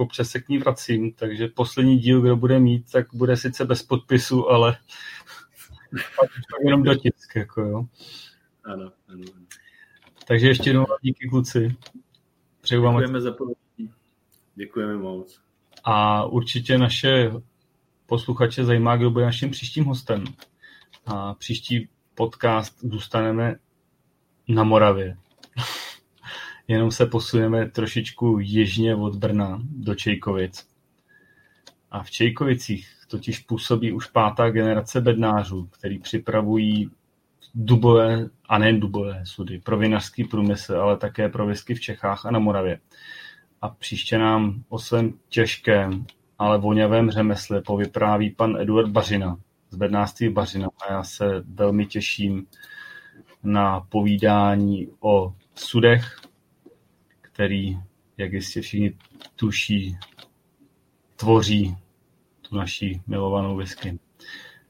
[0.00, 3.82] občas se k ní vracím, takže poslední díl, kdo bude mít, tak bude sice bez
[3.82, 4.78] podpisu, ale
[6.64, 7.86] jenom dotisk, jako jo.
[8.64, 9.24] Ano, ano.
[10.28, 11.76] Takže ještě jednou díky kluci.
[12.60, 13.34] Přeju vám Děkujeme za
[14.54, 15.40] Děkujeme moc.
[15.84, 17.30] A určitě naše
[18.06, 20.24] posluchače zajímá, kdo bude naším příštím hostem.
[21.06, 23.56] A příští podcast zůstaneme
[24.48, 25.16] na Moravě.
[26.68, 30.68] Jenom se posuneme trošičku jižně od Brna do Čejkovic.
[31.90, 36.90] A v Čejkovicích totiž působí už pátá generace bednářů, který připravují
[37.54, 42.30] dubové, a nejen dubové sudy, pro vinařský průmysl, ale také pro whisky v Čechách a
[42.30, 42.80] na Moravě.
[43.62, 46.06] A příště nám o svém těžkém
[46.38, 49.36] ale voňavém řemesle povypráví pan Eduard Bařina
[49.70, 52.46] z bednářství Bařina a já se velmi těším
[53.42, 56.20] na povídání o sudech,
[57.36, 57.78] který,
[58.16, 58.92] jak jistě všichni
[59.36, 59.98] tuší,
[61.16, 61.76] tvoří
[62.42, 63.98] tu naší milovanou whisky.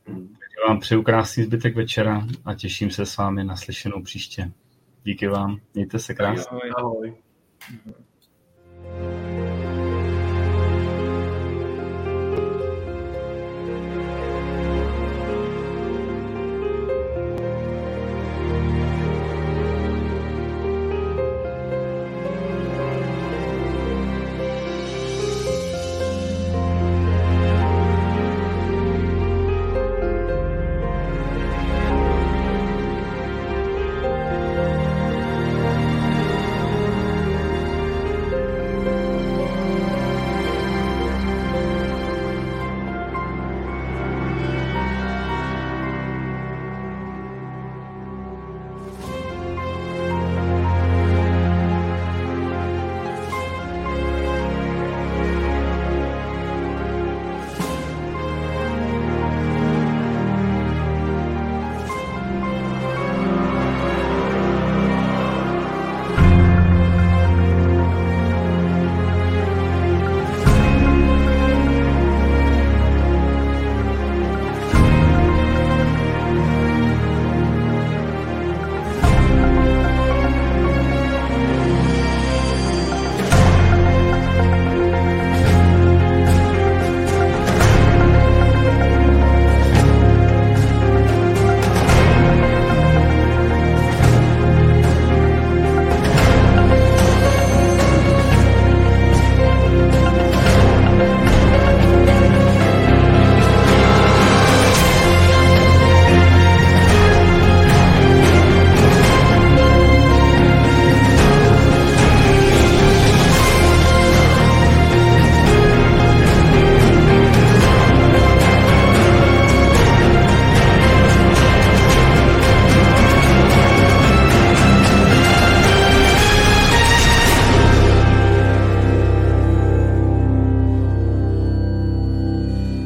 [0.05, 4.53] Takže vám přeju krásný zbytek večera a těším se s vámi na slyšenou příště.
[5.05, 6.47] Díky vám, mějte se krásně.
[6.51, 6.73] Ahoj.
[6.77, 7.15] ahoj.